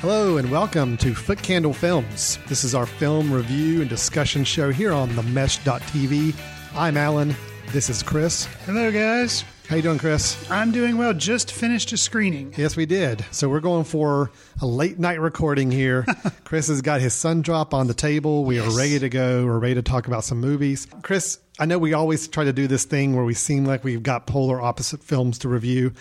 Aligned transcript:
Hello 0.00 0.38
and 0.38 0.50
welcome 0.50 0.96
to 0.96 1.14
Foot 1.14 1.42
Candle 1.42 1.74
Films. 1.74 2.38
This 2.46 2.64
is 2.64 2.74
our 2.74 2.86
film 2.86 3.30
review 3.30 3.82
and 3.82 3.90
discussion 3.90 4.44
show 4.44 4.72
here 4.72 4.94
on 4.94 5.14
the 5.14 5.22
Mesh.tv. 5.22 6.34
I'm 6.74 6.96
Alan. 6.96 7.36
This 7.66 7.90
is 7.90 8.02
Chris. 8.02 8.46
Hello, 8.64 8.90
guys. 8.90 9.44
How 9.68 9.76
you 9.76 9.82
doing, 9.82 9.98
Chris? 9.98 10.50
I'm 10.50 10.72
doing 10.72 10.96
well. 10.96 11.12
Just 11.12 11.52
finished 11.52 11.92
a 11.92 11.98
screening. 11.98 12.54
Yes, 12.56 12.76
we 12.76 12.86
did. 12.86 13.22
So 13.30 13.50
we're 13.50 13.60
going 13.60 13.84
for 13.84 14.30
a 14.62 14.66
late 14.66 14.98
night 14.98 15.20
recording 15.20 15.70
here. 15.70 16.06
Chris 16.44 16.68
has 16.68 16.80
got 16.80 17.02
his 17.02 17.12
sun 17.12 17.42
drop 17.42 17.74
on 17.74 17.86
the 17.86 17.92
table. 17.92 18.46
We 18.46 18.58
are 18.58 18.70
ready 18.74 18.98
to 18.98 19.10
go. 19.10 19.44
We're 19.44 19.58
ready 19.58 19.74
to 19.74 19.82
talk 19.82 20.06
about 20.06 20.24
some 20.24 20.40
movies. 20.40 20.88
Chris, 21.02 21.38
I 21.58 21.66
know 21.66 21.78
we 21.78 21.92
always 21.92 22.26
try 22.26 22.44
to 22.44 22.54
do 22.54 22.66
this 22.66 22.84
thing 22.84 23.14
where 23.14 23.24
we 23.26 23.34
seem 23.34 23.66
like 23.66 23.84
we've 23.84 24.02
got 24.02 24.26
polar 24.26 24.62
opposite 24.62 25.04
films 25.04 25.38
to 25.40 25.48
review. 25.48 25.92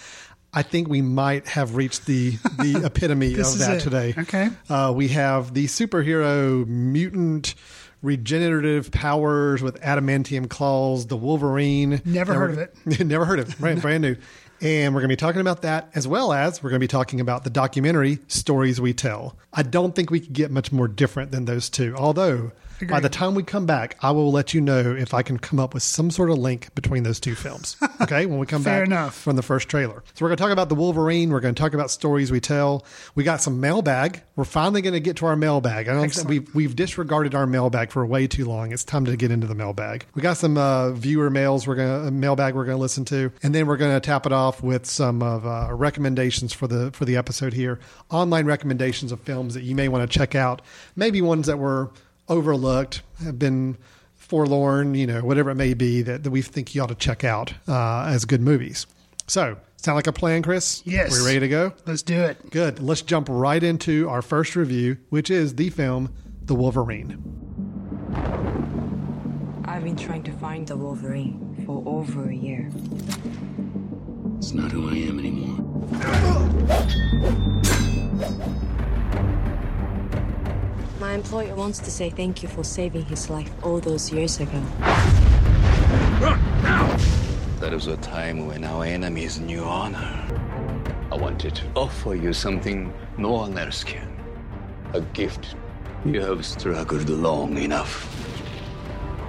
I 0.54 0.64
think 0.64 0.88
we 0.88 1.02
might 1.02 1.48
have 1.48 1.76
reached 1.76 2.06
the 2.06 2.32
the 2.58 2.82
epitome 2.86 3.34
of 3.36 3.60
that 3.60 3.78
it. 3.78 3.82
today. 3.82 4.14
Okay. 4.18 4.50
Uh, 4.70 4.92
we 4.96 5.10
have 5.10 5.54
the 5.54 5.66
superhero 5.66 6.66
mutant 6.68 7.56
regenerative 8.02 8.92
powers 8.92 9.62
with 9.62 9.80
adamantium 9.82 10.50
claws, 10.50 11.08
the 11.08 11.18
Wolverine. 11.18 12.02
Never 12.06 12.32
And 12.34 12.42
heard 12.42 12.52
of 12.52 12.58
it. 12.58 12.76
Never 13.06 13.26
heard 13.26 13.40
of 13.40 13.50
it. 13.50 13.60
Right, 13.60 13.80
brand 13.82 14.02
new. 14.02 14.16
And 14.62 14.94
we're 14.94 15.02
going 15.02 15.10
to 15.10 15.14
be 15.14 15.20
talking 15.20 15.42
about 15.42 15.62
that 15.62 15.90
as 15.96 16.08
well 16.08 16.34
as 16.34 16.62
we're 16.62 16.70
going 16.70 16.80
to 16.82 16.84
be 16.84 16.88
talking 16.88 17.22
about 17.22 17.44
the 17.44 17.50
documentary 17.50 18.20
Stories 18.28 18.82
We 18.82 18.94
Tell. 18.94 19.38
I 19.54 19.64
don't 19.64 19.96
think 19.96 20.10
we 20.12 20.20
could 20.20 20.34
get 20.34 20.52
much 20.52 20.72
more 20.72 20.88
different 20.88 21.32
than 21.32 21.46
those 21.46 21.70
two. 21.70 21.96
Although, 21.98 22.52
by 22.88 23.00
the 23.00 23.10
time 23.10 23.36
we 23.36 23.44
come 23.44 23.66
back, 23.66 23.98
I 24.02 24.12
will 24.12 24.32
let 24.32 24.54
you 24.54 24.62
know 24.62 24.96
if 24.96 25.14
I 25.14 25.22
can 25.22 25.38
come 25.38 25.60
up 25.60 25.74
with 25.74 25.84
some 25.84 26.12
sort 26.12 26.30
of 26.30 26.38
link 26.38 26.74
between 26.76 27.04
those 27.04 27.20
two 27.20 27.36
films. 27.36 27.78
Okay, 28.02 28.26
when 28.26 28.40
we 28.40 28.46
come 28.46 28.64
back 28.64 28.86
enough. 28.86 29.14
from 29.14 29.36
the 29.36 29.42
first 29.42 29.68
trailer. 29.68 30.02
So 30.14 30.24
we're 30.24 30.30
going 30.30 30.38
to 30.38 30.42
talk 30.42 30.52
about 30.54 30.70
the 30.70 30.76
Wolverine. 30.76 31.32
We're 31.32 31.42
going 31.42 31.54
to 31.54 31.62
talk 31.62 31.74
about 31.74 31.92
stories 31.92 32.32
we 32.32 32.40
tell. 32.40 32.86
We 33.14 33.26
got 33.26 33.42
some 33.42 33.60
mailbag. 33.60 34.22
We're 34.38 34.46
finally 34.46 34.82
going 34.82 34.94
to 34.94 35.02
get 35.02 35.18
to 35.18 35.26
our 35.26 35.36
mailbag. 35.36 35.90
I 35.90 35.94
don't 35.94 36.06
Excellent. 36.06 36.30
we've 36.30 36.56
we've 36.56 36.76
disregarded 36.78 37.36
our 37.36 37.46
mailbag 37.46 37.92
for 37.92 38.06
way 38.06 38.26
too 38.26 38.46
long. 38.46 38.72
It's 38.72 38.86
time 38.86 39.04
to 39.04 39.18
get 39.18 39.32
into 39.32 39.48
the 39.48 39.54
mailbag. 39.54 40.06
We 40.16 40.22
got 40.22 40.38
some 40.38 40.58
uh, 40.58 40.92
viewer 40.92 41.30
mails. 41.30 41.68
We're 41.68 41.76
going 41.76 42.06
to 42.06 42.12
mailbag. 42.12 42.56
We're 42.56 42.64
going 42.64 42.78
to 42.78 42.82
listen 42.82 43.04
to, 43.06 43.34
and 43.44 43.54
then 43.54 43.68
we're 43.68 43.76
going 43.76 43.94
to 43.94 44.00
tap 44.00 44.26
it 44.26 44.32
off 44.32 44.64
with 44.64 44.86
some 44.86 45.22
of 45.22 45.46
uh, 45.46 45.68
recommendations 45.74 46.54
for 46.54 46.68
the 46.68 46.92
for 46.92 47.04
the 47.04 47.18
episode 47.18 47.52
here. 47.52 47.80
Online 48.10 48.46
recommendations 48.46 49.12
of 49.12 49.20
films 49.20 49.56
that 49.56 49.64
you 49.64 49.76
may 49.76 49.90
want 49.90 50.10
to 50.10 50.18
check 50.18 50.36
out. 50.36 50.62
Maybe 50.96 51.22
ones 51.22 51.48
that 51.48 51.60
were 51.60 51.92
overlooked, 52.30 53.02
have 53.24 53.38
been 53.40 53.78
forlorn, 54.16 54.94
you 54.94 55.08
know, 55.08 55.22
whatever 55.22 55.50
it 55.50 55.56
may 55.56 55.74
be 55.74 56.04
that, 56.04 56.24
that 56.24 56.30
we 56.32 56.42
think 56.42 56.76
you 56.76 56.84
ought 56.84 56.90
to 56.90 56.96
check 56.96 57.24
out 57.24 57.54
uh, 57.68 58.06
as 58.08 58.26
good 58.26 58.42
movies. 58.42 58.86
So, 59.28 59.58
sound 59.78 59.96
like 59.96 60.08
a 60.08 60.14
plan, 60.14 60.44
Chris? 60.44 60.84
Yes. 60.86 61.12
We 61.20 61.26
ready 61.26 61.40
to 61.40 61.48
go? 61.48 61.74
Let's 61.86 62.04
do 62.04 62.22
it. 62.22 62.52
Good. 62.52 62.80
Let's 62.80 63.02
jump 63.02 63.28
right 63.30 63.62
into 63.62 64.08
our 64.08 64.22
first 64.22 64.56
review, 64.56 64.98
which 65.10 65.30
is 65.30 65.56
the 65.56 65.70
film 65.72 66.14
The 66.46 66.56
Wolverine. 66.56 67.18
I've 69.66 69.84
been 69.84 69.96
trying 69.96 70.24
to 70.24 70.32
find 70.34 70.68
the 70.68 70.78
Wolverine 70.78 71.64
for 71.66 71.84
over 71.86 72.30
a 72.30 72.36
year. 72.36 72.70
It's 74.38 74.52
not 74.54 74.72
who 74.72 74.90
I 74.90 74.94
am 74.94 75.20
anymore. 75.20 75.58
My 81.00 81.14
employer 81.14 81.56
wants 81.56 81.80
to 81.80 81.92
say 81.92 82.10
thank 82.10 82.44
you 82.44 82.50
for 82.50 82.66
saving 82.66 83.06
his 83.06 83.30
life 83.30 83.50
all 83.64 83.80
those 83.80 84.12
years 84.12 84.42
ago. 84.42 84.62
That 87.62 87.72
was 87.72 87.88
a 87.88 87.96
time 87.98 88.48
when 88.48 88.66
our 88.66 88.84
enemies 88.84 89.40
knew 89.40 89.64
honor. 89.64 90.28
I 91.10 91.16
wanted 91.16 91.56
to 91.56 91.66
offer 91.74 92.16
you 92.16 92.34
something 92.34 92.94
no 93.18 93.32
one 93.32 93.58
else 93.58 93.82
can. 93.82 94.14
A 94.94 95.00
gift. 95.00 95.56
You 96.04 96.20
have 96.22 96.46
struggled 96.46 97.10
long 97.10 97.58
enough. 97.58 98.06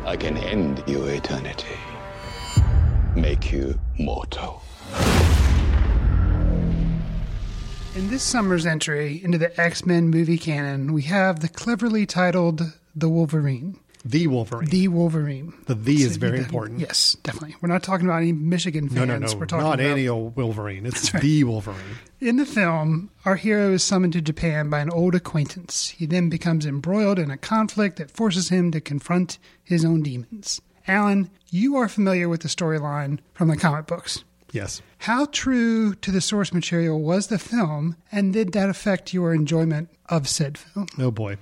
I 0.04 0.16
can 0.16 0.38
end 0.38 0.82
your 0.88 1.08
eternity. 1.08 1.78
Make 3.14 3.52
you 3.52 3.78
mortal. 3.96 4.62
This 8.10 8.22
summer's 8.24 8.66
entry 8.66 9.22
into 9.22 9.38
the 9.38 9.58
X 9.60 9.86
Men 9.86 10.08
movie 10.10 10.36
canon, 10.38 10.92
we 10.92 11.02
have 11.02 11.40
the 11.40 11.48
cleverly 11.48 12.06
titled 12.06 12.60
The 12.94 13.08
Wolverine. 13.08 13.78
The 14.04 14.26
Wolverine. 14.26 14.68
The 14.68 14.88
Wolverine. 14.88 15.52
The 15.66 15.74
the 15.76 16.02
is 16.02 16.16
very 16.16 16.38
that- 16.38 16.46
important. 16.46 16.80
Yes, 16.80 17.16
definitely. 17.22 17.54
We're 17.60 17.68
not 17.68 17.82
talking 17.82 18.06
about 18.06 18.16
any 18.22 18.32
Michigan 18.32 18.88
fans. 18.88 18.96
No, 18.98 19.04
no, 19.04 19.18
no. 19.18 19.34
We're 19.36 19.46
talking 19.46 19.64
Not 19.64 19.74
about 19.74 19.86
any 19.92 20.08
old 20.08 20.36
Wolverine. 20.36 20.86
It's 20.86 21.12
the 21.12 21.44
Wolverine. 21.44 21.78
In 22.18 22.36
the 22.36 22.46
film, 22.46 23.10
our 23.24 23.36
hero 23.36 23.72
is 23.72 23.84
summoned 23.84 24.14
to 24.14 24.20
Japan 24.20 24.70
by 24.70 24.80
an 24.80 24.90
old 24.90 25.14
acquaintance. 25.14 25.90
He 25.90 26.06
then 26.06 26.28
becomes 26.30 26.66
embroiled 26.66 27.18
in 27.18 27.30
a 27.30 27.36
conflict 27.36 27.96
that 27.98 28.10
forces 28.10 28.48
him 28.48 28.70
to 28.72 28.80
confront 28.80 29.38
his 29.62 29.84
own 29.84 30.02
demons. 30.02 30.60
Alan, 30.88 31.30
you 31.50 31.76
are 31.76 31.88
familiar 31.88 32.28
with 32.28 32.40
the 32.40 32.48
storyline 32.48 33.18
from 33.34 33.48
the 33.48 33.56
comic 33.56 33.86
books. 33.86 34.24
Yes. 34.52 34.82
How 34.98 35.26
true 35.26 35.94
to 35.96 36.10
the 36.10 36.20
source 36.20 36.52
material 36.52 37.00
was 37.00 37.28
the 37.28 37.38
film, 37.38 37.96
and 38.10 38.32
did 38.32 38.52
that 38.52 38.68
affect 38.68 39.14
your 39.14 39.32
enjoyment 39.34 39.88
of 40.08 40.28
said 40.28 40.58
film? 40.58 40.86
Oh 40.98 41.10
boy. 41.10 41.36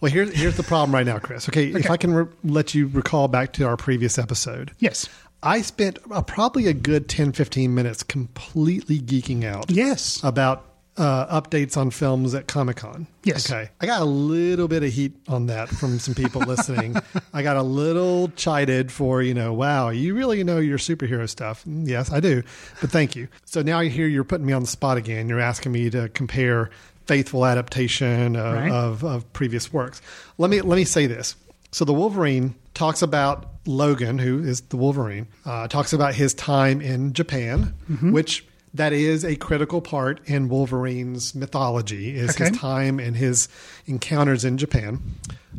Well, 0.00 0.10
here's 0.12 0.32
here's 0.34 0.56
the 0.56 0.62
problem 0.62 0.94
right 0.94 1.06
now, 1.06 1.18
Chris. 1.18 1.48
Okay, 1.48 1.68
if 1.68 1.90
I 1.90 1.96
can 1.96 2.12
re- 2.12 2.26
let 2.44 2.74
you 2.74 2.88
recall 2.88 3.28
back 3.28 3.52
to 3.54 3.64
our 3.66 3.76
previous 3.76 4.18
episode, 4.18 4.72
Yes. 4.78 5.08
I 5.44 5.60
spent 5.62 5.98
uh, 6.12 6.22
probably 6.22 6.68
a 6.68 6.72
good 6.72 7.08
10, 7.08 7.32
15 7.32 7.74
minutes 7.74 8.04
completely 8.04 9.00
geeking 9.00 9.44
out 9.44 9.70
Yes. 9.72 10.20
about 10.22 10.64
uh, 10.96 11.40
updates 11.40 11.76
on 11.76 11.90
films 11.90 12.34
at 12.34 12.46
Comic 12.46 12.76
Con. 12.76 13.06
Yes. 13.24 13.50
Okay. 13.50 13.70
I 13.80 13.86
got 13.86 14.02
a 14.02 14.04
little 14.04 14.68
bit 14.68 14.82
of 14.82 14.92
heat 14.92 15.12
on 15.26 15.46
that 15.46 15.68
from 15.70 15.98
some 15.98 16.14
people 16.14 16.42
listening. 16.42 16.96
I 17.32 17.42
got 17.42 17.56
a 17.56 17.62
little 17.62 18.28
chided 18.36 18.92
for, 18.92 19.22
you 19.22 19.32
know, 19.32 19.54
wow, 19.54 19.88
you 19.88 20.14
really 20.14 20.44
know 20.44 20.58
your 20.58 20.76
superhero 20.78 21.28
stuff. 21.28 21.64
Mm, 21.64 21.88
Yes, 21.88 22.12
I 22.12 22.20
do. 22.20 22.42
But 22.80 22.90
thank 22.90 23.16
you. 23.16 23.28
So 23.46 23.62
now 23.62 23.78
I 23.78 23.88
hear 23.88 24.06
you're 24.06 24.22
putting 24.24 24.46
me 24.46 24.52
on 24.52 24.62
the 24.62 24.68
spot 24.68 24.98
again. 24.98 25.28
You're 25.28 25.40
asking 25.40 25.72
me 25.72 25.88
to 25.90 26.08
compare 26.10 26.68
faithful 27.06 27.46
adaptation 27.46 28.36
of, 28.36 28.54
Right. 28.54 28.70
of, 28.70 29.02
of 29.04 29.32
previous 29.32 29.72
works. 29.72 30.02
Let 30.38 30.50
me 30.50 30.60
let 30.60 30.76
me 30.76 30.84
say 30.84 31.06
this. 31.06 31.36
So 31.70 31.84
the 31.86 31.94
Wolverine 31.94 32.54
talks 32.74 33.00
about 33.02 33.48
Logan, 33.66 34.18
who 34.18 34.40
is 34.42 34.60
the 34.60 34.76
Wolverine, 34.76 35.26
uh, 35.46 35.68
talks 35.68 35.92
about 35.94 36.14
his 36.14 36.34
time 36.34 36.80
in 36.82 37.12
Japan, 37.14 37.72
Mm-hmm. 37.90 38.12
which 38.12 38.44
that 38.74 38.92
is 38.92 39.24
a 39.24 39.36
critical 39.36 39.80
part 39.80 40.20
in 40.26 40.48
Wolverine's 40.48 41.34
mythology 41.34 42.14
is 42.16 42.36
his 42.36 42.50
time 42.58 42.98
and 42.98 43.16
his 43.16 43.48
encounters 43.86 44.44
in 44.44 44.56
Japan. 44.58 45.00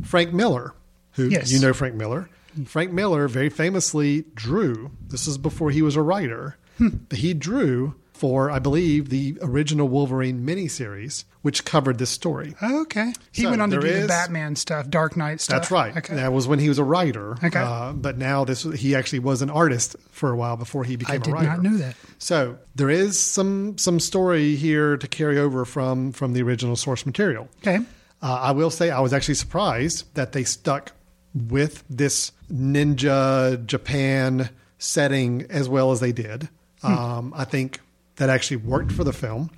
Frank 0.04 0.32
Miller, 0.32 0.74
who 1.12 1.28
Yes. 1.28 1.52
you 1.52 1.60
know 1.60 1.72
Frank 1.72 1.94
Miller. 1.94 2.28
Frank 2.66 2.92
Miller 2.92 3.26
very 3.28 3.50
famously 3.50 4.24
drew, 4.34 4.90
this 5.08 5.26
is 5.26 5.38
before 5.38 5.70
he 5.70 5.82
was 5.82 5.96
a 5.96 6.02
writer, 6.02 6.56
Hmm. 6.78 6.88
but 7.08 7.18
he 7.18 7.34
drew 7.34 7.94
for, 8.24 8.50
I 8.50 8.58
believe, 8.58 9.10
the 9.10 9.36
original 9.42 9.86
Wolverine 9.86 10.46
miniseries, 10.46 11.24
which 11.42 11.66
covered 11.66 11.98
this 11.98 12.08
story. 12.08 12.54
Okay. 12.62 13.12
He 13.32 13.42
So 13.42 13.50
went 13.50 13.60
on 13.60 13.68
to 13.68 13.78
do 13.78 13.86
there 13.86 14.00
the 14.00 14.08
Batman 14.08 14.56
stuff, 14.56 14.88
Dark 14.88 15.14
Knight 15.14 15.42
stuff. 15.42 15.56
That's 15.56 15.70
right. 15.70 15.94
Okay. 15.94 16.14
That 16.14 16.32
was 16.32 16.48
when 16.48 16.58
he 16.58 16.70
was 16.70 16.78
a 16.78 16.84
writer. 16.84 17.32
Okay. 17.44 17.58
Uh, 17.58 17.92
but 17.92 18.16
now 18.16 18.46
this 18.46 18.62
he 18.62 18.94
actually 18.94 19.18
was 19.18 19.42
an 19.42 19.50
artist 19.50 19.96
for 20.10 20.30
a 20.30 20.36
while 20.36 20.56
before 20.56 20.84
he 20.84 20.96
became 20.96 21.16
I 21.16 21.18
did 21.18 21.32
a 21.32 21.34
writer. 21.34 21.48
not 21.48 21.62
know 21.62 21.76
that. 21.76 21.96
So 22.16 22.56
there 22.74 22.88
is 22.88 23.20
some 23.20 23.76
some 23.76 24.00
story 24.00 24.56
here 24.56 24.96
to 24.96 25.06
carry 25.06 25.38
over 25.38 25.66
from 25.66 26.10
from 26.12 26.32
the 26.32 26.40
original 26.40 26.76
source 26.76 27.04
material. 27.04 27.50
Okay. 27.58 27.76
Uh, 28.22 28.38
I 28.40 28.52
will 28.52 28.70
say 28.70 28.88
I 28.88 29.00
was 29.00 29.12
actually 29.12 29.34
surprised 29.34 30.06
that 30.14 30.32
they 30.32 30.44
stuck 30.44 30.92
with 31.34 31.84
this 31.90 32.32
ninja 32.50 33.66
Japan 33.66 34.48
setting 34.78 35.44
as 35.50 35.68
well 35.68 35.92
as 35.92 36.00
they 36.00 36.12
did. 36.12 36.48
Um, 36.82 37.34
I 37.36 37.44
think 37.44 37.80
that 38.16 38.30
actually 38.30 38.58
worked 38.58 38.92
for 38.92 39.04
the 39.04 39.12
film. 39.12 39.50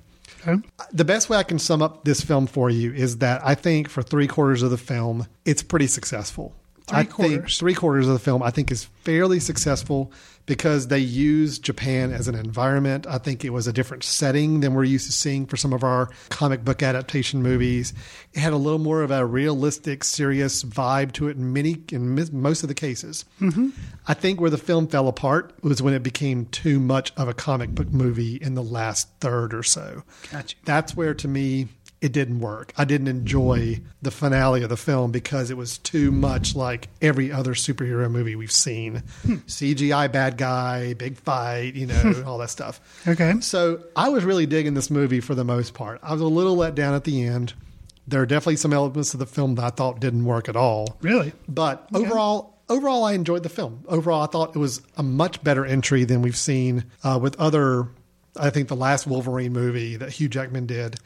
Okay. 0.45 0.61
The 0.91 1.05
best 1.05 1.29
way 1.29 1.37
I 1.37 1.43
can 1.43 1.59
sum 1.59 1.81
up 1.81 2.03
this 2.03 2.21
film 2.21 2.47
for 2.47 2.69
you 2.69 2.93
is 2.93 3.17
that 3.17 3.41
I 3.45 3.55
think 3.55 3.89
for 3.89 4.01
three 4.01 4.27
quarters 4.27 4.61
of 4.61 4.71
the 4.71 4.77
film, 4.77 5.27
it's 5.45 5.63
pretty 5.63 5.87
successful. 5.87 6.55
Three 6.87 6.97
I 6.99 7.03
think 7.03 7.11
quarters. 7.11 7.57
three 7.57 7.73
quarters 7.73 8.07
of 8.07 8.13
the 8.13 8.19
film 8.19 8.41
I 8.41 8.51
think 8.51 8.71
is 8.71 8.85
fairly 9.03 9.39
successful 9.39 10.11
because 10.47 10.87
they 10.87 10.97
used 10.97 11.61
Japan 11.61 12.11
as 12.11 12.27
an 12.27 12.33
environment. 12.33 13.05
I 13.05 13.19
think 13.19 13.45
it 13.45 13.51
was 13.51 13.67
a 13.67 13.73
different 13.73 14.03
setting 14.03 14.61
than 14.61 14.73
we're 14.73 14.85
used 14.85 15.05
to 15.05 15.11
seeing 15.11 15.45
for 15.45 15.57
some 15.57 15.73
of 15.73 15.83
our 15.83 16.09
comic 16.29 16.65
book 16.65 16.81
adaptation 16.81 17.43
movies. 17.43 17.93
It 18.33 18.39
had 18.39 18.53
a 18.53 18.57
little 18.57 18.79
more 18.79 19.03
of 19.03 19.11
a 19.11 19.25
realistic, 19.25 20.03
serious 20.03 20.63
vibe 20.63 21.11
to 21.13 21.27
it 21.27 21.37
in 21.37 21.53
many 21.53 21.83
in 21.91 22.15
most 22.31 22.63
of 22.63 22.69
the 22.69 22.73
cases. 22.73 23.25
Mm-hmm. 23.39 23.69
I 24.07 24.13
think 24.15 24.41
where 24.41 24.49
the 24.49 24.57
film 24.57 24.87
fell 24.87 25.07
apart 25.07 25.53
was 25.61 25.81
when 25.81 25.93
it 25.93 26.01
became 26.01 26.45
too 26.45 26.79
much 26.79 27.11
of 27.17 27.27
a 27.27 27.33
comic 27.33 27.71
book 27.71 27.91
movie 27.91 28.37
in 28.37 28.55
the 28.55 28.63
last 28.63 29.09
third 29.19 29.53
or 29.53 29.63
so. 29.63 30.03
Gotcha. 30.31 30.55
That's 30.63 30.95
where 30.95 31.13
to 31.13 31.27
me 31.27 31.67
it 31.99 32.11
didn't 32.11 32.39
work. 32.39 32.73
I 32.77 32.85
didn't 32.85 33.07
enjoy 33.07 33.81
the 34.01 34.11
finale 34.11 34.61
of 34.63 34.69
the 34.69 34.77
film 34.77 35.11
because 35.11 35.49
it 35.49 35.57
was 35.57 35.79
too 35.79 36.11
much 36.11 36.55
like 36.55 36.89
every 37.01 37.31
other 37.31 37.53
superhero 37.53 38.09
movie 38.09 38.35
we've 38.35 38.51
seen. 38.51 39.03
CGI 39.25 40.11
bad 40.11 40.37
guy, 40.37 40.93
big 40.93 41.17
fight, 41.17 41.73
you 41.73 41.87
know, 41.87 42.23
all 42.25 42.37
that 42.37 42.51
stuff. 42.51 42.79
Okay. 43.07 43.39
So 43.41 43.83
I 43.95 44.09
was 44.09 44.23
really 44.23 44.45
digging 44.45 44.75
this 44.75 44.91
movie 44.91 45.19
for 45.19 45.33
the 45.33 45.43
most 45.43 45.73
part. 45.73 45.99
I 46.03 46.13
was 46.13 46.21
a 46.21 46.27
little 46.27 46.55
let 46.55 46.75
down 46.75 46.93
at 46.93 47.03
the 47.03 47.23
end. 47.23 47.53
There 48.07 48.21
are 48.21 48.27
definitely 48.27 48.57
some 48.57 48.73
elements 48.73 49.13
of 49.13 49.19
the 49.19 49.25
film 49.25 49.55
that 49.55 49.65
I 49.65 49.69
thought 49.69 49.99
didn't 49.99 50.23
work 50.23 50.47
at 50.47 50.55
all. 50.55 50.97
Really? 51.01 51.33
But 51.49 51.89
overall, 51.93 52.59
overall, 52.69 53.03
I 53.03 53.13
enjoyed 53.13 53.43
the 53.43 53.49
film. 53.49 53.83
Overall, 53.87 54.21
I 54.21 54.27
thought 54.27 54.55
it 54.55 54.59
was 54.59 54.81
a 54.97 55.03
much 55.03 55.43
better 55.43 55.65
entry 55.65 56.03
than 56.03 56.21
we've 56.21 56.37
seen 56.37 56.85
uh, 57.03 57.19
with 57.21 57.35
other. 57.39 57.89
I 58.39 58.51
think 58.51 58.67
the 58.67 58.75
last 58.75 59.07
Wolverine 59.07 59.51
movie 59.51 59.95
that 59.95 60.11
Hugh 60.11 60.29
Jackman 60.29 60.67
did 60.67 60.97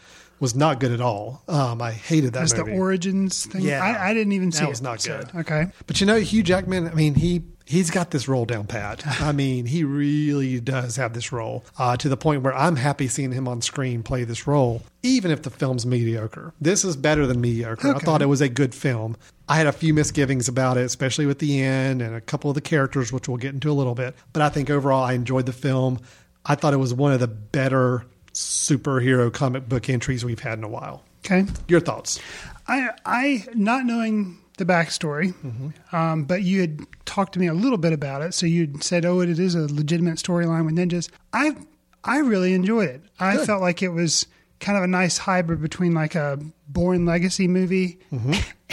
was 0.41 0.55
not 0.55 0.79
good 0.81 0.91
at 0.91 0.99
all. 0.99 1.43
Um, 1.47 1.81
I 1.81 1.91
hated 1.91 2.33
that 2.33 2.39
That's 2.39 2.53
the 2.53 2.63
origins 2.63 3.45
thing. 3.45 3.61
Yeah. 3.61 3.81
I, 3.81 4.09
I 4.09 4.13
didn't 4.13 4.33
even 4.33 4.51
see 4.51 4.59
That 4.59 4.65
it. 4.65 4.69
was 4.71 4.81
not 4.81 4.99
so- 4.99 5.19
good. 5.19 5.35
okay. 5.41 5.67
But 5.87 6.01
you 6.01 6.07
know, 6.07 6.17
Hugh 6.19 6.43
Jackman, 6.43 6.89
I 6.89 6.93
mean, 6.93 7.15
he 7.15 7.43
he's 7.65 7.89
got 7.91 8.11
this 8.11 8.27
role 8.27 8.43
down 8.45 8.65
pat. 8.67 9.05
I 9.21 9.31
mean, 9.43 9.65
he 9.67 9.83
really 9.85 10.59
does 10.59 10.97
have 10.97 11.13
this 11.13 11.31
role 11.31 11.63
uh, 11.77 11.95
to 11.97 12.09
the 12.09 12.17
point 12.17 12.41
where 12.41 12.53
I'm 12.53 12.75
happy 12.75 13.07
seeing 13.07 13.31
him 13.31 13.47
on 13.47 13.61
screen 13.61 14.03
play 14.03 14.23
this 14.25 14.45
role, 14.47 14.81
even 15.03 15.31
if 15.31 15.43
the 15.43 15.49
film's 15.51 15.85
mediocre. 15.85 16.53
This 16.59 16.83
is 16.83 16.97
better 16.97 17.25
than 17.27 17.39
mediocre. 17.39 17.95
I 17.95 17.99
thought 17.99 18.21
it 18.21 18.25
was 18.25 18.41
a 18.41 18.49
good 18.49 18.73
film. 18.75 19.15
I 19.47 19.57
had 19.57 19.67
a 19.67 19.71
few 19.71 19.93
misgivings 19.93 20.47
about 20.47 20.77
it, 20.77 20.81
especially 20.85 21.25
with 21.27 21.39
the 21.39 21.61
end 21.61 22.01
and 22.01 22.15
a 22.15 22.21
couple 22.21 22.49
of 22.49 22.55
the 22.55 22.61
characters, 22.61 23.13
which 23.13 23.27
we'll 23.27 23.37
get 23.37 23.53
into 23.53 23.69
a 23.69 23.73
little 23.73 23.95
bit. 23.95 24.15
But 24.33 24.41
I 24.41 24.49
think 24.49 24.69
overall, 24.69 25.03
I 25.03 25.13
enjoyed 25.13 25.45
the 25.45 25.53
film. 25.53 25.99
I 26.45 26.55
thought 26.55 26.73
it 26.73 26.77
was 26.77 26.93
one 26.93 27.11
of 27.13 27.19
the 27.19 27.27
better 27.27 28.03
superhero 28.41 29.31
comic 29.31 29.67
book 29.69 29.89
entries 29.89 30.23
we've 30.25 30.39
had 30.39 30.57
in 30.57 30.63
a 30.63 30.67
while. 30.69 31.03
Okay. 31.25 31.45
Your 31.67 31.79
thoughts? 31.79 32.19
I, 32.67 32.89
I 33.05 33.45
not 33.53 33.85
knowing 33.85 34.37
the 34.57 34.65
backstory, 34.65 35.33
Mm-hmm. 35.33 35.95
um, 35.95 36.23
but 36.25 36.43
you 36.43 36.61
had 36.61 36.79
talked 37.05 37.33
to 37.33 37.39
me 37.39 37.47
a 37.47 37.53
little 37.53 37.77
bit 37.77 37.93
about 37.93 38.21
it. 38.21 38.33
So 38.33 38.45
you 38.45 38.73
said, 38.81 39.05
"Oh, 39.05 39.19
it 39.21 39.29
is 39.29 39.55
a 39.55 39.61
legitimate 39.73 40.17
storyline 40.17 40.65
with 40.65 40.75
ninjas." 40.75 41.09
I 41.33 41.55
I 42.03 42.17
really 42.19 42.53
enjoyed 42.53 42.89
it. 42.89 43.01
I 43.19 43.37
Good. 43.37 43.45
felt 43.47 43.61
like 43.61 43.81
it 43.81 43.89
was 43.89 44.25
kind 44.59 44.77
of 44.77 44.83
a 44.83 44.87
nice 44.87 45.17
hybrid 45.17 45.61
between 45.61 45.93
like 45.93 46.13
a 46.15 46.39
Bourne 46.67 47.05
Legacy 47.05 47.47
movie 47.47 47.97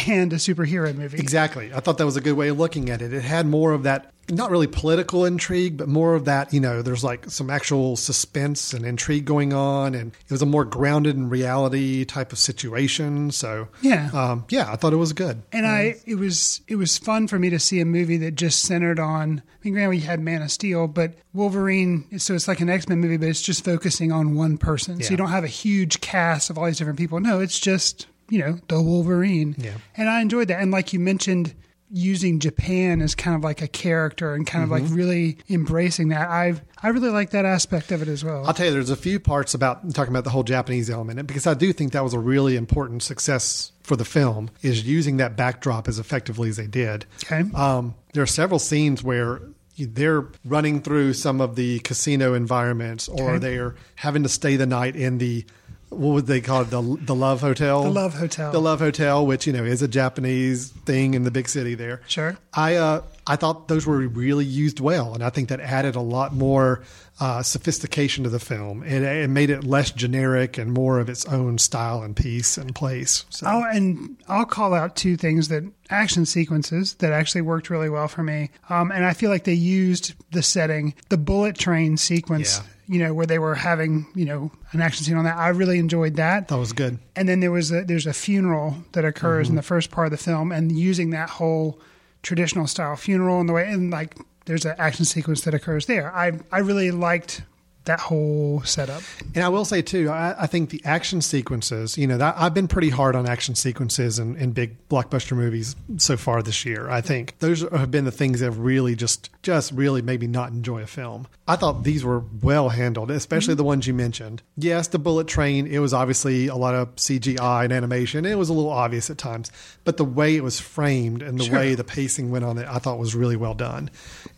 and 0.06 0.32
a 0.32 0.36
superhero 0.36 0.94
movie. 0.94 1.16
Mm-hmm. 1.16 1.20
Exactly. 1.22 1.72
I 1.74 1.80
thought 1.80 1.98
that 1.98 2.06
was 2.06 2.16
a 2.16 2.20
good 2.20 2.34
way 2.34 2.48
of 2.48 2.58
looking 2.58 2.90
at 2.90 3.02
it. 3.02 3.12
It 3.12 3.22
had 3.22 3.46
more 3.46 3.72
of 3.72 3.82
that, 3.84 4.12
not 4.30 4.50
really 4.50 4.66
political 4.66 5.24
intrigue, 5.24 5.76
but 5.78 5.88
more 5.88 6.14
of 6.14 6.26
that, 6.26 6.52
you 6.52 6.60
know, 6.60 6.82
there's 6.82 7.02
like 7.02 7.28
some 7.30 7.48
actual 7.50 7.96
suspense 7.96 8.72
and 8.74 8.84
intrigue 8.84 9.24
going 9.24 9.52
on. 9.52 9.94
And 9.94 10.12
it 10.12 10.30
was 10.30 10.42
a 10.42 10.46
more 10.46 10.64
grounded 10.64 11.16
in 11.16 11.28
reality 11.30 12.04
type 12.04 12.32
of 12.32 12.38
situation. 12.38 13.30
So, 13.30 13.68
Yeah. 13.80 14.10
um, 14.12 14.44
yeah, 14.50 14.70
I 14.70 14.76
thought 14.76 14.92
it 14.92 14.96
was 14.96 15.12
good. 15.14 15.42
And 15.52 15.66
I, 15.66 15.96
it 16.06 16.16
was 16.16 16.60
it 16.68 16.76
was 16.76 16.98
fun 16.98 17.26
for 17.26 17.38
me 17.38 17.50
to 17.50 17.58
see 17.58 17.80
a 17.80 17.84
movie 17.86 18.18
that 18.18 18.34
just 18.34 18.60
centered 18.62 19.00
on. 19.00 19.42
I 19.48 19.52
mean, 19.64 19.72
granted, 19.74 19.90
we 19.90 20.00
had 20.00 20.20
Man 20.20 20.42
of 20.42 20.52
Steel, 20.52 20.86
but 20.86 21.14
Wolverine. 21.32 22.18
So 22.18 22.34
it's 22.34 22.46
like 22.48 22.60
an 22.60 22.68
X 22.68 22.88
Men 22.88 23.00
movie, 23.00 23.16
but 23.16 23.28
it's 23.28 23.42
just 23.42 23.64
focusing 23.64 24.12
on 24.12 24.34
one 24.34 24.58
person. 24.58 25.02
So 25.02 25.10
you 25.10 25.16
don't 25.16 25.30
have 25.30 25.44
a 25.44 25.48
huge 25.48 26.00
cast 26.00 26.50
of 26.50 26.58
all 26.58 26.66
these 26.66 26.78
different 26.78 26.98
people. 26.98 27.18
No, 27.20 27.40
it's 27.40 27.58
just 27.58 28.06
you 28.28 28.38
know 28.38 28.58
the 28.68 28.80
Wolverine. 28.82 29.54
Yeah. 29.58 29.72
And 29.96 30.08
I 30.08 30.20
enjoyed 30.20 30.48
that. 30.48 30.60
And 30.60 30.70
like 30.70 30.92
you 30.92 31.00
mentioned, 31.00 31.54
using 31.90 32.38
Japan 32.38 33.00
as 33.00 33.14
kind 33.14 33.34
of 33.34 33.42
like 33.42 33.62
a 33.62 33.68
character 33.68 34.34
and 34.34 34.46
kind 34.46 34.62
of 34.62 34.68
Mm-hmm. 34.70 34.84
like 34.88 34.94
really 34.94 35.38
embracing 35.48 36.08
that. 36.08 36.28
I 36.28 36.54
I 36.82 36.88
really 36.88 37.08
like 37.08 37.30
that 37.30 37.46
aspect 37.46 37.90
of 37.92 38.02
it 38.02 38.08
as 38.08 38.22
well. 38.22 38.44
I'll 38.46 38.52
tell 38.52 38.66
you, 38.66 38.72
there's 38.72 38.90
a 38.90 38.96
few 38.96 39.18
parts 39.18 39.54
about 39.54 39.94
talking 39.94 40.12
about 40.12 40.24
the 40.24 40.30
whole 40.30 40.42
Japanese 40.42 40.90
element, 40.90 41.26
because 41.26 41.46
I 41.46 41.54
do 41.54 41.72
think 41.72 41.92
that 41.92 42.04
was 42.04 42.12
a 42.14 42.18
really 42.18 42.56
important 42.56 43.02
success 43.02 43.72
for 43.82 43.96
the 43.96 44.04
film, 44.04 44.50
is 44.60 44.84
using 44.86 45.16
that 45.16 45.34
backdrop 45.34 45.88
as 45.88 45.98
effectively 45.98 46.50
as 46.50 46.56
they 46.58 46.66
did. 46.66 47.06
Okay. 47.24 47.42
Um, 47.54 47.94
there 48.12 48.22
are 48.22 48.26
several 48.26 48.58
scenes 48.58 49.02
where 49.02 49.40
they're 49.78 50.26
running 50.44 50.82
through 50.82 51.14
some 51.14 51.40
of 51.40 51.56
the 51.56 51.78
casino 51.80 52.34
environments, 52.34 53.08
or 53.08 53.30
Okay. 53.30 53.38
they're 53.38 53.76
having 53.94 54.24
to 54.24 54.28
stay 54.28 54.56
the 54.56 54.66
night 54.66 54.94
in 54.94 55.16
the 55.18 55.46
what 55.90 56.14
would 56.14 56.26
they 56.26 56.40
call 56.40 56.62
it 56.62 56.70
the 56.70 56.82
the 57.00 57.14
Love 57.14 57.40
Hotel? 57.40 57.82
The 57.82 57.90
Love 57.90 58.14
Hotel. 58.14 58.52
The 58.52 58.60
Love 58.60 58.80
Hotel, 58.80 59.26
which 59.26 59.46
you 59.46 59.52
know 59.52 59.64
is 59.64 59.82
a 59.82 59.88
Japanese 59.88 60.68
thing 60.68 61.14
in 61.14 61.22
the 61.24 61.30
big 61.30 61.48
city 61.48 61.74
there. 61.74 62.02
Sure. 62.06 62.36
I 62.52 62.76
uh, 62.76 63.02
I 63.26 63.36
thought 63.36 63.68
those 63.68 63.86
were 63.86 63.98
really 64.08 64.44
used 64.44 64.80
well, 64.80 65.14
and 65.14 65.22
I 65.22 65.30
think 65.30 65.48
that 65.48 65.60
added 65.60 65.96
a 65.96 66.00
lot 66.00 66.34
more 66.34 66.82
uh, 67.20 67.42
sophistication 67.42 68.24
to 68.24 68.30
the 68.30 68.38
film. 68.38 68.82
It, 68.84 69.02
it 69.02 69.28
made 69.28 69.50
it 69.50 69.64
less 69.64 69.90
generic 69.90 70.56
and 70.56 70.72
more 70.72 70.98
of 71.00 71.08
its 71.08 71.26
own 71.26 71.58
style 71.58 72.02
and 72.02 72.14
piece 72.14 72.56
and 72.56 72.74
place. 72.74 73.24
So 73.30 73.46
Oh, 73.48 73.64
and 73.70 74.16
I'll 74.28 74.44
call 74.46 74.72
out 74.72 74.94
two 74.94 75.16
things 75.16 75.48
that 75.48 75.64
action 75.90 76.26
sequences 76.26 76.94
that 76.94 77.12
actually 77.12 77.40
worked 77.42 77.70
really 77.70 77.88
well 77.90 78.06
for 78.08 78.22
me. 78.22 78.50
Um, 78.68 78.92
and 78.92 79.04
I 79.04 79.14
feel 79.14 79.30
like 79.30 79.44
they 79.44 79.52
used 79.54 80.14
the 80.30 80.42
setting, 80.42 80.94
the 81.08 81.18
bullet 81.18 81.58
train 81.58 81.96
sequence, 81.96 82.58
Yeah. 82.58 82.64
You 82.88 82.98
know, 82.98 83.12
where 83.12 83.26
they 83.26 83.38
were 83.38 83.54
having, 83.54 84.06
you 84.14 84.24
know, 84.24 84.50
an 84.72 84.80
action 84.80 85.04
scene 85.04 85.16
on 85.16 85.24
that. 85.24 85.36
I 85.36 85.48
really 85.48 85.78
enjoyed 85.78 86.16
that. 86.16 86.48
that 86.48 86.56
was 86.58 86.72
good. 86.72 86.98
And 87.14 87.28
then 87.28 87.40
there 87.40 87.52
was 87.52 87.70
a, 87.70 87.84
there's 87.84 88.06
a 88.06 88.12
funeral 88.14 88.76
that 88.92 89.04
occurs 89.04 89.46
Mm-hmm. 89.46 89.52
in 89.52 89.56
the 89.56 89.62
first 89.62 89.90
part 89.90 90.06
of 90.06 90.10
the 90.10 90.16
film, 90.16 90.50
and 90.52 90.72
using 90.72 91.10
that 91.10 91.28
whole 91.30 91.78
traditional 92.22 92.66
style 92.66 92.96
funeral 92.96 93.40
in 93.40 93.46
the 93.46 93.52
way, 93.52 93.70
and 93.70 93.90
like 93.90 94.16
there's 94.46 94.64
an 94.64 94.74
action 94.78 95.04
sequence 95.04 95.42
that 95.42 95.54
occurs 95.54 95.86
there. 95.86 96.10
I 96.16 96.40
I 96.50 96.58
really 96.60 96.90
liked 96.90 97.42
that 97.88 98.00
whole 98.00 98.62
setup. 98.62 99.02
And 99.34 99.44
I 99.44 99.48
will 99.48 99.64
say 99.64 99.82
too, 99.82 100.08
I, 100.08 100.42
I 100.42 100.46
think 100.46 100.70
the 100.70 100.80
action 100.84 101.20
sequences, 101.20 101.98
you 101.98 102.06
know, 102.06 102.16
that, 102.18 102.34
I've 102.38 102.54
been 102.54 102.68
pretty 102.68 102.90
hard 102.90 103.16
on 103.16 103.26
action 103.26 103.54
sequences 103.54 104.18
in, 104.18 104.36
in 104.36 104.52
big 104.52 104.88
blockbuster 104.88 105.36
movies 105.36 105.74
so 105.96 106.16
far 106.16 106.42
this 106.42 106.64
year. 106.64 106.88
I 106.88 107.00
think 107.00 107.38
those 107.40 107.62
have 107.70 107.90
been 107.90 108.04
the 108.04 108.10
things 108.10 108.40
that 108.40 108.46
have 108.46 108.58
really 108.58 108.94
just, 108.94 109.30
just 109.42 109.72
really 109.72 110.02
made 110.02 110.20
me 110.20 110.26
not 110.26 110.50
enjoy 110.50 110.82
a 110.82 110.86
film. 110.86 111.26
I 111.46 111.56
thought 111.56 111.82
these 111.82 112.04
were 112.04 112.22
well 112.42 112.68
handled, 112.68 113.10
especially 113.10 113.52
mm-hmm. 113.52 113.58
the 113.58 113.64
ones 113.64 113.86
you 113.86 113.94
mentioned. 113.94 114.42
Yes, 114.56 114.88
the 114.88 114.98
bullet 114.98 115.26
train, 115.26 115.66
it 115.66 115.78
was 115.78 115.94
obviously 115.94 116.46
a 116.46 116.56
lot 116.56 116.74
of 116.74 116.94
CGI 116.96 117.64
and 117.64 117.72
animation. 117.72 118.24
It 118.24 118.36
was 118.36 118.50
a 118.50 118.52
little 118.52 118.70
obvious 118.70 119.08
at 119.10 119.18
times, 119.18 119.50
but 119.84 119.96
the 119.96 120.04
way 120.04 120.36
it 120.36 120.44
was 120.44 120.60
framed 120.60 121.22
and 121.22 121.38
the 121.38 121.44
Sure. 121.44 121.56
way 121.56 121.74
the 121.74 121.84
pacing 121.84 122.30
went 122.30 122.44
on 122.44 122.58
it, 122.58 122.68
I 122.68 122.78
thought 122.78 122.98
was 122.98 123.14
really 123.14 123.36
well 123.36 123.54
done. 123.54 123.90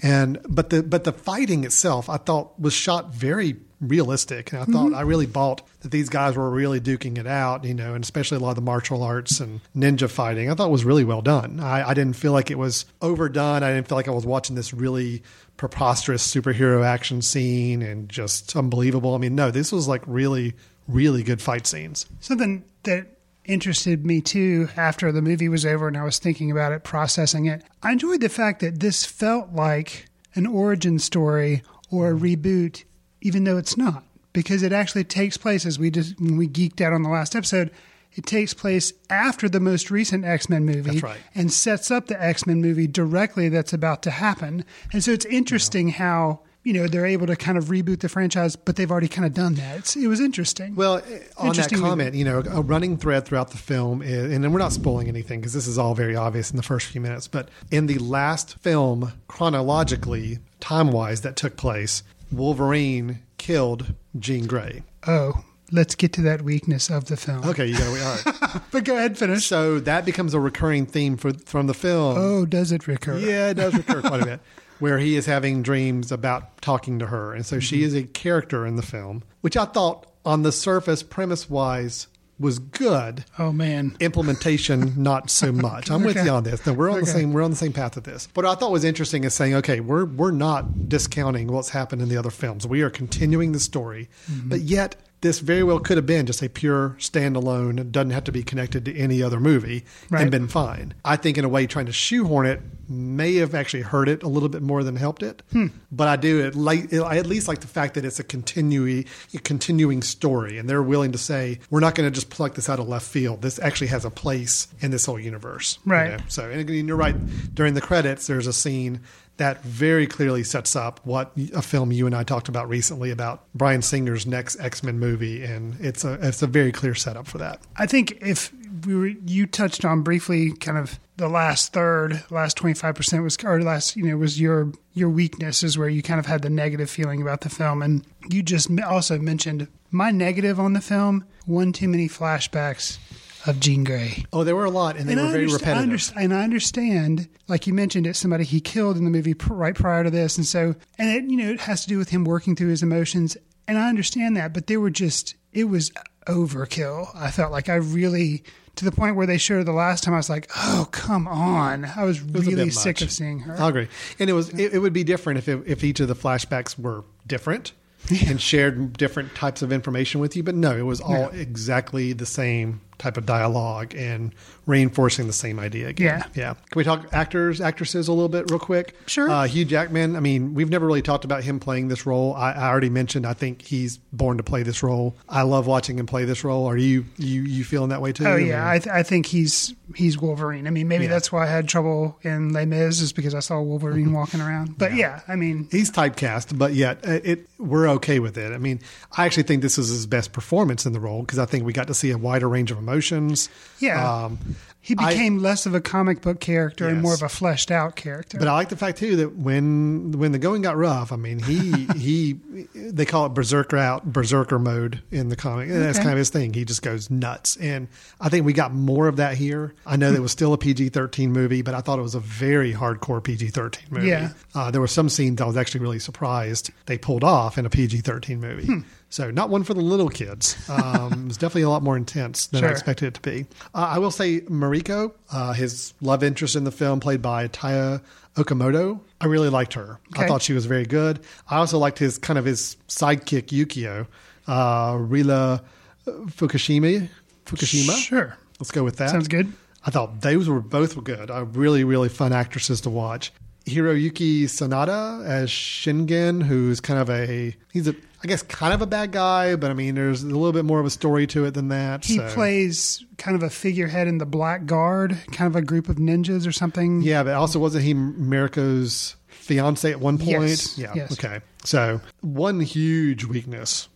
And 0.02 0.38
but 0.49 0.71
the 0.71 0.83
but 0.83 1.04
the 1.04 1.12
fighting 1.12 1.64
itself, 1.64 2.09
I 2.09 2.16
thought 2.16 2.59
was 2.61 2.73
shot 2.73 3.12
very 3.14 3.39
realistic. 3.80 4.52
And 4.52 4.62
I 4.62 4.64
thought 4.64 4.87
mm-hmm. 4.87 4.94
I 4.94 5.02
really 5.02 5.26
bought 5.26 5.62
that 5.80 5.90
these 5.90 6.09
guys 6.09 6.37
were 6.37 6.50
really 6.50 6.80
duking 6.80 7.18
it 7.18 7.26
out, 7.26 7.64
you 7.64 7.75
know, 7.75 7.94
and 7.94 8.04
especially 8.04 8.37
a 8.37 8.40
lot 8.40 8.50
of 8.50 8.56
the 8.56 8.62
martial 8.62 9.02
arts 9.02 9.40
and 9.40 9.61
ninja 9.75 10.09
fighting. 10.09 10.50
I 10.50 10.54
thought 10.54 10.70
was 10.70 10.85
really 10.85 11.04
well 11.04 11.23
done. 11.23 11.61
I, 11.61 11.88
I 11.88 11.94
didn't 11.94 12.16
feel 12.16 12.32
like 12.32 12.50
it 12.50 12.59
was 12.59 12.85
overdone. 13.00 13.62
I 13.62 13.73
didn't 13.73 13.88
feel 13.88 13.97
like 13.97 14.09
I 14.09 14.12
was 14.12 14.26
watching 14.26 14.56
this 14.56 14.75
really 14.75 15.23
preposterous 15.56 16.26
superhero 16.26 16.85
action 16.85 17.23
scene 17.23 17.82
and 17.82 18.09
just 18.09 18.54
unbelievable. 18.56 19.14
I 19.14 19.18
mean, 19.18 19.35
no, 19.35 19.50
this 19.50 19.73
was 19.73 19.88
like 19.88 20.02
really, 20.06 20.54
really 20.88 21.23
good 21.23 21.40
fight 21.40 21.66
scenes. 21.66 22.06
Something 22.20 22.64
that 22.85 23.16
interested 23.44 24.04
me 24.04 24.20
too 24.20 24.68
after 24.76 25.11
the 25.11 25.23
movie 25.23 25.49
was 25.49 25.66
over 25.66 25.88
and 25.88 25.97
I 25.97 26.04
was 26.04 26.18
thinking 26.18 26.50
about 26.50 26.73
it, 26.73 26.85
processing 26.85 27.47
it. 27.47 27.64
I 27.82 27.92
enjoyed 27.92 28.20
the 28.20 28.28
fact 28.28 28.61
that 28.61 28.80
this 28.80 29.04
felt 29.04 29.52
like 29.52 30.06
an 30.35 30.47
origin 30.47 30.99
story 30.99 31.62
or 31.90 32.11
a 32.11 32.14
mm-hmm. 32.14 32.25
reboot, 32.25 32.85
even 33.23 33.45
though 33.45 33.57
it's 33.59 33.77
not, 33.77 34.05
because 34.33 34.62
it 34.62 34.73
actually 34.73 35.05
takes 35.05 35.37
place 35.37 35.67
as 35.67 35.79
we 35.79 35.91
just 35.91 36.19
when 36.21 36.37
we 36.37 36.49
geeked 36.49 36.81
out 36.81 36.93
on 36.93 37.03
the 37.03 37.09
last 37.11 37.35
episode. 37.37 37.71
It 38.15 38.27
takes 38.27 38.53
place 38.55 38.93
after 39.09 39.49
the 39.49 39.61
most 39.61 39.89
recent 39.89 40.25
X 40.25 40.49
Men 40.49 40.65
movie 40.65 40.81
That's 40.91 41.03
right. 41.03 41.21
and 41.33 41.53
sets 41.53 41.93
up 41.93 42.09
the 42.09 42.21
X 42.21 42.45
Men 42.45 42.61
movie 42.61 42.89
directly 42.89 43.49
that's 43.49 43.73
about 43.73 44.03
to 44.03 44.11
happen. 44.11 44.65
And 44.93 45.05
so 45.05 45.12
it's 45.12 45.25
interesting 45.27 45.91
how 45.91 46.41
you 46.65 46.73
know 46.73 46.89
they're 46.89 47.07
able 47.07 47.29
to 47.29 47.37
kind 47.37 47.57
of 47.57 47.67
reboot 47.67 48.00
the 48.00 48.09
franchise, 48.09 48.57
but 48.57 48.75
they've 48.75 48.91
already 48.91 49.07
kind 49.07 49.27
of 49.27 49.33
done 49.33 49.55
that. 49.55 49.79
It's, 49.79 49.95
it 49.95 50.09
was 50.09 50.19
interesting. 50.19 50.75
Well, 50.75 50.97
eh, 50.97 50.99
on 50.99 51.07
that 51.07 51.45
Interesting 51.47 51.79
movie. 51.79 51.89
comment, 51.89 52.15
you 52.17 52.25
know, 52.25 52.43
a 52.50 52.61
running 52.61 52.97
thread 52.97 53.27
throughout 53.27 53.53
the 53.53 53.57
film, 53.57 54.03
is, 54.03 54.33
and 54.33 54.43
then 54.43 54.53
we're 54.53 54.59
not 54.59 54.73
spoiling 54.73 55.07
anything 55.07 55.39
because 55.41 55.53
this 55.53 55.69
is 55.69 55.79
all 55.79 55.95
very 55.95 56.17
obvious 56.17 56.50
in 56.50 56.57
the 56.57 56.65
first 56.65 56.89
few 56.89 57.00
minutes. 57.00 57.29
But 57.29 57.49
in 57.71 57.87
the 57.87 57.99
last 57.99 58.59
film, 58.59 59.12
chronologically, 59.29 60.41
time 60.59 60.91
wise, 60.91 61.21
that 61.21 61.37
took 61.37 61.57
place, 61.57 62.03
Wolverine 62.33 63.21
killed 63.39 63.95
Jean 64.19 64.47
Grey. 64.47 64.83
Oh, 65.07 65.45
let's 65.73 65.95
get 65.95 66.13
to 66.15 66.23
that 66.23 66.43
weakness 66.43 66.91
of 66.91 67.07
the 67.07 67.17
film. 67.17 67.45
Okay, 67.45 67.67
you 67.67 67.73
got 67.79 67.95
to 67.95 68.05
all 68.05 68.33
right. 68.53 68.63
But 68.71 68.85
go 68.85 68.97
ahead, 68.97 69.17
finish. 69.19 69.47
So 69.47 69.81
that 69.81 70.05
becomes 70.05 70.35
a 70.35 70.41
recurring 70.41 70.87
theme 70.87 71.17
for 71.17 71.33
from 71.33 71.67
the 71.67 71.75
film. 71.75 72.17
oh, 72.19 72.47
does 72.47 72.73
it 72.73 72.87
recur? 72.87 73.19
Yeah, 73.19 73.51
it 73.51 73.55
does 73.55 73.75
recur 73.75 74.01
quite 74.03 74.23
a 74.23 74.27
bit. 74.27 74.41
Where 74.79 74.99
he 74.99 75.17
is 75.17 75.27
having 75.27 75.63
dreams 75.63 76.11
about 76.11 76.63
talking 76.63 76.99
to 77.01 77.07
her. 77.07 77.35
And 77.35 77.45
so 77.45 77.57
Mm-hmm. 77.57 77.61
she 77.61 77.83
is 77.83 77.95
a 77.95 78.05
character 78.05 78.67
in 78.67 78.77
the 78.77 78.83
film, 78.83 79.23
which 79.43 79.57
I 79.57 79.67
thought 79.67 80.07
on 80.25 80.43
the 80.43 80.53
surface, 80.53 81.03
premise 81.03 81.51
wise, 81.51 82.07
was 82.40 82.59
good. 82.59 83.25
Oh 83.38 83.52
man. 83.52 83.97
Implementation, 84.00 84.94
not 85.02 85.30
so 85.30 85.52
much. 85.52 85.90
I'm 85.90 86.02
with 86.02 86.16
Okay. 86.16 86.25
you 86.26 86.32
on 86.32 86.42
this. 86.42 86.64
No, 86.66 86.73
we're 86.73 86.90
on 86.90 87.00
the 87.00 87.06
same 87.06 87.32
we're 87.32 87.42
on 87.42 87.50
the 87.50 87.56
same 87.56 87.73
path 87.73 87.94
with 87.94 88.04
this. 88.04 88.28
What 88.35 88.47
I 88.47 88.54
thought 88.54 88.73
was 88.73 88.82
interesting 88.82 89.25
is 89.25 89.35
saying, 89.35 89.54
okay, 89.56 89.80
we're 89.80 90.06
we're 90.06 90.30
not 90.30 90.88
discounting 90.88 91.49
what's 91.49 91.68
happened 91.68 92.02
in 92.02 92.09
the 92.09 92.16
other 92.16 92.30
films. 92.30 92.66
We 92.66 92.82
are 92.82 92.90
continuing 92.90 93.52
the 93.52 93.61
story, 93.61 94.09
Mm-hmm. 94.30 94.49
but 94.49 94.61
yet 94.62 94.97
this 95.23 95.41
very 95.41 95.62
well 95.62 95.79
could 95.79 95.97
have 95.99 96.07
been 96.07 96.25
just 96.27 96.43
a 96.43 96.49
pure 96.49 96.97
standalone. 96.99 97.91
Doesn't 97.93 98.11
have 98.11 98.25
to 98.25 98.33
be 98.33 98.43
connected 98.43 98.85
to 98.87 98.97
any 98.97 99.23
other 99.23 99.39
movie 99.41 99.85
Right. 100.09 100.23
and 100.23 100.31
been 100.31 100.49
fine. 100.49 100.95
I 101.05 101.17
think 101.17 101.37
in 101.39 101.45
a 101.45 101.49
way 101.49 101.67
trying 101.67 101.87
to 101.87 101.93
shoehorn 101.93 102.47
it 102.47 102.61
may 102.89 103.37
have 103.37 103.55
actually 103.55 103.83
hurt 103.83 104.09
it 104.09 104.23
a 104.23 104.29
little 104.29 104.49
bit 104.49 104.62
more 104.62 104.83
than 104.83 104.97
helped 104.97 105.23
it. 105.23 105.43
Hmm. 105.53 105.67
But 105.93 106.09
I 106.09 106.17
do 106.17 106.41
it 106.45 106.55
like 106.55 106.93
I 106.93 107.19
at 107.19 107.27
least 107.27 107.47
like 107.49 107.61
the 107.61 107.67
fact 107.69 107.95
that 107.95 108.05
it's 108.05 108.19
a 108.19 108.25
continuing 108.25 109.05
a 109.35 109.39
continuing 109.39 110.03
story, 110.03 110.59
and 110.59 110.69
they're 110.69 110.83
willing 110.83 111.12
to 111.12 111.19
say 111.19 111.61
we're 111.71 111.81
not 111.81 111.95
going 111.95 112.09
to 112.09 112.15
just 112.15 112.31
pluck 112.31 112.55
this 112.55 112.69
out 112.69 112.79
of 112.81 112.89
left 112.89 113.07
field. 113.07 113.43
This 113.43 113.59
actually 113.61 113.89
has 113.89 114.05
a 114.05 114.11
place 114.11 114.69
in 114.81 114.91
this 114.91 115.07
whole 115.07 115.21
universe, 115.21 115.79
you 115.87 115.93
Right. 115.93 116.11
know? 116.12 116.25
So, 116.29 116.50
and 116.50 116.69
you're 116.69 116.97
right. 116.97 117.15
During 117.55 117.75
the 117.75 117.81
credits, 117.81 118.27
there's 118.27 118.47
a 118.47 118.53
scene 118.53 119.00
that 119.40 119.62
very 119.62 120.06
clearly 120.06 120.44
sets 120.44 120.76
up 120.76 121.00
what 121.04 121.32
a 121.54 121.62
film 121.62 121.90
you 121.92 122.04
and 122.06 122.14
I 122.14 122.25
talked 122.25 122.49
about 122.49 122.68
recently 122.68 123.11
about 123.11 123.42
Bryan 123.54 123.80
Singer's 123.80 124.26
next 124.26 124.61
X 124.61 124.82
Men 124.82 124.99
movie, 124.99 125.42
and 125.42 125.75
it's 125.80 126.04
a 126.04 126.18
it's 126.26 126.42
a 126.42 126.47
very 126.47 126.73
clear 126.73 126.94
setup 126.94 127.26
for 127.26 127.38
that. 127.38 127.61
I 127.76 127.87
think 127.87 128.18
if 128.20 128.52
we 128.87 128.94
were, 128.94 129.06
you 129.06 129.47
touched 129.47 129.85
on 129.85 130.02
briefly, 130.02 130.52
kind 130.52 130.76
of 130.76 131.00
the 131.16 131.28
last 131.28 131.73
third, 131.73 132.23
last 132.30 132.59
twenty 132.59 132.75
five 132.75 132.94
percent 132.94 133.23
was, 133.23 133.38
or 133.42 133.62
last, 133.62 133.97
you 133.97 134.04
know, 134.04 134.16
was 134.18 134.38
your 134.38 134.73
your 134.92 135.09
weakness 135.09 135.62
is 135.62 135.78
where 135.78 135.88
you 135.88 136.02
kind 136.02 136.20
of 136.20 136.26
had 136.26 136.42
the 136.42 136.50
negative 136.50 136.90
feeling 136.90 137.23
about 137.23 137.40
the 137.40 137.49
film, 137.49 137.82
and 137.82 138.04
you 138.28 138.42
just 138.42 138.70
also 138.82 139.18
mentioned 139.18 139.68
my 139.90 140.11
negative 140.11 140.61
on 140.61 140.75
the 140.75 140.80
film: 140.82 141.25
one 141.47 141.73
too 141.73 141.88
many 141.88 142.09
flashbacks 142.09 142.99
of 143.47 143.59
Jean 143.61 143.85
Grey. 143.85 144.25
Oh, 144.32 144.44
there 144.44 144.54
were 144.56 144.64
a 144.64 144.70
lot, 144.70 144.97
and 144.97 145.09
they 145.09 145.12
And 145.12 145.20
were 145.23 145.28
I 145.28 145.32
very 145.32 145.47
underst- 145.47 145.50
I 145.50 145.54
repetitive. 145.80 145.90
underst- 145.90 146.12
and 146.16 146.35
I 146.35 146.42
understand, 146.44 147.28
like 147.49 147.66
you 147.66 147.75
mentioned, 147.75 148.06
it's 148.06 148.18
somebody 148.18 148.44
he 148.44 148.61
killed 148.61 148.97
in 148.97 149.04
the 149.04 149.11
movie 149.11 149.35
pr- 149.35 149.54
right 149.54 149.75
prior 149.75 150.04
to 150.04 150.11
this, 150.11 150.37
and 150.37 150.47
so, 150.47 150.75
and 150.99 151.09
it, 151.11 151.30
you 151.30 151.37
know, 151.37 151.50
it 151.50 151.61
has 151.61 151.82
to 151.82 151.88
do 151.88 151.99
with 151.99 152.11
him 152.11 152.25
working 152.25 152.54
through 152.56 152.68
his 152.68 152.82
emotions, 152.82 153.37
and 153.66 153.78
I 153.78 153.88
understand 153.88 154.37
that, 154.37 154.52
but 154.52 154.66
they 154.66 154.76
were 154.76 154.90
just, 154.90 155.35
it 155.52 155.64
was 155.64 155.90
overkill. 156.26 157.09
I 157.14 157.30
felt 157.30 157.52
like 157.52 157.68
I 157.68 157.76
really, 157.76 158.42
to 158.76 158.85
the 158.85 158.92
point 158.92 159.16
where 159.16 159.26
they 159.26 159.38
showed 159.38 159.56
her 159.56 159.64
the 159.64 159.73
last 159.73 160.04
time, 160.04 160.14
I 160.14 160.18
was 160.18 160.30
like, 160.30 160.50
oh, 160.56 160.88
come 160.90 161.26
on. 161.28 161.85
I 161.85 162.04
was 162.04 162.23
was 162.23 162.47
really 162.47 162.70
sick 162.70 163.00
of 163.00 163.11
seeing 163.11 163.40
her. 163.40 163.61
I 163.61 163.68
agree, 163.68 163.88
and 164.18 164.30
it 164.30 164.32
was 164.35 164.50
it, 164.50 164.75
it 164.75 164.78
would 164.78 164.92
be 164.92 165.04
different 165.04 165.38
if 165.38 165.49
it, 165.49 165.62
if 165.66 165.85
each 165.85 166.00
of 166.00 166.09
the 166.09 166.14
flashbacks 166.14 166.78
were 166.78 167.04
different 167.26 167.73
and 168.26 168.40
shared 168.40 168.92
different 168.97 169.35
types 169.35 169.62
of 169.62 169.73
information 169.73 170.20
with 170.20 170.37
you. 170.37 170.42
But 170.42 170.54
no, 170.54 170.76
it 170.76 170.82
was 170.87 171.00
all 171.00 171.28
exactly 171.28 172.12
the 172.12 172.26
same 172.26 172.80
type 173.00 173.16
of 173.16 173.26
dialogue 173.26 173.95
and 173.97 174.33
reinforcing 174.66 175.26
the 175.26 175.33
same 175.33 175.59
idea 175.59 175.88
again. 175.88 176.21
Yeah. 176.35 176.40
yeah. 176.42 176.54
Can 176.54 176.76
we 176.78 176.85
talk 176.85 177.09
actors, 177.12 177.61
actresses 177.61 178.07
a 178.07 178.12
little 178.12 178.28
bit, 178.28 178.50
real 178.50 178.61
quick? 178.61 178.95
Sure. 179.07 179.28
Uh, 179.28 179.47
Hugh 179.47 179.64
Jackman. 179.64 180.14
I 180.14 180.21
mean, 180.21 180.54
we've 180.54 180.69
never 180.71 180.87
really 180.87 181.02
talked 181.02 181.25
about 181.25 181.42
him 181.42 181.59
playing 181.59 181.88
this 181.88 182.07
role. 182.07 182.35
I, 182.35 182.52
I 182.52 182.69
already 182.69 182.90
mentioned. 182.90 183.26
I 183.26 183.33
think 183.33 183.62
he's 183.62 183.97
born 184.12 184.37
to 184.37 184.42
play 184.45 184.62
this 184.62 184.83
role. 184.83 185.16
I 185.28 185.42
love 185.42 185.66
watching 185.66 185.99
him 185.99 186.07
play 186.07 186.25
this 186.25 186.45
role. 186.45 186.66
Are 186.66 186.76
you 186.76 187.07
you 187.16 187.42
you 187.42 187.64
feeling 187.64 187.88
that 187.88 188.00
way 188.02 188.12
too? 188.12 188.26
Oh 188.26 188.37
yeah, 188.37 188.69
I, 188.69 188.78
th- 188.78 188.95
I 188.95 189.02
think 189.02 189.26
he's 189.26 189.75
he's 189.97 190.19
Wolverine. 190.19 190.66
I 190.66 190.71
mean, 190.71 190.87
maybe 190.87 191.04
Yeah. 191.04 191.11
that's 191.11 191.33
why 191.33 191.45
I 191.45 191.50
had 191.50 191.69
trouble 191.69 192.19
in 192.23 192.52
Les 192.52 192.66
Mis, 192.66 193.00
is 193.00 193.12
because 193.12 193.35
I 193.35 193.40
saw 193.40 193.61
Wolverine 193.61 194.12
walking 194.21 194.40
around. 194.40 194.78
But 194.78 194.95
yeah, 194.95 195.21
I 195.26 195.35
mean, 195.37 195.69
he's 195.73 195.90
typecast, 195.90 196.57
but 196.57 196.75
yet 196.75 196.99
uh, 197.07 197.19
it 197.25 197.47
we're 197.61 197.88
okay 197.88 198.19
with 198.19 198.38
it. 198.38 198.52
I 198.52 198.59
mean, 198.59 198.81
I 199.17 199.26
actually 199.26 199.43
think 199.45 199.62
this 199.62 199.79
is 199.79 199.88
his 199.88 200.07
best 200.07 200.33
performance 200.33 200.87
in 200.87 200.93
the 200.93 201.00
role 201.00 201.21
because 201.21 201.38
I 201.38 201.45
think 201.45 201.64
we 201.64 201.73
got 201.73 201.87
to 201.88 201.95
see 201.95 202.11
a 202.11 202.19
wider 202.19 202.49
range 202.49 202.71
of 202.71 202.79
emotions. 202.79 203.49
Yeah. 203.79 204.25
Um, 204.25 204.38
he 204.83 204.95
I- 204.99 205.11
became 205.11 205.39
less 205.39 205.67
of 205.67 205.75
a 205.75 205.81
comic 205.81 206.23
book 206.23 206.41
character 206.41 206.89
and 206.89 207.03
more 207.03 207.13
of 207.15 207.23
a 207.23 207.29
fleshed 207.29 207.71
out 207.71 207.97
character. 207.97 208.39
but 208.39 208.49
I 208.49 208.53
like 208.55 208.71
the 208.71 208.77
fact 208.77 208.99
too 208.99 209.17
that 209.17 209.37
when 209.37 210.13
when 210.13 210.33
the 210.33 210.39
going 210.39 210.63
got 210.63 210.77
rough, 210.77 211.13
I 211.13 211.17
mean, 211.17 211.39
he 211.39 211.85
he 211.99 212.33
they 212.75 213.05
call 213.05 213.27
it 213.27 213.35
berserker 213.35 213.77
out 213.77 214.11
berserker 214.13 214.59
mode 214.59 215.03
in 215.11 215.29
the 215.29 215.37
comic. 215.37 215.69
And 215.69 215.83
That's 215.83 215.99
kind 215.99 216.11
of 216.13 216.19
his 216.19 216.31
thing. 216.31 216.55
He 216.55 216.65
just 216.65 216.83
goes 216.83 217.11
nuts, 217.11 217.57
and 217.59 217.89
I 218.21 218.29
think 218.31 218.47
we 218.47 218.53
got 218.53 218.73
more 218.73 219.07
of 219.07 219.17
that 219.17 219.37
here. 219.37 219.75
I 219.85 219.97
know 219.97 220.11
that 220.11 220.17
it 220.17 220.23
was 220.23 220.33
still 220.33 220.53
a 220.55 220.59
PG 220.59 220.89
thirteen 220.91 221.33
movie, 221.33 221.63
but 221.63 221.75
I 221.75 221.81
thought 221.83 221.99
it 221.99 222.03
was 222.03 222.15
a 222.15 222.21
very 222.21 222.73
hardcore 222.73 223.23
PG 223.23 223.49
thirteen 223.49 223.87
movie. 223.91 224.09
Yeah. 224.09 224.31
Uh, 224.55 224.71
there 224.71 224.81
were 224.81 224.87
some 224.89 225.09
scenes 225.09 225.41
I 225.41 225.45
was 225.47 225.57
actually 225.57 225.81
really 225.81 225.99
surprised 225.99 226.71
they 226.87 226.97
pulled 226.99 227.23
off 227.23 227.59
in 227.59 227.67
a 227.67 227.71
PG 227.71 227.99
13 228.01 228.41
movie. 228.41 228.67
Hmm. 228.67 228.81
So, 229.11 229.31
not 229.31 229.50
one 229.50 229.64
for 229.64 229.75
the 229.75 229.81
little 229.81 230.09
kids. 230.09 230.57
Um, 230.69 231.25
it 231.25 231.26
was 231.26 231.37
definitely 231.37 231.62
a 231.62 231.69
lot 231.69 231.83
more 231.83 231.97
intense 231.97 232.47
than 232.47 232.64
I 232.64 232.71
expected 232.71 233.07
it 233.09 233.14
to 233.14 233.21
be. 233.21 233.47
Uh, 233.75 233.90
I 233.90 233.99
will 233.99 234.12
say, 234.12 234.43
Mariko, 234.43 235.12
uh, 235.33 235.52
his 235.52 235.93
love 236.00 236.23
interest 236.23 236.55
in 236.55 236.62
the 236.62 236.71
film, 236.71 237.00
played 237.00 237.21
by 237.21 237.49
Tao 237.49 238.00
Okamoto, 238.37 239.00
I 239.21 239.26
really 239.26 239.49
liked 239.49 239.75
her. 239.75 239.99
I 240.17 240.29
thought 240.29 240.43
she 240.43 240.52
was 240.52 240.67
very 240.67 240.87
good. 240.87 241.21
I 241.49 241.57
also 241.57 241.79
liked 241.79 241.99
his 241.99 242.19
kind 242.19 242.38
of 242.38 242.45
his 242.45 242.76
sidekick, 242.88 243.47
Yukio, 243.49 244.07
uh, 244.47 244.93
Rila 244.93 245.61
Fukushima. 246.07 247.09
Fukushima? 247.47 247.97
Sure. 247.97 248.37
Let's 248.61 248.71
go 248.71 248.85
with 248.85 248.97
that. 248.99 249.11
Sounds 249.11 249.29
good. 249.29 249.52
I 249.85 249.90
thought 249.90 250.21
those 250.21 250.49
were 250.49 250.61
both 250.61 251.02
good. 251.02 251.31
Uh, 251.31 251.47
really, 251.47 251.85
really 251.85 252.09
fun 252.09 252.33
actresses 252.33 252.83
to 252.83 252.90
watch. 252.90 253.33
Hiroyuki 253.71 254.45
Sanada 254.45 255.25
as 255.25 255.49
Shingen, 255.50 256.43
who's 256.43 256.81
kind 256.81 257.00
of 257.00 257.09
a 257.11 257.55
he's 257.73 257.89
a 257.89 257.95
I 258.23 258.27
guess 258.27 258.43
kind 258.43 258.75
of 258.75 258.83
a 258.83 258.87
bad 258.87 259.12
guy, 259.12 259.57
but 259.57 259.71
I 259.71 259.75
mean 259.75 259.95
there's 259.95 260.23
a 260.23 260.27
little 260.27 260.53
bit 260.53 260.65
more 260.65 260.81
of 260.81 260.87
a 260.87 260.91
story 260.91 261.27
to 261.29 261.45
it 261.47 261.55
than 261.55 261.69
that. 261.69 262.05
He 262.05 262.17
so. 262.17 262.29
plays 262.31 263.05
kind 263.17 263.37
of 263.37 263.43
a 263.43 263.50
figurehead 263.50 264.09
in 264.09 264.19
the 264.19 264.27
Black 264.27 264.67
Guard, 264.67 265.17
kind 265.33 265.47
of 265.49 265.57
a 265.57 265.62
group 265.62 265.89
of 265.89 265.97
ninjas 265.97 266.47
or 266.47 266.53
something. 266.53 267.00
yeah, 267.03 267.23
but 267.23 267.35
also 267.35 267.59
wasn't 267.59 267.85
he 267.85 267.95
Mariko's 267.95 269.17
fiance 269.29 269.91
at 269.91 270.00
one 270.00 270.19
point? 270.19 270.31
Yes, 270.31 270.79
Yeah. 270.79 270.93
yes. 270.95 271.12
Okay. 271.12 271.41
So 271.65 272.00
one 272.21 272.61
huge 272.61 273.25
weakness. 273.25 273.89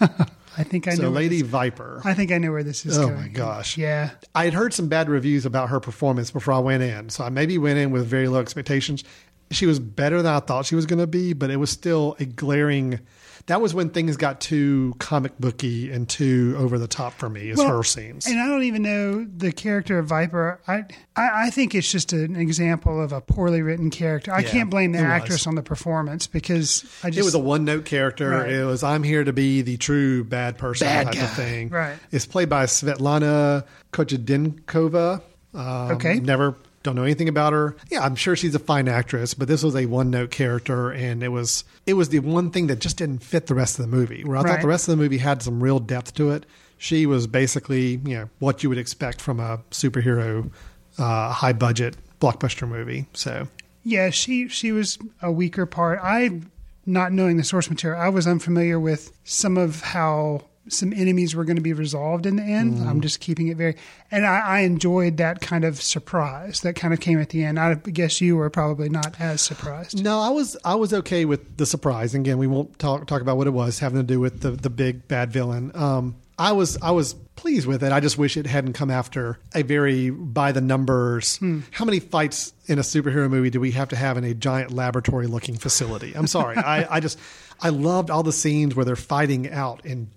I 0.58 0.64
think 0.64 0.88
I 0.88 0.94
so 0.94 1.04
know. 1.04 1.10
Lady 1.10 1.42
this- 1.42 1.48
Viper. 1.48 2.02
I 2.04 2.14
think 2.14 2.32
I 2.32 2.38
know 2.38 2.50
where 2.50 2.64
this 2.64 2.84
is 2.84 2.98
oh, 2.98 3.02
going. 3.02 3.12
Oh, 3.12 3.16
going. 3.16 3.28
my 3.28 3.32
gosh. 3.32 3.78
Yeah. 3.78 4.10
I 4.34 4.44
had 4.44 4.54
heard 4.54 4.74
some 4.74 4.88
bad 4.88 5.08
reviews 5.08 5.46
about 5.46 5.68
her 5.68 5.78
performance 5.80 6.30
before 6.30 6.54
I 6.54 6.58
went 6.58 6.82
in. 6.82 7.10
So 7.10 7.24
I 7.24 7.28
maybe 7.28 7.56
went 7.58 7.78
in 7.78 7.90
with 7.92 8.06
very 8.06 8.28
low 8.28 8.40
expectations. 8.40 9.04
She 9.50 9.64
was 9.64 9.78
better 9.78 10.20
than 10.20 10.34
I 10.34 10.40
thought 10.40 10.66
she 10.66 10.74
was 10.74 10.84
going 10.84 10.98
to 10.98 11.06
be, 11.06 11.32
but 11.32 11.50
it 11.50 11.56
was 11.56 11.70
still 11.70 12.16
a 12.18 12.24
glaring. 12.24 13.00
That 13.48 13.60
was 13.60 13.74
when 13.74 13.90
things 13.90 14.16
got 14.16 14.40
too 14.40 14.94
comic 14.98 15.36
booky 15.38 15.90
and 15.90 16.08
too 16.08 16.54
over 16.58 16.78
the 16.78 16.86
top 16.88 17.14
for 17.14 17.28
me, 17.28 17.50
as 17.50 17.58
Well, 17.58 17.76
her 17.78 17.82
scenes. 17.82 18.26
And 18.26 18.38
I 18.40 18.46
don't 18.46 18.62
even 18.62 18.82
know 18.82 19.24
the 19.24 19.52
character 19.52 19.98
of 19.98 20.06
Viper. 20.06 20.60
I, 20.68 20.84
I 21.16 21.46
I 21.46 21.50
think 21.50 21.74
it's 21.74 21.90
just 21.90 22.12
an 22.12 22.36
example 22.36 23.02
of 23.02 23.12
a 23.12 23.20
poorly 23.20 23.62
written 23.62 23.90
character. 23.90 24.32
I 24.32 24.40
Yeah, 24.40 24.50
can't 24.50 24.70
blame 24.70 24.92
the 24.92 24.98
it 24.98 25.02
was. 25.02 25.10
actress 25.10 25.46
on 25.46 25.54
the 25.54 25.62
performance 25.62 26.26
because 26.26 26.84
I 27.02 27.08
just 27.10 27.18
it 27.20 27.24
was 27.24 27.34
a 27.34 27.38
one 27.38 27.64
note 27.64 27.84
character. 27.84 28.30
Right. 28.30 28.50
It 28.50 28.64
was 28.64 28.82
I'm 28.82 29.02
here 29.02 29.24
to 29.24 29.32
be 29.32 29.62
the 29.62 29.76
true 29.78 30.24
bad 30.24 30.58
person 30.58 30.86
Bad 30.86 31.04
type 31.06 31.14
guy. 31.14 31.20
of 31.24 31.30
thing. 31.32 31.68
Right. 31.70 31.96
It's 32.12 32.26
played 32.26 32.48
by 32.48 32.66
Svetlana 32.66 33.64
Kochedinkova. 33.92 35.22
Um, 35.54 35.62
Okay. 35.92 36.20
Never 36.20 36.54
don't 36.88 36.96
know 36.96 37.04
anything 37.04 37.28
about 37.28 37.52
her. 37.52 37.76
Yeah, 37.90 38.00
I'm 38.00 38.16
sure 38.16 38.34
she's 38.34 38.54
a 38.54 38.58
fine 38.58 38.88
actress, 38.88 39.34
but 39.34 39.46
this 39.46 39.62
was 39.62 39.76
a 39.76 39.86
one 39.86 40.10
note 40.10 40.30
character, 40.30 40.90
and 40.90 41.22
it 41.22 41.28
was 41.28 41.64
it 41.86 41.94
was 41.94 42.08
the 42.08 42.20
one 42.20 42.50
thing 42.50 42.68
that 42.68 42.78
just 42.78 42.96
didn't 42.96 43.22
fit 43.22 43.46
the 43.46 43.54
rest 43.54 43.78
of 43.78 43.84
the 43.84 43.94
movie. 43.94 44.24
Where 44.24 44.36
I 44.36 44.42
thought 44.42 44.60
the 44.62 44.68
rest 44.68 44.88
of 44.88 44.96
the 44.96 45.02
movie 45.02 45.18
had 45.18 45.42
some 45.42 45.62
real 45.62 45.78
depth 45.78 46.14
to 46.14 46.30
it. 46.30 46.46
She 46.78 47.06
was 47.06 47.26
basically 47.26 48.00
you 48.04 48.16
know 48.16 48.30
what 48.38 48.62
you 48.62 48.68
would 48.68 48.78
expect 48.78 49.20
from 49.20 49.38
a 49.38 49.58
superhero 49.70 50.50
uh, 50.98 51.32
high 51.32 51.52
budget 51.52 51.96
blockbuster 52.20 52.66
movie. 52.66 53.06
So 53.12 53.48
yeah 53.84 54.10
she 54.10 54.48
she 54.48 54.72
was 54.72 54.98
a 55.20 55.30
weaker 55.30 55.66
part. 55.66 56.00
I 56.02 56.40
not 56.86 57.12
knowing 57.12 57.36
the 57.36 57.44
source 57.44 57.68
material, 57.68 58.00
I 58.00 58.08
was 58.08 58.26
unfamiliar 58.26 58.80
with 58.80 59.12
some 59.24 59.58
of 59.58 59.82
how 59.82 60.44
some 60.70 60.92
enemies 60.92 61.34
were 61.34 61.44
going 61.44 61.56
to 61.56 61.62
be 61.62 61.72
resolved 61.72 62.26
in 62.26 62.36
the 62.36 62.42
end. 62.42 62.78
Mm. 62.78 62.86
I'm 62.86 63.00
just 63.00 63.20
keeping 63.20 63.48
it 63.48 63.56
very, 63.56 63.76
and 64.10 64.26
I, 64.26 64.38
I 64.40 64.58
enjoyed 64.60 65.16
that 65.18 65.40
kind 65.40 65.64
of 65.64 65.80
surprise 65.80 66.60
that 66.60 66.74
kind 66.74 66.94
of 66.94 67.00
came 67.00 67.20
at 67.20 67.30
the 67.30 67.44
end. 67.44 67.58
I 67.58 67.74
guess 67.74 68.20
you 68.20 68.36
were 68.36 68.50
probably 68.50 68.88
not 68.88 69.20
as 69.20 69.40
surprised. 69.40 70.02
No, 70.02 70.20
I 70.20 70.30
was 70.30 70.56
I 70.64 70.74
was 70.74 70.92
okay 70.92 71.24
with 71.24 71.56
the 71.56 71.66
surprise. 71.66 72.14
And 72.14 72.26
again, 72.26 72.38
we 72.38 72.46
won't 72.46 72.78
talk 72.78 73.06
talk 73.06 73.22
about 73.22 73.36
what 73.36 73.46
it 73.46 73.52
was 73.52 73.78
having 73.78 73.98
to 73.98 74.06
do 74.06 74.20
with 74.20 74.40
the 74.40 74.50
the 74.50 74.70
big 74.70 75.08
bad 75.08 75.32
villain. 75.32 75.72
Um, 75.74 76.16
I 76.38 76.52
was 76.52 76.78
I 76.80 76.92
was 76.92 77.14
pleased 77.34 77.66
with 77.66 77.82
it. 77.82 77.92
I 77.92 78.00
just 78.00 78.16
wish 78.16 78.36
it 78.36 78.46
hadn't 78.46 78.74
come 78.74 78.90
after 78.90 79.38
a 79.54 79.62
very 79.62 80.10
by 80.10 80.52
the 80.52 80.60
numbers. 80.60 81.38
How 81.72 81.84
many 81.84 81.98
fights 81.98 82.52
in 82.66 82.78
a 82.78 82.82
superhero 82.82 83.28
movie 83.28 83.50
do 83.50 83.60
we 83.60 83.72
have 83.72 83.88
to 83.88 83.96
have 83.96 84.16
in 84.16 84.24
a 84.24 84.34
giant 84.34 84.70
laboratory 84.70 85.26
looking 85.26 85.56
facility? 85.56 86.14
I'm 86.14 86.28
sorry. 86.28 86.56
I, 86.58 86.96
I 86.96 87.00
just 87.00 87.18
I 87.60 87.70
loved 87.70 88.10
all 88.10 88.22
the 88.22 88.32
scenes 88.32 88.76
where 88.76 88.84
they're 88.84 88.96
fighting 88.96 89.50
out 89.50 89.84
in 89.84 90.10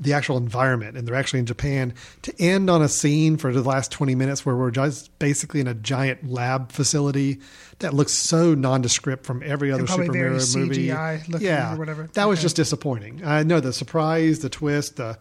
the 0.00 0.14
actual 0.14 0.38
environment, 0.38 0.96
and 0.96 1.06
they're 1.06 1.14
actually 1.14 1.40
in 1.40 1.46
Japan. 1.46 1.92
To 2.22 2.34
end 2.42 2.70
on 2.70 2.80
a 2.80 2.88
scene 2.88 3.36
for 3.36 3.52
the 3.52 3.62
last 3.62 3.92
twenty 3.92 4.14
minutes 4.14 4.44
where 4.46 4.56
we're 4.56 4.70
just 4.70 5.16
basically 5.18 5.60
in 5.60 5.68
a 5.68 5.74
giant 5.74 6.28
lab 6.28 6.72
facility 6.72 7.40
that 7.80 7.92
looks 7.92 8.12
so 8.12 8.54
nondescript 8.54 9.26
from 9.26 9.42
every 9.44 9.70
other 9.70 9.86
Super 9.86 10.12
Mario 10.12 10.40
movie, 10.54 10.82
yeah, 10.84 11.74
or 11.74 11.78
whatever. 11.78 12.08
That 12.14 12.28
was 12.28 12.40
just 12.40 12.56
disappointing. 12.56 13.22
I 13.24 13.42
know 13.42 13.60
the 13.60 13.72
surprise, 13.72 14.40
the 14.40 14.48
twist, 14.48 14.96
the 14.96 15.18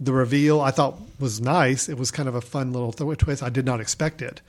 the 0.00 0.12
reveal. 0.12 0.60
I 0.60 0.70
thought 0.70 0.98
was 1.20 1.40
nice. 1.40 1.88
It 1.88 1.98
was 1.98 2.10
kind 2.10 2.28
of 2.28 2.34
a 2.34 2.40
fun 2.40 2.72
little 2.72 2.92
th- 2.92 3.18
twist. 3.18 3.42
I 3.42 3.50
did 3.50 3.66
not 3.66 3.80
expect 3.80 4.22
it, 4.22 4.40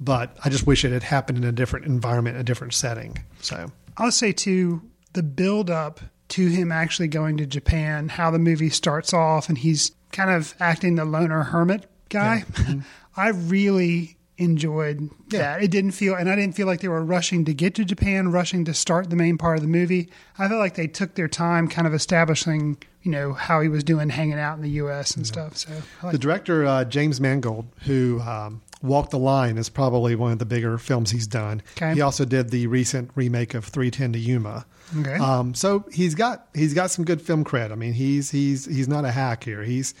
but 0.00 0.36
I 0.44 0.48
just 0.48 0.66
wish 0.66 0.84
it 0.84 0.92
had 0.92 1.02
happened 1.02 1.38
in 1.38 1.44
a 1.44 1.52
different 1.52 1.86
environment, 1.86 2.36
a 2.36 2.44
different 2.44 2.74
setting. 2.74 3.18
So 3.40 3.72
I'll 3.96 4.12
say 4.12 4.32
too 4.32 4.82
the 5.14 5.22
build 5.22 5.68
up 5.68 6.00
to 6.32 6.48
him 6.48 6.70
actually 6.72 7.08
going 7.08 7.36
to 7.38 7.46
Japan, 7.46 8.08
how 8.08 8.30
the 8.30 8.38
movie 8.38 8.70
starts 8.70 9.12
off, 9.14 9.48
and 9.48 9.58
he's 9.58 9.92
kind 10.12 10.30
of 10.30 10.54
acting 10.60 10.94
the 10.96 11.04
loner 11.04 11.42
hermit 11.44 11.86
guy. 12.08 12.44
I 13.16 13.28
really 13.28 14.16
enjoyed 14.38 15.10
Yeah. 15.30 15.38
that. 15.40 15.62
It 15.62 15.70
didn't 15.70 15.92
feel, 15.92 16.14
and 16.14 16.28
I 16.28 16.34
didn't 16.36 16.54
feel 16.56 16.66
like 16.66 16.80
they 16.80 16.88
were 16.88 17.04
rushing 17.04 17.44
to 17.44 17.54
get 17.54 17.74
to 17.76 17.84
Japan, 17.84 18.32
rushing 18.32 18.64
to 18.64 18.74
start 18.74 19.10
the 19.10 19.16
main 19.16 19.38
part 19.38 19.56
of 19.56 19.62
the 19.62 19.68
movie. 19.68 20.08
I 20.38 20.48
felt 20.48 20.58
like 20.58 20.74
they 20.74 20.86
took 20.86 21.14
their 21.14 21.28
time, 21.28 21.68
kind 21.68 21.86
of 21.86 21.94
establishing, 21.94 22.78
you 23.02 23.10
know, 23.10 23.34
how 23.34 23.60
he 23.60 23.68
was 23.68 23.84
doing, 23.84 24.08
hanging 24.08 24.38
out 24.38 24.56
in 24.56 24.62
the 24.62 24.70
U.S. 24.70 25.14
and 25.14 25.26
stuff. 25.26 25.56
So 25.56 25.70
I 26.02 26.06
like 26.06 26.12
the 26.12 26.18
director 26.18 26.64
uh, 26.66 26.84
James 26.84 27.20
Mangold, 27.20 27.66
who 27.84 28.20
um, 28.22 28.62
Walk 28.82 29.10
the 29.10 29.18
Line, 29.18 29.58
is 29.58 29.68
probably 29.68 30.14
one 30.14 30.32
of 30.32 30.38
the 30.38 30.44
bigger 30.44 30.78
films 30.78 31.10
he's 31.10 31.26
done. 31.26 31.62
Okay. 31.76 31.94
He 31.94 32.00
also 32.00 32.24
did 32.24 32.50
the 32.50 32.66
recent 32.66 33.10
remake 33.14 33.54
of 33.54 33.64
310 33.64 34.12
to 34.14 34.18
Yuma. 34.18 34.66
Okay. 34.98 35.14
Um, 35.14 35.54
so 35.54 35.84
he's 35.92 36.14
got 36.14 36.48
he's 36.54 36.74
got 36.74 36.90
some 36.90 37.04
good 37.04 37.22
film 37.22 37.44
cred. 37.44 37.72
I 37.72 37.76
mean, 37.76 37.92
he's 37.92 38.30
he's 38.30 38.66
he's 38.66 38.88
not 38.88 39.04
a 39.04 39.10
hack 39.10 39.44
here. 39.44 39.62
He's 39.62 39.94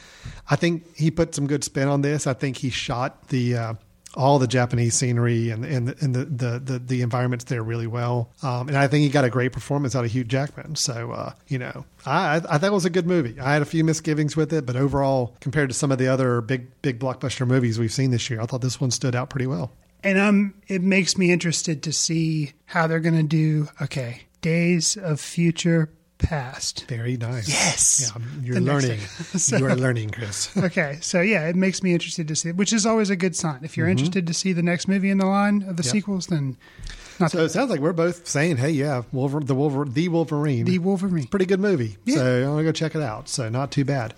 I 0.50 0.56
think 0.56 0.96
he 0.96 1.10
put 1.10 1.34
some 1.34 1.46
good 1.46 1.64
spin 1.64 1.88
on 1.88 2.02
this. 2.02 2.26
I 2.26 2.34
think 2.34 2.58
he 2.58 2.70
shot 2.70 3.28
the 3.28 3.56
uh, 3.56 3.74
all 4.14 4.38
the 4.38 4.46
Japanese 4.46 4.94
scenery 4.94 5.50
and 5.50 5.64
and, 5.64 5.94
and 6.00 6.14
the, 6.14 6.24
the, 6.24 6.58
the 6.58 6.78
the 6.78 7.02
environments 7.02 7.44
there 7.44 7.62
really 7.62 7.86
well. 7.86 8.30
Um, 8.42 8.68
and 8.68 8.76
I 8.76 8.88
think 8.88 9.02
he 9.04 9.08
got 9.08 9.24
a 9.24 9.30
great 9.30 9.52
performance 9.52 9.94
out 9.96 10.04
of 10.04 10.10
Hugh 10.10 10.24
Jackman. 10.24 10.76
So 10.76 11.12
uh, 11.12 11.32
you 11.48 11.58
know, 11.58 11.84
I 12.06 12.36
I 12.36 12.58
thought 12.58 12.64
it 12.64 12.72
was 12.72 12.84
a 12.84 12.90
good 12.90 13.06
movie. 13.06 13.38
I 13.40 13.52
had 13.52 13.62
a 13.62 13.66
few 13.66 13.84
misgivings 13.84 14.36
with 14.36 14.52
it, 14.52 14.66
but 14.66 14.76
overall, 14.76 15.36
compared 15.40 15.70
to 15.70 15.74
some 15.74 15.92
of 15.92 15.98
the 15.98 16.08
other 16.08 16.40
big 16.40 16.68
big 16.82 16.98
blockbuster 16.98 17.46
movies 17.46 17.78
we've 17.78 17.92
seen 17.92 18.10
this 18.10 18.28
year, 18.30 18.40
I 18.40 18.46
thought 18.46 18.60
this 18.60 18.80
one 18.80 18.90
stood 18.90 19.14
out 19.14 19.30
pretty 19.30 19.46
well. 19.46 19.72
And 20.04 20.18
um, 20.18 20.54
it 20.66 20.82
makes 20.82 21.16
me 21.16 21.30
interested 21.30 21.82
to 21.84 21.92
see 21.92 22.52
how 22.66 22.86
they're 22.86 23.00
going 23.00 23.16
to 23.16 23.22
do. 23.22 23.68
Okay, 23.80 24.22
Days 24.40 24.96
of 24.96 25.20
Future 25.20 25.90
Past. 26.22 26.86
Very 26.88 27.16
nice. 27.16 27.48
Yes. 27.48 28.12
Yeah, 28.14 28.22
you're 28.42 28.60
learning. 28.60 29.00
So- 29.36 29.56
you 29.56 29.66
are 29.66 29.76
learning, 29.76 30.10
Chris. 30.10 30.54
Okay, 30.62 30.98
so 31.00 31.20
yeah, 31.20 31.48
it 31.48 31.56
makes 31.56 31.82
me 31.82 31.92
interested 31.92 32.28
to 32.28 32.36
see, 32.36 32.52
which 32.52 32.72
is 32.72 32.86
always 32.86 33.10
a 33.10 33.16
good 33.16 33.34
sign. 33.36 33.60
If 33.62 33.76
you're 33.76 33.86
mm-hmm. 33.86 33.92
interested 33.92 34.26
to 34.26 34.34
see 34.34 34.52
the 34.52 34.62
next 34.62 34.88
movie 34.88 35.10
in 35.10 35.18
the 35.18 35.26
line 35.26 35.62
of 35.62 35.76
the 35.76 35.82
Yep. 35.82 35.92
sequels, 35.92 36.26
then 36.28 36.56
not 37.18 37.30
So 37.30 37.44
it 37.44 37.50
sounds 37.50 37.70
like 37.70 37.80
we're 37.80 37.92
both 37.92 38.26
saying, 38.26 38.56
"Hey, 38.56 38.70
yeah, 38.70 39.02
Wolver- 39.12 39.40
the 39.40 39.54
Wolver- 39.54 39.84
the 39.84 40.08
Wolverine, 40.08 40.64
the 40.64 40.78
Wolverine. 40.78 41.26
pretty 41.26 41.46
good 41.46 41.60
movie." 41.60 41.96
Yeah. 42.04 42.16
So 42.16 42.36
I'm 42.44 42.50
gonna 42.50 42.64
go 42.64 42.72
check 42.72 42.94
it 42.94 43.02
out. 43.02 43.28
So 43.28 43.48
not 43.48 43.70
too 43.70 43.84
bad. 43.84 44.14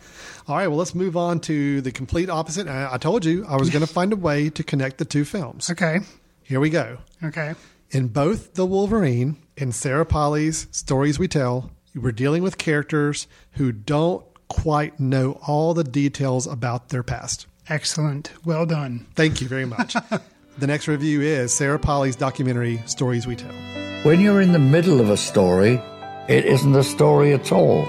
All 0.46 0.56
right, 0.56 0.68
well, 0.68 0.76
let's 0.78 0.94
move 0.94 1.16
on 1.16 1.40
to 1.40 1.80
the 1.80 1.90
complete 1.90 2.28
opposite. 2.30 2.68
I, 2.68 2.94
I 2.94 2.98
told 2.98 3.24
you 3.24 3.44
I 3.46 3.56
was 3.56 3.70
going 3.70 3.80
to 3.86 3.92
find 3.92 4.12
a 4.12 4.16
way 4.16 4.50
to 4.50 4.62
connect 4.62 4.98
the 4.98 5.04
two 5.06 5.24
films. 5.24 5.70
Okay, 5.70 6.00
Here 6.42 6.60
we 6.60 6.68
go. 6.70 6.98
okay, 7.22 7.54
In 7.90 8.08
both 8.08 8.54
the 8.54 8.66
Wolverine 8.66 9.36
and 9.56 9.74
Sarah 9.74 10.04
Polley's 10.04 10.66
stories 10.70 11.18
we 11.18 11.28
tell, 11.28 11.70
we're 11.94 12.12
dealing 12.12 12.42
with 12.42 12.58
characters 12.58 13.26
who 13.52 13.72
don't 13.72 14.24
quite 14.48 14.98
know 14.98 15.38
all 15.46 15.74
the 15.74 15.84
details 15.84 16.46
about 16.46 16.88
their 16.88 17.02
past. 17.02 17.46
excellent, 17.68 18.30
well 18.44 18.66
done. 18.66 19.06
Thank 19.14 19.40
you 19.40 19.48
very 19.48 19.64
much. 19.64 19.94
the 20.58 20.66
next 20.66 20.86
review 20.88 21.22
is 21.22 21.52
Sarah 21.54 21.78
Polley's 21.78 22.16
documentary 22.16 22.82
Stories 22.86 23.26
We 23.26 23.36
Tell. 23.36 23.54
When 24.02 24.20
you're 24.20 24.40
in 24.40 24.52
the 24.52 24.58
middle 24.58 25.00
of 25.00 25.08
a 25.08 25.16
story, 25.16 25.80
it 26.28 26.44
isn't 26.44 26.74
a 26.74 26.82
story 26.82 27.32
at 27.32 27.52
all, 27.52 27.86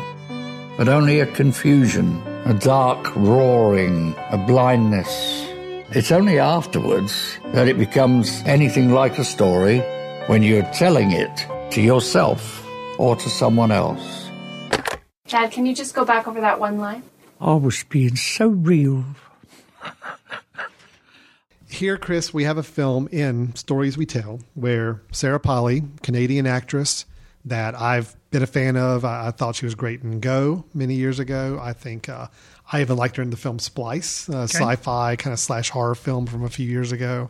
but 0.78 0.88
only 0.88 1.20
a 1.20 1.26
confusion, 1.26 2.22
a 2.46 2.54
dark 2.54 3.16
roaring, 3.16 4.16
a 4.32 4.38
blindness. 4.38 5.46
It's 5.92 6.12
only 6.12 6.40
afterwards 6.40 7.38
that 7.54 7.68
it 7.68 7.78
becomes 7.78 8.42
anything 8.46 8.92
like 8.92 9.18
a 9.18 9.26
story 9.26 9.80
when 10.28 10.42
you're 10.42 10.70
telling 10.72 11.12
it 11.12 11.46
to 11.72 11.82
yourself 11.82 12.65
or 12.98 13.16
to 13.16 13.30
someone 13.30 13.72
else. 13.72 14.30
Dad, 15.28 15.52
can 15.52 15.66
you 15.66 15.74
just 15.74 15.94
go 15.96 16.06
back 16.06 16.28
over 16.28 16.42
that 16.42 16.60
one 16.60 16.78
line? 16.78 17.04
I 17.42 17.54
was 17.54 17.84
being 17.84 18.16
so 18.16 18.48
real. 18.48 19.04
Here, 21.68 21.98
Chris, 21.98 22.34
we 22.34 22.46
have 22.46 22.58
a 22.58 22.64
film 22.64 23.10
in 23.12 23.54
Stories 23.56 23.98
We 23.98 24.06
Tell 24.06 24.40
where 24.54 25.02
Sarah 25.12 25.40
Polley, 25.40 25.84
Canadian 26.04 26.48
actress 26.48 27.06
that 27.44 27.76
I've 27.76 28.16
been 28.32 28.44
a 28.44 28.48
fan 28.48 28.78
of. 28.78 29.04
I, 29.04 29.28
I 29.28 29.32
thought 29.32 29.56
she 29.56 29.66
was 29.66 29.76
great 29.76 30.02
in 30.02 30.20
Go 30.20 30.64
many 30.74 30.96
years 30.96 31.20
ago. 31.20 31.60
I 31.62 31.74
think 31.74 32.08
uh, 32.08 32.28
I 32.72 32.82
even 32.82 32.96
liked 32.96 33.18
her 33.18 33.24
in 33.24 33.30
the 33.30 33.38
film 33.38 33.60
Splice, 33.60 34.30
uh, 34.30 34.44
sci-fi 34.44 35.16
kind 35.18 35.34
of 35.34 35.40
slash 35.40 35.70
horror 35.70 35.96
film 35.96 36.28
from 36.28 36.44
a 36.44 36.50
few 36.50 36.68
years 36.68 36.92
ago. 36.92 37.30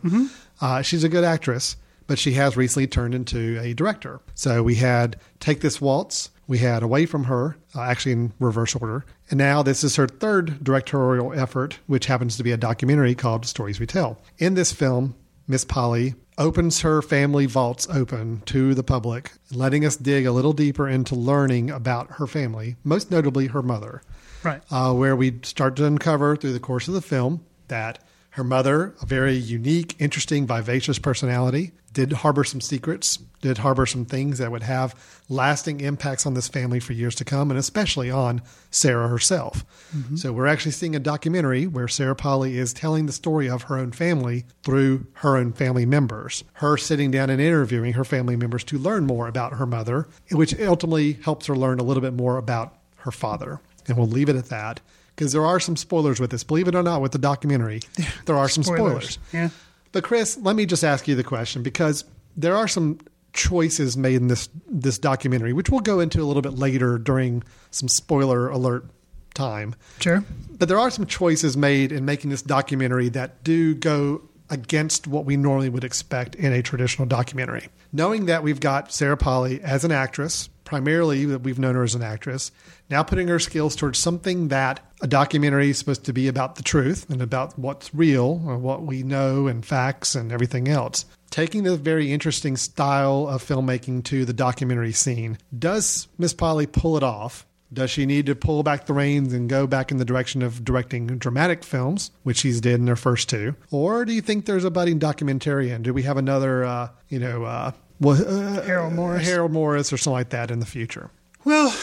Uh, 0.60 0.82
she's 0.82 1.02
a 1.02 1.08
good 1.08 1.24
actress, 1.24 1.76
but 2.06 2.18
she 2.18 2.32
has 2.32 2.56
recently 2.56 2.86
turned 2.86 3.14
into 3.14 3.58
a 3.60 3.74
director. 3.74 4.20
So 4.34 4.62
we 4.62 4.76
had 4.76 5.16
Take 5.40 5.60
This 5.60 5.80
Waltz. 5.80 6.30
We 6.48 6.58
had 6.58 6.82
Away 6.84 7.06
from 7.06 7.24
Her, 7.24 7.56
uh, 7.74 7.82
actually 7.82 8.12
in 8.12 8.32
reverse 8.38 8.74
order. 8.76 9.04
And 9.30 9.38
now 9.38 9.62
this 9.64 9.82
is 9.82 9.96
her 9.96 10.06
third 10.06 10.62
directorial 10.62 11.32
effort, 11.32 11.80
which 11.86 12.06
happens 12.06 12.36
to 12.36 12.44
be 12.44 12.52
a 12.52 12.56
documentary 12.56 13.14
called 13.16 13.44
Stories 13.46 13.80
We 13.80 13.86
Tell. 13.86 14.20
In 14.38 14.54
this 14.54 14.72
film, 14.72 15.16
Miss 15.48 15.64
Polley 15.64 16.14
opens 16.38 16.82
her 16.82 17.02
family 17.02 17.46
vaults 17.46 17.88
open 17.90 18.42
to 18.46 18.74
the 18.74 18.82
public, 18.84 19.32
letting 19.52 19.84
us 19.84 19.96
dig 19.96 20.26
a 20.26 20.32
little 20.32 20.52
deeper 20.52 20.88
into 20.88 21.14
learning 21.16 21.70
about 21.70 22.10
her 22.12 22.26
family, 22.26 22.76
most 22.84 23.10
notably 23.10 23.46
her 23.48 23.62
mother 23.62 24.02
Right. 24.44 24.60
uh, 24.70 24.92
where 24.92 25.16
we 25.16 25.38
start 25.42 25.74
to 25.76 25.84
uncover 25.86 26.36
through 26.36 26.52
the 26.52 26.60
course 26.60 26.86
of 26.88 26.94
the 26.94 27.00
film 27.00 27.40
that 27.68 27.98
her 28.36 28.44
mother, 28.44 28.94
a 29.00 29.06
very 29.06 29.34
unique, 29.34 29.96
interesting, 29.98 30.46
vivacious 30.46 30.98
personality, 30.98 31.72
did 31.94 32.12
harbor 32.12 32.44
some 32.44 32.60
secrets, 32.60 33.16
did 33.40 33.56
harbor 33.56 33.86
some 33.86 34.04
things 34.04 34.36
that 34.36 34.50
would 34.50 34.62
have 34.62 34.94
lasting 35.30 35.80
impacts 35.80 36.26
on 36.26 36.34
this 36.34 36.46
family 36.46 36.78
for 36.78 36.92
years 36.92 37.14
to 37.14 37.24
come, 37.24 37.50
and 37.50 37.58
especially 37.58 38.10
on 38.10 38.42
Sarah 38.70 39.08
herself. 39.08 39.64
Mm-hmm. 39.96 40.16
So 40.16 40.34
we're 40.34 40.48
actually 40.48 40.72
seeing 40.72 40.94
a 40.94 40.98
documentary 41.00 41.66
where 41.66 41.88
Sarah 41.88 42.14
Polley 42.14 42.58
is 42.58 42.74
telling 42.74 43.06
the 43.06 43.12
story 43.12 43.48
of 43.48 43.62
her 43.62 43.78
own 43.78 43.92
family 43.92 44.44
through 44.62 45.06
her 45.14 45.38
own 45.38 45.54
family 45.54 45.86
members. 45.86 46.44
Her 46.54 46.76
sitting 46.76 47.10
down 47.10 47.30
and 47.30 47.40
interviewing 47.40 47.94
her 47.94 48.04
family 48.04 48.36
members 48.36 48.64
to 48.64 48.76
learn 48.76 49.06
more 49.06 49.28
about 49.28 49.54
her 49.54 49.64
mother, 49.64 50.08
which 50.30 50.60
ultimately 50.60 51.14
helps 51.14 51.46
her 51.46 51.56
learn 51.56 51.80
a 51.80 51.84
little 51.84 52.02
bit 52.02 52.12
more 52.12 52.36
about 52.36 52.76
her 52.96 53.10
father. 53.10 53.60
And 53.88 53.96
we'll 53.96 54.08
leave 54.08 54.28
it 54.28 54.36
at 54.36 54.50
that 54.50 54.80
because 55.16 55.32
there 55.32 55.44
are 55.44 55.58
some 55.58 55.76
spoilers 55.76 56.20
with 56.20 56.30
this. 56.30 56.44
Believe 56.44 56.68
it 56.68 56.74
or 56.74 56.82
not, 56.82 57.00
with 57.00 57.12
the 57.12 57.18
documentary, 57.18 57.80
there 58.26 58.36
are 58.36 58.48
some 58.48 58.62
spoilers. 58.62 59.18
Yeah. 59.32 59.48
But 59.92 60.04
Chris, 60.04 60.38
let 60.38 60.54
me 60.54 60.66
just 60.66 60.84
ask 60.84 61.08
you 61.08 61.14
the 61.14 61.24
question 61.24 61.62
because 61.62 62.04
there 62.36 62.54
are 62.54 62.68
some 62.68 62.98
choices 63.32 63.96
made 63.96 64.16
in 64.16 64.28
this 64.28 64.48
this 64.68 64.98
documentary, 64.98 65.52
which 65.52 65.70
we'll 65.70 65.80
go 65.80 66.00
into 66.00 66.22
a 66.22 66.24
little 66.24 66.42
bit 66.42 66.54
later 66.54 66.98
during 66.98 67.42
some 67.70 67.88
spoiler 67.88 68.48
alert 68.48 68.86
time. 69.34 69.74
Sure. 70.00 70.24
But 70.58 70.68
there 70.68 70.78
are 70.78 70.90
some 70.90 71.06
choices 71.06 71.56
made 71.56 71.92
in 71.92 72.04
making 72.04 72.30
this 72.30 72.42
documentary 72.42 73.08
that 73.10 73.44
do 73.44 73.74
go 73.74 74.22
against 74.48 75.06
what 75.06 75.24
we 75.24 75.36
normally 75.36 75.68
would 75.68 75.84
expect 75.84 76.34
in 76.34 76.52
a 76.52 76.62
traditional 76.62 77.06
documentary. 77.06 77.68
Knowing 77.92 78.26
that 78.26 78.42
we've 78.42 78.60
got 78.60 78.92
Sarah 78.92 79.16
Polley 79.16 79.60
as 79.60 79.84
an 79.84 79.92
actress, 79.92 80.48
primarily 80.66 81.24
that 81.24 81.38
we've 81.38 81.58
known 81.58 81.76
her 81.76 81.84
as 81.84 81.94
an 81.94 82.02
actress, 82.02 82.52
now 82.90 83.02
putting 83.02 83.28
her 83.28 83.38
skills 83.38 83.74
towards 83.74 83.98
something 83.98 84.48
that 84.48 84.80
a 85.00 85.06
documentary 85.06 85.70
is 85.70 85.78
supposed 85.78 86.04
to 86.04 86.12
be 86.12 86.28
about 86.28 86.56
the 86.56 86.62
truth 86.62 87.08
and 87.08 87.22
about 87.22 87.58
what's 87.58 87.94
real 87.94 88.42
or 88.46 88.58
what 88.58 88.82
we 88.82 89.02
know 89.02 89.46
and 89.46 89.64
facts 89.64 90.14
and 90.14 90.30
everything 90.30 90.68
else. 90.68 91.06
Taking 91.30 91.62
the 91.62 91.76
very 91.76 92.12
interesting 92.12 92.56
style 92.56 93.26
of 93.28 93.42
filmmaking 93.42 94.04
to 94.04 94.24
the 94.24 94.32
documentary 94.32 94.92
scene, 94.92 95.38
does 95.58 96.08
Miss 96.18 96.34
Polley 96.34 96.66
pull 96.66 96.96
it 96.96 97.02
off? 97.02 97.46
Does 97.72 97.90
she 97.90 98.06
need 98.06 98.26
to 98.26 98.36
pull 98.36 98.62
back 98.62 98.86
the 98.86 98.92
reins 98.92 99.32
and 99.32 99.48
go 99.48 99.66
back 99.66 99.90
in 99.90 99.96
the 99.96 100.04
direction 100.04 100.40
of 100.40 100.64
directing 100.64 101.06
dramatic 101.18 101.64
films, 101.64 102.12
which 102.22 102.38
she's 102.38 102.60
did 102.60 102.80
in 102.80 102.86
her 102.86 102.96
first 102.96 103.28
two? 103.28 103.56
Or 103.72 104.04
do 104.04 104.12
you 104.12 104.20
think 104.20 104.46
there's 104.46 104.64
a 104.64 104.70
budding 104.70 105.00
documentarian? 105.00 105.82
Do 105.82 105.92
we 105.92 106.04
have 106.04 106.16
another, 106.16 106.64
uh, 106.64 106.90
you 107.08 107.18
know, 107.18 107.42
uh, 107.44 107.72
well, 108.00 108.16
uh, 108.22 108.60
Errol 108.62 108.90
Morris. 108.90 109.28
Errol 109.28 109.48
Morris 109.48 109.92
or 109.92 109.96
something 109.96 110.12
like 110.18 110.30
that 110.30 110.50
in 110.50 110.60
the 110.60 110.66
future? 110.66 111.10
Well, 111.44 111.74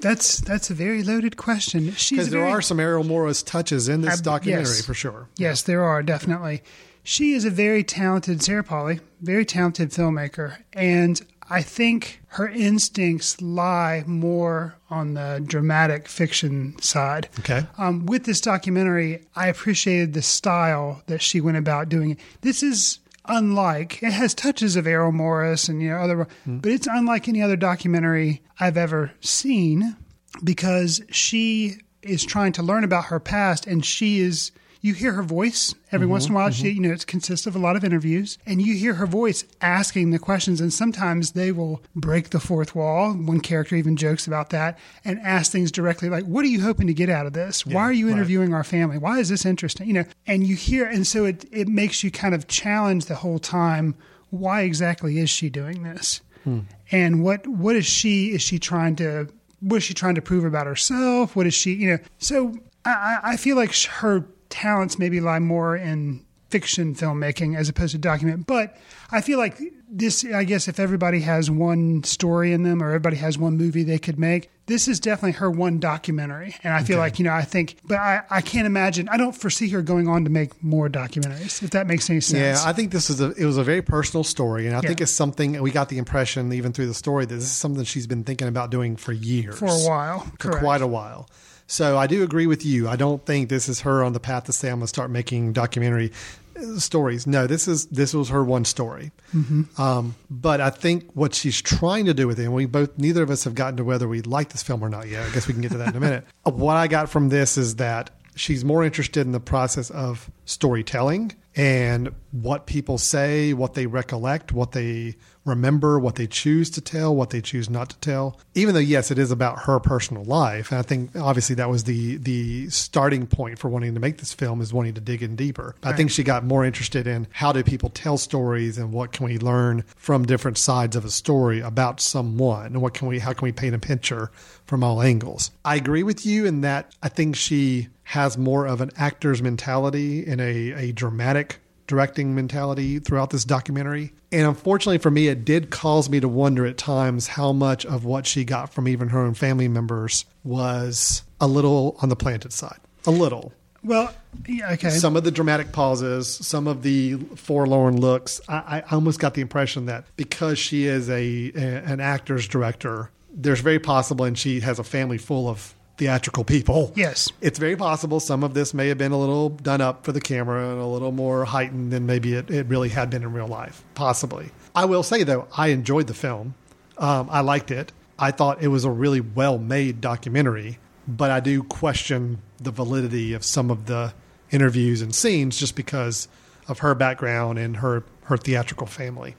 that's 0.00 0.40
that's 0.40 0.70
a 0.70 0.74
very 0.74 1.02
loaded 1.02 1.36
question. 1.36 1.86
Because 1.86 2.30
there 2.30 2.40
very- 2.40 2.52
are 2.52 2.62
some 2.62 2.80
Errol 2.80 3.04
Morris 3.04 3.42
touches 3.42 3.88
in 3.88 4.00
this 4.02 4.18
Ab- 4.18 4.24
documentary 4.24 4.74
yes. 4.76 4.84
for 4.84 4.94
sure. 4.94 5.28
Yes, 5.36 5.62
there 5.62 5.82
are 5.84 6.02
definitely. 6.02 6.62
She 7.04 7.32
is 7.32 7.44
a 7.44 7.50
very 7.50 7.82
talented 7.82 8.42
Sarah 8.42 8.62
Polley, 8.62 9.00
very 9.20 9.44
talented 9.44 9.90
filmmaker, 9.90 10.58
and 10.72 11.20
I 11.50 11.60
think 11.62 12.20
her 12.28 12.48
instincts 12.48 13.40
lie 13.42 14.04
more 14.06 14.76
on 14.88 15.14
the 15.14 15.42
dramatic 15.44 16.06
fiction 16.08 16.80
side. 16.80 17.28
Okay. 17.40 17.66
Um, 17.76 18.06
with 18.06 18.24
this 18.24 18.40
documentary, 18.40 19.24
I 19.34 19.48
appreciated 19.48 20.14
the 20.14 20.22
style 20.22 21.02
that 21.06 21.20
she 21.22 21.40
went 21.40 21.56
about 21.56 21.88
doing 21.88 22.12
it. 22.12 22.18
This 22.42 22.62
is 22.62 23.00
unlike 23.26 24.02
it 24.02 24.12
has 24.12 24.34
touches 24.34 24.76
of 24.76 24.86
Errol 24.86 25.12
Morris 25.12 25.68
and 25.68 25.82
you 25.82 25.90
know 25.90 25.98
other, 25.98 26.28
hmm. 26.44 26.58
but 26.58 26.72
it's 26.72 26.86
unlike 26.86 27.28
any 27.28 27.42
other 27.42 27.56
documentary 27.56 28.42
I've 28.58 28.76
ever 28.76 29.12
seen 29.20 29.96
because 30.42 31.00
she 31.10 31.76
is 32.02 32.24
trying 32.24 32.52
to 32.52 32.62
learn 32.62 32.84
about 32.84 33.06
her 33.06 33.20
past 33.20 33.66
and 33.66 33.84
she 33.84 34.20
is 34.20 34.50
you 34.82 34.94
hear 34.94 35.12
her 35.12 35.22
voice 35.22 35.74
every 35.92 36.08
once 36.08 36.26
in 36.26 36.32
a 36.32 36.34
while. 36.34 36.50
Mm-hmm, 36.50 36.54
she 36.54 36.70
mm-hmm. 36.70 36.82
you 36.82 36.88
know 36.88 36.94
it 36.94 37.06
consists 37.06 37.46
of 37.46 37.56
a 37.56 37.58
lot 37.58 37.76
of 37.76 37.84
interviews 37.84 38.36
and 38.44 38.60
you 38.60 38.74
hear 38.74 38.94
her 38.94 39.06
voice 39.06 39.44
asking 39.60 40.10
the 40.10 40.18
questions 40.18 40.60
and 40.60 40.72
sometimes 40.72 41.32
they 41.32 41.52
will 41.52 41.80
break 41.94 42.30
the 42.30 42.40
fourth 42.40 42.74
wall. 42.74 43.12
One 43.12 43.40
character 43.40 43.76
even 43.76 43.96
jokes 43.96 44.26
about 44.26 44.50
that 44.50 44.78
and 45.04 45.20
ask 45.20 45.50
things 45.50 45.72
directly 45.72 46.10
like 46.10 46.24
what 46.24 46.44
are 46.44 46.48
you 46.48 46.60
hoping 46.60 46.88
to 46.88 46.94
get 46.94 47.08
out 47.08 47.26
of 47.26 47.32
this? 47.32 47.64
Why 47.64 47.82
are 47.82 47.92
you 47.92 48.08
right. 48.08 48.12
interviewing 48.12 48.52
our 48.52 48.64
family? 48.64 48.98
Why 48.98 49.20
is 49.20 49.28
this 49.28 49.46
interesting? 49.46 49.86
You 49.86 49.94
know 49.94 50.04
and 50.26 50.46
you 50.46 50.56
hear 50.56 50.84
and 50.84 51.06
so 51.06 51.24
it 51.24 51.46
it 51.52 51.68
makes 51.68 52.02
you 52.02 52.10
kind 52.10 52.34
of 52.34 52.48
challenge 52.48 53.06
the 53.06 53.14
whole 53.14 53.38
time 53.38 53.94
why 54.30 54.62
exactly 54.62 55.18
is 55.18 55.30
she 55.30 55.48
doing 55.48 55.84
this? 55.84 56.22
Hmm. 56.42 56.60
And 56.90 57.22
what 57.22 57.46
what 57.46 57.76
is 57.76 57.86
she 57.86 58.32
is 58.32 58.42
she 58.42 58.58
trying 58.58 58.96
to 58.96 59.28
what 59.60 59.76
is 59.76 59.84
she 59.84 59.94
trying 59.94 60.16
to 60.16 60.22
prove 60.22 60.44
about 60.44 60.66
herself? 60.66 61.36
What 61.36 61.46
is 61.46 61.54
she 61.54 61.72
you 61.74 61.88
know 61.88 61.98
so 62.18 62.54
i 62.84 62.90
I- 62.90 63.32
i 63.32 63.36
feel 63.36 63.54
like 63.54 63.72
her 63.84 64.26
talents 64.52 64.98
maybe 64.98 65.20
lie 65.20 65.38
more 65.38 65.76
in 65.76 66.24
fiction 66.50 66.94
filmmaking 66.94 67.56
as 67.56 67.70
opposed 67.70 67.92
to 67.92 67.98
document 67.98 68.46
but 68.46 68.76
i 69.10 69.22
feel 69.22 69.38
like 69.38 69.58
this 69.88 70.22
i 70.34 70.44
guess 70.44 70.68
if 70.68 70.78
everybody 70.78 71.20
has 71.20 71.50
one 71.50 72.04
story 72.04 72.52
in 72.52 72.62
them 72.62 72.82
or 72.82 72.88
everybody 72.88 73.16
has 73.16 73.38
one 73.38 73.56
movie 73.56 73.82
they 73.82 73.98
could 73.98 74.18
make 74.18 74.50
this 74.66 74.86
is 74.86 75.00
definitely 75.00 75.32
her 75.32 75.50
one 75.50 75.78
documentary. 75.80 76.54
And 76.62 76.72
i 76.72 76.82
feel 76.82 76.98
like 76.98 77.18
you 77.18 77.24
know 77.24 77.32
i 77.32 77.42
think 77.42 77.76
but 77.84 77.98
i 77.98 78.22
i 78.30 78.40
can't 78.40 78.66
imagine 78.66 79.08
i 79.08 79.16
don't 79.16 79.32
foresee 79.32 79.68
her 79.70 79.82
going 79.82 80.08
on 80.08 80.24
to 80.24 80.30
make 80.30 80.62
more 80.62 80.88
documentaries 80.88 81.62
if 81.62 81.70
that 81.70 81.86
makes 81.86 82.08
any 82.08 82.20
sense. 82.20 82.62
Yeah, 82.62 82.68
I 82.68 82.72
think 82.72 82.92
this 82.92 83.10
is 83.10 83.20
a 83.20 83.32
it 83.32 83.44
was 83.44 83.58
a 83.58 83.64
very 83.64 83.82
personal 83.82 84.24
story, 84.24 84.66
and 84.66 84.76
I 84.76 84.80
think 84.80 85.00
it's 85.00 85.12
something 85.12 85.60
we 85.60 85.70
got 85.70 85.88
the 85.88 85.98
impression 85.98 86.52
even 86.52 86.72
through 86.72 86.86
the 86.86 86.94
story 86.94 87.24
that 87.24 87.34
this 87.34 87.44
is 87.44 87.52
something 87.52 87.84
she's 87.84 88.06
been 88.06 88.24
thinking 88.24 88.48
about 88.48 88.70
doing 88.70 88.96
for 88.96 89.12
years, 89.12 89.58
for 89.58 89.66
a 89.66 89.88
while 89.88 90.20
for 90.20 90.36
correct. 90.38 90.60
quite 90.60 90.82
a 90.82 90.86
while. 90.86 91.28
So 91.66 91.96
I 91.96 92.06
do 92.06 92.22
agree 92.22 92.46
with 92.46 92.64
you. 92.64 92.88
I 92.88 92.96
don't 92.96 93.24
think 93.24 93.48
this 93.48 93.68
is 93.68 93.80
her 93.80 94.02
on 94.04 94.12
the 94.12 94.20
path 94.20 94.44
to 94.44 94.52
say 94.52 94.68
I'm 94.68 94.78
going 94.78 94.84
to 94.84 94.88
start 94.88 95.10
making 95.10 95.52
documentary 95.52 96.12
uh, 96.56 96.78
stories. 96.78 97.26
No, 97.26 97.46
this 97.46 97.66
is 97.66 97.86
this 97.86 98.12
was 98.14 98.28
her 98.28 98.44
one 98.44 98.64
story. 98.64 99.12
Mm-hmm. 99.34 99.80
Um, 99.80 100.14
but 100.30 100.60
I 100.60 100.70
think 100.70 101.10
what 101.14 101.34
she's 101.34 101.60
trying 101.62 102.04
to 102.06 102.14
do 102.14 102.26
with 102.26 102.38
it, 102.38 102.44
and 102.44 102.54
we 102.54 102.66
both 102.66 102.98
neither 102.98 103.22
of 103.22 103.30
us 103.30 103.44
have 103.44 103.54
gotten 103.54 103.76
to 103.78 103.84
whether 103.84 104.06
we 104.06 104.22
like 104.22 104.50
this 104.50 104.62
film 104.62 104.82
or 104.82 104.88
not 104.88 105.08
yet. 105.08 105.26
I 105.26 105.30
guess 105.32 105.46
we 105.46 105.54
can 105.54 105.62
get 105.62 105.72
to 105.72 105.78
that 105.78 105.88
in 105.88 105.96
a 105.96 106.00
minute. 106.00 106.24
Uh, 106.44 106.50
What 106.50 106.76
I 106.76 106.88
got 106.88 107.08
from 107.08 107.28
this 107.28 107.56
is 107.56 107.76
that 107.76 108.10
she's 108.34 108.64
more 108.64 108.82
interested 108.84 109.26
in 109.26 109.32
the 109.32 109.40
process 109.40 109.90
of 109.90 110.30
storytelling 110.44 111.32
and 111.54 112.14
what 112.30 112.66
people 112.66 112.98
say, 112.98 113.52
what 113.52 113.74
they 113.74 113.86
recollect, 113.86 114.52
what 114.52 114.72
they 114.72 115.16
remember, 115.44 115.98
what 115.98 116.16
they 116.16 116.26
choose 116.26 116.70
to 116.70 116.80
tell, 116.80 117.14
what 117.14 117.30
they 117.30 117.40
choose 117.40 117.68
not 117.68 117.90
to 117.90 117.98
tell. 117.98 118.38
Even 118.54 118.74
though 118.74 118.80
yes, 118.80 119.10
it 119.10 119.18
is 119.18 119.30
about 119.30 119.60
her 119.60 119.80
personal 119.80 120.24
life, 120.24 120.70
and 120.70 120.78
I 120.78 120.82
think 120.82 121.16
obviously 121.16 121.56
that 121.56 121.70
was 121.70 121.84
the 121.84 122.16
the 122.16 122.70
starting 122.70 123.26
point 123.26 123.58
for 123.58 123.68
wanting 123.68 123.94
to 123.94 124.00
make 124.00 124.18
this 124.18 124.32
film 124.32 124.60
is 124.60 124.72
wanting 124.72 124.94
to 124.94 125.00
dig 125.00 125.22
in 125.22 125.36
deeper. 125.36 125.74
I 125.82 125.92
think 125.92 126.10
she 126.10 126.22
got 126.22 126.44
more 126.44 126.64
interested 126.64 127.06
in 127.06 127.26
how 127.32 127.52
do 127.52 127.62
people 127.62 127.90
tell 127.90 128.18
stories 128.18 128.78
and 128.78 128.92
what 128.92 129.12
can 129.12 129.26
we 129.26 129.38
learn 129.38 129.84
from 129.96 130.24
different 130.24 130.58
sides 130.58 130.96
of 130.96 131.04
a 131.04 131.10
story 131.10 131.60
about 131.60 132.00
someone 132.00 132.66
and 132.66 132.82
what 132.82 132.94
can 132.94 133.08
we 133.08 133.18
how 133.18 133.32
can 133.32 133.44
we 133.44 133.52
paint 133.52 133.74
a 133.74 133.78
picture 133.78 134.30
from 134.64 134.84
all 134.84 135.02
angles. 135.02 135.50
I 135.64 135.76
agree 135.76 136.02
with 136.02 136.24
you 136.24 136.46
in 136.46 136.60
that 136.62 136.94
I 137.02 137.08
think 137.08 137.36
she 137.36 137.88
has 138.04 138.38
more 138.38 138.66
of 138.66 138.80
an 138.80 138.90
actor's 138.96 139.42
mentality 139.42 140.24
and 140.26 140.40
a, 140.40 140.72
a 140.72 140.92
dramatic 140.92 141.60
directing 141.92 142.34
mentality 142.34 142.98
throughout 142.98 143.28
this 143.28 143.44
documentary. 143.44 144.14
And 144.32 144.46
unfortunately 144.46 144.96
for 144.96 145.10
me, 145.10 145.28
it 145.28 145.44
did 145.44 145.68
cause 145.68 146.08
me 146.08 146.20
to 146.20 146.28
wonder 146.28 146.64
at 146.64 146.78
times 146.78 147.26
how 147.26 147.52
much 147.52 147.84
of 147.84 148.06
what 148.06 148.26
she 148.26 148.46
got 148.46 148.72
from 148.72 148.88
even 148.88 149.10
her 149.10 149.20
own 149.20 149.34
family 149.34 149.68
members 149.68 150.24
was 150.42 151.22
a 151.38 151.46
little 151.46 151.98
on 152.00 152.08
the 152.08 152.16
planted 152.16 152.54
side. 152.54 152.78
A 153.06 153.10
little. 153.10 153.52
well 153.84 154.14
yeah, 154.48 154.72
okay 154.72 154.88
Some 154.88 155.18
of 155.18 155.24
the 155.24 155.30
dramatic 155.30 155.72
pauses, 155.72 156.26
some 156.28 156.66
of 156.66 156.82
the 156.82 157.16
forlorn 157.36 158.00
looks. 158.00 158.40
I, 158.48 158.82
I 158.88 158.94
almost 158.94 159.20
got 159.20 159.34
the 159.34 159.42
impression 159.42 159.84
that 159.84 160.06
because 160.16 160.58
she 160.58 160.86
is 160.86 161.10
a, 161.10 161.52
a 161.54 161.82
an 161.84 162.00
actor's 162.00 162.48
director, 162.48 163.10
there's 163.30 163.60
very 163.60 163.78
possible, 163.78 164.24
and 164.24 164.38
she 164.38 164.60
has 164.60 164.78
a 164.78 164.84
family 164.84 165.18
full 165.18 165.46
of 165.46 165.74
theatrical 165.96 166.44
people. 166.44 166.92
Yes. 166.96 167.30
it's 167.40 167.58
very 167.58 167.76
possible 167.76 168.18
some 168.18 168.42
of 168.42 168.54
this 168.54 168.72
may 168.74 168.88
have 168.88 168.98
been 168.98 169.12
a 169.12 169.18
little 169.18 169.50
done 169.50 169.80
up 169.80 170.04
for 170.04 170.12
the 170.12 170.20
camera 170.20 170.70
and 170.70 170.80
a 170.80 170.86
little 170.86 171.12
more 171.12 171.44
heightened 171.44 171.92
than 171.92 172.06
maybe 172.06 172.34
it, 172.34 172.50
it 172.50 172.66
really 172.66 172.88
had 172.88 173.10
been 173.10 173.22
in 173.22 173.32
real 173.32 173.46
life. 173.46 173.84
Possibly. 173.94 174.50
I 174.74 174.86
will 174.86 175.02
say 175.02 175.22
though, 175.22 175.46
I 175.56 175.68
enjoyed 175.68 176.06
the 176.06 176.14
film. 176.14 176.54
Um, 176.98 177.28
I 177.30 177.40
liked 177.40 177.70
it. 177.70 177.92
I 178.18 178.30
thought 178.30 178.62
it 178.62 178.68
was 178.68 178.84
a 178.84 178.90
really 178.90 179.20
well 179.20 179.58
made 179.58 180.00
documentary, 180.00 180.78
but 181.06 181.30
I 181.30 181.40
do 181.40 181.62
question 181.62 182.38
the 182.58 182.70
validity 182.70 183.32
of 183.34 183.44
some 183.44 183.70
of 183.70 183.86
the 183.86 184.14
interviews 184.50 185.02
and 185.02 185.14
scenes 185.14 185.58
just 185.58 185.74
because 185.74 186.28
of 186.68 186.80
her 186.80 186.94
background 186.94 187.58
and 187.58 187.78
her, 187.78 188.04
her 188.24 188.36
theatrical 188.36 188.86
family. 188.86 189.34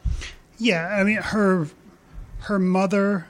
Yeah, 0.58 0.88
I 0.88 1.04
mean 1.04 1.18
her 1.18 1.68
her 2.42 2.60
mother 2.60 3.26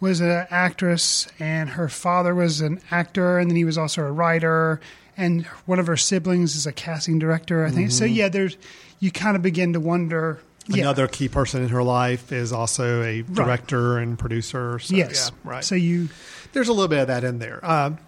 was 0.00 0.20
an 0.20 0.46
actress 0.50 1.26
and 1.38 1.70
her 1.70 1.88
father 1.88 2.34
was 2.34 2.60
an 2.60 2.80
actor 2.90 3.38
and 3.38 3.50
then 3.50 3.56
he 3.56 3.64
was 3.64 3.78
also 3.78 4.02
a 4.02 4.12
writer 4.12 4.80
and 5.16 5.46
one 5.64 5.78
of 5.78 5.86
her 5.86 5.96
siblings 5.96 6.54
is 6.54 6.66
a 6.66 6.72
casting 6.72 7.18
director, 7.18 7.64
I 7.64 7.70
think. 7.70 7.90
So 7.90 8.04
yeah, 8.04 8.28
there's 8.28 8.56
you 9.00 9.10
kind 9.10 9.36
of 9.36 9.42
begin 9.42 9.72
to 9.72 9.80
wonder 9.80 10.40
yeah, 10.68 10.82
Another 10.82 11.06
key 11.06 11.28
person 11.28 11.62
in 11.62 11.68
her 11.68 11.82
life 11.82 12.32
is 12.32 12.52
also 12.52 13.02
a 13.02 13.22
director 13.22 13.98
and 13.98 14.18
producer. 14.18 14.80
So, 14.80 14.96
yes. 14.96 15.30
yeah, 15.30 15.50
right. 15.50 15.64
So 15.64 15.76
you 15.76 16.08
there's 16.52 16.68
a 16.68 16.72
little 16.72 16.88
bit 16.88 17.00
of 17.00 17.06
that 17.06 17.22
in 17.22 17.38
there. 17.38 17.64
Um, 17.64 17.98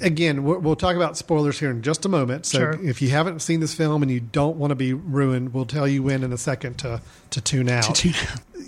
again, 0.00 0.44
we'll, 0.44 0.76
talk 0.76 0.94
about 0.96 1.16
spoilers 1.16 1.58
here 1.58 1.70
in 1.70 1.82
just 1.82 2.04
a 2.04 2.08
moment. 2.08 2.46
So 2.46 2.58
Sure. 2.58 2.86
if 2.86 3.02
you 3.02 3.08
haven't 3.10 3.40
seen 3.40 3.60
this 3.60 3.74
film 3.74 4.02
and 4.02 4.10
you 4.10 4.20
don't 4.20 4.56
want 4.56 4.70
to 4.70 4.76
be 4.76 4.92
ruined, 4.92 5.52
we'll 5.52 5.66
tell 5.66 5.88
you 5.88 6.02
when 6.02 6.22
in 6.22 6.32
a 6.32 6.38
second 6.38 6.78
to 6.78 7.00
to 7.30 7.40
tune 7.40 7.68
out. 7.68 7.94
tune 7.94 8.14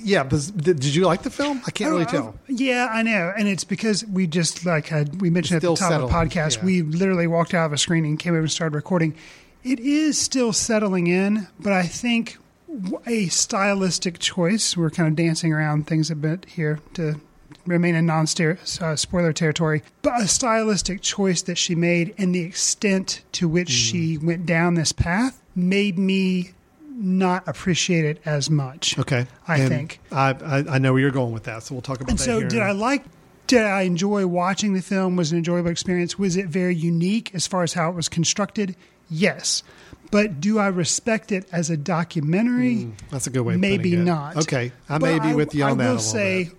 Yeah, 0.03 0.25
but 0.25 0.51
did, 0.57 0.81
did 0.81 0.95
you 0.95 1.05
like 1.05 1.23
the 1.23 1.31
film? 1.31 1.63
I 1.67 1.71
can't 1.71 1.91
really 1.91 2.05
tell. 2.07 2.35
Yeah, 2.49 2.89
I 2.91 3.03
know, 3.03 3.33
and 3.37 3.49
it's 3.49 3.65
because 3.65 4.05
we 4.05 4.27
just 4.27 4.65
like 4.65 4.87
had, 4.87 5.21
we 5.21 5.31
mentioned 5.31 5.57
at 5.57 5.63
the 5.63 5.75
top 5.75 5.93
of 5.93 6.01
the 6.03 6.15
podcast, 6.15 6.59
yeah. 6.59 6.65
we 6.65 6.83
literally 6.83 7.27
walked 7.27 7.55
out 7.55 7.67
of 7.67 7.73
a 7.73 7.79
screening, 7.79 8.17
came 8.17 8.33
over 8.35 8.41
and 8.41 8.51
started 8.51 8.75
recording. 8.75 9.15
It 9.65 9.81
is 9.81 10.19
still 10.19 10.53
settling 10.53 11.09
in, 11.09 11.49
but 11.59 11.73
I 11.73 11.83
think 11.83 12.39
a 13.07 13.27
stylistic 13.27 14.19
choice. 14.19 14.77
We're 14.77 14.91
kind 14.91 15.09
of 15.09 15.17
dancing 15.17 15.53
around 15.53 15.87
things 15.87 16.11
a 16.11 16.17
bit 16.17 16.47
here 16.49 16.81
to 16.95 17.21
remain 17.67 17.95
in 17.95 18.07
non 18.07 18.27
uh, 18.27 18.97
spoiler 18.97 19.33
territory, 19.33 19.83
but 20.03 20.21
a 20.21 20.29
stylistic 20.29 21.01
choice 21.01 21.43
that 21.43 21.59
she 21.59 21.75
made 21.75 22.15
and 22.19 22.35
the 22.35 22.43
extent 22.43 23.23
to 23.33 23.49
which 23.49 23.69
Mm. 23.69 23.91
she 23.91 24.19
went 24.19 24.47
down 24.47 24.75
this 24.75 24.93
path 24.93 25.41
made 25.55 25.99
me 25.99 26.53
not 26.97 27.47
appreciate 27.47 28.05
it 28.05 28.21
as 28.25 28.49
much. 28.51 28.99
Okay, 28.99 29.27
I 29.47 29.59
And 29.59 29.69
think. 29.69 30.01
I, 30.11 30.31
I 30.31 30.65
I 30.75 30.79
know 30.79 30.93
where 30.93 31.01
you're 31.03 31.11
going 31.11 31.33
with 31.33 31.45
that, 31.45 31.63
so 31.63 31.75
we'll 31.75 31.83
talk 31.83 31.99
about 32.01 32.11
And 32.11 32.19
that. 32.19 32.25
so, 32.25 32.43
did 32.43 32.61
I 32.61 32.73
like? 32.73 33.05
Did 33.47 33.63
I 33.63 33.83
enjoy 33.83 34.27
watching 34.27 34.73
the 34.75 34.83
film? 34.83 35.15
Was 35.17 35.31
it 35.31 35.35
an 35.35 35.39
enjoyable 35.39 35.71
experience? 35.71 36.19
Was 36.19 36.37
it 36.37 36.47
very 36.47 36.75
unique 36.75 37.33
as 37.35 37.47
far 37.47 37.63
as 37.63 37.75
how 37.75 37.91
it 37.91 37.95
was 37.95 38.09
constructed? 38.09 38.75
Yes, 39.09 39.63
but 40.11 40.41
do 40.41 40.59
I 40.59 40.67
respect 40.67 41.31
it 41.31 41.47
as 41.53 41.71
a 41.71 41.77
documentary? 41.77 42.83
Hmm, 42.85 42.91
that's 43.11 43.27
a 43.29 43.31
good 43.31 43.43
way. 43.43 43.57
Maybe 43.57 43.95
not. 43.95 44.37
Okay, 44.37 44.73
I 44.89 44.99
But 44.99 45.07
may 45.07 45.19
be 45.31 45.35
with 45.35 45.55
you 45.55 45.63
on 45.65 45.81
I 45.81 45.85
that. 45.85 45.91
will 45.91 45.97
a 45.99 46.01
say, 46.01 46.45
bit. 46.45 46.55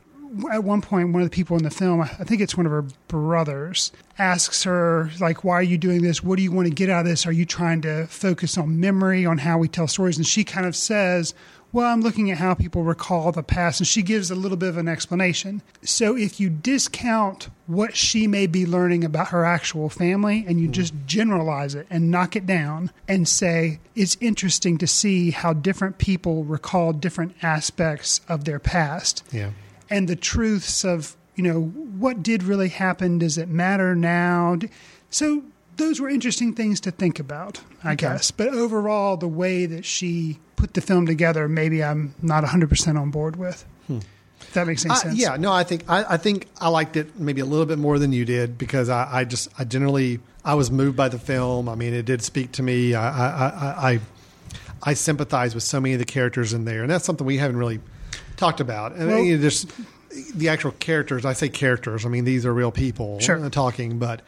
At 0.51 0.63
one 0.63 0.81
point, 0.81 1.13
one 1.13 1.21
of 1.21 1.29
the 1.29 1.35
people 1.35 1.57
in 1.57 1.63
the 1.63 1.69
film, 1.69 2.01
I 2.01 2.07
think 2.07 2.41
it's 2.41 2.55
one 2.55 2.65
of 2.65 2.71
her 2.71 2.85
brothers, 3.07 3.91
asks 4.17 4.63
her 4.63 5.11
like, 5.19 5.43
"Why 5.43 5.55
are 5.55 5.63
you 5.63 5.77
doing 5.77 6.01
this? 6.01 6.23
What 6.23 6.37
do 6.37 6.43
you 6.43 6.51
want 6.51 6.67
to 6.67 6.73
get 6.73 6.89
out 6.89 7.01
of 7.01 7.05
this? 7.07 7.25
Are 7.25 7.31
you 7.31 7.45
trying 7.45 7.81
to 7.81 8.07
focus 8.07 8.57
on 8.57 8.79
memory, 8.79 9.25
on 9.25 9.39
how 9.39 9.57
we 9.57 9.67
tell 9.67 9.87
stories?" 9.87 10.17
And 10.17 10.25
she 10.25 10.43
kind 10.43 10.65
of 10.65 10.75
says. 10.75 11.33
Well, 11.73 11.91
I'm 11.91 12.01
looking 12.01 12.31
at 12.31 12.37
how 12.37 12.53
people 12.53 12.83
recall 12.83 13.33
the 13.33 13.43
past, 13.43 13.81
and 13.81 13.87
she 13.87 14.01
gives 14.01 14.31
a 14.31 14.35
little 14.35 14.55
bit 14.55 14.69
of 14.69 14.77
an 14.77 14.87
explanation. 14.87 15.61
So, 15.83 16.15
if 16.15 16.39
you 16.39 16.49
discount 16.49 17.49
what 17.67 17.95
she 17.95 18.25
may 18.25 18.47
be 18.47 18.65
learning 18.65 19.03
about 19.03 19.27
her 19.27 19.43
actual 19.43 19.89
family 19.89 20.45
and 20.47 20.61
you 20.61 20.67
hmm. 20.67 20.71
just 20.71 20.93
generalize 21.05 21.75
it 21.75 21.85
and 21.89 22.09
knock 22.09 22.37
it 22.37 22.45
down 22.45 22.89
and 23.07 23.27
say 23.27 23.79
it's 23.95 24.15
interesting 24.21 24.77
to 24.77 24.87
see 24.87 25.31
how 25.31 25.51
different 25.51 25.97
people 25.97 26.45
recall 26.45 26.93
different 26.93 27.35
aspects 27.41 28.21
of 28.29 28.45
their 28.45 28.59
past 28.59 29.23
Yeah. 29.31 29.51
And 29.89 30.07
the 30.07 30.15
truths 30.15 30.83
of 30.83 31.15
you 31.35 31.43
know 31.43 31.61
what 31.61 32.23
did 32.23 32.43
really 32.43 32.69
happen 32.69 33.19
does 33.19 33.37
it 33.37 33.47
matter 33.47 33.95
now 33.95 34.57
so 35.09 35.43
those 35.77 35.99
were 35.99 36.09
interesting 36.09 36.53
things 36.53 36.79
to 36.79 36.91
think 36.91 37.19
about 37.19 37.61
i 37.83 37.95
guess 37.95 38.31
but 38.31 38.49
overall 38.49 39.17
the 39.17 39.27
way 39.27 39.65
that 39.65 39.85
she 39.85 40.39
put 40.55 40.73
the 40.73 40.81
film 40.81 41.05
together 41.05 41.47
maybe 41.47 41.83
i'm 41.83 42.13
not 42.21 42.43
100% 42.43 42.99
on 42.99 43.11
board 43.11 43.35
with 43.35 43.63
hmm. 43.87 43.99
If 44.39 44.53
that 44.53 44.67
makes 44.67 44.85
any 44.85 44.93
I- 44.93 44.97
sense. 44.97 45.17
yeah, 45.17 45.35
no, 45.35 45.51
I 45.51 45.63
think 45.63 45.83
I, 45.89 46.13
I 46.13 46.17
think 46.17 46.47
I 46.61 46.69
liked 46.69 46.95
it 46.95 47.19
maybe 47.19 47.41
a 47.41 47.45
little 47.45 47.65
bit 47.65 47.79
more 47.79 47.99
than 47.99 48.13
you 48.13 48.23
did 48.23 48.57
because 48.57 48.87
I, 48.87 49.09
I 49.11 49.23
just 49.25 49.49
I 49.57 49.63
generally 49.63 50.19
I 50.45 50.53
was 50.53 50.71
moved 50.71 50.95
by 50.95 51.09
the 51.09 51.19
film. 51.19 51.67
I 51.67 51.75
mean, 51.75 51.93
it 51.93 52.05
did 52.05 52.21
speak 52.21 52.51
to 52.53 52.63
me. 52.63 52.93
I 52.93 53.09
I, 53.09 53.47
I, 53.49 53.91
I 53.91 53.99
I 54.83 54.93
sympathize 54.93 55.53
with 55.55 55.63
so 55.63 55.81
many 55.81 55.95
of 55.95 55.99
the 55.99 56.05
characters 56.05 56.53
in 56.53 56.65
there, 56.65 56.81
and 56.83 56.89
that's 56.89 57.03
something 57.03 57.25
we 57.25 57.37
haven't 57.37 57.57
really 57.57 57.79
talked 58.37 58.59
about. 58.61 58.93
And 58.95 59.07
Well- 59.07 59.19
you 59.23 59.35
know, 59.37 59.41
just 59.43 59.69
the 60.33 60.49
actual 60.49 60.71
characters. 60.71 61.25
I 61.25 61.33
say 61.33 61.49
characters. 61.49 62.05
I 62.05 62.09
mean, 62.09 62.23
these 62.23 62.45
are 62.45 62.53
real 62.53 62.71
people 62.71 63.19
Sure. 63.19 63.43
uh, 63.43 63.49
talking, 63.49 63.99
but 63.99 64.21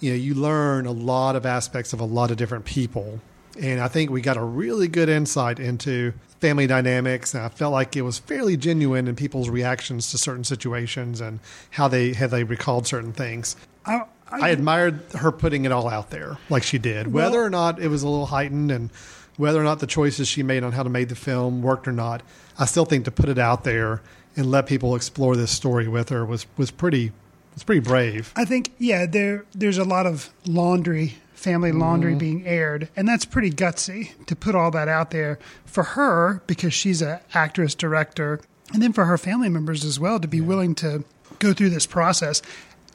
you 0.00 0.10
know, 0.10 0.16
you 0.16 0.34
learn 0.34 0.86
a 0.86 0.92
lot 0.92 1.34
of 1.36 1.44
aspects 1.46 1.92
of 1.92 2.00
a 2.00 2.04
lot 2.04 2.30
of 2.30 2.36
different 2.36 2.64
people. 2.64 3.20
And 3.60 3.80
I 3.80 3.88
think 3.88 4.10
we 4.10 4.20
got 4.20 4.36
a 4.36 4.42
really 4.42 4.88
good 4.88 5.08
insight 5.08 5.58
into 5.60 6.12
family 6.40 6.66
dynamics. 6.66 7.34
And 7.34 7.42
I 7.44 7.48
felt 7.48 7.72
like 7.72 7.96
it 7.96 8.02
was 8.02 8.18
fairly 8.18 8.56
genuine 8.56 9.06
in 9.08 9.14
people's 9.16 9.48
reactions 9.48 10.10
to 10.10 10.18
certain 10.18 10.44
situations 10.44 11.20
and 11.20 11.38
how 11.70 11.88
they 11.88 12.12
how 12.12 12.26
they 12.26 12.44
recalled 12.44 12.86
certain 12.86 13.12
things. 13.12 13.56
I, 13.86 14.02
I 14.30 14.48
admired 14.50 15.00
her 15.18 15.30
putting 15.30 15.64
it 15.64 15.72
all 15.72 15.88
out 15.88 16.10
there 16.10 16.38
like 16.50 16.62
she 16.64 16.78
did, 16.78 17.12
whether 17.12 17.42
or 17.42 17.50
not 17.50 17.78
it 17.78 17.88
was 17.88 18.02
a 18.02 18.08
little 18.08 18.26
heightened 18.26 18.70
and 18.72 18.90
whether 19.36 19.60
or 19.60 19.64
not 19.64 19.80
the 19.80 19.86
choices 19.86 20.28
she 20.28 20.42
made 20.42 20.62
on 20.62 20.72
how 20.72 20.82
to 20.82 20.90
make 20.90 21.08
the 21.08 21.14
film 21.14 21.62
worked 21.62 21.88
or 21.88 21.92
not. 21.92 22.22
I 22.58 22.66
still 22.66 22.84
think 22.84 23.04
to 23.06 23.10
put 23.10 23.28
it 23.28 23.38
out 23.38 23.64
there 23.64 24.00
and 24.36 24.50
let 24.50 24.66
people 24.66 24.94
explore 24.94 25.36
this 25.36 25.50
story 25.50 25.88
with 25.88 26.08
her 26.08 26.24
was 26.24 26.46
was 26.56 26.70
pretty 26.70 27.12
was 27.54 27.62
pretty 27.62 27.80
brave. 27.80 28.32
I 28.36 28.44
think 28.44 28.72
yeah, 28.78 29.06
there 29.06 29.44
there's 29.54 29.78
a 29.78 29.84
lot 29.84 30.06
of 30.06 30.30
laundry, 30.46 31.16
family 31.34 31.70
mm-hmm. 31.70 31.80
laundry 31.80 32.14
being 32.14 32.46
aired, 32.46 32.88
and 32.96 33.08
that's 33.08 33.24
pretty 33.24 33.50
gutsy 33.50 34.10
to 34.26 34.36
put 34.36 34.54
all 34.54 34.70
that 34.72 34.88
out 34.88 35.10
there 35.10 35.38
for 35.64 35.84
her 35.84 36.42
because 36.46 36.74
she's 36.74 37.02
an 37.02 37.20
actress, 37.32 37.74
director, 37.74 38.40
and 38.72 38.82
then 38.82 38.92
for 38.92 39.04
her 39.04 39.18
family 39.18 39.48
members 39.48 39.84
as 39.84 39.98
well 39.98 40.20
to 40.20 40.28
be 40.28 40.40
willing 40.40 40.74
to 40.76 41.04
go 41.38 41.52
through 41.52 41.70
this 41.70 41.86
process. 41.86 42.42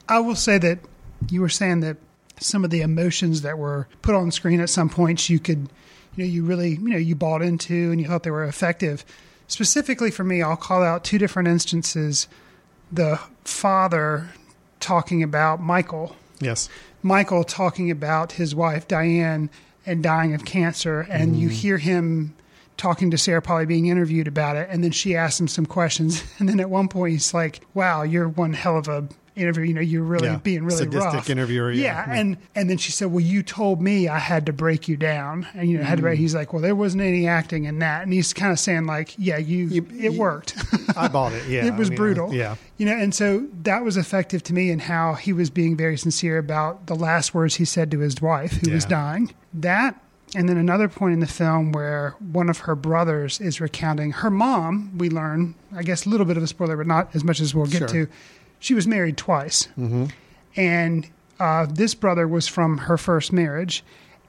I 0.08 0.18
will 0.20 0.34
say 0.34 0.58
that 0.58 0.80
you 1.30 1.40
were 1.40 1.48
saying 1.48 1.80
that 1.80 1.98
some 2.40 2.64
of 2.64 2.70
the 2.70 2.80
emotions 2.80 3.42
that 3.42 3.58
were 3.58 3.86
put 4.02 4.14
on 4.14 4.30
screen 4.30 4.60
at 4.60 4.70
some 4.70 4.88
points 4.88 5.28
you 5.28 5.38
could 5.38 5.68
you 6.16 6.24
know 6.24 6.30
you 6.30 6.44
really 6.44 6.70
you 6.70 6.88
know 6.88 6.98
you 6.98 7.14
bought 7.14 7.42
into 7.42 7.90
and 7.90 8.00
you 8.00 8.06
thought 8.06 8.22
they 8.22 8.30
were 8.30 8.44
effective. 8.44 9.04
Specifically 9.46 10.10
for 10.10 10.24
me, 10.24 10.42
I'll 10.42 10.56
call 10.56 10.82
out 10.82 11.04
two 11.04 11.18
different 11.18 11.48
instances. 11.48 12.28
The 12.92 13.20
father 13.44 14.30
talking 14.80 15.22
about 15.22 15.60
Michael 15.60 16.16
Yes. 16.40 16.68
Michael 17.02 17.44
talking 17.44 17.90
about 17.90 18.32
his 18.32 18.54
wife 18.54 18.88
Diane 18.88 19.50
and 19.86 20.02
dying 20.02 20.34
of 20.34 20.44
cancer, 20.44 21.06
and 21.08 21.36
you 21.36 21.48
mm. 21.48 21.52
hear 21.52 21.78
him 21.78 22.34
talking 22.76 23.10
to 23.10 23.18
Sarah 23.18 23.42
Polley 23.42 23.66
being 23.66 23.86
interviewed 23.86 24.26
about 24.28 24.56
it, 24.56 24.68
and 24.70 24.82
then 24.82 24.90
she 24.90 25.14
asks 25.16 25.40
him 25.40 25.48
some 25.48 25.66
questions, 25.66 26.24
and 26.38 26.48
then 26.48 26.60
at 26.60 26.70
one 26.70 26.88
point 26.88 27.12
he's 27.12 27.32
like, 27.32 27.60
"Wow, 27.74 28.02
you're 28.02 28.28
one 28.28 28.52
hell 28.52 28.76
of 28.76 28.88
a 28.88 29.08
interview. 29.40 29.64
You 29.64 29.74
know, 29.74 29.80
you're 29.80 30.02
really 30.02 30.28
Yeah. 30.28 30.36
being 30.36 30.64
really 30.64 30.76
Sadistic 30.78 31.12
rough." 31.14 31.30
interviewer, 31.30 31.70
yeah. 31.72 31.82
yeah, 31.82 32.04
hmm. 32.04 32.10
and 32.12 32.36
and 32.54 32.70
then 32.70 32.76
she 32.76 32.92
said, 32.92 33.10
"Well, 33.10 33.24
you 33.24 33.42
told 33.42 33.80
me 33.82 34.06
I 34.08 34.18
had 34.18 34.46
to 34.46 34.52
break 34.52 34.86
you 34.88 34.96
down," 34.96 35.46
and 35.54 35.68
you 35.70 35.78
know, 35.78 35.84
had 35.84 35.96
to. 35.96 36.02
Break. 36.02 36.18
Hmm. 36.18 36.22
He's 36.22 36.34
like, 36.34 36.52
"Well, 36.52 36.62
there 36.62 36.74
wasn't 36.74 37.02
any 37.02 37.26
acting 37.26 37.64
in 37.64 37.78
that," 37.80 38.02
and 38.04 38.12
he's 38.12 38.32
kind 38.32 38.52
of 38.52 38.58
saying 38.58 38.86
like, 38.86 39.14
"Yeah, 39.18 39.38
you, 39.38 39.66
You- 39.68 39.86
it 39.98 40.12
you- 40.12 40.18
worked." 40.20 40.54
I 40.96 41.08
bought 41.08 41.32
it. 41.32 41.46
Yeah. 41.48 41.64
it 41.66 41.74
was 41.74 41.88
I 41.88 41.90
mean, 41.90 41.98
uh, 41.98 42.02
brutal. 42.02 42.34
Yeah. 42.34 42.56
You 42.76 42.86
know, 42.86 42.96
and 42.96 43.14
so 43.14 43.46
that 43.62 43.84
was 43.84 43.96
effective 43.96 44.42
to 44.44 44.54
me 44.54 44.70
in 44.70 44.78
how 44.80 45.14
he 45.14 45.32
was 45.32 45.50
being 45.50 45.76
very 45.76 45.96
sincere 45.98 46.38
about 46.38 46.86
the 46.86 46.94
last 46.94 47.34
words 47.34 47.56
he 47.56 47.64
said 47.64 47.90
to 47.90 47.98
his 48.00 48.20
wife 48.22 48.52
who 48.52 48.70
was 48.72 48.84
dying. 48.84 49.32
That 49.54 50.00
and 50.34 50.48
then 50.48 50.56
another 50.56 50.88
point 50.88 51.12
in 51.12 51.18
the 51.18 51.26
film 51.26 51.72
where 51.72 52.14
one 52.32 52.48
of 52.48 52.58
her 52.58 52.76
brothers 52.76 53.40
is 53.40 53.60
recounting 53.60 54.12
her 54.12 54.30
mom, 54.30 54.96
we 54.96 55.10
learn, 55.10 55.56
I 55.74 55.82
guess 55.82 56.06
a 56.06 56.08
little 56.08 56.24
bit 56.24 56.36
of 56.36 56.42
a 56.44 56.46
spoiler, 56.46 56.76
but 56.76 56.86
not 56.86 57.10
as 57.14 57.24
much 57.24 57.40
as 57.40 57.52
we'll 57.52 57.66
get 57.66 57.78
Sure. 57.78 57.88
to. 57.88 58.06
She 58.60 58.74
was 58.74 58.86
married 58.86 59.16
twice. 59.16 59.66
Mm-hmm. 59.76 60.06
And 60.56 61.08
uh, 61.40 61.66
this 61.66 61.94
brother 61.94 62.28
was 62.28 62.46
from 62.46 62.78
her 62.78 62.96
first 62.96 63.32
marriage. 63.32 63.82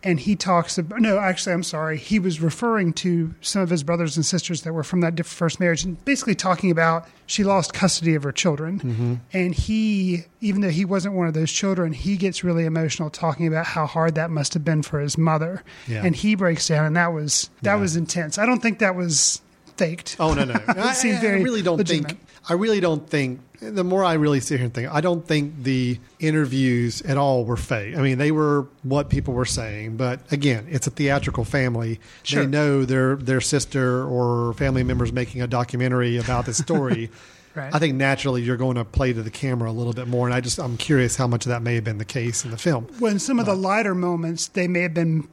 And 0.03 0.19
he 0.19 0.35
talks 0.35 0.79
about, 0.79 0.99
no, 0.99 1.19
actually, 1.19 1.53
I'm 1.53 1.61
sorry. 1.61 1.95
He 1.95 2.17
was 2.17 2.41
referring 2.41 2.93
to 2.93 3.35
some 3.41 3.61
of 3.61 3.69
his 3.69 3.83
brothers 3.83 4.15
and 4.17 4.25
sisters 4.25 4.63
that 4.63 4.73
were 4.73 4.83
from 4.83 5.01
that 5.01 5.23
first 5.27 5.59
marriage 5.59 5.83
and 5.83 6.03
basically 6.05 6.33
talking 6.33 6.71
about 6.71 7.07
she 7.27 7.43
lost 7.43 7.75
custody 7.75 8.15
of 8.15 8.23
her 8.23 8.31
children. 8.31 8.79
Mm-hmm. 8.79 9.15
And 9.31 9.53
he, 9.53 10.23
even 10.39 10.61
though 10.61 10.69
he 10.69 10.85
wasn't 10.85 11.13
one 11.13 11.27
of 11.27 11.35
those 11.35 11.51
children, 11.51 11.93
he 11.93 12.17
gets 12.17 12.43
really 12.43 12.65
emotional 12.65 13.11
talking 13.11 13.45
about 13.45 13.67
how 13.67 13.85
hard 13.85 14.15
that 14.15 14.31
must 14.31 14.55
have 14.55 14.65
been 14.65 14.81
for 14.81 14.99
his 14.99 15.19
mother. 15.19 15.63
Yeah. 15.87 16.03
And 16.03 16.15
he 16.15 16.33
breaks 16.33 16.67
down, 16.67 16.85
and 16.85 16.95
that 16.95 17.13
was 17.13 17.51
that 17.61 17.75
was 17.75 17.95
intense. 17.95 18.39
I 18.39 18.47
don't 18.47 18.59
think 18.59 18.79
that 18.79 18.95
was 18.95 19.41
faked. 19.77 20.15
Oh 20.19 20.33
no 20.33 20.45
no! 20.45 20.59
I, 20.67 20.93
seemed 20.93 21.17
I 21.17 21.21
very 21.21 21.43
really 21.43 21.61
don't 21.61 21.77
legitimate. 21.77 22.07
think. 22.07 22.21
I 22.49 22.53
really 22.53 22.79
don't 22.79 23.07
think. 23.07 23.39
The 23.61 23.83
more 23.83 24.03
I 24.03 24.13
really 24.13 24.39
sit 24.39 24.57
here 24.57 24.65
and 24.65 24.73
think, 24.73 24.89
I 24.91 25.01
don't 25.01 25.25
think 25.25 25.63
the 25.63 25.99
interviews 26.19 27.03
at 27.03 27.15
all 27.15 27.45
were 27.45 27.57
fake. 27.57 27.95
I 27.95 28.01
mean, 28.01 28.17
they 28.17 28.31
were 28.31 28.67
what 28.81 29.09
people 29.09 29.35
were 29.35 29.45
saying, 29.45 29.97
but 29.97 30.19
again, 30.31 30.65
it's 30.69 30.87
a 30.87 30.89
theatrical 30.89 31.45
family. 31.45 31.99
Sure. 32.23 32.41
They 32.41 32.49
know 32.49 32.85
their 32.85 33.15
their 33.15 33.39
sister 33.39 34.03
or 34.03 34.53
family 34.55 34.83
members 34.83 35.13
making 35.13 35.43
a 35.43 35.47
documentary 35.47 36.17
about 36.17 36.45
this 36.45 36.57
story. 36.57 37.09
Right. 37.53 37.75
I 37.75 37.79
think 37.79 37.95
naturally 37.95 38.41
you're 38.43 38.55
going 38.55 38.77
to 38.77 38.85
play 38.85 39.11
to 39.11 39.21
the 39.21 39.29
camera 39.29 39.69
a 39.69 39.73
little 39.73 39.91
bit 39.91 40.07
more, 40.07 40.25
and 40.25 40.33
I 40.33 40.39
just 40.39 40.57
I'm 40.57 40.77
curious 40.77 41.17
how 41.17 41.27
much 41.27 41.45
of 41.45 41.49
that 41.49 41.61
may 41.61 41.75
have 41.75 41.83
been 41.83 41.97
the 41.97 42.05
case 42.05 42.45
in 42.45 42.51
the 42.51 42.57
film. 42.57 42.87
when 42.99 43.19
some 43.19 43.39
of 43.39 43.45
the 43.45 43.55
lighter 43.55 43.93
moments, 43.93 44.47
they 44.47 44.69
may 44.69 44.83
have 44.83 44.93
been, 44.93 45.27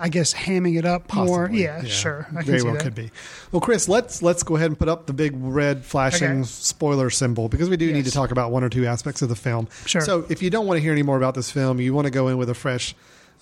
I 0.00 0.08
guess, 0.08 0.34
hamming 0.34 0.76
it 0.78 0.84
up 0.84 1.12
more. 1.14 1.46
Possibly, 1.46 1.62
Yeah, 1.62 1.84
sure. 1.84 2.26
I 2.36 2.42
Very 2.42 2.62
well 2.62 2.74
that. 2.74 2.82
could 2.82 2.94
be. 2.94 3.10
Well, 3.52 3.60
Chris, 3.60 3.88
let's 3.88 4.22
let's 4.22 4.42
go 4.42 4.56
ahead 4.56 4.68
and 4.68 4.78
put 4.78 4.88
up 4.88 5.06
the 5.06 5.12
big 5.12 5.32
red 5.36 5.84
flashing 5.84 6.40
Okay. 6.40 6.42
spoiler 6.44 7.10
symbol 7.10 7.48
because 7.48 7.68
we 7.70 7.76
do 7.76 7.92
need 7.92 8.04
to 8.06 8.10
talk 8.10 8.30
about 8.30 8.50
one 8.50 8.64
or 8.64 8.68
two 8.68 8.86
aspects 8.86 9.22
of 9.22 9.28
the 9.28 9.36
film. 9.36 9.68
Sure. 9.86 10.00
So, 10.00 10.24
if 10.28 10.42
you 10.42 10.50
don't 10.50 10.66
want 10.66 10.78
to 10.78 10.82
hear 10.82 10.92
any 10.92 11.02
more 11.02 11.16
about 11.16 11.34
this 11.34 11.50
film, 11.50 11.80
you 11.80 11.94
want 11.94 12.06
to 12.06 12.10
go 12.10 12.28
in 12.28 12.36
with 12.38 12.50
a 12.50 12.54
fresh, 12.54 12.94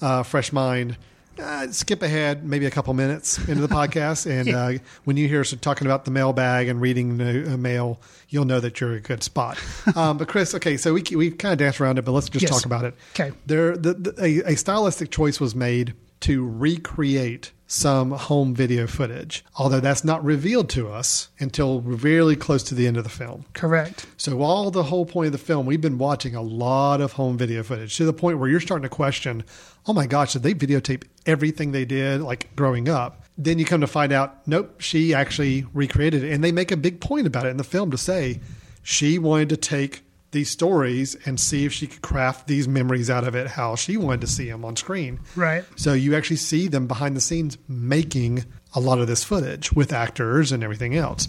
uh, 0.03 0.23
fresh 0.23 0.53
mind. 0.53 0.97
Uh, 1.41 1.69
skip 1.71 2.03
ahead 2.03 2.45
maybe 2.45 2.67
a 2.67 2.71
couple 2.71 2.93
minutes 2.95 3.39
into 3.47 3.65
the 3.65 3.69
podcast, 3.73 4.29
and 4.29 4.49
Yeah. 4.49 4.59
uh, 4.67 4.79
when 5.05 5.17
you 5.17 5.29
hear 5.29 5.41
us 5.43 5.55
talking 5.61 5.87
about 5.87 6.05
the 6.05 6.11
mailbag 6.11 6.67
and 6.67 6.81
reading 6.81 7.17
the 7.17 7.55
uh, 7.55 7.57
mail, 7.57 8.01
you'll 8.29 8.45
know 8.45 8.59
that 8.59 8.81
you're 8.81 8.91
in 8.91 8.97
a 8.99 9.01
good 9.01 9.23
spot. 9.23 9.57
um, 9.97 10.19
but 10.19 10.27
Chris, 10.27 10.53
okay, 10.57 10.77
so 10.77 10.93
we 10.93 11.05
we 11.15 11.31
kind 11.31 11.53
of 11.53 11.59
danced 11.61 11.81
around 11.81 11.97
it, 11.97 12.05
but 12.05 12.11
let's 12.11 12.29
just 12.29 12.43
Yes. 12.43 12.51
talk 12.51 12.65
about 12.67 12.85
it. 12.85 12.95
Okay. 13.15 13.31
There, 13.47 13.77
the, 13.77 13.95
the, 13.95 14.15
a, 14.21 14.53
a 14.53 14.57
stylistic 14.57 15.13
choice 15.13 15.39
was 15.39 15.55
made 15.55 15.95
to 16.21 16.47
recreate 16.47 17.53
some 17.69 18.13
home 18.13 18.55
video 18.55 18.87
footage, 18.87 19.45
although 19.57 19.79
that's 19.79 20.03
not 20.03 20.25
revealed 20.25 20.71
to 20.71 20.89
us 20.89 21.29
until 21.39 21.83
really 21.83 22.35
close 22.35 22.63
to 22.63 22.75
the 22.75 22.87
end 22.87 22.97
of 22.97 23.05
the 23.05 23.11
film. 23.11 23.45
Correct. 23.53 24.07
So, 24.17 24.41
all 24.41 24.71
the 24.71 24.85
whole 24.85 25.05
point 25.05 25.27
of 25.27 25.33
the 25.33 25.39
film, 25.39 25.67
we've 25.67 25.81
been 25.81 25.99
watching 25.99 26.35
a 26.35 26.43
lot 26.43 27.01
of 27.01 27.13
home 27.13 27.37
video 27.37 27.63
footage 27.63 27.97
to 27.99 28.07
the 28.07 28.13
point 28.15 28.39
where 28.39 28.49
you're 28.49 28.59
starting 28.59 28.85
to 28.85 28.89
question, 28.89 29.45
oh 29.87 29.93
my 29.93 30.07
gosh, 30.07 30.33
did 30.33 30.43
they 30.43 30.55
videotape 30.55 31.05
everything 31.27 31.73
they 31.73 31.85
did, 31.85 32.23
like 32.23 32.55
growing 32.57 32.89
up? 32.89 33.25
Then 33.37 33.59
you 33.59 33.67
come 33.67 33.83
to 33.83 33.87
find 33.87 34.13
out, 34.13 34.47
nope, 34.49 34.81
she 34.81 35.15
actually 35.15 35.67
recreated 35.75 36.25
it. 36.25 36.33
And 36.33 36.43
they 36.43 36.53
make 36.53 36.73
a 36.73 36.77
big 36.77 37.01
point 37.01 37.27
about 37.27 37.47
it 37.47 37.51
in 37.51 37.59
the 37.59 37.65
film 37.65 37.91
to 37.91 37.99
say 37.99 38.41
she 38.83 39.19
wanted 39.19 39.51
to 39.51 39.57
take 39.59 40.03
these 40.31 40.51
stories 40.51 41.17
and 41.27 41.41
see 41.41 41.65
if 41.65 41.73
she 41.73 41.87
could 41.87 42.03
craft 42.03 42.47
these 42.47 42.69
memories 42.69 43.09
out 43.09 43.27
of 43.27 43.35
it 43.35 43.47
how 43.47 43.77
she 43.77 43.97
wanted 43.97 44.21
to 44.21 44.27
see 44.27 44.49
them 44.49 44.65
on 44.65 44.77
screen. 44.77 45.21
Right. 45.35 45.65
So 45.77 45.93
you 45.95 46.15
actually 46.15 46.37
see 46.37 46.69
them 46.69 46.87
behind 46.87 47.17
the 47.17 47.21
scenes 47.21 47.57
making 47.67 48.45
a 48.75 48.81
lot 48.81 48.99
of 48.99 49.07
this 49.07 49.25
footage 49.25 49.73
with 49.73 49.93
actors 49.93 50.53
and 50.53 50.63
everything 50.63 50.95
else. 50.95 51.29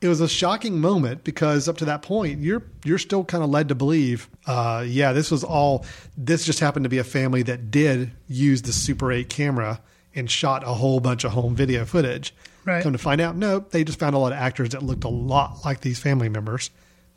It 0.00 0.08
was 0.08 0.20
a 0.20 0.28
shocking 0.28 0.80
moment 0.80 1.24
because 1.24 1.68
up 1.68 1.76
to 1.78 1.84
that 1.84 2.00
point, 2.00 2.40
you're 2.40 2.62
you're 2.84 2.98
still 2.98 3.22
kind 3.22 3.44
of 3.44 3.50
led 3.50 3.68
to 3.68 3.74
believe, 3.74 4.30
uh, 4.46 4.82
yeah, 4.86 5.12
this 5.12 5.30
was 5.30 5.44
all. 5.44 5.84
This 6.16 6.46
just 6.46 6.58
happened 6.58 6.84
to 6.84 6.88
be 6.88 6.96
a 6.98 7.04
family 7.04 7.42
that 7.42 7.70
did 7.70 8.10
use 8.26 8.62
the 8.62 8.72
Super 8.72 9.12
8 9.12 9.28
camera 9.28 9.80
and 10.14 10.30
shot 10.30 10.62
a 10.64 10.72
whole 10.72 11.00
bunch 11.00 11.24
of 11.24 11.32
home 11.32 11.54
video 11.54 11.84
footage. 11.84 12.34
Right. 12.64 12.82
Come 12.82 12.92
to 12.92 12.98
find 12.98 13.20
out, 13.20 13.36
no, 13.36 13.58
they 13.58 13.84
just 13.84 13.98
found 13.98 14.14
a 14.14 14.18
lot 14.18 14.32
of 14.32 14.38
actors 14.38 14.70
that 14.70 14.82
looked 14.82 15.04
a 15.04 15.08
lot 15.08 15.64
like 15.64 15.80
these 15.80 15.98
family 15.98 16.28
members 16.30 16.70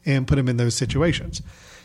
and 0.05 0.27
put 0.27 0.35
them 0.35 0.47
in 0.47 0.57
those 0.57 0.75
situations. 0.75 1.41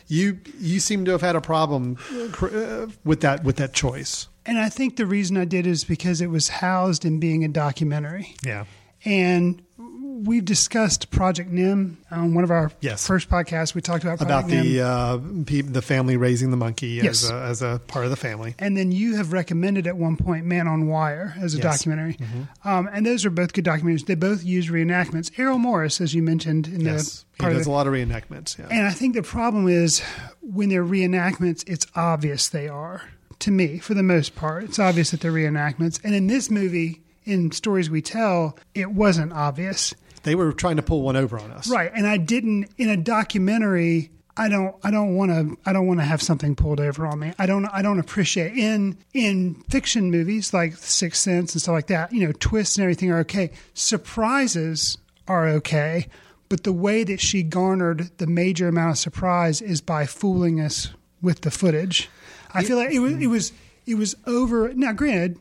You 0.07 0.39
you 0.59 0.79
seem 0.79 1.05
to 1.05 1.11
have 1.11 1.21
had 1.21 1.35
a 1.35 1.41
problem 1.41 1.97
uh, 2.41 2.87
with 3.03 3.21
that 3.21 3.43
with 3.43 3.57
that 3.57 3.73
choice. 3.73 4.27
And 4.45 4.57
I 4.57 4.69
think 4.69 4.95
the 4.95 5.05
reason 5.05 5.37
I 5.37 5.45
did 5.45 5.67
is 5.67 5.83
because 5.83 6.21
it 6.21 6.27
was 6.27 6.49
housed 6.49 7.05
in 7.05 7.19
being 7.19 7.43
a 7.43 7.47
documentary. 7.47 8.35
Yeah. 8.43 8.65
And 9.05 9.61
we've 9.77 10.43
discussed 10.43 11.09
Project 11.11 11.49
NIM 11.49 11.97
on 12.11 12.33
one 12.33 12.43
of 12.43 12.51
our 12.51 12.71
Yes. 12.81 13.07
first 13.07 13.29
podcasts. 13.29 13.73
We 13.73 13.79
talked 13.81 14.03
about 14.03 14.17
Project 14.19 14.47
about 14.49 14.51
the 14.51 14.81
uh, 14.81 15.17
pe- 15.45 15.61
the 15.61 15.81
family 15.81 16.17
raising 16.17 16.51
the 16.51 16.57
monkey 16.57 16.99
Yes. 17.01 17.23
as, 17.23 17.29
a, 17.31 17.33
as 17.35 17.61
a 17.61 17.81
part 17.87 18.03
of 18.03 18.11
the 18.11 18.17
family. 18.17 18.55
and 18.59 18.75
then 18.75 18.91
you 18.91 19.15
have 19.15 19.31
recommended 19.31 19.87
at 19.87 19.95
one 19.95 20.17
point 20.17 20.45
Man 20.45 20.67
on 20.67 20.87
Wire 20.87 21.33
as 21.39 21.53
a 21.53 21.57
Yes. 21.59 21.63
Mm-hmm. 21.85 21.91
documentary. 21.91 22.17
Um, 22.65 22.89
and 22.91 23.05
those 23.05 23.23
are 23.25 23.29
both 23.29 23.53
good 23.53 23.63
documentaries. 23.63 24.05
They 24.05 24.15
both 24.15 24.43
use 24.43 24.67
reenactments. 24.67 25.31
Errol 25.39 25.57
Morris, 25.59 26.01
as 26.01 26.13
you 26.13 26.21
mentioned 26.21 26.67
in 26.67 26.81
Yes, 26.81 27.19
the 27.21 27.25
he 27.35 27.39
part 27.39 27.51
of 27.53 27.57
does 27.59 27.65
the- 27.65 27.71
a 27.71 27.73
lot 27.73 27.87
of 27.87 27.93
reenactments. 27.93 28.57
Yeah. 28.57 28.67
And 28.69 28.85
I 28.85 28.91
think 28.91 29.15
the 29.15 29.23
problem 29.23 29.69
is 29.69 30.01
when 30.41 30.67
they're 30.67 30.83
reenactments, 30.83 31.63
it's 31.67 31.87
obvious 31.95 32.49
they 32.49 32.67
are. 32.67 33.03
To 33.39 33.51
me, 33.51 33.79
for 33.79 33.93
the 33.93 34.03
most 34.03 34.35
part, 34.35 34.65
it's 34.65 34.79
obvious 34.79 35.11
that 35.11 35.21
they're 35.21 35.31
reenactments. 35.31 36.01
And 36.03 36.13
in 36.13 36.27
this 36.27 36.51
movie, 36.51 37.03
in 37.29 37.51
Stories 37.51 37.89
We 37.89 38.01
Tell, 38.01 38.57
it 38.73 38.91
wasn't 38.91 39.33
obvious. 39.33 39.93
They 40.23 40.35
were 40.35 40.51
trying 40.51 40.75
to 40.75 40.81
pull 40.81 41.01
one 41.01 41.15
over 41.15 41.39
on 41.39 41.51
us. 41.51 41.69
Right. 41.69 41.91
And 41.93 42.05
I 42.05 42.17
didn't 42.17 42.69
in 42.77 42.89
a 42.89 42.97
documentary 42.97 44.11
I 44.39 44.47
don't 44.47 44.73
I 44.83 44.89
don't 44.89 45.15
want 45.15 45.31
to 45.31 45.57
I 45.65 45.73
don't 45.73 45.85
want 45.85 45.99
to 45.99 46.05
have 46.05 46.21
something 46.21 46.55
pulled 46.55 46.79
over 46.79 47.05
on 47.05 47.19
me. 47.19 47.33
I 47.37 47.45
don't 47.45 47.65
I 47.65 47.81
don't 47.81 47.99
appreciate 47.99 48.57
in 48.57 48.97
in 49.13 49.55
fiction 49.69 50.11
movies 50.11 50.53
like 50.53 50.77
Sixth 50.77 51.21
Sense 51.21 51.53
and 51.53 51.61
stuff 51.61 51.73
like 51.73 51.87
that. 51.87 52.13
You 52.13 52.25
know, 52.25 52.33
twists 52.39 52.77
and 52.77 52.83
everything 52.83 53.11
are 53.11 53.19
okay. 53.19 53.51
Surprises 53.73 54.97
are 55.27 55.47
okay, 55.49 56.07
but 56.47 56.63
the 56.63 56.71
way 56.71 57.03
that 57.03 57.19
she 57.19 57.43
garnered 57.43 58.17
the 58.17 58.27
major 58.27 58.69
amount 58.69 58.91
of 58.91 58.97
surprise 58.97 59.61
is 59.61 59.81
by 59.81 60.05
fooling 60.05 60.61
us 60.61 60.93
with 61.21 61.41
the 61.41 61.51
footage. 61.51 62.09
I 62.53 62.63
feel 62.63 62.77
like 62.77 62.91
it 62.91 62.99
was 62.99 63.13
it 63.13 63.27
was 63.27 63.51
it 63.85 63.95
was 63.95 64.15
over. 64.25 64.73
Now, 64.73 64.93
granted, 64.93 65.37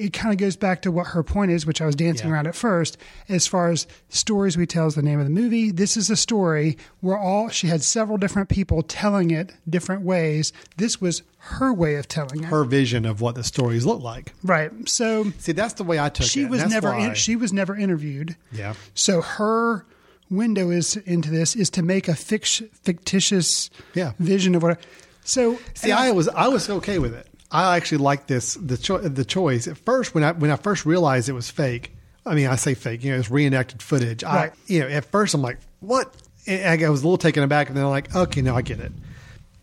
it 0.00 0.12
kind 0.12 0.32
of 0.32 0.38
goes 0.38 0.56
back 0.56 0.82
to 0.82 0.90
what 0.90 1.08
her 1.08 1.22
point 1.22 1.50
is, 1.50 1.66
which 1.66 1.80
I 1.80 1.86
was 1.86 1.94
dancing 1.94 2.28
Yeah. 2.28 2.34
around 2.34 2.46
at 2.46 2.54
first. 2.54 2.96
As 3.28 3.46
far 3.46 3.70
as 3.70 3.86
stories 4.08 4.56
we 4.56 4.66
tell 4.66 4.86
is 4.86 4.94
the 4.94 5.02
name 5.02 5.18
of 5.18 5.24
the 5.26 5.30
movie. 5.30 5.70
This 5.70 5.96
is 5.96 6.10
a 6.10 6.16
story 6.16 6.76
where 7.00 7.16
all 7.18 7.48
she 7.48 7.66
had 7.66 7.82
several 7.82 8.16
different 8.18 8.48
people 8.48 8.82
telling 8.82 9.30
it 9.30 9.52
different 9.68 10.02
ways. 10.02 10.52
This 10.76 11.00
was 11.00 11.22
her 11.38 11.72
way 11.72 11.94
of 11.96 12.08
telling 12.08 12.40
it. 12.42 12.46
Her 12.46 12.64
vision 12.64 13.04
of 13.04 13.20
what 13.20 13.34
the 13.34 13.44
stories 13.44 13.86
look 13.86 14.02
like. 14.02 14.32
right. 14.42 14.70
So 14.88 15.32
See, 15.38 15.52
that's 15.52 15.74
the 15.74 15.84
way 15.84 15.98
I 15.98 16.08
took 16.08 16.26
it. 16.26 16.30
she 16.30 16.42
and 16.42 16.50
was 16.50 16.66
never 16.66 16.94
in, 16.94 17.14
she 17.14 17.36
was 17.36 17.52
never 17.52 17.76
interviewed. 17.76 18.36
Yeah. 18.52 18.74
So 18.94 19.20
her 19.22 19.84
window 20.30 20.70
is 20.70 20.96
into 20.98 21.30
this 21.30 21.56
is 21.56 21.70
to 21.70 21.82
make 21.82 22.06
a 22.08 22.14
fict- 22.14 22.62
fictitious 22.82 23.70
Yeah. 23.94 24.12
vision 24.18 24.54
of 24.54 24.62
what. 24.62 24.80
So 25.24 25.58
See, 25.74 25.92
I 25.92 26.10
was 26.12 26.28
I 26.28 26.48
was 26.48 26.68
okay 26.68 26.98
with 26.98 27.14
it. 27.14 27.26
I 27.52 27.76
actually 27.76 27.98
like 27.98 28.26
this 28.26 28.54
the 28.54 28.76
cho- 28.76 28.98
the 28.98 29.24
choice 29.24 29.66
at 29.68 29.76
first 29.78 30.14
when 30.14 30.22
I 30.24 30.32
when 30.32 30.50
I 30.50 30.56
first 30.56 30.86
realized 30.86 31.28
it 31.28 31.32
was 31.32 31.50
fake. 31.50 31.94
I 32.26 32.34
mean, 32.34 32.46
I 32.48 32.56
say 32.56 32.74
fake. 32.74 33.02
You 33.02 33.12
know, 33.12 33.18
it's 33.18 33.30
reenacted 33.30 33.82
footage. 33.82 34.22
Right. 34.22 34.52
I 34.52 34.56
you 34.66 34.80
know 34.80 34.86
at 34.88 35.04
first 35.06 35.34
I'm 35.34 35.42
like, 35.42 35.58
what? 35.80 36.14
And 36.46 36.82
I 36.82 36.88
was 36.88 37.02
a 37.02 37.04
little 37.04 37.18
taken 37.18 37.42
aback, 37.42 37.68
and 37.68 37.76
then 37.76 37.84
I'm 37.84 37.90
like, 37.90 38.14
okay, 38.14 38.40
now 38.42 38.56
I 38.56 38.62
get 38.62 38.80
it. 38.80 38.92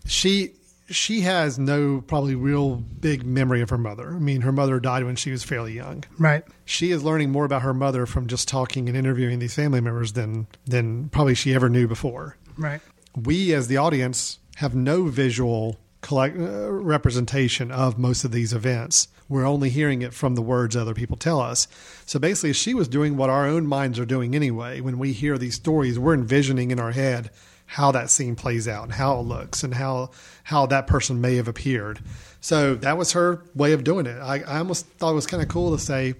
She 0.05 0.51
she 0.89 1.21
has 1.21 1.59
no 1.59 2.01
probably 2.07 2.35
real 2.35 2.75
big 2.75 3.25
memory 3.25 3.61
of 3.61 3.69
her 3.71 3.77
mother. 3.77 4.09
I 4.09 4.19
mean, 4.19 4.41
her 4.41 4.51
mother 4.53 4.79
died 4.79 5.03
when 5.03 5.15
she 5.17 5.31
was 5.31 5.43
fairly 5.43 5.73
young. 5.73 6.05
right. 6.17 6.43
She 6.65 6.91
is 6.91 7.03
learning 7.03 7.29
more 7.31 7.43
about 7.45 7.61
her 7.63 7.73
mother 7.73 8.05
from 8.05 8.27
just 8.27 8.47
talking 8.47 8.87
and 8.87 8.97
interviewing 8.97 9.39
these 9.39 9.53
family 9.53 9.81
members 9.81 10.13
than 10.13 10.47
than 10.65 11.09
probably 11.09 11.35
she 11.35 11.53
ever 11.53 11.67
knew 11.69 11.87
before 11.87 12.37
Right. 12.57 12.81
we 13.15 13.53
as 13.53 13.67
the 13.67 13.77
audience 13.77 14.39
have 14.55 14.75
no 14.75 15.03
visual 15.07 15.77
collect, 16.07 16.37
uh, 16.37 16.71
representation 16.71 17.69
of 17.69 17.99
most 17.99 18.23
of 18.23 18.31
these 18.31 18.53
events. 18.53 19.09
We're 19.27 19.45
only 19.45 19.69
hearing 19.69 20.01
it 20.01 20.13
from 20.13 20.35
the 20.35 20.41
words 20.41 20.73
other 20.73 20.93
people 20.93 21.17
tell 21.17 21.41
us. 21.41 21.67
So 22.05 22.17
basically, 22.17 22.53
she 22.53 22.73
was 22.73 22.87
doing 22.87 23.17
what 23.17 23.29
our 23.29 23.45
own 23.45 23.67
minds 23.67 23.99
are 23.99 24.05
doing 24.05 24.33
anyway. 24.33 24.79
When 24.79 24.99
we 24.99 25.11
hear 25.11 25.37
these 25.37 25.55
stories, 25.55 25.99
we're 25.99 26.13
envisioning 26.13 26.71
in 26.71 26.79
our 26.79 26.93
head 26.93 27.29
how 27.65 27.91
that 27.91 28.09
scene 28.09 28.37
plays 28.37 28.69
out 28.69 28.85
and 28.85 28.93
how 28.93 29.19
it 29.19 29.23
looks 29.23 29.63
and 29.63 29.73
how 29.73 30.11
how 30.43 30.65
that 30.67 30.87
person 30.87 31.19
may 31.19 31.35
have 31.35 31.49
appeared. 31.49 31.99
So 32.39 32.75
that 32.75 32.97
was 32.97 33.11
her 33.11 33.43
way 33.53 33.73
of 33.73 33.83
doing 33.83 34.05
it. 34.05 34.17
I, 34.21 34.39
I 34.47 34.59
almost 34.59 34.85
thought 34.85 35.11
it 35.11 35.15
was 35.15 35.27
kind 35.27 35.43
of 35.43 35.49
cool 35.49 35.75
to 35.75 35.83
say, 35.83 36.15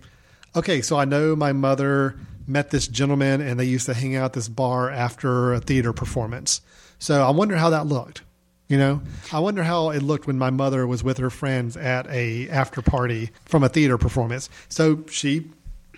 okay, 0.54 0.82
so 0.82 0.98
I 0.98 1.06
know 1.06 1.34
my 1.34 1.54
mother 1.54 2.20
met 2.46 2.72
this 2.72 2.90
gentleman 2.90 3.40
and 3.40 3.58
they 3.58 3.64
used 3.64 3.86
to 3.86 3.94
hang 3.94 4.18
out 4.18 4.26
at 4.26 4.34
this 4.34 4.50
bar 4.50 4.90
after 4.90 5.54
a 5.54 5.62
theater 5.62 5.94
performance. 5.94 6.60
So 7.00 7.26
I 7.26 7.30
wonder 7.30 7.56
how 7.56 7.70
that 7.70 7.88
looked. 7.88 8.24
You 8.68 8.78
know, 8.78 9.02
I 9.32 9.40
wonder 9.40 9.64
how 9.64 9.92
it 9.92 10.04
looked 10.04 10.28
when 10.28 10.38
my 10.38 10.50
mother 10.50 10.86
was 10.86 11.04
with 11.04 11.18
her 11.20 11.30
friends 11.30 11.78
at 11.78 12.06
a 12.08 12.50
after 12.50 12.82
party 12.82 13.30
from 13.46 13.64
a 13.64 13.70
theater 13.70 13.98
performance. 13.98 14.50
So 14.68 15.06
she 15.10 15.50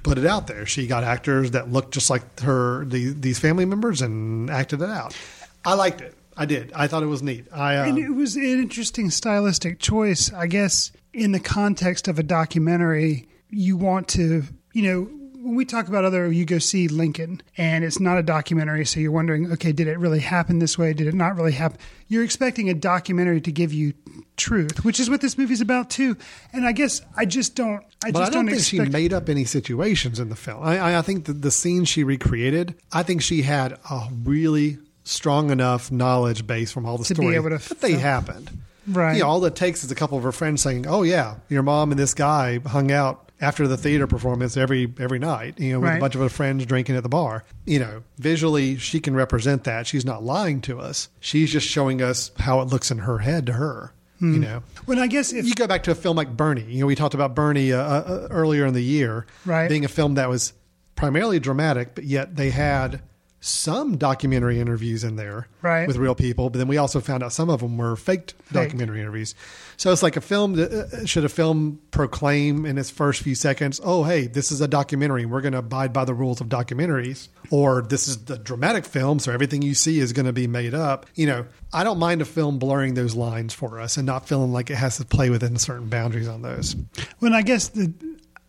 put 0.03 0.17
it 0.17 0.25
out 0.25 0.47
there. 0.47 0.65
She 0.65 0.85
got 0.85 1.03
actors 1.03 1.51
that 1.51 1.71
looked 1.71 1.93
just 1.93 2.09
like 2.09 2.39
her 2.41 2.85
the, 2.85 3.13
these 3.13 3.39
family 3.39 3.65
members 3.65 4.01
and 4.01 4.49
acted 4.49 4.81
it 4.81 4.89
out. 4.89 5.17
I 5.65 5.73
liked 5.73 6.01
it. 6.01 6.15
I 6.37 6.45
did. 6.45 6.71
I 6.73 6.87
thought 6.87 7.03
it 7.03 7.07
was 7.07 7.21
neat. 7.21 7.47
I 7.51 7.75
uh, 7.75 7.85
And 7.85 7.97
it 7.97 8.11
was 8.11 8.35
an 8.35 8.43
interesting 8.43 9.09
stylistic 9.09 9.79
choice, 9.79 10.31
I 10.31 10.47
guess, 10.47 10.91
in 11.11 11.31
the 11.31 11.39
context 11.39 12.07
of 12.07 12.17
a 12.17 12.23
documentary. 12.23 13.27
You 13.49 13.75
want 13.77 14.07
to, 14.09 14.43
you 14.73 14.83
know, 14.83 15.18
when 15.41 15.55
we 15.55 15.63
talk 15.65 15.87
about 15.87 16.03
other, 16.03 16.31
you 16.31 16.45
go 16.45 16.59
see 16.59 16.87
Lincoln, 16.87 17.41
and 17.57 17.83
it's 17.83 17.99
not 17.99 18.17
a 18.17 18.23
documentary, 18.23 18.85
so 18.85 18.99
you're 18.99 19.11
wondering, 19.11 19.51
okay, 19.53 19.71
did 19.71 19.87
it 19.87 19.97
really 19.97 20.19
happen 20.19 20.59
this 20.59 20.77
way? 20.77 20.93
Did 20.93 21.07
it 21.07 21.13
not 21.13 21.35
really 21.35 21.53
happen? 21.53 21.79
You're 22.07 22.23
expecting 22.23 22.69
a 22.69 22.73
documentary 22.73 23.39
to 23.41 23.51
give 23.51 23.71
you 23.71 23.93
truth, 24.35 24.83
which 24.83 24.99
is 24.99 25.09
what 25.09 25.21
this 25.21 25.37
movie's 25.37 25.61
about 25.61 25.89
too. 25.89 26.17
And 26.51 26.65
I 26.65 26.71
guess 26.73 27.01
I 27.15 27.25
just 27.25 27.55
don't, 27.55 27.83
I 28.03 28.11
but 28.11 28.19
just 28.19 28.31
I 28.31 28.33
don't, 28.33 28.45
think 28.47 28.57
expect. 28.57 28.85
she 28.85 28.89
made 28.91 29.13
up 29.13 29.29
any 29.29 29.45
situations 29.45 30.19
in 30.19 30.29
the 30.29 30.35
film. 30.35 30.61
I, 30.63 30.77
I, 30.77 30.99
I 30.99 31.01
think 31.01 31.25
that 31.25 31.41
the 31.41 31.51
scenes 31.51 31.87
she 31.87 32.03
recreated, 32.03 32.75
I 32.91 33.03
think 33.03 33.21
she 33.21 33.43
had 33.43 33.77
a 33.89 34.07
really 34.23 34.77
strong 35.03 35.51
enough 35.51 35.91
knowledge 35.91 36.45
base 36.45 36.71
from 36.71 36.85
all 36.85 36.97
the 36.97 37.05
To 37.05 37.13
be 37.15 37.21
stories 37.21 37.35
able 37.35 37.57
to 37.57 37.69
that 37.69 37.81
they 37.81 37.93
happened. 37.93 38.51
Right. 38.87 39.13
You 39.13 39.23
know, 39.23 39.29
all 39.29 39.45
it 39.45 39.55
takes 39.55 39.83
is 39.83 39.91
a 39.91 39.95
couple 39.95 40.17
of 40.17 40.23
her 40.23 40.31
friends 40.31 40.61
saying, 40.61 40.87
"Oh 40.87 41.03
yeah, 41.03 41.35
your 41.47 41.61
mom 41.63 41.91
and 41.91 41.99
this 41.99 42.13
guy 42.13 42.59
hung 42.59 42.91
out 42.91 43.28
after 43.41 43.67
the 43.67 43.77
theater 43.77 44.07
performance 44.07 44.57
every 44.57 44.93
every 44.99 45.19
night." 45.19 45.59
You 45.59 45.73
know, 45.73 45.79
with 45.79 45.89
Right. 45.89 45.97
a 45.97 45.99
bunch 45.99 46.15
of 46.15 46.21
her 46.21 46.29
friends 46.29 46.65
drinking 46.65 46.95
at 46.95 47.03
the 47.03 47.09
bar. 47.09 47.43
You 47.65 47.79
know, 47.79 48.03
visually 48.17 48.77
she 48.77 48.99
can 48.99 49.15
represent 49.15 49.63
that. 49.65 49.87
She's 49.87 50.05
not 50.05 50.23
lying 50.23 50.61
to 50.61 50.79
us. 50.79 51.09
She's 51.19 51.51
just 51.51 51.67
showing 51.67 52.01
us 52.01 52.31
how 52.39 52.61
it 52.61 52.65
looks 52.69 52.91
in 52.91 52.99
her 52.99 53.19
head 53.19 53.45
to 53.47 53.53
her. 53.53 53.93
Hmm. 54.19 54.33
You 54.33 54.39
know, 54.39 54.63
when 54.85 54.99
I 54.99 55.07
guess 55.07 55.31
if 55.31 55.45
you 55.45 55.55
go 55.55 55.65
back 55.67 55.83
to 55.83 55.91
a 55.91 55.95
film 55.95 56.17
like 56.17 56.35
Bernie. 56.35 56.63
You 56.63 56.81
know, 56.81 56.85
we 56.87 56.95
talked 56.95 57.13
about 57.13 57.35
Bernie 57.35 57.71
uh, 57.71 57.79
uh, 57.81 58.27
earlier 58.29 58.65
in 58.65 58.73
the 58.73 58.83
year, 58.83 59.25
Right. 59.45 59.69
Being 59.69 59.85
a 59.85 59.87
film 59.89 60.15
that 60.15 60.27
was 60.27 60.51
primarily 60.95 61.39
dramatic, 61.39 61.95
but 61.95 62.03
yet 62.03 62.35
they 62.35 62.49
had 62.49 63.01
some 63.41 63.95
documentary 63.97 64.59
interviews 64.59 65.03
in 65.03 65.15
there, 65.15 65.47
Right. 65.61 65.87
with 65.87 65.95
real 65.97 66.15
people. 66.15 66.49
But 66.49 66.57
then 66.59 66.67
we 66.67 66.77
also 66.77 66.99
found 66.99 67.23
out 67.23 67.31
some 67.31 67.49
of 67.49 67.61
them 67.61 67.77
were 67.77 67.95
faked 67.95 68.33
documentary 68.51 68.99
interviews. 68.99 69.33
So 69.77 69.91
it's 69.93 70.03
like 70.03 70.17
a 70.17 70.21
film. 70.21 70.53
That, 70.55 70.71
uh, 70.71 71.05
should 71.05 71.23
a 71.23 71.29
film 71.29 71.79
proclaim 71.91 72.65
in 72.65 72.77
its 72.77 72.89
first 72.89 73.21
few 73.21 73.35
seconds, 73.35 73.79
"Oh, 73.83 74.03
hey, 74.03 74.27
this 74.27 74.51
is 74.51 74.59
a 74.59 74.67
documentary. 74.67 75.25
We're 75.25 75.39
going 75.41 75.53
to 75.53 75.59
abide 75.59 75.93
by 75.93 76.03
the 76.03 76.13
rules 76.13 76.41
of 76.41 76.47
documentaries," 76.49 77.29
or 77.49 77.81
"This 77.81 78.07
is 78.09 78.17
the 78.25 78.37
dramatic 78.37 78.83
film, 78.85 79.19
so 79.19 79.31
everything 79.31 79.61
you 79.61 79.73
see 79.73 79.99
is 79.99 80.11
going 80.11 80.25
to 80.25 80.33
be 80.33 80.47
made 80.47 80.73
up." 80.73 81.05
You 81.15 81.27
know, 81.27 81.45
I 81.71 81.85
don't 81.85 81.99
mind 81.99 82.21
a 82.21 82.25
film 82.25 82.59
blurring 82.59 82.95
those 82.95 83.15
lines 83.15 83.53
for 83.53 83.79
us 83.79 83.95
and 83.95 84.05
not 84.05 84.27
feeling 84.27 84.51
like 84.51 84.69
it 84.69 84.75
has 84.75 84.97
to 84.97 85.05
play 85.05 85.29
within 85.29 85.57
certain 85.57 85.87
boundaries 85.87 86.27
on 86.27 86.41
those. 86.41 86.75
when 87.19 87.33
I 87.33 87.41
guess 87.41 87.69
the, 87.69 87.93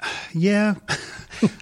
yeah, 0.35 0.75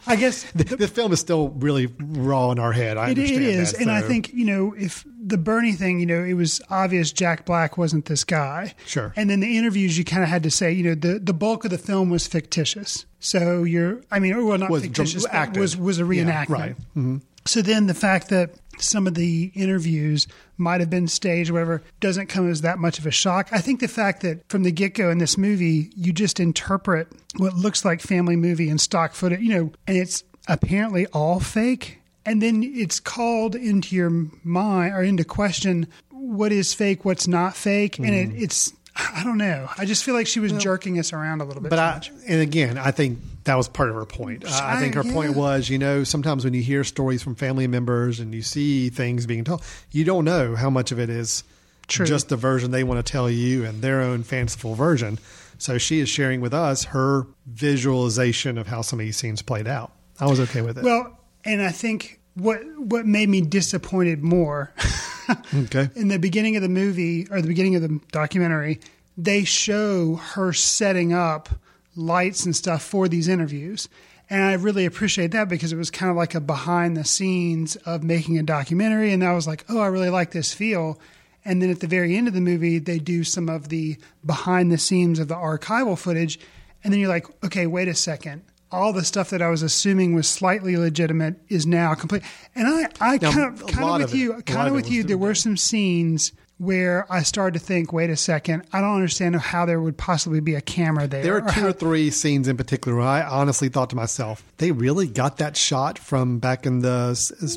I 0.06 0.16
guess 0.16 0.44
The, 0.54 0.64
the 0.76 0.88
film 0.88 1.12
is 1.12 1.20
still 1.20 1.48
really 1.50 1.86
raw 1.98 2.50
in 2.50 2.58
our 2.58 2.72
head. 2.72 2.96
I 2.96 3.10
It, 3.10 3.18
it 3.18 3.30
is, 3.42 3.72
that, 3.72 3.80
and 3.82 3.90
I 3.90 4.00
think 4.02 4.32
you 4.32 4.44
know 4.44 4.74
if 4.78 5.04
the 5.24 5.38
Bernie 5.38 5.72
thing, 5.72 6.00
you 6.00 6.06
know, 6.06 6.22
it 6.24 6.34
was 6.34 6.60
obvious 6.70 7.12
Jack 7.12 7.44
Black 7.44 7.76
wasn't 7.76 8.06
this 8.06 8.24
guy. 8.24 8.74
Sure. 8.86 9.12
And 9.16 9.28
then 9.28 9.40
the 9.40 9.58
interviews, 9.58 9.98
you 9.98 10.04
kind 10.04 10.22
of 10.22 10.28
had 10.28 10.42
to 10.44 10.50
say, 10.50 10.72
you 10.72 10.82
know, 10.84 10.94
the 10.94 11.18
the 11.18 11.34
bulk 11.34 11.64
of 11.64 11.70
the 11.70 11.78
film 11.78 12.08
was 12.10 12.26
fictitious. 12.26 13.04
So 13.20 13.64
you're, 13.64 14.00
I 14.10 14.20
mean, 14.20 14.46
well, 14.46 14.56
not 14.58 14.70
Was 14.70 14.82
fictitious, 14.82 15.26
acted. 15.30 15.60
was 15.60 15.76
was 15.76 15.98
a 15.98 16.02
Yeah, 16.04 16.24
reenactment. 16.24 16.48
right. 16.48 16.76
Mm-hmm. 16.96 17.16
So 17.46 17.62
then 17.62 17.86
the 17.86 17.94
fact 17.94 18.28
that 18.28 18.50
some 18.80 19.06
of 19.06 19.14
the 19.14 19.52
interviews 19.54 20.26
might 20.56 20.80
have 20.80 20.90
been 20.90 21.08
staged, 21.08 21.50
or 21.50 21.54
whatever, 21.54 21.82
doesn't 22.00 22.28
come 22.28 22.50
as 22.50 22.62
that 22.62 22.78
much 22.78 22.98
of 22.98 23.06
a 23.06 23.10
shock. 23.10 23.48
I 23.52 23.60
think 23.60 23.80
the 23.80 23.88
fact 23.88 24.22
that 24.22 24.48
from 24.48 24.62
the 24.62 24.72
get 24.72 24.94
go 24.94 25.10
in 25.10 25.18
this 25.18 25.38
movie, 25.38 25.90
you 25.96 26.12
just 26.12 26.40
interpret 26.40 27.08
what 27.36 27.54
looks 27.54 27.84
like 27.84 28.00
family 28.00 28.36
movie 28.36 28.68
and 28.68 28.80
stock 28.80 29.14
footage, 29.14 29.40
you 29.40 29.50
know, 29.50 29.72
and 29.86 29.96
it's 29.96 30.24
apparently 30.48 31.06
all 31.08 31.40
fake. 31.40 32.00
And 32.26 32.42
then 32.42 32.62
it's 32.62 33.00
called 33.00 33.54
into 33.54 33.96
your 33.96 34.10
mind 34.44 34.92
or 34.92 35.02
into 35.02 35.24
question 35.24 35.86
what 36.10 36.52
is 36.52 36.74
fake, 36.74 37.04
what's 37.04 37.26
not 37.26 37.56
fake. 37.56 37.98
And 37.98 38.10
it, 38.10 38.28
hmm. 38.28 38.36
it's, 38.36 38.74
I 38.98 39.22
don't 39.24 39.38
know. 39.38 39.68
I 39.78 39.84
just 39.84 40.02
feel 40.04 40.14
like 40.14 40.26
she 40.26 40.40
was 40.40 40.52
jerking 40.52 40.98
us 40.98 41.12
around 41.12 41.40
a 41.40 41.44
little 41.44 41.62
bit 41.62 41.70
But 41.70 41.78
I, 41.78 41.94
much. 41.94 42.10
and 42.26 42.40
again, 42.40 42.76
I 42.78 42.90
think 42.90 43.18
that 43.44 43.54
was 43.54 43.68
part 43.68 43.88
of 43.90 43.94
her 43.94 44.04
point. 44.04 44.44
I, 44.44 44.76
I 44.76 44.80
think 44.80 44.94
her 44.94 45.04
I- 45.04 45.12
point 45.12 45.36
was, 45.36 45.68
you 45.70 45.78
know, 45.78 46.02
sometimes 46.04 46.44
when 46.44 46.52
you 46.52 46.62
hear 46.62 46.82
stories 46.84 47.22
from 47.22 47.34
family 47.36 47.66
members 47.68 48.18
and 48.20 48.34
you 48.34 48.42
see 48.42 48.90
things 48.90 49.24
being 49.26 49.44
told, 49.44 49.62
you 49.92 50.04
don't 50.04 50.24
know 50.24 50.56
how 50.56 50.68
much 50.68 50.90
of 50.92 50.98
it 50.98 51.10
is 51.10 51.44
True. 51.86 52.06
just 52.06 52.28
the 52.28 52.36
version 52.36 52.70
they 52.72 52.82
want 52.84 53.04
to 53.04 53.10
tell 53.12 53.30
you 53.30 53.64
and 53.64 53.82
their 53.82 54.00
own 54.00 54.24
fanciful 54.24 54.74
version. 54.74 55.18
So 55.58 55.78
she 55.78 56.00
is 56.00 56.08
sharing 56.08 56.40
with 56.40 56.52
us 56.54 56.84
her 56.86 57.26
visualization 57.46 58.58
of 58.58 58.66
how 58.66 58.82
some 58.82 58.98
of 59.00 59.06
these 59.06 59.16
scenes 59.16 59.42
played 59.42 59.66
out. 59.68 59.92
I 60.20 60.26
was 60.26 60.40
okay 60.40 60.62
with 60.62 60.78
it. 60.78 60.84
Well, 60.84 61.16
and 61.44 61.62
I 61.62 61.70
think 61.70 62.20
what 62.34 62.60
what 62.78 63.06
made 63.06 63.28
me 63.28 63.40
disappointed 63.40 64.22
more 64.22 64.72
okay. 65.54 65.90
in 65.94 66.08
the 66.08 66.18
beginning 66.18 66.56
of 66.56 66.62
the 66.62 66.68
movie 66.68 67.26
or 67.30 67.40
the 67.40 67.48
beginning 67.48 67.76
of 67.76 67.82
the 67.82 68.00
documentary, 68.12 68.80
they 69.20 69.42
show 69.44 70.14
her 70.14 70.52
setting 70.52 71.12
up 71.12 71.48
lights 71.96 72.44
and 72.46 72.54
stuff 72.54 72.82
for 72.82 73.08
these 73.08 73.26
interviews. 73.28 73.88
And 74.30 74.42
I 74.44 74.52
really 74.54 74.84
appreciate 74.84 75.32
that 75.32 75.48
because 75.48 75.72
it 75.72 75.76
was 75.76 75.90
kind 75.90 76.08
of 76.10 76.16
like 76.16 76.34
a 76.34 76.40
behind 76.40 76.96
the 76.96 77.04
scenes 77.04 77.76
of 77.76 78.02
making 78.04 78.38
a 78.38 78.42
documentary. 78.42 79.12
And 79.12 79.24
I 79.24 79.32
was 79.32 79.46
like, 79.46 79.64
oh, 79.68 79.80
I 79.80 79.86
really 79.88 80.10
like 80.10 80.30
this 80.30 80.52
feel. 80.54 81.00
And 81.44 81.60
then 81.60 81.70
at 81.70 81.80
the 81.80 81.86
very 81.88 82.16
end 82.16 82.28
of 82.28 82.34
the 82.34 82.40
movie, 82.40 82.78
they 82.78 82.98
do 82.98 83.24
some 83.24 83.48
of 83.48 83.70
the 83.70 83.96
behind 84.24 84.70
the 84.70 84.78
scenes 84.78 85.18
of 85.18 85.28
the 85.28 85.34
archival 85.34 85.98
footage. 85.98 86.38
And 86.84 86.92
then 86.92 87.00
you're 87.00 87.08
like, 87.08 87.26
okay, 87.44 87.66
wait 87.66 87.88
a 87.88 87.94
second. 87.94 88.42
all 88.70 88.92
the 88.92 89.04
stuff 89.04 89.30
that 89.30 89.40
I 89.40 89.48
was 89.48 89.62
assuming 89.62 90.14
was 90.14 90.28
slightly 90.28 90.76
legitimate 90.76 91.36
is 91.48 91.66
now 91.66 91.94
complete. 91.94 92.22
And 92.54 92.68
I, 92.68 92.88
I 93.00 93.16
Now, 93.16 93.32
kind 93.32 93.54
of, 93.54 93.66
kind 93.66 93.84
of 93.84 93.94
of 93.94 94.00
with 94.02 94.14
it- 94.14 94.18
you, 94.18 94.32
kind 94.42 94.60
of 94.60 94.66
of 94.68 94.72
with 94.74 94.90
you. 94.90 95.02
There 95.04 95.16
were 95.18 95.34
some 95.34 95.56
scenes 95.56 96.32
where 96.58 97.06
I 97.10 97.22
started 97.22 97.58
to 97.58 97.64
think, 97.64 97.92
wait 97.92 98.10
a 98.10 98.16
second, 98.16 98.64
I 98.72 98.80
don't 98.80 98.94
understand 98.96 99.36
how 99.36 99.64
there 99.64 99.80
would 99.80 99.96
possibly 99.96 100.40
be 100.40 100.54
a 100.56 100.60
camera 100.60 101.06
there. 101.06 101.22
There 101.22 101.40
are 101.42 101.52
two 101.52 101.66
or 101.66 101.72
three 101.72 102.10
scenes 102.10 102.48
in 102.48 102.56
particular 102.56 102.98
where 102.98 103.06
I 103.06 103.22
honestly 103.22 103.68
thought 103.68 103.90
to 103.90 103.96
myself, 103.96 104.42
they 104.58 104.72
really 104.72 105.06
got 105.06 105.36
that 105.38 105.56
shot 105.56 105.98
from 105.98 106.38
back 106.40 106.66
in 106.66 106.80
the 106.80 107.10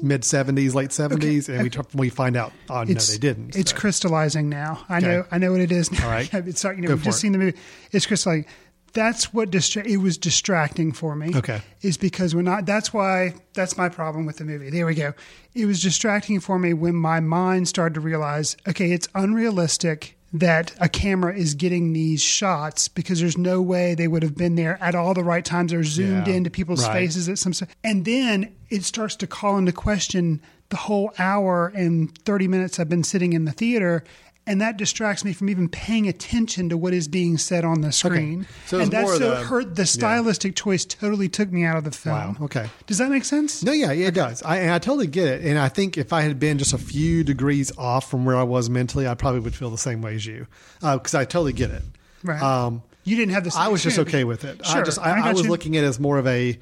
mid 0.03 0.21
70s, 0.21 0.73
late 0.75 0.91
70s, 0.91 1.49
and 1.49 1.63
we 1.95 2.01
we 2.01 2.09
find 2.09 2.35
out, 2.37 2.53
oh, 2.69 2.83
no, 2.83 2.93
they 2.93 3.17
didn't. 3.17 3.55
It's 3.55 3.73
crystallizing 3.73 4.49
now. 4.49 4.85
I 4.87 4.97
Okay. 4.97 5.07
know. 5.07 5.25
I 5.31 5.37
know 5.39 5.51
what 5.51 5.61
it 5.61 5.71
is 5.71 5.91
now. 5.91 6.05
All 6.05 6.11
right. 6.11 6.31
it's 6.33 6.63
you 6.63 6.75
know, 6.77 6.89
Go 6.89 6.93
we've 6.95 7.03
just 7.03 7.17
it. 7.17 7.21
seen 7.21 7.31
the 7.31 7.37
movie. 7.39 7.57
It's 7.91 8.05
crystallizing. 8.05 8.45
That's 8.93 9.33
what 9.33 9.49
distra- 9.51 9.85
it 9.85 9.97
was 9.97 10.17
distracting 10.17 10.91
for 10.91 11.15
me. 11.15 11.35
Okay. 11.35 11.61
is 11.81 11.97
because 11.97 12.35
when 12.35 12.47
I 12.47 12.61
that's 12.61 12.93
why 12.93 13.35
that's 13.53 13.77
my 13.77 13.89
problem 13.89 14.25
with 14.25 14.37
the 14.37 14.43
movie. 14.45 14.69
There 14.69 14.85
we 14.85 14.95
go. 14.95 15.13
It 15.53 15.65
was 15.65 15.81
distracting 15.81 16.39
for 16.39 16.59
me 16.59 16.73
when 16.73 16.95
my 16.95 17.19
mind 17.19 17.67
started 17.67 17.93
to 17.95 17.99
realize, 18.01 18.57
okay, 18.67 18.91
it's 18.91 19.07
unrealistic 19.15 20.17
that 20.33 20.73
a 20.79 20.87
camera 20.87 21.35
is 21.35 21.55
getting 21.55 21.91
these 21.91 22.21
shots 22.21 22.87
because 22.87 23.19
there's 23.19 23.37
no 23.37 23.61
way 23.61 23.95
they 23.95 24.07
would 24.07 24.23
have 24.23 24.35
been 24.35 24.55
there 24.55 24.77
at 24.81 24.95
all 24.95 25.13
the 25.13 25.23
right 25.23 25.43
times. 25.43 25.71
They're 25.71 25.83
zoomed 25.83 26.27
Yeah. 26.27 26.35
into 26.35 26.49
people's 26.49 26.85
Right. 26.85 26.93
faces 26.93 27.27
at 27.27 27.37
some, 27.37 27.53
and 27.83 28.05
then 28.05 28.49
it 28.69 28.83
starts 28.85 29.15
to 29.17 29.27
call 29.27 29.57
into 29.57 29.73
question 29.73 30.41
the 30.69 30.77
whole 30.77 31.11
hour 31.19 31.67
and 31.75 32.17
30 32.23 32.47
minutes 32.47 32.79
I've 32.79 32.87
been 32.87 33.03
sitting 33.03 33.33
in 33.33 33.43
the 33.43 33.51
theater. 33.51 34.05
And 34.47 34.59
that 34.59 34.75
distracts 34.75 35.23
me 35.23 35.33
from 35.33 35.49
even 35.51 35.69
paying 35.69 36.07
attention 36.07 36.69
to 36.69 36.77
what 36.77 36.93
is 36.93 37.07
being 37.07 37.37
said 37.37 37.63
on 37.63 37.81
the 37.81 37.91
screen. 37.91 38.47
So 38.65 38.79
and 38.79 38.91
that's 38.91 39.11
so 39.13 39.19
the- 39.19 39.35
hurt. 39.35 39.75
The 39.75 39.85
stylistic 39.85 40.55
choice 40.55 40.83
totally 40.83 41.29
took 41.29 41.51
me 41.51 41.63
out 41.63 41.77
of 41.77 41.83
the 41.83 41.91
film. 41.91 42.15
Wow, 42.15 42.35
okay. 42.45 42.67
Does 42.87 42.97
that 42.97 43.11
make 43.11 43.23
sense? 43.23 43.63
No, 43.63 43.71
yeah, 43.71 43.91
yeah 43.91 44.07
it 44.07 44.15
does. 44.15 44.41
I, 44.41 44.57
and 44.57 44.71
I 44.71 44.79
totally 44.79 45.05
get 45.07 45.27
it. 45.27 45.45
And 45.45 45.59
I 45.59 45.69
think 45.69 45.95
if 45.97 46.11
I 46.11 46.21
had 46.21 46.39
been 46.39 46.57
just 46.57 46.73
a 46.73 46.79
few 46.79 47.23
degrees 47.23 47.71
off 47.77 48.09
from 48.09 48.25
where 48.25 48.35
I 48.35 48.43
was 48.43 48.67
mentally, 48.69 49.07
I 49.07 49.13
probably 49.13 49.41
would 49.41 49.55
feel 49.55 49.69
the 49.69 49.77
same 49.77 50.01
way 50.01 50.15
as 50.15 50.25
you 50.25 50.47
because 50.81 51.13
I 51.13 51.23
totally 51.23 51.53
get 51.53 51.69
it. 51.69 51.83
Right. 52.23 52.41
Um, 52.41 52.81
you 53.03 53.15
didn't 53.15 53.33
have 53.33 53.43
the. 53.43 53.51
same 53.51 53.61
I 53.61 53.67
was 53.67 53.83
just 53.83 53.99
okay 53.99 54.23
with 54.23 54.43
it. 54.43 54.59
I 54.65 54.73
Sure, 54.73 54.83
just 54.83 54.99
I, 54.99 55.19
I 55.19 55.29
I, 55.29 55.33
was 55.33 55.43
you. 55.43 55.49
looking 55.49 55.77
at 55.77 55.83
it 55.83 55.87
as 55.87 55.99
more 55.99 56.17
of 56.17 56.27
a 56.27 56.57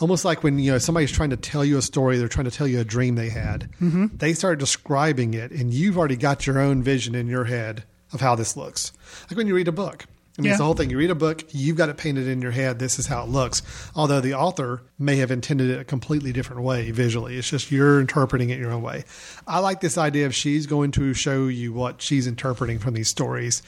almost 0.00 0.24
like 0.24 0.42
when 0.42 0.58
you 0.58 0.72
know 0.72 0.78
somebody's 0.78 1.12
trying 1.12 1.30
to 1.30 1.36
tell 1.36 1.64
you 1.64 1.78
a 1.78 1.82
story, 1.82 2.18
they're 2.18 2.28
trying 2.28 2.44
to 2.46 2.50
tell 2.50 2.66
you 2.66 2.80
a 2.80 2.84
dream 2.84 3.14
they 3.14 3.28
had. 3.30 3.68
Mm-hmm. 3.80 4.06
They 4.16 4.32
start 4.34 4.58
describing 4.58 5.34
it, 5.34 5.50
and 5.50 5.72
you've 5.72 5.98
already 5.98 6.16
got 6.16 6.46
your 6.46 6.58
own 6.58 6.82
vision 6.82 7.14
in 7.14 7.26
your 7.26 7.44
head 7.44 7.84
of 8.12 8.20
how 8.20 8.34
this 8.34 8.56
looks. 8.56 8.92
Like 9.30 9.36
when 9.36 9.46
you 9.46 9.54
read 9.54 9.68
a 9.68 9.72
book. 9.72 10.04
I 10.06 10.40
mean, 10.40 10.46
Yeah. 10.46 10.52
it's 10.52 10.58
the 10.60 10.64
whole 10.64 10.74
thing. 10.74 10.88
You 10.88 10.98
read 10.98 11.10
a 11.10 11.16
book, 11.16 11.42
you've 11.50 11.76
got 11.76 11.88
it 11.88 11.96
painted 11.96 12.28
in 12.28 12.40
your 12.40 12.52
head. 12.52 12.78
This 12.78 13.00
is 13.00 13.08
how 13.08 13.24
it 13.24 13.28
looks. 13.28 13.60
Although 13.96 14.20
the 14.20 14.34
author 14.34 14.82
may 14.96 15.16
have 15.16 15.32
intended 15.32 15.68
it 15.68 15.80
a 15.80 15.84
completely 15.84 16.32
different 16.32 16.62
way 16.62 16.92
visually. 16.92 17.36
It's 17.36 17.50
just 17.50 17.72
you're 17.72 17.98
interpreting 18.00 18.50
it 18.50 18.58
your 18.60 18.70
own 18.70 18.80
way. 18.80 19.04
I 19.48 19.58
like 19.58 19.80
this 19.80 19.98
idea 19.98 20.26
of 20.26 20.34
she's 20.36 20.66
going 20.68 20.92
to 20.92 21.12
show 21.12 21.48
you 21.48 21.72
what 21.72 22.00
she's 22.00 22.28
interpreting 22.28 22.78
from 22.78 22.94
these 22.94 23.08
stories. 23.08 23.62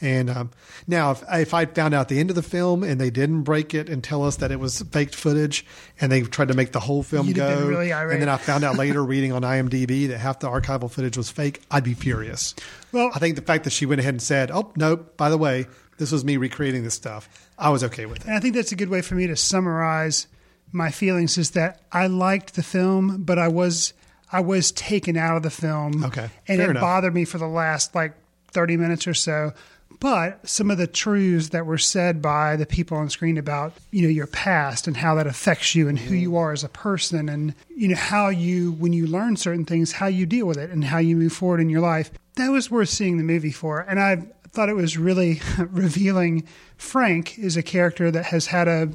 And 0.00 0.28
um, 0.28 0.50
now, 0.86 1.12
if, 1.12 1.22
if 1.32 1.54
I 1.54 1.64
found 1.64 1.94
out 1.94 2.08
the 2.08 2.18
end 2.20 2.30
of 2.30 2.36
the 2.36 2.42
film 2.42 2.82
and 2.82 3.00
they 3.00 3.10
didn't 3.10 3.42
break 3.42 3.72
it 3.74 3.88
and 3.88 4.04
tell 4.04 4.24
us 4.24 4.36
that 4.36 4.50
it 4.50 4.60
was 4.60 4.82
faked 4.82 5.14
footage, 5.14 5.64
and 6.00 6.12
they 6.12 6.22
tried 6.22 6.48
to 6.48 6.54
make 6.54 6.72
the 6.72 6.80
whole 6.80 7.02
film 7.02 7.26
You'd 7.28 7.36
go, 7.36 7.66
really 7.66 7.92
and 7.92 8.20
then 8.20 8.28
I 8.28 8.36
found 8.36 8.62
out 8.64 8.76
later 8.76 9.02
reading 9.04 9.32
on 9.32 9.42
IMDb 9.42 10.08
that 10.08 10.18
half 10.18 10.40
the 10.40 10.48
archival 10.48 10.90
footage 10.90 11.16
was 11.16 11.30
fake, 11.30 11.62
I'd 11.70 11.84
be 11.84 11.94
furious. 11.94 12.54
Well- 12.92 13.10
I 13.14 13.18
think 13.18 13.36
the 13.36 13.42
fact 13.42 13.64
that 13.64 13.70
she 13.70 13.86
went 13.86 14.00
ahead 14.00 14.14
and 14.14 14.22
said, 14.22 14.50
"Oh 14.50 14.72
nope, 14.76 15.16
by 15.16 15.30
the 15.30 15.38
way, 15.38 15.66
this 15.98 16.12
was 16.12 16.24
me 16.24 16.36
recreating 16.36 16.84
this 16.84 16.94
stuff," 16.94 17.48
I 17.58 17.70
was 17.70 17.82
okay 17.84 18.04
with 18.06 18.18
it. 18.18 18.26
And 18.26 18.34
I 18.34 18.40
think 18.40 18.54
that's 18.54 18.72
a 18.72 18.76
good 18.76 18.90
way 18.90 19.00
for 19.00 19.14
me 19.14 19.26
to 19.26 19.36
summarize 19.36 20.26
my 20.72 20.90
feelings 20.90 21.38
is 21.38 21.52
that 21.52 21.80
I 21.92 22.06
liked 22.06 22.54
the 22.54 22.62
film, 22.62 23.22
but 23.22 23.38
I 23.38 23.48
was 23.48 23.94
I 24.30 24.40
was 24.40 24.72
taken 24.72 25.16
out 25.16 25.36
of 25.36 25.42
the 25.42 25.50
film. 25.50 26.04
Okay. 26.04 26.28
And 26.48 26.58
Fair 26.58 26.66
it 26.66 26.70
enough. 26.70 26.80
bothered 26.82 27.14
me 27.14 27.24
for 27.24 27.38
the 27.38 27.46
last 27.46 27.94
like 27.94 28.14
30 28.52 28.76
minutes 28.76 29.06
or 29.06 29.14
so. 29.14 29.52
But 30.00 30.46
some 30.48 30.70
of 30.70 30.78
the 30.78 30.86
truths 30.86 31.48
that 31.50 31.64
were 31.66 31.78
said 31.78 32.20
by 32.20 32.56
the 32.56 32.66
people 32.66 32.96
on 32.98 33.08
screen 33.10 33.38
about, 33.38 33.72
you 33.90 34.02
know, 34.02 34.08
your 34.08 34.26
past 34.26 34.86
and 34.86 34.96
how 34.96 35.14
that 35.16 35.26
affects 35.26 35.74
you 35.74 35.88
and 35.88 35.98
who 35.98 36.14
you 36.14 36.36
are 36.36 36.52
as 36.52 36.62
a 36.64 36.68
person 36.68 37.28
and, 37.28 37.54
you 37.74 37.88
know, 37.88 37.96
how 37.96 38.28
you, 38.28 38.72
when 38.72 38.92
you 38.92 39.06
learn 39.06 39.36
certain 39.36 39.64
things, 39.64 39.92
how 39.92 40.06
you 40.06 40.26
deal 40.26 40.46
with 40.46 40.58
it 40.58 40.70
and 40.70 40.84
how 40.84 40.98
you 40.98 41.16
move 41.16 41.32
forward 41.32 41.60
in 41.60 41.70
your 41.70 41.80
life, 41.80 42.10
that 42.36 42.48
was 42.50 42.70
worth 42.70 42.88
seeing 42.90 43.16
the 43.16 43.24
movie 43.24 43.50
for. 43.52 43.80
And 43.80 43.98
I 43.98 44.16
thought 44.50 44.68
it 44.68 44.76
was 44.76 44.98
really 44.98 45.40
revealing. 45.58 46.44
Frank 46.76 47.38
is 47.38 47.56
a 47.56 47.62
character 47.62 48.10
that 48.10 48.26
has 48.26 48.46
had 48.48 48.68
a, 48.68 48.90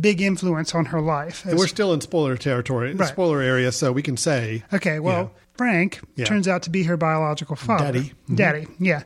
big 0.00 0.20
influence 0.20 0.74
on 0.74 0.86
her 0.86 1.00
life. 1.00 1.44
And 1.46 1.56
we're 1.56 1.68
still 1.68 1.92
in 1.92 2.00
spoiler 2.00 2.36
territory, 2.36 2.92
Right. 2.94 3.08
spoiler 3.08 3.40
area, 3.40 3.70
so 3.70 3.92
we 3.92 4.02
can 4.02 4.16
say, 4.16 4.64
Okay, 4.72 4.98
well, 4.98 5.30
Yeah. 5.32 5.40
Frank 5.56 6.00
Yeah. 6.16 6.24
turns 6.24 6.48
out 6.48 6.64
to 6.64 6.70
be 6.70 6.82
her 6.82 6.96
biological 6.96 7.54
father. 7.54 7.84
Daddy. 7.92 8.12
Mhm. 8.28 8.36
Daddy, 8.36 8.66
yeah. 8.80 9.02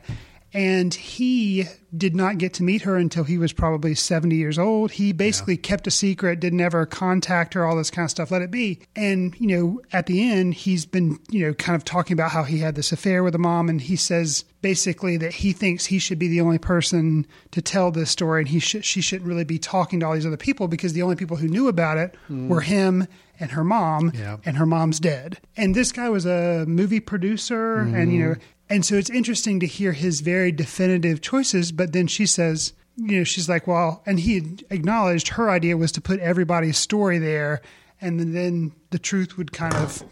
And 0.53 0.93
he 0.93 1.65
did 1.95 2.15
not 2.15 2.37
get 2.37 2.53
to 2.55 2.63
meet 2.63 2.83
her 2.83 2.95
until 2.97 3.23
he 3.23 3.37
was 3.37 3.53
probably 3.53 3.95
70 3.95 4.35
years 4.35 4.59
old. 4.59 4.91
He 4.91 5.11
basically 5.11 5.57
kept 5.57 5.87
a 5.87 5.91
secret, 5.91 6.39
didn't 6.39 6.61
ever 6.61 6.85
contact 6.85 7.53
her, 7.53 7.65
all 7.65 7.75
this 7.75 7.91
kind 7.91 8.05
of 8.05 8.11
stuff, 8.11 8.31
let 8.31 8.41
it 8.41 8.51
be. 8.51 8.79
And, 8.95 9.35
you 9.39 9.47
know, 9.47 9.81
at 9.91 10.05
the 10.05 10.29
end, 10.29 10.53
he's 10.53 10.85
been, 10.85 11.19
you 11.29 11.45
know, 11.45 11.53
kind 11.53 11.75
of 11.75 11.85
talking 11.85 12.13
about 12.13 12.31
how 12.31 12.43
he 12.43 12.59
had 12.59 12.75
this 12.75 12.91
affair 12.91 13.23
with 13.23 13.35
a 13.35 13.39
mom. 13.39 13.69
And 13.69 13.81
he 13.81 13.95
says 13.95 14.43
basically 14.61 15.17
that 15.17 15.33
he 15.33 15.51
thinks 15.51 15.85
he 15.85 15.99
should 15.99 16.19
be 16.19 16.27
the 16.27 16.41
only 16.41 16.59
person 16.59 17.25
to 17.51 17.61
tell 17.61 17.91
this 17.91 18.11
story. 18.11 18.41
And 18.41 18.49
he 18.49 18.59
should, 18.59 18.85
she 18.85 19.01
shouldn't 19.01 19.27
really 19.27 19.45
be 19.45 19.59
talking 19.59 19.99
to 19.99 20.05
all 20.05 20.13
these 20.13 20.25
other 20.25 20.37
people 20.37 20.67
because 20.67 20.93
the 20.93 21.01
only 21.01 21.15
people 21.15 21.37
who 21.37 21.47
knew 21.47 21.67
about 21.67 21.97
it 21.97 22.15
mm. 22.29 22.47
were 22.47 22.61
him 22.61 23.07
and 23.39 23.51
her 23.51 23.63
mom 23.63 24.11
Yeah. 24.13 24.37
and 24.45 24.57
her 24.57 24.65
mom's 24.65 24.99
dead. 24.99 25.39
And 25.55 25.75
this 25.75 25.91
guy 25.91 26.09
was 26.09 26.25
a 26.25 26.65
movie 26.67 26.99
producer, 26.99 27.77
and 27.77 28.11
you 28.11 28.19
mm-hmm. 28.19 28.31
know, 28.31 28.35
and 28.69 28.85
so 28.85 28.95
it's 28.95 29.09
interesting 29.09 29.59
to 29.61 29.65
hear 29.67 29.91
his 29.93 30.21
very 30.21 30.51
definitive 30.51 31.21
choices. 31.21 31.71
But 31.71 31.93
then 31.93 32.07
she 32.07 32.25
says, 32.25 32.73
you 32.95 33.17
know, 33.17 33.23
she's 33.23 33.47
like, 33.49 33.65
well, 33.67 34.03
and 34.05 34.19
he 34.19 34.57
acknowledged 34.69 35.29
her 35.29 35.49
idea 35.49 35.77
was 35.77 35.91
to 35.93 36.01
put 36.01 36.19
everybody's 36.19 36.77
story 36.77 37.17
there, 37.17 37.61
and 38.01 38.19
then, 38.35 38.71
the 38.91 38.99
truth 38.99 39.37
would 39.37 39.51
kind 39.51 39.75
of, 39.75 40.03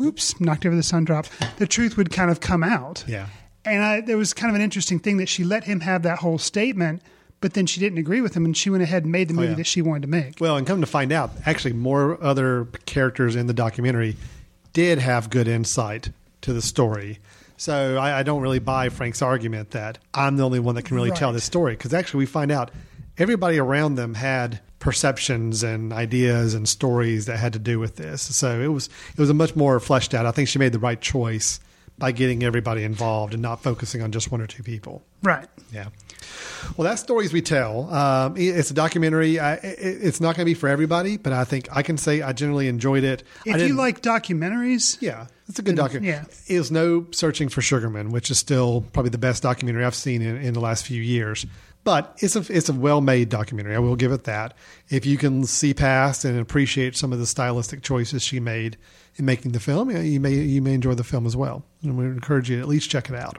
oops, 0.00 0.38
knocked 0.40 0.64
over 0.64 0.76
the 0.76 0.82
sun 0.82 1.04
drop. 1.04 1.26
The 1.56 1.66
truth 1.66 1.96
would 1.96 2.12
kind 2.12 2.30
of 2.30 2.38
come 2.40 2.62
out. 2.62 3.02
Yeah. 3.08 3.26
And 3.64 3.82
I, 3.82 4.00
there 4.02 4.16
was 4.16 4.32
kind 4.32 4.50
of 4.50 4.54
an 4.54 4.62
interesting 4.62 4.98
thing 5.00 5.16
that 5.16 5.28
she 5.28 5.42
let 5.42 5.64
him 5.64 5.80
have 5.80 6.02
that 6.04 6.18
whole 6.20 6.38
statement, 6.38 7.02
but 7.40 7.54
then 7.54 7.66
she 7.66 7.80
didn't 7.80 7.98
agree 7.98 8.20
with 8.20 8.34
him, 8.34 8.44
and 8.44 8.56
she 8.56 8.70
went 8.70 8.82
ahead 8.82 9.02
and 9.02 9.10
made 9.10 9.28
the 9.28 9.34
oh, 9.34 9.36
movie 9.36 9.48
Oh, 9.48 9.50
yeah. 9.50 9.56
that 9.56 9.66
she 9.66 9.82
wanted 9.82 10.02
to 10.02 10.08
make. 10.08 10.40
Well, 10.40 10.56
and 10.56 10.66
come 10.66 10.80
to 10.80 10.86
find 10.86 11.12
out, 11.12 11.30
actually, 11.44 11.72
more 11.72 12.22
other 12.22 12.66
characters 12.86 13.34
in 13.34 13.46
the 13.48 13.52
documentary 13.54 14.16
did 14.72 14.98
have 14.98 15.28
good 15.28 15.48
insight 15.48 16.10
to 16.42 16.52
the 16.52 16.62
story. 16.62 17.18
So 17.60 17.98
I, 17.98 18.20
I 18.20 18.22
don't 18.22 18.40
really 18.40 18.58
buy 18.58 18.88
Frank's 18.88 19.20
argument 19.20 19.72
that 19.72 19.98
I'm 20.14 20.38
the 20.38 20.44
only 20.44 20.60
one 20.60 20.76
that 20.76 20.84
can 20.84 20.96
really 20.96 21.10
tell 21.10 21.30
this 21.30 21.44
story 21.44 21.74
because 21.74 21.92
actually 21.92 22.20
we 22.20 22.26
find 22.26 22.50
out 22.50 22.70
everybody 23.18 23.58
around 23.58 23.96
them 23.96 24.14
had 24.14 24.60
perceptions 24.78 25.62
and 25.62 25.92
ideas 25.92 26.54
and 26.54 26.66
stories 26.66 27.26
that 27.26 27.36
had 27.36 27.52
to 27.52 27.58
do 27.58 27.78
with 27.78 27.96
this. 27.96 28.34
So 28.34 28.62
it 28.62 28.68
was 28.68 28.88
it 29.10 29.18
was 29.18 29.28
a 29.28 29.34
much 29.34 29.54
more 29.56 29.78
fleshed 29.78 30.14
out. 30.14 30.24
I 30.24 30.30
think 30.30 30.48
she 30.48 30.58
made 30.58 30.72
the 30.72 30.78
right 30.78 30.98
choice 30.98 31.60
by 31.98 32.12
getting 32.12 32.42
everybody 32.42 32.82
involved 32.82 33.34
and 33.34 33.42
not 33.42 33.62
focusing 33.62 34.00
on 34.00 34.10
just 34.10 34.32
one 34.32 34.40
or 34.40 34.46
two 34.46 34.62
people. 34.62 35.02
Right. 35.22 35.46
Yeah. 35.70 35.88
Well, 36.76 36.88
that's 36.88 37.00
stories 37.00 37.32
we 37.32 37.42
tell. 37.42 37.92
Um, 37.92 38.34
it's 38.36 38.70
a 38.70 38.74
documentary. 38.74 39.38
I, 39.38 39.54
it, 39.54 39.78
it's 39.80 40.20
not 40.20 40.36
going 40.36 40.44
to 40.46 40.50
be 40.50 40.54
for 40.54 40.68
everybody, 40.68 41.16
but 41.16 41.32
I 41.32 41.44
think 41.44 41.68
I 41.74 41.82
can 41.82 41.96
say 41.98 42.22
I 42.22 42.32
generally 42.32 42.68
enjoyed 42.68 43.04
it. 43.04 43.22
If 43.44 43.60
you 43.60 43.74
like 43.74 44.02
documentaries, 44.02 44.98
yeah, 45.00 45.26
it's 45.48 45.58
a 45.58 45.62
good 45.62 45.76
documentary. 45.76 46.10
yeah. 46.10 46.24
It 46.54 46.58
was 46.58 46.70
no 46.70 47.06
searching 47.10 47.48
for 47.48 47.62
Sugar 47.62 47.90
Man, 47.90 48.10
which 48.10 48.30
is 48.30 48.38
still 48.38 48.84
probably 48.92 49.10
the 49.10 49.18
best 49.18 49.42
documentary 49.42 49.84
I've 49.84 49.94
seen 49.94 50.22
in, 50.22 50.36
in 50.36 50.54
the 50.54 50.60
last 50.60 50.86
few 50.86 51.02
years. 51.02 51.46
But 51.82 52.18
it's 52.18 52.36
a 52.36 52.44
it's 52.54 52.68
a 52.68 52.74
well 52.74 53.00
made 53.00 53.30
documentary. 53.30 53.74
I 53.74 53.78
will 53.78 53.96
give 53.96 54.12
it 54.12 54.24
that. 54.24 54.54
If 54.90 55.06
you 55.06 55.16
can 55.16 55.44
see 55.44 55.72
past 55.72 56.26
and 56.26 56.38
appreciate 56.38 56.94
some 56.94 57.12
of 57.12 57.18
the 57.18 57.26
stylistic 57.26 57.82
choices 57.82 58.22
she 58.22 58.38
made 58.38 58.76
in 59.16 59.24
making 59.24 59.52
the 59.52 59.60
film, 59.60 59.90
you 59.90 60.20
may 60.20 60.34
you 60.34 60.60
may 60.60 60.74
enjoy 60.74 60.94
the 60.94 61.04
film 61.04 61.26
as 61.26 61.36
well. 61.36 61.64
And 61.82 61.96
we 61.96 62.04
encourage 62.04 62.50
you 62.50 62.56
to 62.56 62.62
at 62.62 62.68
least 62.68 62.90
check 62.90 63.08
it 63.08 63.16
out. 63.16 63.38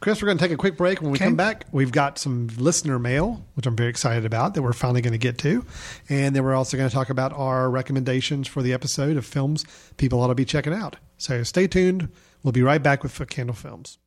Chris, 0.00 0.20
we're 0.20 0.26
going 0.26 0.38
to 0.38 0.44
take 0.44 0.52
a 0.52 0.56
quick 0.56 0.76
break. 0.76 1.00
When 1.00 1.10
we 1.10 1.16
Okay. 1.18 1.24
come 1.26 1.36
back, 1.36 1.64
we've 1.72 1.92
got 1.92 2.18
some 2.18 2.48
listener 2.58 2.98
mail, 2.98 3.44
which 3.54 3.66
I'm 3.66 3.76
very 3.76 3.88
excited 3.90 4.24
about 4.24 4.54
that 4.54 4.62
we're 4.62 4.72
finally 4.72 5.00
going 5.00 5.12
to 5.12 5.18
get 5.18 5.38
to. 5.38 5.64
And 6.08 6.34
then 6.34 6.42
we're 6.44 6.54
also 6.54 6.76
going 6.76 6.88
to 6.88 6.94
talk 6.94 7.10
about 7.10 7.32
our 7.32 7.70
recommendations 7.70 8.46
for 8.48 8.62
the 8.62 8.72
episode 8.72 9.16
of 9.16 9.24
films 9.24 9.64
people 9.96 10.20
ought 10.20 10.28
to 10.28 10.34
be 10.34 10.44
checking 10.44 10.72
out. 10.74 10.96
So 11.16 11.42
stay 11.42 11.66
tuned. 11.66 12.08
We'll 12.42 12.52
be 12.52 12.62
right 12.62 12.82
back 12.82 13.02
with 13.02 13.12
Foot 13.12 13.30
Candle 13.30 13.54
Films. 13.56 13.98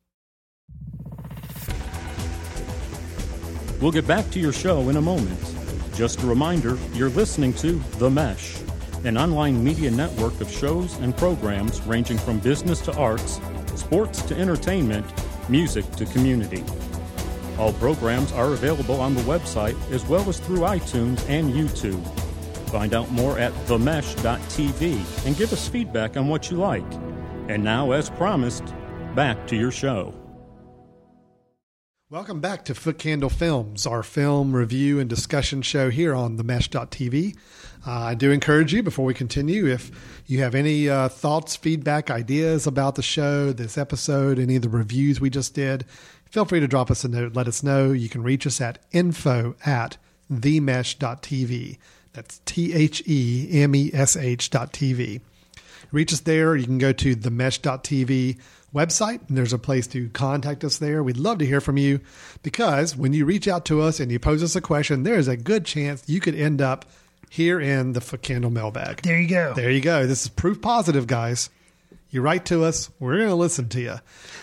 We'll 3.80 3.92
get 3.92 4.06
back 4.06 4.28
to 4.30 4.40
your 4.40 4.52
show 4.52 4.88
in 4.88 4.96
a 4.96 5.00
moment. 5.02 5.38
Just 5.94 6.22
a 6.22 6.26
reminder 6.26 6.76
you're 6.94 7.08
listening 7.10 7.52
to 7.54 7.72
The 7.98 8.10
Mesh, 8.10 8.56
an 9.04 9.16
online 9.16 9.62
media 9.64 9.90
network 9.90 10.40
of 10.40 10.50
shows 10.50 10.96
and 10.98 11.16
programs 11.16 11.80
ranging 11.82 12.18
from 12.18 12.38
business 12.40 12.80
to 12.82 12.96
arts, 12.96 13.40
sports 13.76 14.22
to 14.22 14.36
entertainment, 14.36 15.06
music 15.48 15.90
to 15.92 16.04
community. 16.06 16.64
All 17.58 17.72
programs 17.74 18.32
are 18.32 18.52
available 18.52 19.00
on 19.00 19.14
the 19.14 19.22
website 19.22 19.76
as 19.90 20.06
well 20.06 20.28
as 20.28 20.38
through 20.38 20.60
iTunes 20.60 21.28
and 21.28 21.52
YouTube. 21.52 22.04
Find 22.70 22.94
out 22.94 23.10
more 23.10 23.38
at 23.38 23.52
themesh.tv 23.66 25.26
and 25.26 25.36
give 25.36 25.52
us 25.52 25.68
feedback 25.68 26.16
on 26.16 26.28
what 26.28 26.50
you 26.50 26.56
like. 26.56 26.84
And 27.48 27.64
now, 27.64 27.92
as 27.92 28.10
promised, 28.10 28.64
back 29.14 29.46
to 29.48 29.56
your 29.56 29.70
show. 29.70 30.14
Welcome 32.10 32.40
back 32.40 32.64
to 32.64 32.74
Foot 32.74 32.98
Candle 32.98 33.28
Films, 33.28 33.86
our 33.86 34.02
film 34.02 34.56
review 34.56 34.98
and 34.98 35.10
discussion 35.10 35.60
show 35.60 35.90
here 35.90 36.14
on 36.14 36.36
the 36.36 36.42
Mesh.tv. 36.42 37.36
Uh, 37.36 37.38
I 37.88 38.14
do 38.14 38.30
encourage 38.30 38.74
you 38.74 38.82
before 38.82 39.06
we 39.06 39.14
continue, 39.14 39.66
if 39.66 39.90
you 40.26 40.40
have 40.40 40.54
any 40.54 40.90
uh, 40.90 41.08
thoughts, 41.08 41.56
feedback, 41.56 42.10
ideas 42.10 42.66
about 42.66 42.96
the 42.96 43.02
show, 43.02 43.50
this 43.50 43.78
episode, 43.78 44.38
any 44.38 44.56
of 44.56 44.62
the 44.62 44.68
reviews 44.68 45.22
we 45.22 45.30
just 45.30 45.54
did, 45.54 45.86
feel 46.26 46.44
free 46.44 46.60
to 46.60 46.68
drop 46.68 46.90
us 46.90 47.02
a 47.04 47.08
note. 47.08 47.34
Let 47.34 47.48
us 47.48 47.62
know. 47.62 47.92
You 47.92 48.10
can 48.10 48.22
reach 48.22 48.46
us 48.46 48.60
at 48.60 48.78
info 48.92 49.56
at 49.64 49.96
themesh.tv. 50.30 51.78
That's 52.12 52.42
T 52.44 52.74
H 52.74 53.02
E 53.06 53.48
M 53.52 53.74
E 53.74 53.90
S 53.94 54.16
H 54.18 54.50
dot 54.50 54.74
TV. 54.74 55.22
Reach 55.90 56.12
us 56.12 56.20
there. 56.20 56.56
You 56.56 56.66
can 56.66 56.76
go 56.76 56.92
to 56.92 57.16
themesh.tv 57.16 58.38
website 58.74 59.26
and 59.28 59.38
there's 59.38 59.54
a 59.54 59.58
place 59.58 59.86
to 59.86 60.10
contact 60.10 60.62
us 60.62 60.76
there. 60.76 61.02
We'd 61.02 61.16
love 61.16 61.38
to 61.38 61.46
hear 61.46 61.62
from 61.62 61.78
you 61.78 62.00
because 62.42 62.94
when 62.94 63.14
you 63.14 63.24
reach 63.24 63.48
out 63.48 63.64
to 63.66 63.80
us 63.80 63.98
and 63.98 64.12
you 64.12 64.18
pose 64.18 64.42
us 64.42 64.56
a 64.56 64.60
question, 64.60 65.04
there 65.04 65.18
is 65.18 65.28
a 65.28 65.38
good 65.38 65.64
chance 65.64 66.06
you 66.06 66.20
could 66.20 66.34
end 66.34 66.60
up 66.60 66.84
here 67.30 67.60
in 67.60 67.92
the 67.92 68.00
Foot 68.00 68.22
Candle 68.22 68.50
mailbag. 68.50 69.02
There 69.02 69.20
you 69.20 69.28
go. 69.28 69.54
There 69.54 69.70
you 69.70 69.80
go. 69.80 70.06
This 70.06 70.22
is 70.22 70.28
proof 70.28 70.60
positive, 70.60 71.06
guys. 71.06 71.50
You 72.10 72.22
write 72.22 72.46
to 72.46 72.64
us, 72.64 72.88
we're 73.00 73.18
going 73.18 73.28
to 73.28 73.34
listen 73.34 73.68
to 73.68 73.80
you. 73.80 73.94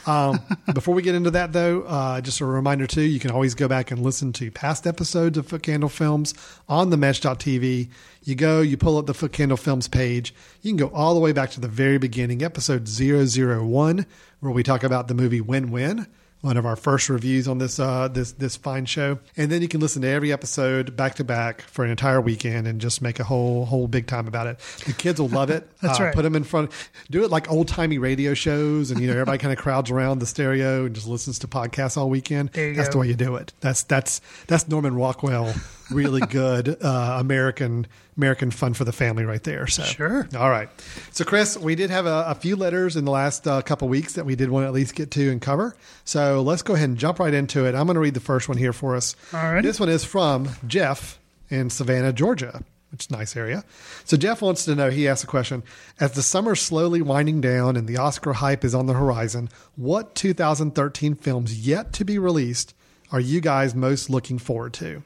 Um, 0.06 0.40
before 0.74 0.94
we 0.94 1.02
get 1.02 1.16
into 1.16 1.32
that, 1.32 1.52
though, 1.52 1.82
uh, 1.82 2.22
just 2.22 2.40
a 2.40 2.46
reminder 2.46 2.86
too, 2.86 3.02
you 3.02 3.20
can 3.20 3.32
always 3.32 3.56
go 3.56 3.68
back 3.68 3.90
and 3.90 4.04
listen 4.04 4.32
to 4.34 4.52
past 4.52 4.86
episodes 4.86 5.36
of 5.36 5.48
Foot 5.48 5.64
Candle 5.64 5.90
Films 5.90 6.36
on 6.70 6.92
the 6.92 6.98
Mesh.tv. 6.98 7.90
You 8.24 8.36
go, 8.36 8.62
you 8.62 8.78
pull 8.78 8.98
up 8.98 9.08
the 9.08 9.16
Foot 9.16 9.34
Candle 9.34 9.58
Films 9.58 9.88
page. 9.88 10.34
You 10.62 10.70
can 10.70 10.78
go 10.78 10.94
all 10.94 11.16
the 11.16 11.20
way 11.20 11.32
back 11.32 11.50
to 11.52 11.60
the 11.60 11.68
very 11.68 11.98
beginning, 11.98 12.44
episode 12.44 12.88
001, 12.88 14.06
where 14.42 14.52
we 14.52 14.62
talk 14.62 14.84
about 14.84 15.08
the 15.08 15.16
movie 15.16 15.42
Win 15.42 15.72
Win 15.72 16.06
one 16.42 16.58
of 16.58 16.66
our 16.66 16.76
first 16.76 17.10
reviews 17.10 17.48
on 17.48 17.58
this 17.58 17.80
uh, 17.80 18.08
this 18.08 18.34
this 18.34 18.56
fine 18.56 18.86
show. 18.86 19.20
And 19.36 19.52
then 19.52 19.62
you 19.62 19.68
can 19.68 19.82
listen 19.82 20.02
to 20.04 20.08
every 20.08 20.32
episode 20.32 20.96
back 20.96 21.16
to 21.16 21.24
back 21.24 21.62
for 21.62 21.84
an 21.84 21.92
entire 21.92 22.22
weekend 22.22 22.68
and 22.68 22.80
just 22.80 23.02
make 23.02 23.20
a 23.20 23.24
whole 23.24 23.66
whole 23.66 23.88
big 23.88 24.08
time 24.08 24.28
about 24.28 24.48
it. 24.48 24.60
The 24.86 24.94
kids 24.94 25.20
will 25.20 25.30
love 25.30 25.50
it. 25.50 25.68
That's 25.82 26.00
uh, 26.00 26.04
right. 26.04 26.14
Put 26.14 26.22
them 26.22 26.36
in 26.36 26.44
front. 26.44 26.72
Do 27.10 27.24
it 27.24 27.32
like 27.32 27.50
old 27.50 27.68
timey 27.68 27.98
radio 27.98 28.34
shows, 28.34 28.92
and 28.92 29.00
you 29.00 29.08
know 29.08 29.14
everybody 29.14 29.38
kind 29.40 29.54
of 29.54 29.58
crowds 29.58 29.90
around 29.90 30.20
the 30.20 30.28
stereo 30.28 30.86
and 30.86 30.94
just 30.94 31.08
listens 31.08 31.40
to 31.40 31.48
podcasts 31.48 31.98
all 31.98 32.10
weekend. 32.10 32.50
That's 32.52 32.90
go. 32.90 32.92
the 32.92 32.98
way 33.00 33.08
you 33.08 33.16
do 33.16 33.36
it. 33.36 33.54
That's 33.62 33.84
that's 33.84 34.22
that's 34.48 34.68
Norman 34.68 34.96
Rockwell. 34.96 35.54
Really 35.92 36.22
good 36.22 36.82
uh, 36.84 37.18
American 37.20 37.88
American 38.18 38.50
fun 38.52 38.74
for 38.74 38.86
the 38.86 38.92
family 38.92 39.24
right 39.26 39.44
there. 39.44 39.68
So 39.68 39.84
Sure. 39.84 40.28
all 40.36 40.50
right. 40.50 40.70
So, 41.12 41.26
Chris, 41.26 41.58
we 41.58 41.76
did 41.76 41.90
have 41.90 42.06
a, 42.06 42.26
a 42.28 42.36
few 42.36 42.56
letters 42.56 42.96
in 42.96 43.06
the 43.06 43.12
last 43.12 43.48
uh, 43.48 43.62
couple 43.62 43.88
weeks 43.88 44.14
that 44.14 44.26
we 44.26 44.36
did 44.36 44.50
want 44.50 44.64
to 44.64 44.68
at 44.68 44.74
least 44.74 44.96
get 44.96 45.12
to 45.12 45.30
and 45.32 45.42
cover. 45.42 45.76
So, 46.04 46.42
let's 46.42 46.62
go 46.62 46.74
ahead 46.74 46.90
and 46.90 46.98
jump 46.98 47.20
right 47.20 47.34
into 47.34 47.66
it. 47.66 47.76
I'm 47.76 47.86
going 47.86 47.96
to 47.96 48.00
read 48.00 48.14
the 48.14 48.20
first 48.20 48.48
one 48.50 48.58
here 48.58 48.74
for 48.74 48.96
us. 48.96 49.16
All 49.34 49.40
right. 49.54 49.62
This 49.62 49.80
one 49.80 49.90
is 49.90 50.04
from 50.06 50.50
Jeff 50.66 51.20
in 51.50 51.70
Savannah, 51.70 52.14
Georgia, 52.14 52.64
which 52.92 53.06
is 53.06 53.10
a 53.12 53.14
nice 53.18 53.36
area. 53.36 53.64
So, 54.06 54.18
Jeff 54.18 54.42
wants 54.42 54.66
to 54.66 54.76
know 54.76 54.90
he 54.90 55.08
asks 55.08 55.24
a 55.24 55.28
question 55.28 55.62
As 56.00 56.14
the 56.14 56.24
summer's 56.24 56.62
slowly 56.62 57.02
winding 57.02 57.42
down 57.42 57.76
and 57.76 57.88
the 57.88 57.98
Oscar 57.98 58.34
hype 58.34 58.64
is 58.64 58.74
on 58.74 58.86
the 58.88 58.94
horizon, 58.94 59.50
what 59.76 60.16
2013 60.16 61.16
films 61.16 61.68
yet 61.68 61.94
to 61.94 62.06
be 62.06 62.18
released 62.18 62.74
are 63.12 63.20
you 63.20 63.40
guys 63.40 63.76
most 63.76 64.10
looking 64.10 64.40
forward 64.40 64.74
to? 64.74 65.04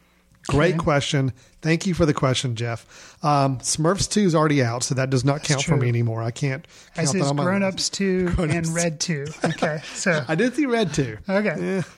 Great 0.48 0.78
question. 0.78 1.34
Thank 1.62 1.86
you 1.86 1.94
for 1.94 2.06
the 2.06 2.14
question, 2.14 2.56
Jeff. 2.56 3.18
Um, 3.24 3.60
Smurfs 3.60 4.10
2 4.10 4.22
is 4.22 4.34
already 4.36 4.64
out, 4.64 4.84
so 4.84 4.96
that 4.96 5.10
does 5.10 5.26
not 5.26 5.44
count 5.44 5.64
for 5.64 5.76
me 5.78 5.90
anymore. 5.90 6.24
I 6.24 6.32
can't 6.32 6.66
count 6.96 7.08
As 7.10 7.14
is 7.16 7.32
Grown. 7.32 7.62
Ups 7.64 7.90
2 7.90 8.30
Grown 8.36 8.52
and 8.52 8.68
Red 8.68 9.00
2. 9.00 9.26
Okay. 9.46 9.82
So, 9.94 10.24
I 10.28 10.36
did 10.36 10.56
see 10.56 10.66
Red 10.66 10.94
2. 10.94 11.18
okay. 11.30 11.84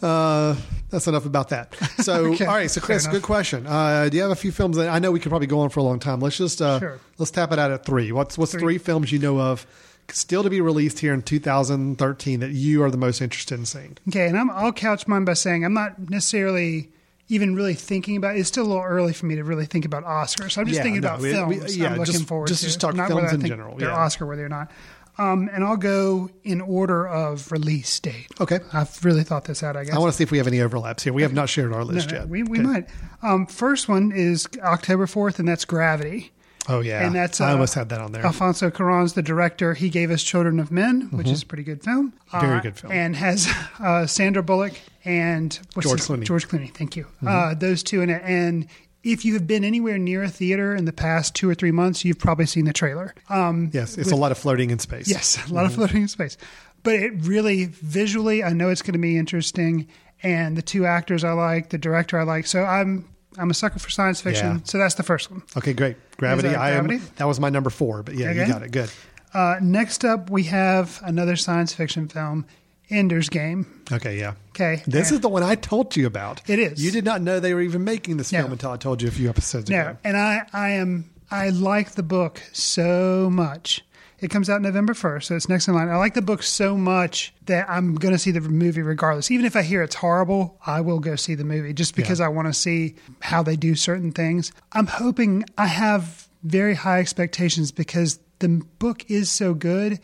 Uh, 0.00 0.54
that's 0.90 1.06
enough 1.08 1.26
about 1.26 1.48
that. 1.48 1.74
So, 2.02 2.26
Okay, 2.32 2.46
all 2.46 2.54
right. 2.54 2.70
So, 2.70 2.80
Chris, 2.80 3.06
good 3.06 3.22
question. 3.22 3.66
Uh, 3.66 4.08
do 4.08 4.16
you 4.16 4.22
have 4.22 4.30
a 4.32 4.36
few 4.36 4.52
films 4.52 4.76
that 4.76 4.88
I 4.88 5.00
know 5.00 5.10
we 5.10 5.18
could 5.20 5.30
probably 5.30 5.48
go 5.48 5.58
on 5.60 5.70
for 5.70 5.80
a 5.80 5.82
long 5.82 5.98
time? 5.98 6.20
Let's 6.20 6.38
just 6.38 6.62
uh, 6.62 6.78
Sure. 6.78 7.00
let's 7.18 7.30
tap 7.32 7.52
it 7.52 7.58
out 7.58 7.70
at 7.72 7.84
three. 7.84 8.12
What's 8.12 8.38
what's 8.38 8.52
three. 8.52 8.60
Three. 8.60 8.78
films 8.78 9.10
you 9.12 9.18
know 9.18 9.40
of 9.40 9.66
still 10.08 10.44
to 10.44 10.50
be 10.50 10.60
released 10.60 11.00
here 11.00 11.12
in 11.12 11.20
2013 11.20 12.40
that 12.40 12.50
you 12.52 12.82
are 12.84 12.90
the 12.90 12.96
most 12.96 13.20
interested 13.20 13.58
in 13.58 13.66
seeing? 13.66 13.98
Okay, 14.08 14.28
and 14.28 14.38
I'm, 14.38 14.50
I'll 14.50 14.72
couch 14.72 15.06
mine 15.08 15.24
by 15.24 15.34
saying 15.34 15.64
I'm 15.64 15.74
not 15.74 16.10
necessarily 16.10 16.90
even 17.28 17.54
really 17.54 17.74
thinking 17.74 18.16
about. 18.16 18.36
It's 18.36 18.48
still 18.48 18.64
a 18.64 18.68
little 18.68 18.82
early 18.82 19.12
for 19.12 19.26
me 19.26 19.36
to 19.36 19.44
really 19.44 19.66
think 19.66 19.84
about 19.84 20.04
Oscars. 20.04 20.58
I'm 20.58 20.66
just 20.66 20.76
Yeah, 20.78 20.82
thinking 20.82 21.00
no, 21.02 21.08
about 21.08 21.20
we- 21.20 21.28
we- 21.28 21.56
films. 21.56 21.76
yeah, 21.76 21.86
I'm 21.92 21.98
looking 21.98 22.12
just- 22.14 22.26
forward 22.26 22.48
just- 22.48 22.60
to. 22.60 22.66
just 22.66 22.80
talk 22.80 22.94
not 22.94 23.08
films 23.08 23.32
in 23.32 23.44
general, 23.46 23.76
They're 23.76 23.88
yeah. 23.88 23.94
Oscar 23.96 24.26
worthy 24.26 24.42
or 24.42 24.48
not. 24.48 24.70
Um, 25.16 25.48
and 25.52 25.62
I'll 25.62 25.76
go 25.76 26.28
in 26.42 26.60
order 26.60 27.06
of 27.06 27.52
release 27.52 28.00
date. 28.00 28.26
Okay. 28.40 28.58
I've 28.72 29.04
really 29.04 29.22
thought 29.22 29.44
this 29.44 29.62
out. 29.62 29.76
I 29.76 29.84
guess 29.84 29.94
I 29.94 29.98
want 30.00 30.10
to 30.12 30.16
see 30.16 30.24
if 30.24 30.32
we 30.32 30.38
have 30.38 30.48
any 30.48 30.60
overlaps 30.60 31.04
here. 31.04 31.12
We 31.12 31.22
have 31.22 31.32
not 31.32 31.48
shared 31.48 31.72
our 31.72 31.84
list 31.84 32.10
no, 32.10 32.18
yet. 32.18 32.28
we 32.28 32.42
we 32.42 32.58
Okay. 32.58 32.66
might. 32.66 32.88
Um, 33.22 33.46
first 33.46 33.88
one 33.88 34.10
is 34.10 34.48
October 34.60 35.06
fourth, 35.06 35.38
and 35.38 35.46
that's 35.46 35.64
Gravity. 35.64 36.32
Oh 36.68 36.80
yeah, 36.80 37.04
And 37.06 37.14
that's 37.14 37.40
I 37.40 37.50
uh, 37.50 37.52
almost 37.52 37.74
had 37.74 37.88
that 37.90 38.00
on 38.00 38.12
there. 38.12 38.24
Alfonso 38.24 38.70
Cuarón's 38.70 39.12
the 39.12 39.22
director. 39.22 39.74
He 39.74 39.88
gave 39.90 40.10
us 40.10 40.22
Children 40.22 40.60
of 40.60 40.70
Men, 40.70 41.08
which 41.12 41.28
is 41.28 41.42
a 41.42 41.46
pretty 41.46 41.62
good 41.64 41.82
film. 41.82 42.12
Mm-hmm. 42.30 42.40
Very 42.40 42.58
Uh, 42.58 42.62
good 42.62 42.76
film. 42.78 42.92
And 42.92 43.16
has 43.16 43.48
uh, 43.80 44.06
Sandra 44.06 44.42
Bullock 44.42 44.72
and 45.04 45.58
what's 45.74 45.86
George 45.88 46.00
his- 46.00 46.08
Clooney. 46.08 46.14
Mm-hmm. 46.14 46.22
George 46.24 46.48
Clooney, 46.48 46.72
thank 46.72 46.96
you. 46.96 47.06
Uh, 47.26 47.54
those 47.54 47.82
two 47.82 48.00
in 48.00 48.08
it. 48.10 48.22
And 48.24 48.66
if 49.02 49.24
you 49.26 49.34
have 49.34 49.46
been 49.46 49.64
anywhere 49.64 49.98
near 49.98 50.22
a 50.22 50.28
theater 50.30 50.74
in 50.74 50.86
the 50.86 50.92
past 50.92 51.34
two 51.34 51.48
or 51.50 51.54
three 51.54 51.70
months, 51.72 52.04
you've 52.04 52.18
probably 52.18 52.46
seen 52.46 52.64
the 52.64 52.72
trailer. 52.72 53.14
Um, 53.28 53.70
yes, 53.74 53.98
it's 53.98 54.10
a 54.12 54.16
lot 54.16 54.32
of 54.32 54.38
floating 54.38 54.70
in 54.70 54.78
space. 54.78 55.06
Yes, 55.08 55.38
a 55.50 55.52
lot 55.52 55.66
of 55.66 55.74
floating 55.74 56.02
in 56.02 56.08
space. 56.08 56.38
But 56.82 56.94
it 56.94 57.12
really 57.20 57.66
visually, 57.66 58.42
I 58.42 58.54
know 58.54 58.70
it's 58.70 58.80
going 58.82 58.94
to 58.94 58.98
be 58.98 59.18
interesting. 59.18 59.86
And 60.22 60.56
the 60.56 60.62
two 60.62 60.86
actors 60.86 61.22
I 61.22 61.32
like, 61.32 61.68
the 61.68 61.76
director 61.76 62.18
I 62.18 62.22
like. 62.22 62.46
So 62.46 62.64
I'm 62.64 63.06
I'm 63.38 63.50
a 63.50 63.54
sucker 63.54 63.78
for 63.78 63.90
science 63.90 64.20
fiction. 64.20 64.46
Yeah. 64.56 64.60
So 64.64 64.78
that's 64.78 64.94
the 64.94 65.02
first 65.02 65.30
one. 65.30 65.42
Okay, 65.56 65.72
great. 65.72 65.96
Gravity. 66.16 66.48
that 66.48 66.58
I 66.58 66.70
am. 66.72 66.86
That 67.16 67.24
was 67.26 67.40
my 67.40 67.50
number 67.50 67.70
four. 67.70 68.02
But 68.02 68.14
yeah, 68.14 68.32
you 68.32 68.46
got 68.46 68.62
it. 68.62 68.70
Good. 68.70 68.90
Uh, 69.32 69.56
next 69.60 70.04
up, 70.04 70.30
we 70.30 70.44
have 70.44 71.00
another 71.04 71.34
science 71.36 71.72
fiction 71.74 72.06
film, 72.08 72.46
Ender's 72.90 73.28
Game. 73.28 73.82
Okay, 73.90 74.18
yeah. 74.18 74.34
Okay, 74.50 74.82
This 74.86 75.08
and- 75.08 75.16
is 75.16 75.20
the 75.20 75.28
one 75.28 75.42
I 75.42 75.56
told 75.56 75.96
you 75.96 76.06
about. 76.06 76.48
It 76.48 76.58
is. 76.60 76.82
You 76.84 76.92
did 76.92 77.04
not 77.04 77.20
know 77.20 77.40
they 77.40 77.52
were 77.54 77.60
even 77.62 77.82
making 77.82 78.16
this 78.18 78.30
No. 78.30 78.40
film 78.40 78.52
until 78.52 78.70
I 78.70 78.76
told 78.76 79.02
you 79.02 79.08
a 79.08 79.10
few 79.10 79.28
episodes 79.28 79.68
No, 79.68 79.80
ago. 79.80 79.96
and 80.04 80.16
I, 80.16 80.46
I 80.52 80.70
am 80.72 81.10
I 81.30 81.48
like 81.48 81.92
the 81.92 82.04
book 82.04 82.40
so 82.52 83.28
much. 83.32 83.84
It 84.20 84.30
comes 84.30 84.48
out 84.48 84.62
November 84.62 84.94
first, 84.94 85.28
so 85.28 85.36
it's 85.36 85.48
next 85.48 85.68
in 85.68 85.74
line. 85.74 85.88
I 85.88 85.96
like 85.96 86.14
the 86.14 86.22
book 86.22 86.42
so 86.42 86.76
much 86.76 87.34
that 87.46 87.68
I'm 87.68 87.94
going 87.96 88.14
to 88.14 88.18
see 88.18 88.30
the 88.30 88.40
movie 88.40 88.82
regardless. 88.82 89.30
Even 89.30 89.44
if 89.44 89.56
I 89.56 89.62
hear 89.62 89.82
it's 89.82 89.96
horrible, 89.96 90.58
I 90.64 90.80
will 90.80 91.00
go 91.00 91.16
see 91.16 91.34
the 91.34 91.44
movie 91.44 91.72
just 91.72 91.94
because 91.96 92.20
I 92.20 92.28
want 92.28 92.48
to 92.48 92.54
see 92.54 92.94
how 93.20 93.42
they 93.42 93.56
do 93.56 93.74
certain 93.74 94.12
things. 94.12 94.52
I'm 94.72 94.86
hoping 94.86 95.44
I 95.58 95.66
have 95.66 96.28
very 96.42 96.74
high 96.74 97.00
expectations 97.00 97.72
because 97.72 98.18
the 98.38 98.62
book 98.78 99.10
is 99.10 99.30
so 99.30 99.54
good 99.54 100.00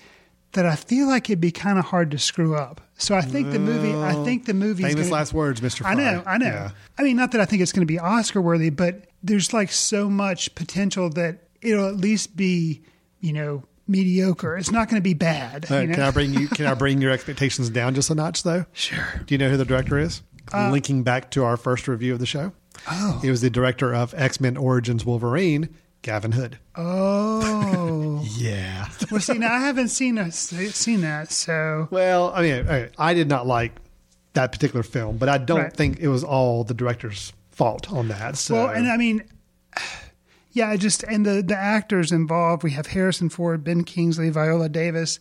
that 0.53 0.67
I 0.67 0.75
feel 0.75 1.07
like 1.07 1.31
it'd 1.31 1.41
be 1.41 1.53
kind 1.53 1.79
of 1.79 1.85
hard 1.85 2.11
to 2.11 2.19
screw 2.19 2.57
up. 2.57 2.81
So 2.99 3.15
I 3.15 3.23
think 3.23 3.53
the 3.53 3.59
movie. 3.59 3.95
I 3.95 4.25
think 4.25 4.47
the 4.47 4.55
movie. 4.55 4.83
Famous 4.83 5.11
last 5.11 5.33
words, 5.33 5.61
Mr. 5.61 5.85
I 5.85 5.95
know, 5.95 6.23
I 6.27 6.39
know. 6.39 6.47
Yeah. 6.47 6.71
I 6.99 7.03
mean, 7.03 7.17
not 7.17 7.33
that 7.33 7.41
I 7.41 7.45
think 7.45 7.63
it's 7.63 7.73
going 7.73 7.87
to 7.87 7.87
be 7.87 7.99
Oscar 7.99 8.43
worthy, 8.43 8.71
but 8.71 9.07
there's 9.23 9.53
like 9.53 9.71
so 9.71 10.11
much 10.11 10.55
potential 10.55 11.09
that 11.11 11.45
it'll 11.63 11.89
at 11.89 11.97
least 11.97 12.37
be, 12.37 12.83
you 13.21 13.33
know, 13.33 13.63
mediocre. 13.91 14.57
It's 14.57 14.71
not 14.71 14.89
going 14.89 15.01
to 15.01 15.05
be 15.05 15.15
bad. 15.15 15.71
Uh, 15.71 15.79
you 15.81 15.87
know? 15.89 15.95
Can 15.95 16.03
I 16.05 16.11
bring 16.11 16.33
you? 16.33 16.49
Can 16.49 16.67
I 16.67 16.75
bring 16.85 17.01
your 17.03 17.11
expectations 17.11 17.69
down 17.71 17.95
just 17.95 18.09
a 18.11 18.15
notch, 18.15 18.43
though? 18.45 18.65
Sure. 18.73 19.23
Do 19.27 19.35
you 19.35 19.39
know 19.39 19.51
who 19.51 19.57
the 19.57 19.65
director 19.65 19.99
is? 19.99 20.23
Linking 20.53 21.03
back 21.05 21.31
to 21.33 21.45
our 21.45 21.57
first 21.57 21.87
review 21.87 22.13
of 22.13 22.19
the 22.19 22.27
show. 22.27 22.53
Oh. 22.91 23.19
He 23.23 23.31
was 23.31 23.41
the 23.41 23.51
director 23.51 23.95
of 23.95 24.15
X 24.15 24.41
Men 24.41 24.57
Origins 24.57 25.05
Wolverine, 25.05 25.69
Gavin 26.03 26.33
Hood. 26.33 26.59
Oh. 26.77 28.25
Yeah. 28.37 28.89
well, 29.11 29.21
see, 29.21 29.39
now 29.39 29.53
I 29.55 29.61
haven't 29.61 29.89
seen 29.89 30.17
a, 30.19 30.31
seen 30.33 31.01
that, 31.03 31.31
so 31.31 31.89
well, 31.91 32.33
I 32.35 32.43
mean, 32.43 32.69
I- 32.69 32.89
I 32.99 33.15
did 33.15 33.29
not 33.29 33.47
like 33.47 33.73
that 34.35 34.53
particular 34.53 34.83
film, 34.83 35.17
but 35.19 35.29
I 35.29 35.39
don't 35.39 35.61
Right. 35.61 35.73
think 35.73 36.01
it 36.01 36.09
was 36.09 36.23
all 36.25 36.65
the 36.65 36.75
director's 36.75 37.33
fault 37.51 37.91
on 37.93 38.09
that. 38.09 38.37
So. 38.37 38.55
well, 38.55 38.69
and 38.69 38.89
I 38.89 38.97
mean, 38.97 39.25
yeah, 40.53 40.69
I 40.69 40.77
just 40.77 41.03
and 41.05 41.25
the 41.27 41.43
the 41.43 41.57
actors 41.57 42.13
involved. 42.13 42.63
We 42.63 42.73
have 42.73 42.89
Harrison 42.89 43.29
Ford, 43.29 43.63
Ben 43.65 43.85
Kingsley, 43.85 44.31
Viola 44.31 44.69
Davis. 44.69 45.19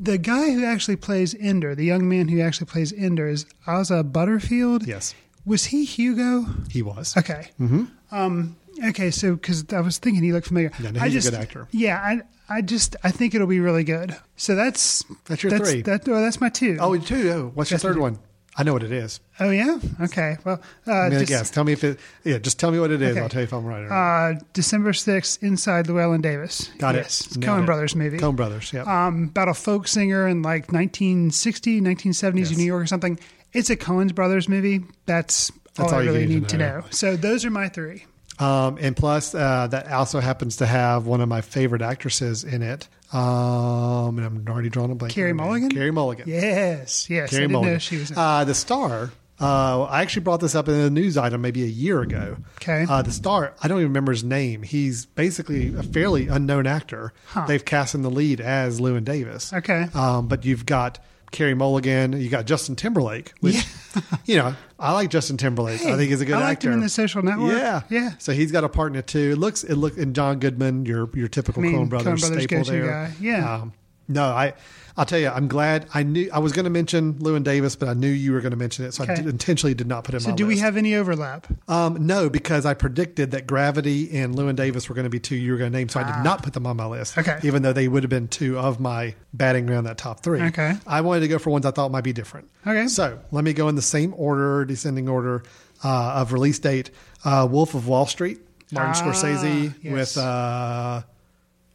The 0.00 0.18
guy 0.18 0.52
who 0.52 0.64
actually 0.64 0.96
plays 0.96 1.34
Ender, 1.40 1.74
the 1.74 1.84
young 1.84 2.08
man 2.08 2.28
who 2.28 2.40
actually 2.40 2.66
plays 2.66 2.92
Ender, 2.92 3.26
is 3.26 3.46
Asa 3.66 4.04
Butterfield. 4.04 4.86
yes, 4.86 5.14
Was 5.44 5.64
he 5.66 5.84
Hugo? 5.84 6.44
he 6.70 6.82
was. 6.82 7.16
Okay. 7.16 7.48
Mm-hmm. 7.60 7.84
Um, 8.12 8.56
okay, 8.84 9.10
so 9.10 9.34
because 9.34 9.64
I 9.72 9.80
was 9.80 9.98
thinking 9.98 10.22
he 10.22 10.32
looked 10.32 10.46
familiar. 10.48 10.70
Yeah, 10.78 10.92
no, 10.92 11.00
I 11.00 11.08
he's 11.08 11.14
a 11.14 11.18
just, 11.18 11.30
good 11.32 11.40
actor. 11.40 11.68
Yeah, 11.72 11.98
I, 12.00 12.20
I 12.48 12.62
just, 12.62 12.94
I 13.02 13.10
think 13.10 13.34
it'll 13.34 13.48
be 13.48 13.58
really 13.58 13.82
good. 13.82 14.16
So 14.36 14.54
that's 14.54 15.02
That's 15.24 15.42
your 15.42 15.50
that's, 15.50 15.68
three. 15.68 15.82
That, 15.82 16.06
well, 16.06 16.22
that's 16.22 16.40
my 16.40 16.48
two. 16.50 16.76
Oh, 16.80 16.96
two. 16.96 17.30
Oh, 17.30 17.50
what's 17.54 17.70
your 17.72 17.78
That's 17.78 17.84
my 17.84 17.90
third 17.90 17.98
one? 17.98 18.18
I 18.60 18.64
know 18.64 18.72
what 18.72 18.82
it 18.82 18.90
is. 18.90 19.20
Oh 19.38 19.50
yeah. 19.50 19.78
Okay. 20.00 20.36
Well, 20.44 20.60
uh, 20.86 21.08
guess. 21.24 21.48
Tell 21.50 21.62
me 21.62 21.72
if 21.72 21.84
it. 21.84 22.00
Yeah, 22.24 22.38
just 22.38 22.58
tell 22.58 22.72
me 22.72 22.80
what 22.80 22.90
it 22.90 23.00
is. 23.00 23.12
Okay. 23.12 23.20
I'll 23.20 23.28
tell 23.28 23.40
you 23.40 23.44
if 23.44 23.52
I'm 23.54 23.64
right 23.64 23.82
or 23.82 23.88
not. 23.88 23.94
uh, 23.94 24.40
December 24.52 24.92
sixth, 24.92 25.40
Inside 25.44 25.86
Llewyn 25.86 26.20
Davis. 26.22 26.68
Got 26.78 26.96
yes, 26.96 27.20
it. 27.20 27.26
It's 27.28 27.36
Nailed 27.36 27.58
Coen 27.58 27.62
it. 27.62 27.66
Brothers 27.66 27.94
movie. 27.94 28.18
Coen 28.18 28.34
Brothers. 28.34 28.72
Yeah. 28.72 28.82
um, 29.06 29.24
about 29.30 29.48
a 29.48 29.54
folk 29.54 29.86
singer 29.86 30.26
in 30.26 30.42
like 30.42 30.72
1960, 30.72 31.80
1970s 31.80 32.38
Yes. 32.38 32.50
in 32.50 32.56
New 32.58 32.64
York 32.64 32.82
or 32.82 32.86
something. 32.86 33.18
It's 33.52 33.70
a 33.70 33.76
Coen's 33.76 34.12
Brothers 34.12 34.48
movie. 34.48 34.80
That's, 35.06 35.52
That's 35.76 35.92
all, 35.92 35.94
all 35.94 36.02
I 36.02 36.04
really 36.04 36.26
need 36.26 36.26
to 36.26 36.34
need 36.40 36.48
to 36.50 36.56
know. 36.58 36.78
know. 36.80 36.84
So 36.90 37.16
those 37.16 37.44
are 37.44 37.50
my 37.50 37.68
three. 37.68 38.04
Um, 38.40 38.76
and 38.80 38.96
plus, 38.96 39.34
uh, 39.34 39.66
that 39.68 39.90
also 39.90 40.20
happens 40.20 40.56
to 40.58 40.66
have 40.66 41.06
one 41.06 41.20
of 41.20 41.28
my 41.28 41.40
favorite 41.40 41.82
actresses 41.82 42.44
in 42.44 42.62
it. 42.62 42.88
Um, 43.12 44.18
and 44.18 44.26
I'm 44.26 44.44
already 44.48 44.68
drawing 44.68 44.90
a 44.90 44.94
blank. 44.94 45.14
Carey 45.14 45.30
on 45.30 45.38
her 45.38 45.42
name. 45.44 45.48
Mulligan? 45.48 45.70
Carey 45.70 45.90
Mulligan. 45.90 46.28
Yes, 46.28 47.08
yes. 47.08 47.30
Carey 47.30 47.44
I 47.44 47.46
didn't 47.46 47.52
Mulligan. 47.52 47.72
know 47.74 47.78
she 47.78 47.96
was. 47.96 48.10
In. 48.10 48.18
uh, 48.18 48.44
the 48.44 48.54
star. 48.54 49.10
Uh, 49.40 49.84
I 49.84 50.02
actually 50.02 50.22
brought 50.24 50.40
this 50.40 50.56
up 50.56 50.66
in 50.68 50.74
a 50.74 50.90
news 50.90 51.16
item 51.16 51.40
maybe 51.42 51.62
a 51.62 51.66
year 51.68 52.00
ago. 52.02 52.38
Okay. 52.60 52.84
Uh, 52.88 53.02
the 53.02 53.12
star, 53.12 53.54
I 53.62 53.68
don't 53.68 53.78
even 53.78 53.90
remember 53.90 54.10
his 54.10 54.24
name. 54.24 54.64
He's 54.64 55.06
basically 55.06 55.72
a 55.76 55.82
fairly 55.84 56.26
unknown 56.26 56.66
actor. 56.66 57.12
Huh. 57.26 57.46
They've 57.46 57.64
cast 57.64 57.94
in 57.94 58.02
the 58.02 58.10
lead 58.10 58.40
as 58.40 58.80
Llewyn 58.80 59.04
Davis. 59.04 59.52
Okay. 59.52 59.86
Um, 59.94 60.26
but 60.26 60.44
you've 60.44 60.66
got 60.66 60.98
Carey 61.30 61.54
Mulligan. 61.54 62.12
You 62.20 62.28
got 62.28 62.46
Justin 62.46 62.76
Timberlake, 62.76 63.32
which, 63.40 63.66
you 64.24 64.36
know, 64.36 64.54
I 64.78 64.92
like 64.92 65.10
Justin 65.10 65.36
Timberlake. 65.36 65.82
I 65.82 65.96
think 65.96 66.10
he's 66.10 66.20
a 66.20 66.24
good 66.24 66.36
I 66.36 66.40
liked 66.40 66.58
actor. 66.60 66.68
him 66.68 66.74
in 66.74 66.80
The 66.80 66.88
Social 66.88 67.22
Network. 67.22 67.52
Yeah, 67.52 67.82
Yeah. 67.90 68.10
So 68.18 68.32
he's 68.32 68.52
got 68.52 68.64
a 68.64 68.68
part 68.68 68.92
in 68.92 68.98
it 68.98 69.06
too. 69.06 69.32
It 69.32 69.38
looks, 69.38 69.64
it 69.64 69.74
look, 69.76 69.96
and 69.98 70.14
John 70.14 70.38
Goodman, 70.38 70.86
your 70.86 71.08
your 71.14 71.28
typical 71.28 71.62
I 71.62 71.66
mean, 71.66 71.74
Coen 71.76 71.88
Brothers, 71.88 72.22
Coen 72.22 72.28
Brothers 72.28 72.44
staple 72.44 72.64
there. 72.64 72.86
guy. 72.86 73.12
Yeah. 73.20 73.54
Um, 73.54 73.72
no, 74.08 74.24
I, 74.24 74.54
I'll 74.96 75.04
tell 75.04 75.18
you, 75.18 75.28
I'm 75.28 75.46
glad. 75.46 75.86
I 75.94 76.02
knew 76.02 76.28
I 76.32 76.38
was 76.40 76.52
going 76.52 76.64
to 76.64 76.70
mention 76.70 77.14
Llewyn 77.20 77.44
Davis, 77.44 77.76
but 77.76 77.88
I 77.88 77.94
knew 77.94 78.08
you 78.08 78.32
were 78.32 78.40
going 78.40 78.50
to 78.50 78.56
mention 78.56 78.84
it, 78.84 78.92
so 78.94 79.04
I 79.04 79.14
did, 79.14 79.26
intentionally 79.28 79.74
did 79.74 79.86
not 79.86 80.02
put 80.04 80.14
him. 80.14 80.16
On. 80.18 80.22
So 80.22 80.32
do 80.34 80.46
we 80.46 80.58
have 80.58 80.76
any 80.76 80.94
overlap? 80.96 81.46
Um, 81.68 82.06
no, 82.06 82.28
because 82.28 82.66
I 82.66 82.74
predicted 82.74 83.30
that 83.30 83.46
Gravity 83.46 84.10
and 84.18 84.34
Llewyn 84.34 84.56
Davis 84.56 84.88
were 84.88 84.94
going 84.96 85.04
to 85.04 85.10
be 85.10 85.20
two 85.20 85.36
you 85.36 85.52
were 85.52 85.58
going 85.58 85.70
to 85.70 85.78
name, 85.78 85.88
so 85.88 86.00
I 86.00 86.04
did 86.04 86.24
not 86.24 86.42
put 86.42 86.52
them 86.54 86.66
on 86.66 86.76
my 86.76 86.86
list. 86.86 87.14
Ah. 87.16 87.20
Okay. 87.20 87.38
Even 87.44 87.62
though 87.62 87.72
they 87.72 87.86
would 87.86 88.02
have 88.02 88.10
been 88.10 88.26
two 88.28 88.58
of 88.58 88.80
my 88.80 89.14
batting 89.32 89.70
around 89.70 89.84
that 89.84 89.98
top 89.98 90.20
three. 90.20 90.40
Okay. 90.42 90.74
I 90.86 91.00
wanted 91.02 91.20
to 91.20 91.28
go 91.28 91.38
for 91.38 91.50
ones 91.50 91.64
I 91.64 91.70
thought 91.70 91.90
might 91.92 92.04
be 92.04 92.12
different. 92.12 92.48
Okay. 92.66 92.88
So 92.88 93.20
let 93.30 93.44
me 93.44 93.52
go 93.52 93.68
in 93.68 93.76
the 93.76 93.82
same 93.82 94.14
order, 94.16 94.64
descending 94.64 95.08
order 95.08 95.44
uh, 95.84 96.14
of 96.16 96.32
release 96.32 96.58
date. 96.58 96.90
Uh, 97.24 97.46
Wolf 97.48 97.74
of 97.74 97.86
Wall 97.86 98.06
Street, 98.06 98.40
Martin 98.72 98.94
Ah, 98.96 99.12
Scorsese 99.12 99.74
yes. 99.82 99.92
with 99.92 100.18
uh, 100.18 101.02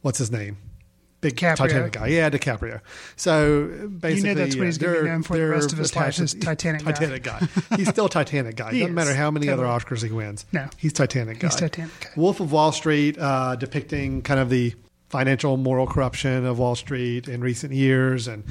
what's 0.02 0.18
his 0.18 0.30
name? 0.30 0.58
DiCaprio. 1.30 1.56
Titanic 1.56 1.92
guy. 1.92 2.06
Yeah, 2.08 2.30
DiCaprio. 2.30 2.80
So 3.16 3.88
basically, 3.88 4.34
that's 4.34 4.56
what 4.56 4.66
he's 4.66 4.78
gonna 4.78 5.00
be 5.02 5.08
known 5.08 5.22
for 5.22 5.36
the 5.36 5.46
rest 5.48 5.72
of 5.72 5.78
his 5.78 5.94
life 5.94 6.18
is 6.18 6.34
to- 6.34 6.40
Titanic 6.40 6.84
guy. 6.84 6.92
Titanic 6.92 7.22
guy. 7.22 7.48
He's 7.76 7.88
still 7.88 8.08
Titanic 8.08 8.56
guy. 8.56 8.70
Doesn't 8.78 8.94
matter 8.94 9.14
how 9.14 9.30
many 9.30 9.46
Totally. 9.46 9.68
other 9.68 9.84
Oscars 9.84 10.02
he 10.04 10.10
wins. 10.10 10.46
No. 10.52 10.68
he's 10.78 10.92
Titanic 10.92 11.38
guy. 11.40 11.48
He's 11.48 11.56
Titanic 11.56 12.00
guy. 12.00 12.10
Wolf 12.16 12.40
of 12.40 12.52
Wall 12.52 12.72
Street, 12.72 13.16
uh, 13.18 13.56
depicting 13.56 14.22
kind 14.22 14.40
of 14.40 14.50
the 14.50 14.74
financial 15.08 15.56
moral 15.56 15.86
corruption 15.86 16.44
of 16.44 16.58
Wall 16.58 16.74
Street 16.74 17.28
in 17.28 17.40
recent 17.40 17.72
years, 17.72 18.26
and 18.26 18.42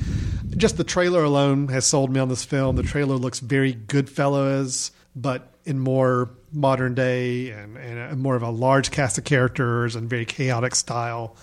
just 0.56 0.78
the 0.78 0.84
trailer 0.84 1.24
alone 1.24 1.68
has 1.68 1.86
sold 1.86 2.10
me 2.14 2.20
on 2.20 2.30
this 2.30 2.46
film. 2.46 2.76
The 2.78 2.84
trailer 2.84 3.16
looks 3.16 3.40
very 3.40 3.74
Goodfellas, 3.74 4.92
but 5.16 5.50
in 5.66 5.80
more 5.80 6.30
modern 6.54 6.94
day 6.94 7.50
and, 7.50 7.78
and 7.78 8.20
more 8.22 8.36
of 8.36 8.44
a 8.44 8.50
large 8.50 8.92
cast 8.92 9.18
of 9.18 9.24
characters 9.24 9.96
and 9.96 10.10
very 10.10 10.26
chaotic 10.26 10.76
style. 10.76 11.36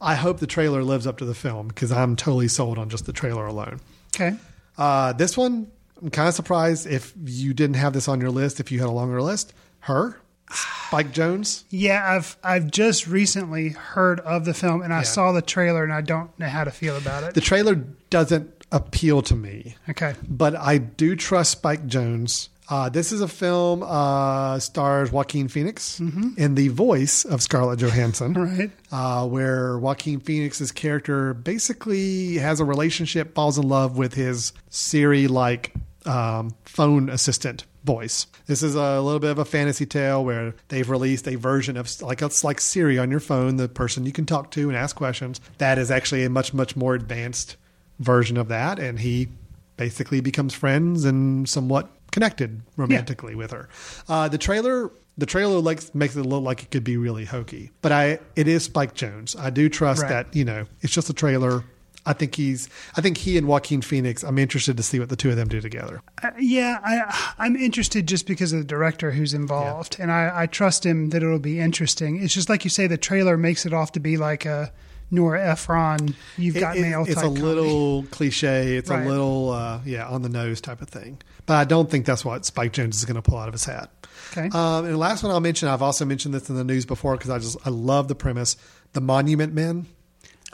I 0.00 0.14
hope 0.14 0.38
the 0.38 0.46
trailer 0.46 0.82
lives 0.82 1.06
up 1.06 1.18
to 1.18 1.24
the 1.24 1.34
film 1.34 1.68
because 1.68 1.90
I'm 1.90 2.16
totally 2.16 2.48
sold 2.48 2.78
on 2.78 2.88
just 2.88 3.06
the 3.06 3.12
trailer 3.12 3.46
alone. 3.46 3.80
Okay. 4.14 4.36
Uh, 4.76 5.12
this 5.12 5.36
one, 5.36 5.70
I'm 6.00 6.10
kind 6.10 6.28
of 6.28 6.34
surprised 6.34 6.86
if 6.86 7.12
you 7.24 7.52
didn't 7.52 7.76
have 7.76 7.92
this 7.92 8.08
on 8.08 8.20
your 8.20 8.30
list. 8.30 8.60
If 8.60 8.70
you 8.70 8.78
had 8.78 8.88
a 8.88 8.92
longer 8.92 9.20
list, 9.20 9.52
her, 9.80 10.20
Spike 10.50 11.12
Jonze. 11.12 11.64
Yeah, 11.70 12.02
I've 12.16 12.36
I've 12.42 12.70
just 12.70 13.06
recently 13.06 13.70
heard 13.70 14.20
of 14.20 14.44
the 14.44 14.54
film 14.54 14.82
and 14.82 14.92
I 14.94 15.02
saw 15.02 15.32
the 15.32 15.42
trailer 15.42 15.84
and 15.84 15.92
I 15.92 16.00
don't 16.00 16.36
know 16.38 16.48
how 16.48 16.64
to 16.64 16.70
feel 16.70 16.96
about 16.96 17.24
it. 17.24 17.34
The 17.34 17.40
trailer 17.40 17.74
doesn't 17.74 18.64
appeal 18.72 19.22
to 19.22 19.34
me, 19.34 19.76
okay. 19.90 20.14
but 20.26 20.54
I 20.56 20.78
do 20.78 21.16
trust 21.16 21.52
Spike 21.52 21.86
Jonze. 21.86 22.48
Uh, 22.70 22.88
this 22.90 23.12
is 23.12 23.20
a 23.22 23.28
film 23.28 23.82
uh, 23.82 24.58
stars 24.58 25.10
Joaquin 25.10 25.48
Phoenix 25.48 25.98
in 26.00 26.54
the 26.54 26.68
voice 26.68 27.24
of 27.24 27.40
Scarlett 27.42 27.78
Johansson. 27.80 28.34
Right. 28.38 28.70
uh, 28.92 29.26
where 29.26 29.78
Joaquin 29.78 30.20
Phoenix's 30.20 30.70
character 30.70 31.32
basically 31.34 32.34
has 32.34 32.60
a 32.60 32.64
relationship, 32.64 33.34
falls 33.34 33.56
in 33.58 33.68
love 33.68 33.96
with 33.96 34.14
his 34.14 34.52
Siri 34.68 35.28
like 35.28 35.72
um, 36.04 36.54
phone 36.64 37.08
assistant 37.08 37.64
voice. 37.84 38.26
This 38.46 38.62
is 38.62 38.74
a 38.74 39.00
little 39.00 39.18
bit 39.20 39.30
of 39.30 39.38
a 39.38 39.44
fantasy 39.44 39.86
tale 39.86 40.22
where 40.24 40.54
they've 40.68 40.88
released 40.88 41.26
a 41.26 41.36
version 41.36 41.76
of 41.76 41.90
like 42.02 42.20
it's 42.22 42.44
like 42.44 42.60
Siri 42.60 42.98
on 42.98 43.10
your 43.10 43.20
phone, 43.20 43.56
the 43.56 43.68
person 43.68 44.04
you 44.04 44.12
can 44.12 44.26
talk 44.26 44.50
to 44.52 44.68
and 44.68 44.76
ask 44.76 44.94
questions. 44.94 45.40
That 45.56 45.78
is 45.78 45.90
actually 45.90 46.24
a 46.24 46.30
much 46.30 46.52
much 46.52 46.76
more 46.76 46.94
advanced 46.94 47.56
version 47.98 48.36
of 48.36 48.48
that, 48.48 48.78
and 48.78 49.00
he 49.00 49.28
basically 49.76 50.20
becomes 50.20 50.54
friends 50.54 51.04
and 51.04 51.48
somewhat 51.48 51.88
connected 52.12 52.62
romantically 52.76 53.34
with 53.34 53.50
her. 53.50 53.68
Uh, 54.08 54.28
the 54.28 54.38
trailer, 54.38 54.90
the 55.16 55.26
trailer 55.26 55.60
like 55.60 55.94
makes 55.94 56.16
it 56.16 56.22
look 56.24 56.42
like 56.42 56.62
it 56.62 56.70
could 56.70 56.84
be 56.84 56.96
really 56.96 57.24
hokey, 57.24 57.70
but 57.82 57.92
I 57.92 58.18
it 58.36 58.48
is 58.48 58.64
Spike 58.64 58.94
Jonze. 58.94 59.38
I 59.38 59.50
do 59.50 59.68
trust 59.68 60.02
Right. 60.02 60.08
that 60.10 60.34
you 60.36 60.44
know 60.44 60.66
it's 60.80 60.92
just 60.92 61.10
a 61.10 61.14
trailer. 61.14 61.64
I 62.06 62.14
think 62.14 62.36
he's. 62.36 62.70
I 62.96 63.02
think 63.02 63.18
he 63.18 63.36
and 63.36 63.46
Joaquin 63.46 63.82
Phoenix. 63.82 64.22
I'm 64.22 64.38
interested 64.38 64.78
to 64.78 64.82
see 64.82 64.98
what 64.98 65.10
the 65.10 65.16
two 65.16 65.28
of 65.28 65.36
them 65.36 65.48
do 65.48 65.60
together. 65.60 66.00
Uh, 66.22 66.30
yeah, 66.38 66.78
I, 66.82 67.32
I'm 67.38 67.54
interested 67.54 68.08
just 68.08 68.26
because 68.26 68.52
of 68.54 68.60
the 68.60 68.64
director 68.64 69.10
who's 69.10 69.34
involved, 69.34 69.96
and 70.00 70.10
I, 70.10 70.30
I 70.34 70.46
trust 70.46 70.86
him 70.86 71.10
that 71.10 71.22
it'll 71.22 71.38
be 71.38 71.60
interesting. 71.60 72.22
It's 72.22 72.32
just 72.32 72.48
like 72.48 72.64
you 72.64 72.70
say, 72.70 72.86
the 72.86 72.96
trailer 72.96 73.36
makes 73.36 73.66
it 73.66 73.74
off 73.74 73.92
to 73.92 74.00
be 74.00 74.16
like 74.16 74.46
a 74.46 74.72
Nora 75.10 75.42
Ephron, 75.52 76.14
you've 76.36 76.56
got 76.56 76.76
It- 76.76 76.82
mail. 76.82 77.02
It's 77.06 77.12
a 77.18 77.22
comedy. 77.22 77.40
little 77.42 78.02
cliche. 78.10 78.76
It's 78.76 78.90
Right. 78.90 79.06
a 79.06 79.08
little 79.08 79.50
uh, 79.50 79.80
yeah 79.84 80.06
on 80.06 80.22
the 80.22 80.28
nose 80.28 80.60
type 80.60 80.82
of 80.82 80.88
thing. 80.88 81.18
But 81.46 81.54
I 81.54 81.64
don't 81.64 81.90
think 81.90 82.04
that's 82.06 82.24
what 82.24 82.44
Spike 82.44 82.72
Jonze 82.74 82.94
is 82.94 83.04
going 83.06 83.14
to 83.16 83.22
pull 83.22 83.38
out 83.38 83.48
of 83.48 83.54
his 83.54 83.64
hat. 83.64 83.90
Okay. 84.32 84.48
Um, 84.52 84.84
and 84.84 84.92
the 84.92 84.98
last 84.98 85.22
one 85.22 85.32
I'll 85.32 85.40
mention, 85.40 85.68
I've 85.68 85.80
also 85.80 86.04
mentioned 86.04 86.34
this 86.34 86.50
in 86.50 86.56
the 86.56 86.64
news 86.64 86.84
before 86.84 87.16
because 87.16 87.30
I 87.30 87.38
just 87.38 87.56
I 87.64 87.70
love 87.70 88.08
the 88.08 88.14
premise. 88.14 88.56
The 88.92 89.00
Monument 89.00 89.54
Men. 89.54 89.86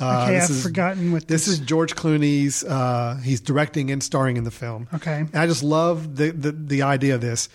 Uh, 0.01 0.25
okay, 0.25 0.35
this 0.35 0.45
I've 0.45 0.51
is- 0.57 0.63
forgotten 0.63 1.13
what 1.13 1.29
This 1.29 1.47
is 1.49 1.59
George 1.61 1.95
Clooney's. 1.95 2.65
Uh, 2.65 3.19
he's 3.23 3.41
directing 3.41 3.91
and 3.91 4.03
starring 4.03 4.37
in 4.37 4.43
the 4.45 4.51
film. 4.51 4.89
Okay. 4.95 5.19
And 5.21 5.37
I 5.37 5.47
just 5.47 5.63
love 5.65 6.17
the 6.17 6.31
the, 6.31 6.53
the 6.53 6.83
idea 6.83 7.15
of 7.17 7.21
this. 7.21 7.49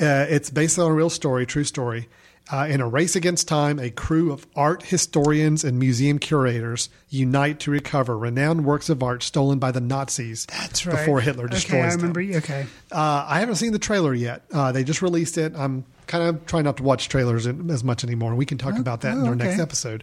Uh, 0.00 0.26
it's 0.28 0.48
based 0.50 0.78
on 0.78 0.90
a 0.90 0.94
real 0.94 1.10
story, 1.10 1.44
true 1.46 1.64
story. 1.64 2.08
Uh, 2.50 2.66
in 2.68 2.80
a 2.80 2.88
race 2.88 3.14
against 3.16 3.46
time, 3.48 3.78
a 3.78 3.88
crew 3.88 4.32
of 4.32 4.46
art 4.56 4.82
historians 4.82 5.62
and 5.64 5.78
museum 5.78 6.18
curators 6.18 6.90
unite 7.08 7.60
to 7.60 7.70
recover 7.70 8.18
renowned 8.18 8.64
works 8.64 8.90
of 8.90 9.02
art 9.02 9.22
stolen 9.22 9.58
by 9.58 9.70
the 9.70 9.80
Nazis 9.80 10.44
That's 10.46 10.84
right. 10.84 10.96
before 10.98 11.20
Hitler 11.20 11.46
destroys 11.46 11.74
Okay, 11.74 11.82
I 11.86 11.90
them. 11.90 12.12
remember. 12.12 12.36
Okay, 12.38 12.66
Uh, 12.90 13.24
I 13.28 13.38
haven't 13.40 13.54
seen 13.56 13.72
the 13.72 13.78
trailer 13.78 14.12
yet. 14.12 14.42
Uh, 14.52 14.72
they 14.72 14.82
just 14.84 15.02
released 15.02 15.38
it. 15.38 15.54
I'm 15.56 15.84
kind 16.08 16.24
of 16.24 16.44
trying 16.46 16.64
not 16.64 16.76
to 16.78 16.82
watch 16.82 17.08
trailers 17.08 17.46
as 17.46 17.84
much 17.84 18.02
anymore. 18.04 18.34
We 18.34 18.44
can 18.44 18.58
talk 18.58 18.76
about 18.76 19.02
that 19.02 19.12
in 19.16 19.22
oh, 19.22 19.28
our 19.28 19.34
next 19.36 19.60
episode. 19.60 20.02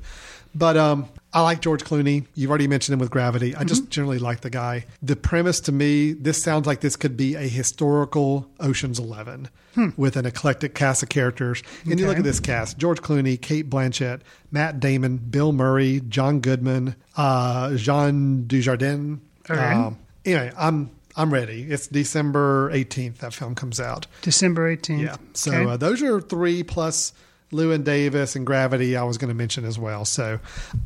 But 0.55 0.77
um, 0.77 1.07
I 1.31 1.41
like 1.41 1.61
George 1.61 1.83
Clooney. 1.83 2.25
You've 2.33 2.49
already 2.49 2.67
mentioned 2.67 2.93
him 2.93 2.99
with 2.99 3.11
Gravity. 3.11 3.55
I 3.55 3.59
Mm-hmm. 3.59 3.67
just 3.67 3.89
generally 3.89 4.17
like 4.19 4.41
the 4.41 4.49
guy. 4.49 4.85
The 5.01 5.15
premise 5.15 5.59
to 5.61 5.71
me, 5.71 6.13
this 6.13 6.41
sounds 6.41 6.65
like 6.65 6.81
this 6.81 6.95
could 6.95 7.15
be 7.15 7.35
a 7.35 7.41
historical 7.41 8.49
Ocean's 8.59 8.97
Eleven 8.99 9.49
with 9.95 10.17
an 10.17 10.25
eclectic 10.25 10.73
cast 10.75 11.03
of 11.03 11.09
characters. 11.09 11.61
And 11.89 11.99
you 11.99 12.07
look 12.07 12.15
Hmm. 12.17 12.21
At 12.21 12.25
this 12.25 12.39
cast: 12.39 12.77
George 12.77 13.01
Clooney, 13.01 13.39
Cate 13.39 13.69
Blanchett, 13.69 14.21
Matt 14.51 14.79
Damon, 14.79 15.17
Bill 15.17 15.51
Murray, 15.53 16.01
John 16.09 16.39
Goodman, 16.41 16.95
uh, 17.15 17.75
Jean 17.75 18.43
Dujardin. 18.47 19.19
Okay. 19.49 19.59
Um, 19.61 19.97
anyway, 20.25 20.51
I'm 20.57 20.89
I'm 21.15 21.31
ready. 21.31 21.63
It's 21.69 21.87
December 21.87 22.71
18th 22.71 23.17
that 23.19 23.33
film 23.33 23.53
comes 23.55 23.79
out. 23.79 24.07
December 24.21 24.67
eighteenth. 24.67 25.01
Yeah. 25.03 25.15
So 25.33 25.51
okay. 25.53 25.69
uh, 25.71 25.77
those 25.77 26.01
are 26.01 26.19
three 26.19 26.63
plus 26.63 27.13
Llewyn 27.51 27.83
Davis 27.83 28.35
and 28.35 28.45
Gravity. 28.45 28.95
I 28.95 29.03
was 29.03 29.17
going 29.17 29.29
to 29.29 29.35
mention 29.35 29.65
as 29.65 29.77
well. 29.79 30.05
So 30.05 30.39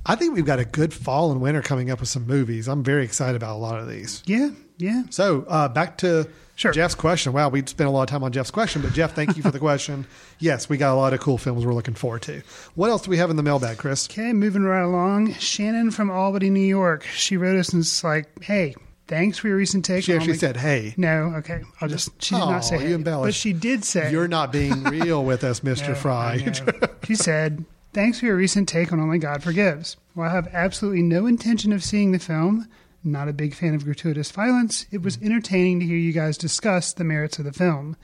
I 0.05 0.15
think 0.15 0.33
we've 0.35 0.45
got 0.45 0.59
a 0.59 0.65
good 0.65 0.93
fall 0.93 1.31
and 1.31 1.41
winter 1.41 1.61
coming 1.61 1.91
up 1.91 1.99
with 1.99 2.09
some 2.09 2.25
movies. 2.27 2.67
I'm 2.67 2.83
very 2.83 3.03
excited 3.03 3.35
about 3.35 3.55
a 3.55 3.59
lot 3.59 3.79
of 3.79 3.87
these. 3.89 4.23
yeah, 4.25 4.49
yeah. 4.77 5.03
So 5.09 5.45
uh, 5.47 5.67
back 5.69 5.97
to 5.99 6.27
Sure. 6.55 6.71
Jeff's 6.71 6.93
question. 6.93 7.33
Wow, 7.33 7.49
we 7.49 7.65
spent 7.65 7.87
a 7.87 7.91
lot 7.91 8.03
of 8.03 8.09
time 8.09 8.23
on 8.23 8.31
Jeff's 8.31 8.51
question, 8.51 8.83
but 8.83 8.93
Jeff, 8.93 9.15
thank 9.15 9.35
you 9.37 9.41
for 9.41 9.49
the 9.51 9.57
question. 9.59 10.05
Yes, 10.39 10.67
we 10.67 10.75
got 10.77 10.93
a 10.93 10.95
lot 10.99 11.13
of 11.13 11.21
cool 11.21 11.37
films 11.37 11.65
we're 11.65 11.73
looking 11.73 11.93
forward 11.93 12.21
to. 12.23 12.41
What 12.75 12.89
else 12.89 13.03
do 13.03 13.09
we 13.09 13.17
have 13.17 13.29
in 13.29 13.37
the 13.37 13.43
mailbag, 13.43 13.77
Chris? 13.77 14.07
Okay, 14.09 14.33
moving 14.33 14.63
right 14.63 14.81
along. 14.83 15.33
Shannon 15.35 15.89
from 15.89 16.11
Albany, 16.11 16.49
New 16.49 16.59
York. 16.59 17.03
She 17.05 17.37
wrote 17.37 17.57
us 17.57 17.69
and 17.71 17.81
it's 17.81 18.03
like, 18.03 18.43
"Hey, 18.43 18.75
thanks 19.07 19.37
for 19.37 19.47
your 19.47 19.57
recent 19.57 19.85
take." 19.85 20.03
She 20.03 20.13
actually 20.13 20.35
said, 20.35 20.57
"Hey, 20.57 20.93
"No, 20.97 21.33
okay." 21.37 21.61
I'll 21.81 21.89
just. 21.89 22.09
She 22.21 22.35
did 22.35 22.41
Aw, 22.41 22.51
not 22.51 22.65
say. 22.65 22.75
you 22.79 22.87
hey, 22.87 22.93
embellished. 22.93 23.27
but 23.27 23.35
she 23.35 23.53
did 23.53 23.83
say, 23.83 24.11
you're 24.11 24.27
not 24.27 24.51
being 24.51 24.83
real 24.83 25.23
with 25.23 25.43
us, 25.43 25.63
Mister 25.63 25.89
No, 25.89 25.95
Fry." 25.95 26.53
She 27.05 27.15
said, 27.15 27.65
Thanks 27.93 28.19
for 28.19 28.25
your 28.25 28.35
recent 28.35 28.67
take 28.67 28.91
on 28.91 28.99
Only 28.99 29.19
God 29.19 29.43
Forgives. 29.43 29.97
While 30.15 30.27
I 30.27 30.33
have 30.33 30.47
absolutely 30.51 31.03
no 31.03 31.27
intention 31.27 31.71
of 31.71 31.83
seeing 31.83 32.11
the 32.11 32.17
film, 32.17 32.67
not 33.03 33.27
a 33.27 33.33
big 33.33 33.53
fan 33.53 33.75
of 33.75 33.83
gratuitous 33.83 34.31
violence. 34.31 34.87
It 34.89 35.03
was 35.03 35.17
mm-hmm. 35.17 35.27
entertaining 35.27 35.79
to 35.79 35.85
hear 35.85 35.97
you 35.97 36.11
guys 36.11 36.35
discuss 36.37 36.93
the 36.93 37.03
merits 37.03 37.37
of 37.37 37.45
the 37.45 37.53
film. 37.53 37.95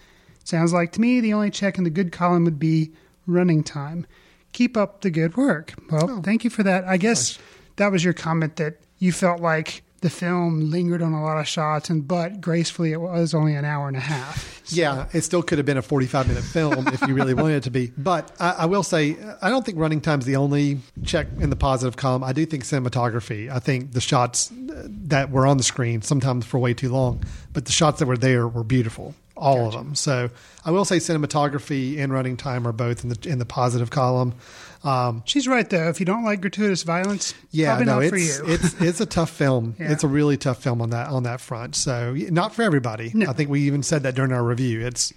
Sounds 0.44 0.74
like 0.74 0.92
to 0.94 1.02
me 1.02 1.20
the 1.20 1.34
only 1.34 1.50
check 1.50 1.80
in 1.80 1.86
the 1.86 1.90
good 1.90 2.12
column 2.12 2.46
would 2.46 2.60
be 2.60 2.92
running 3.26 3.64
time. 3.64 4.06
Keep 4.52 4.78
up 4.78 5.02
the 5.02 5.10
good 5.10 5.36
work. 5.36 5.74
Well, 5.90 6.10
oh. 6.10 6.22
thank 6.22 6.44
you 6.44 6.52
for 6.52 6.62
that. 6.64 6.84
I 6.86 6.98
guess 6.98 7.40
that 7.78 7.92
was 7.92 8.04
your 8.04 8.14
comment 8.14 8.58
that 8.58 8.78
you 9.00 9.12
felt 9.12 9.42
like 9.42 9.82
the 10.00 10.10
film 10.10 10.70
lingered 10.70 11.02
on 11.02 11.14
a 11.14 11.24
lot 11.24 11.40
of 11.40 11.48
shots, 11.48 11.90
and 11.90 12.08
but 12.08 12.42
gracefully 12.42 12.92
it 12.92 13.02
was 13.02 13.34
only 13.34 13.56
an 13.56 13.66
hour 13.66 13.88
and 13.88 13.98
a 13.98 14.02
half. 14.02 14.56
Yeah, 14.72 15.08
it 15.14 15.22
still 15.22 15.42
could 15.42 15.58
have 15.58 15.66
been 15.66 15.78
a 15.78 15.82
45 15.82 16.28
minute 16.28 16.44
film 16.44 16.88
if 16.90 17.02
you 17.02 17.16
really 17.16 17.34
wanted 17.34 17.56
it 17.56 17.64
to 17.64 17.72
be. 17.72 17.92
But 17.98 18.32
I, 18.40 18.52
I 18.52 18.66
will 18.68 18.84
say, 18.84 19.18
I 19.42 19.50
don't 19.50 19.66
think 19.66 19.80
running 19.80 20.00
time's 20.00 20.26
the 20.26 20.36
only 20.36 20.78
check 21.04 21.26
in 21.40 21.50
the 21.50 21.56
positive 21.56 21.98
column. 21.98 22.24
I 22.24 22.34
do 22.34 22.46
think 22.46 22.66
cinematography, 22.66 23.50
I 23.50 23.58
think 23.58 23.94
the 23.94 24.00
shots 24.02 24.52
that 24.54 25.32
were 25.32 25.48
on 25.48 25.58
the 25.58 25.64
screen 25.64 26.04
sometimes 26.04 26.46
for 26.46 26.60
way 26.60 26.76
too 26.76 26.90
long, 26.90 27.24
but 27.52 27.66
the 27.66 27.72
shots 27.72 27.98
that 27.98 28.06
were 28.06 28.16
there 28.16 28.48
were 28.48 28.64
beautiful. 28.64 29.16
All 29.36 29.66
of 29.66 29.74
them. 29.74 29.96
So 29.96 30.30
I 30.66 30.72
will 30.72 30.86
say 30.86 30.98
cinematography 30.98 31.98
and 31.98 32.14
running 32.14 32.38
time 32.38 32.68
are 32.68 32.74
both 32.74 33.04
in 33.04 33.10
the 33.10 33.18
in 33.28 33.40
the 33.40 33.46
positive 33.46 33.90
column. 33.90 34.36
Um, 34.84 35.24
She's 35.26 35.48
right 35.48 35.70
though. 35.70 35.90
If 35.90 36.00
you 36.00 36.06
don't 36.06 36.24
like 36.24 36.42
gratuitous 36.42 36.84
violence, 36.84 37.34
yeah, 37.52 37.76
probably 37.76 37.86
no, 37.86 37.94
not 37.96 38.04
it's 38.04 38.10
for 38.12 38.18
you. 38.46 38.54
it's 38.54 38.82
it's 38.82 39.02
a 39.02 39.06
tough 39.06 39.30
film. 39.30 39.76
Yeah. 39.80 39.92
It's 39.92 40.04
a 40.04 40.08
really 40.08 40.38
tough 40.38 40.62
film 40.64 40.82
on 40.82 40.92
that 40.92 41.08
on 41.10 41.24
that 41.24 41.42
front. 41.42 41.76
So 41.76 42.14
not 42.30 42.56
for 42.56 42.64
everybody. 42.64 43.12
No. 43.14 43.30
I 43.30 43.34
think 43.34 43.50
we 43.50 43.62
even 43.62 43.84
said 43.84 44.04
that 44.04 44.16
during 44.16 44.32
our 44.32 44.44
review. 44.44 44.86
It's 44.86 45.14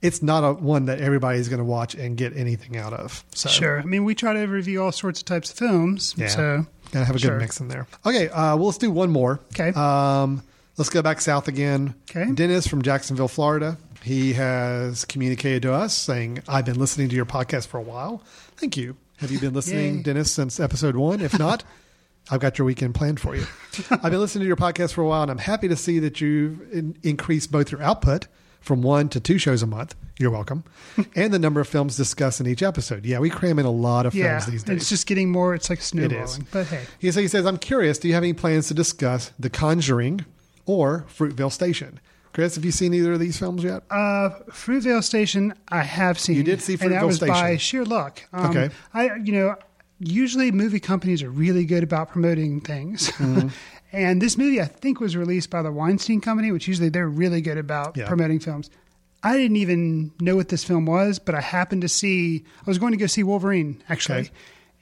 it's 0.00 0.22
not 0.22 0.42
a 0.44 0.52
one 0.54 0.86
that 0.86 1.00
everybody's 1.00 1.48
going 1.48 1.58
to 1.58 1.64
watch 1.64 1.94
and 1.94 2.16
get 2.16 2.36
anything 2.36 2.76
out 2.76 2.92
of. 2.92 3.24
So 3.34 3.48
Sure. 3.48 3.80
I 3.80 3.84
mean, 3.84 4.04
we 4.04 4.14
try 4.16 4.32
to 4.32 4.46
review 4.46 4.82
all 4.82 4.90
sorts 4.92 5.20
of 5.20 5.26
types 5.26 5.50
of 5.52 5.56
films. 5.58 6.14
yeah, 6.16 6.26
So 6.28 6.66
gotta 6.90 7.04
have 7.04 7.14
a 7.14 7.18
good 7.18 7.26
sure. 7.26 7.38
mix 7.38 7.60
in 7.60 7.68
there. 7.68 7.86
Okay, 8.04 8.28
uh, 8.30 8.56
well 8.56 8.66
let's 8.66 8.78
do 8.78 8.90
one 8.90 9.10
more. 9.10 9.40
Okay. 9.54 9.68
Um, 9.78 10.42
let's 10.78 10.90
go 10.90 11.02
back 11.02 11.20
south 11.20 11.46
again. 11.48 11.94
Okay. 12.10 12.32
Dennis 12.32 12.66
from 12.66 12.82
Jacksonville, 12.82 13.28
Florida. 13.28 13.76
He 14.02 14.32
has 14.32 15.04
communicated 15.04 15.62
to 15.62 15.72
us 15.72 15.96
saying, 15.96 16.42
"I've 16.48 16.64
been 16.64 16.80
listening 16.80 17.08
to 17.10 17.14
your 17.14 17.24
podcast 17.26 17.68
for 17.68 17.78
a 17.78 17.82
while. 17.82 18.20
Thank 18.56 18.76
you. 18.76 18.96
Have 19.18 19.30
you 19.30 19.38
been 19.38 19.54
listening, 19.54 19.96
Yay. 19.98 20.02
Dennis, 20.02 20.32
since 20.32 20.58
episode 20.60 20.96
one? 20.96 21.20
If 21.20 21.38
not." 21.38 21.64
I've 22.30 22.38
got 22.38 22.56
your 22.56 22.66
weekend 22.66 22.94
planned 22.94 23.18
for 23.18 23.34
you. 23.34 23.44
I've 23.90 24.12
been 24.12 24.20
listening 24.20 24.42
to 24.42 24.46
your 24.46 24.54
podcast 24.56 24.92
for 24.92 25.00
a 25.02 25.06
while, 25.08 25.22
and 25.22 25.30
I'm 25.30 25.38
happy 25.38 25.66
to 25.66 25.74
see 25.74 25.98
that 25.98 26.20
you've 26.20 26.60
in- 26.72 26.96
increased 27.02 27.50
both 27.50 27.72
your 27.72 27.82
output 27.82 28.28
from 28.60 28.80
one 28.80 29.08
to 29.08 29.18
two 29.18 29.38
shows 29.38 29.60
a 29.60 29.66
month. 29.66 29.96
You're 30.20 30.30
welcome, 30.30 30.62
and 31.16 31.34
the 31.34 31.38
number 31.40 31.60
of 31.60 31.66
films 31.66 31.96
discussed 31.96 32.40
in 32.40 32.46
each 32.46 32.62
episode. 32.62 33.04
Yeah, 33.04 33.18
we 33.18 33.28
cram 33.28 33.58
in 33.58 33.66
a 33.66 33.72
lot 33.72 34.06
of 34.06 34.14
yeah, 34.14 34.38
films 34.38 34.52
these 34.52 34.62
days. 34.62 34.76
it's 34.82 34.88
just 34.88 35.08
getting 35.08 35.32
more. 35.32 35.52
It's 35.52 35.68
like 35.68 35.80
It 35.80 35.82
is. 35.82 35.86
snowballing. 35.88 36.46
But 36.52 36.66
hey, 36.68 36.84
He, 37.00 37.10
so 37.10 37.20
he 37.20 37.26
says, 37.26 37.44
I'm 37.44 37.58
curious, 37.58 37.98
do 37.98 38.06
you 38.06 38.14
have 38.14 38.22
any 38.22 38.34
plans 38.34 38.68
to 38.68 38.74
discuss 38.74 39.32
The 39.36 39.50
Conjuring 39.50 40.24
or 40.64 41.04
Fruitvale 41.12 41.50
Station? 41.50 41.98
Chris, 42.32 42.54
have 42.54 42.64
you 42.64 42.70
seen 42.72 42.94
either 42.94 43.12
of 43.12 43.20
these 43.20 43.38
films 43.38 43.62
yet? 43.62 43.82
uh, 43.90 44.30
Fruitvale 44.50 45.02
Station, 45.04 45.54
I 45.68 45.82
have 45.82 46.18
seen. 46.18 46.36
You 46.36 46.42
did 46.42 46.60
see 46.62 46.76
Fruitvale 46.76 46.84
and 46.84 46.92
that 46.94 47.04
was 47.06 47.18
by 47.20 47.56
sheer 47.58 47.84
luck. 47.84 48.22
Um, 48.32 48.46
Okay. 48.50 48.70
I, 48.94 49.16
you 49.16 49.32
know, 49.32 49.56
usually 49.98 50.50
movie 50.50 50.80
companies 50.80 51.22
are 51.22 51.30
really 51.30 51.64
good 51.66 51.82
about 51.82 52.10
promoting 52.10 52.60
things. 52.62 53.10
Mm-hmm. 53.12 53.48
and 53.92 54.22
this 54.22 54.38
movie, 54.38 54.60
I 54.60 54.64
think, 54.64 54.98
was 55.00 55.16
released 55.16 55.50
by 55.50 55.60
the 55.62 55.70
Weinstein 55.70 56.20
Company, 56.22 56.52
which 56.52 56.66
usually 56.66 56.88
they're 56.88 57.08
really 57.08 57.40
good 57.42 57.58
about 57.58 57.96
Yeah. 57.96 58.06
promoting 58.08 58.40
films. 58.40 58.70
I 59.22 59.36
didn't 59.36 59.56
even 59.58 60.10
know 60.20 60.34
what 60.34 60.48
this 60.48 60.64
film 60.64 60.86
was, 60.86 61.18
but 61.20 61.34
I 61.36 61.40
happened 61.40 61.82
to 61.82 61.88
see. 61.88 62.44
I 62.66 62.68
was 62.70 62.78
going 62.78 62.90
to 62.92 62.96
go 62.98 63.06
see 63.06 63.22
Wolverine 63.22 63.80
actually, 63.88 64.18
Okay. 64.20 64.30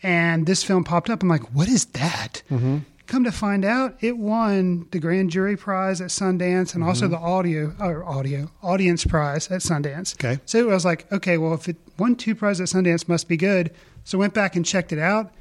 and 0.02 0.46
this 0.46 0.62
film 0.62 0.82
popped 0.84 1.10
up. 1.10 1.22
I'm 1.22 1.28
like, 1.28 1.52
"What 1.54 1.68
is 1.68 1.84
that?" 1.86 2.42
Mm-hmm. 2.50 2.78
Come 3.10 3.24
to 3.24 3.32
find 3.32 3.64
out, 3.64 3.96
it 4.00 4.16
won 4.16 4.86
the 4.92 5.00
grand 5.00 5.30
jury 5.30 5.56
prize 5.56 6.00
at 6.00 6.10
Sundance 6.10 6.76
and 6.76 6.84
also 6.84 7.06
Mm-hmm. 7.06 7.12
the 7.14 7.18
audio 7.18 7.74
or 7.80 8.04
audio 8.04 8.48
audience 8.62 9.04
prize 9.04 9.50
at 9.50 9.62
Sundance. 9.62 10.14
Okay. 10.14 10.40
So 10.46 10.70
I 10.70 10.72
was 10.72 10.84
like, 10.84 11.10
okay, 11.12 11.36
well, 11.36 11.52
if 11.52 11.68
it 11.68 11.76
won 11.98 12.14
two 12.14 12.36
prizes 12.36 12.72
at 12.72 12.78
Sundance, 12.84 13.08
must 13.08 13.26
be 13.26 13.36
good. 13.36 13.72
So 14.04 14.16
I 14.16 14.20
went 14.20 14.32
back 14.34 14.54
and 14.54 14.64
checked 14.64 14.92
it 14.92 15.00
out. 15.00 15.32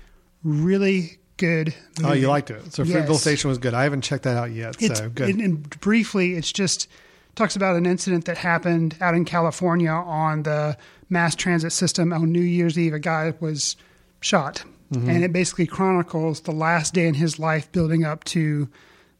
Really 0.43 1.19
good. 1.37 1.75
Oh, 2.03 2.13
you 2.13 2.27
liked 2.27 2.49
it. 2.49 2.73
So 2.73 2.81
Yes. 2.83 3.07
Fruitvale 3.07 3.17
Station 3.17 3.49
was 3.49 3.59
good. 3.59 3.75
I 3.75 3.83
haven't 3.83 4.01
checked 4.01 4.23
that 4.23 4.35
out 4.35 4.51
yet. 4.51 4.75
It's, 4.81 4.99
so 4.99 5.07
good. 5.09 5.29
And, 5.29 5.39
and 5.39 5.79
briefly, 5.79 6.33
it's 6.33 6.51
just 6.51 6.87
talks 7.35 7.55
about 7.55 7.75
an 7.75 7.85
incident 7.85 8.25
that 8.25 8.37
happened 8.39 8.97
out 8.99 9.13
in 9.13 9.25
California 9.25 9.91
on 9.91 10.41
the 10.43 10.75
mass 11.09 11.35
transit 11.35 11.71
system 11.71 12.11
on 12.13 12.31
New 12.31 12.41
Year's 12.41 12.79
Eve. 12.79 12.93
A 12.95 12.99
guy 12.99 13.33
was 13.39 13.75
shot, 14.21 14.63
Mm-hmm. 14.91 15.09
and 15.09 15.23
it 15.23 15.31
basically 15.31 15.67
chronicles 15.67 16.41
the 16.41 16.51
last 16.51 16.95
day 16.95 17.07
in 17.07 17.13
his 17.13 17.37
life 17.37 17.71
building 17.71 18.03
up 18.03 18.23
to 18.23 18.67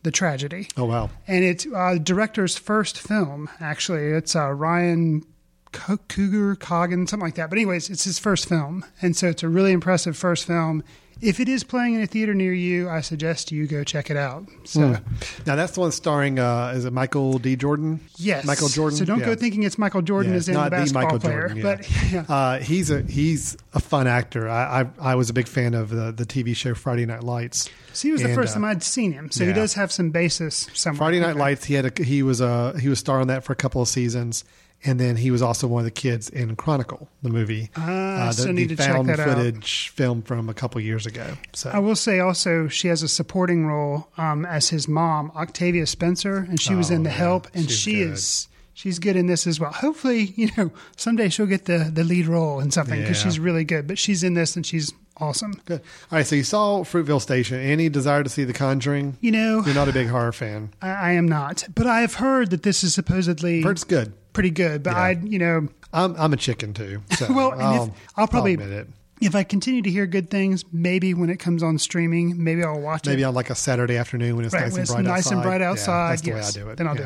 the 0.01 0.09
tragedy. 0.09 0.67
oh, 0.77 0.85
wow. 0.85 1.11
And 1.27 1.43
it's 1.43 1.67
uh, 1.67 1.97
director's 2.01 2.57
first 2.57 2.97
film, 2.97 3.49
actually. 3.59 4.05
It's 4.05 4.35
uh, 4.35 4.49
Ryan 4.49 5.23
Co- 5.71 5.97
Cougar, 6.07 6.55
Coggin, 6.55 7.05
something 7.07 7.23
like 7.27 7.35
that. 7.35 7.49
But, 7.49 7.59
anyways, 7.59 7.89
it's 7.89 8.05
his 8.05 8.17
first 8.17 8.49
film. 8.49 8.83
And 9.01 9.15
so 9.15 9.27
it's 9.27 9.43
a 9.43 9.49
really 9.49 9.71
impressive 9.71 10.17
first 10.17 10.47
film. 10.47 10.83
If 11.21 11.39
it 11.41 11.49
is 11.49 11.63
playing 11.65 11.95
in 11.95 12.01
a 12.01 12.07
theater 12.07 12.33
near 12.33 12.53
you, 12.53 12.89
I 12.89 13.01
suggest 13.01 13.51
you 13.51 13.67
go 13.67 13.83
check 13.83 14.09
it 14.09 14.15
out. 14.15 14.45
So, 14.63 14.97
Now, 15.45 15.55
that's 15.55 15.73
the 15.73 15.81
one 15.81 15.91
starring, 15.91 16.39
uh, 16.39 16.73
is 16.75 16.85
it 16.85 16.93
Michael 16.93 17.39
B. 17.39 17.55
Jordan? 17.57 17.99
yes. 18.17 18.45
Michael 18.45 18.69
Jordan? 18.69 18.97
So 18.97 19.03
don't 19.05 19.19
Yeah. 19.19 19.25
go 19.25 19.35
thinking 19.35 19.63
it's 19.63 19.77
Michael 19.77 20.01
Jordan 20.01 20.31
Yeah, 20.31 20.37
is 20.37 20.47
in 20.47 20.53
the 20.53 20.59
not 20.61 20.65
the 20.71 20.77
basketball 20.77 21.03
Michael 21.03 21.19
player. 21.19 21.39
Jordan. 21.49 21.57
Yeah. 21.57 21.63
But, 21.63 21.87
yeah. 22.11 22.21
Uh, 22.35 22.59
he's 22.59 22.89
a 22.89 23.01
he's 23.01 23.57
a 23.73 23.79
fun 23.79 24.07
actor. 24.07 24.47
I, 24.49 24.81
I 24.81 25.11
I 25.11 25.15
was 25.15 25.29
a 25.29 25.33
big 25.33 25.47
fan 25.47 25.73
of 25.73 25.89
the, 25.89 26.11
the 26.13 26.25
TV 26.25 26.55
show 26.55 26.73
Friday 26.73 27.05
Night 27.05 27.23
Lights. 27.23 27.69
So 27.93 28.07
he 28.07 28.11
was 28.13 28.21
the 28.21 28.33
first 28.33 28.51
uh, 28.51 28.55
time 28.55 28.65
I'd 28.65 28.83
seen 28.83 29.11
him. 29.11 29.29
So 29.31 29.45
he 29.45 29.51
does 29.51 29.73
have 29.73 29.91
some 29.91 30.11
basis 30.11 30.67
somewhere. 30.73 30.97
Friday 30.97 31.19
Night. 31.19 31.35
Lights. 31.35 31.65
He 31.65 31.73
had 31.73 31.85
a, 31.99 32.03
he 32.03 32.23
was 32.23 32.39
a 32.39 32.79
he 32.79 32.87
was 32.87 32.99
star 32.99 33.19
on 33.19 33.27
that 33.27 33.43
for 33.43 33.51
a 33.51 33.57
couple 33.57 33.81
of 33.81 33.87
seasons, 33.89 34.45
and 34.85 34.99
then 34.99 35.17
he 35.17 35.31
was 35.31 35.41
also 35.41 35.67
one 35.67 35.81
of 35.81 35.85
the 35.85 35.91
kids 35.91 36.29
in 36.29 36.55
Chronicle, 36.55 37.09
the 37.21 37.29
movie, 37.29 37.69
uh, 37.75 37.81
Ah, 37.81 38.23
I 38.23 38.25
the, 38.27 38.33
still 38.33 38.45
the 38.47 38.53
need 38.53 38.69
to 38.69 38.75
check 38.75 38.87
found 38.93 39.09
that 39.09 39.19
out. 39.19 39.37
footage 39.37 39.89
film 39.89 40.21
from 40.21 40.47
a 40.49 40.53
couple 40.53 40.79
years 40.81 41.05
ago. 41.05 41.33
So 41.53 41.69
I 41.69 41.79
will 41.79 41.95
say 41.95 42.19
also 42.19 42.67
she 42.67 42.87
has 42.87 43.03
a 43.03 43.07
supporting 43.07 43.65
role 43.65 44.07
um, 44.17 44.45
as 44.45 44.69
his 44.69 44.87
mom, 44.87 45.31
Octavia 45.35 45.85
Spencer, 45.85 46.37
and 46.37 46.59
she 46.61 46.75
was 46.75 46.91
Oh, 46.91 46.95
in 46.95 47.03
The 47.03 47.09
yeah. 47.09 47.15
Help, 47.17 47.47
and 47.53 47.65
She's 47.69 47.77
she 47.79 47.93
good. 47.95 48.11
is 48.13 48.47
she's 48.73 48.99
good 48.99 49.15
in 49.17 49.27
this 49.27 49.45
as 49.45 49.59
well. 49.59 49.71
Hopefully, 49.73 50.33
you 50.37 50.49
know, 50.57 50.71
someday 50.95 51.27
she'll 51.29 51.45
get 51.45 51.65
the 51.65 51.89
the 51.93 52.03
lead 52.03 52.27
role 52.27 52.59
in 52.61 52.71
something 52.71 52.99
because 53.01 53.17
Yeah. 53.17 53.23
she's 53.31 53.39
really 53.39 53.65
good. 53.65 53.85
But 53.87 53.97
she's 53.99 54.23
in 54.23 54.33
this 54.35 54.55
and 54.55 54.65
she's 54.65 54.93
awesome. 55.19 55.53
good. 55.65 55.81
All 56.11 56.17
right, 56.17 56.25
so 56.25 56.35
you 56.35 56.43
saw 56.43 56.83
Fruitvale 56.83 57.21
Station. 57.21 57.59
Any 57.59 57.89
desire 57.89 58.23
to 58.23 58.29
see 58.29 58.43
The 58.43 58.53
Conjuring? 58.53 59.17
You 59.21 59.31
know, 59.31 59.63
You're 59.65 59.75
not 59.75 59.87
a 59.89 59.93
big 59.93 60.07
horror 60.07 60.31
fan. 60.31 60.71
I, 60.81 60.89
I 60.89 61.11
am 61.11 61.27
not, 61.27 61.63
but 61.75 61.85
I 61.87 62.01
have 62.01 62.15
heard 62.15 62.49
that 62.51 62.63
this 62.63 62.83
is 62.83 62.93
supposedly 62.93 63.61
Heard 63.61 63.71
it's 63.71 63.83
good. 63.83 64.13
pretty 64.33 64.51
good. 64.51 64.83
But 64.83 64.91
Yeah. 64.93 65.01
I, 65.01 65.09
you 65.23 65.39
know, 65.39 65.67
I'm 65.93 66.15
I'm 66.17 66.33
a 66.33 66.37
chicken 66.37 66.73
too. 66.73 67.01
So 67.17 67.27
well, 67.33 67.51
and 67.53 67.61
I'll, 67.61 67.85
if, 67.85 67.91
I'll 68.15 68.27
probably 68.27 68.53
admit 68.53 68.69
it. 68.71 68.87
if 69.21 69.35
I 69.35 69.43
continue 69.43 69.81
to 69.81 69.89
hear 69.89 70.05
good 70.05 70.29
things, 70.29 70.63
maybe 70.71 71.13
when 71.15 71.29
it 71.31 71.37
comes 71.39 71.63
on 71.63 71.77
streaming, 71.79 72.41
maybe 72.43 72.63
I'll 72.63 72.79
watch 72.79 73.07
it. 73.07 73.09
Maybe 73.09 73.23
it. 73.23 73.25
on 73.25 73.33
like 73.33 73.49
a 73.49 73.55
Saturday 73.55 73.97
afternoon 73.97 74.35
when 74.35 74.45
it's 74.45 74.53
Right, 74.53 74.63
nice 74.63 74.71
when 74.73 74.79
and 74.79 74.83
it's 74.83 74.91
bright 74.93 75.03
nice 75.05 75.17
outside. 75.25 75.33
and 75.35 75.43
bright 75.43 75.61
Yeah, 75.61 75.69
outside, 75.71 76.11
that's 76.11 76.21
the 76.21 76.27
yes, 76.29 76.55
way 76.55 76.61
I 76.61 76.63
do 76.65 76.69
it. 76.71 76.77
then 76.77 76.87
I'll 76.87 76.95
do 76.95 77.03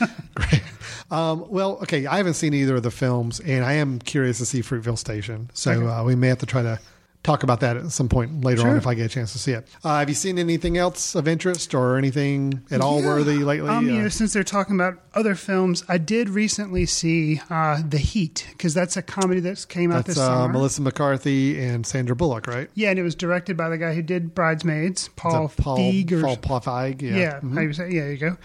Yeah. 0.00 0.06
it. 0.06 0.10
Great. 0.34 0.62
Um, 1.10 1.44
well, 1.50 1.72
okay. 1.82 2.06
I 2.06 2.16
haven't 2.16 2.34
seen 2.34 2.54
either 2.54 2.76
of 2.76 2.82
the 2.82 2.90
films, 2.90 3.38
and 3.40 3.64
I 3.66 3.74
am 3.74 3.98
curious 3.98 4.38
to 4.38 4.46
see 4.46 4.62
Fruitvale 4.62 4.96
Station. 4.96 5.50
So 5.52 5.86
uh, 5.86 6.02
we 6.04 6.14
may 6.14 6.28
have 6.28 6.38
to 6.38 6.46
try 6.46 6.62
to 6.62 6.78
talk 7.22 7.44
about 7.44 7.60
that 7.60 7.76
at 7.76 7.90
some 7.92 8.08
point 8.08 8.42
later 8.42 8.66
on 8.68 8.76
if 8.76 8.84
I 8.86 8.94
get 8.94 9.06
a 9.06 9.08
chance 9.08 9.30
to 9.32 9.38
see 9.38 9.52
it. 9.52 9.68
Uh, 9.84 10.00
have 10.00 10.08
you 10.08 10.14
seen 10.14 10.38
anything 10.40 10.76
else 10.76 11.14
of 11.14 11.28
interest 11.28 11.72
or 11.72 11.96
anything 11.96 12.62
at 12.70 12.80
all 12.80 13.00
Yeah. 13.00 13.06
worthy 13.06 13.38
lately? 13.38 13.68
Um, 13.68 13.86
you 13.88 13.94
Uh, 13.94 14.02
know, 14.02 14.08
since 14.08 14.32
they're 14.32 14.42
talking 14.42 14.74
about 14.74 14.98
other 15.14 15.36
films, 15.36 15.84
I 15.88 15.98
did 15.98 16.28
recently 16.28 16.84
see 16.84 17.40
uh, 17.48 17.80
The 17.88 17.98
Heat 17.98 18.46
because 18.50 18.74
that's 18.74 18.96
a 18.96 19.02
comedy 19.02 19.40
that 19.40 19.64
came 19.68 19.92
out 19.92 19.98
that's 20.06 20.08
this 20.08 20.18
uh, 20.18 20.26
summer. 20.26 20.52
Melissa 20.52 20.82
McCarthy 20.82 21.62
and 21.62 21.86
Sandra 21.86 22.16
Bullock, 22.16 22.48
right? 22.48 22.68
Yeah, 22.74 22.90
and 22.90 22.98
it 22.98 23.02
was 23.04 23.14
directed 23.14 23.56
by 23.56 23.68
the 23.68 23.78
guy 23.78 23.94
who 23.94 24.02
did 24.02 24.34
Bridesmaids, 24.34 25.08
Paul 25.14 25.48
Feig. 25.48 26.10
Or, 26.10 26.22
Paul 26.22 26.36
Paul 26.38 26.60
Feig, 26.60 27.02
Yeah. 27.02 27.16
yeah, 27.16 27.40
Mhm. 27.40 27.54
how 27.54 27.60
you 27.60 27.72
say? 27.72 27.90
Yeah, 27.92 28.08
you 28.08 28.16
go. 28.16 28.36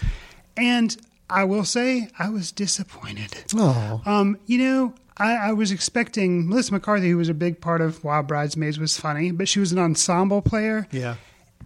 And 0.56 0.96
I 1.30 1.44
will 1.46 1.66
say, 1.66 2.10
I 2.20 2.30
was 2.30 2.52
disappointed. 2.52 3.34
Oh, 3.56 4.02
Um, 4.06 4.38
you 4.46 4.60
know, 4.60 4.94
I, 5.18 5.50
I 5.50 5.54
was 5.54 5.72
expecting 5.72 6.48
Melissa 6.48 6.74
McCarthy, 6.74 7.10
who 7.10 7.18
was 7.18 7.30
a 7.30 7.34
big 7.34 7.60
part 7.60 7.82
of 7.82 8.04
Wild 8.04 8.28
Bridesmaids, 8.28 8.78
was 8.80 8.98
funny, 8.98 9.32
but 9.32 9.48
she 9.48 9.60
was 9.60 9.72
an 9.72 9.80
ensemble 9.80 10.42
player. 10.42 10.88
yeah. 10.92 11.16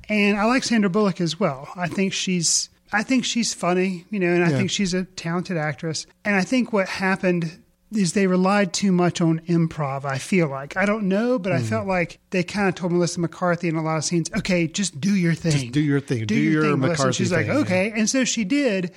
And 0.09 0.37
I 0.37 0.45
like 0.45 0.63
Sandra 0.63 0.89
Bullock 0.89 1.21
as 1.21 1.39
well. 1.39 1.69
I 1.75 1.87
think 1.87 2.11
she's 2.13 2.69
I 2.91 3.03
think 3.03 3.23
she's 3.23 3.53
funny, 3.53 4.05
you 4.09 4.19
know, 4.19 4.27
and 4.33 4.43
I 4.43 4.49
Yeah. 4.49 4.57
think 4.57 4.69
she's 4.71 4.93
a 4.93 5.03
talented 5.05 5.55
actress. 5.55 6.05
And 6.25 6.35
I 6.35 6.41
think 6.41 6.73
what 6.73 6.89
happened 6.89 7.59
is 7.93 8.11
they 8.13 8.27
relied 8.27 8.73
too 8.73 8.91
much 8.91 9.21
on 9.21 9.39
improv, 9.47 10.03
I 10.03 10.17
feel 10.17 10.49
like. 10.49 10.75
I 10.75 10.85
don't 10.85 11.03
know, 11.07 11.39
but 11.39 11.51
Hmm. 11.51 11.57
I 11.59 11.61
felt 11.61 11.87
like 11.87 12.19
they 12.31 12.43
kind 12.43 12.67
of 12.67 12.75
told 12.75 12.91
Melissa 12.91 13.19
McCarthy 13.21 13.67
in 13.69 13.75
a 13.75 13.81
lot 13.83 13.97
of 13.97 14.03
scenes, 14.03 14.29
okay, 14.35 14.67
just 14.67 14.99
do 14.99 15.15
your 15.15 15.33
thing. 15.33 15.51
Just 15.51 15.71
do 15.71 15.79
your 15.81 15.99
thing. 16.01 16.25
Do 16.25 16.35
your 16.35 16.63
Melissa. 16.63 16.73
And 16.73 16.81
McCarthy 16.81 17.13
She's 17.17 17.29
thing, 17.29 17.47
like, 17.47 17.57
okay. 17.57 17.93
And 17.95 18.09
so 18.09 18.25
she 18.25 18.43
did. 18.43 18.91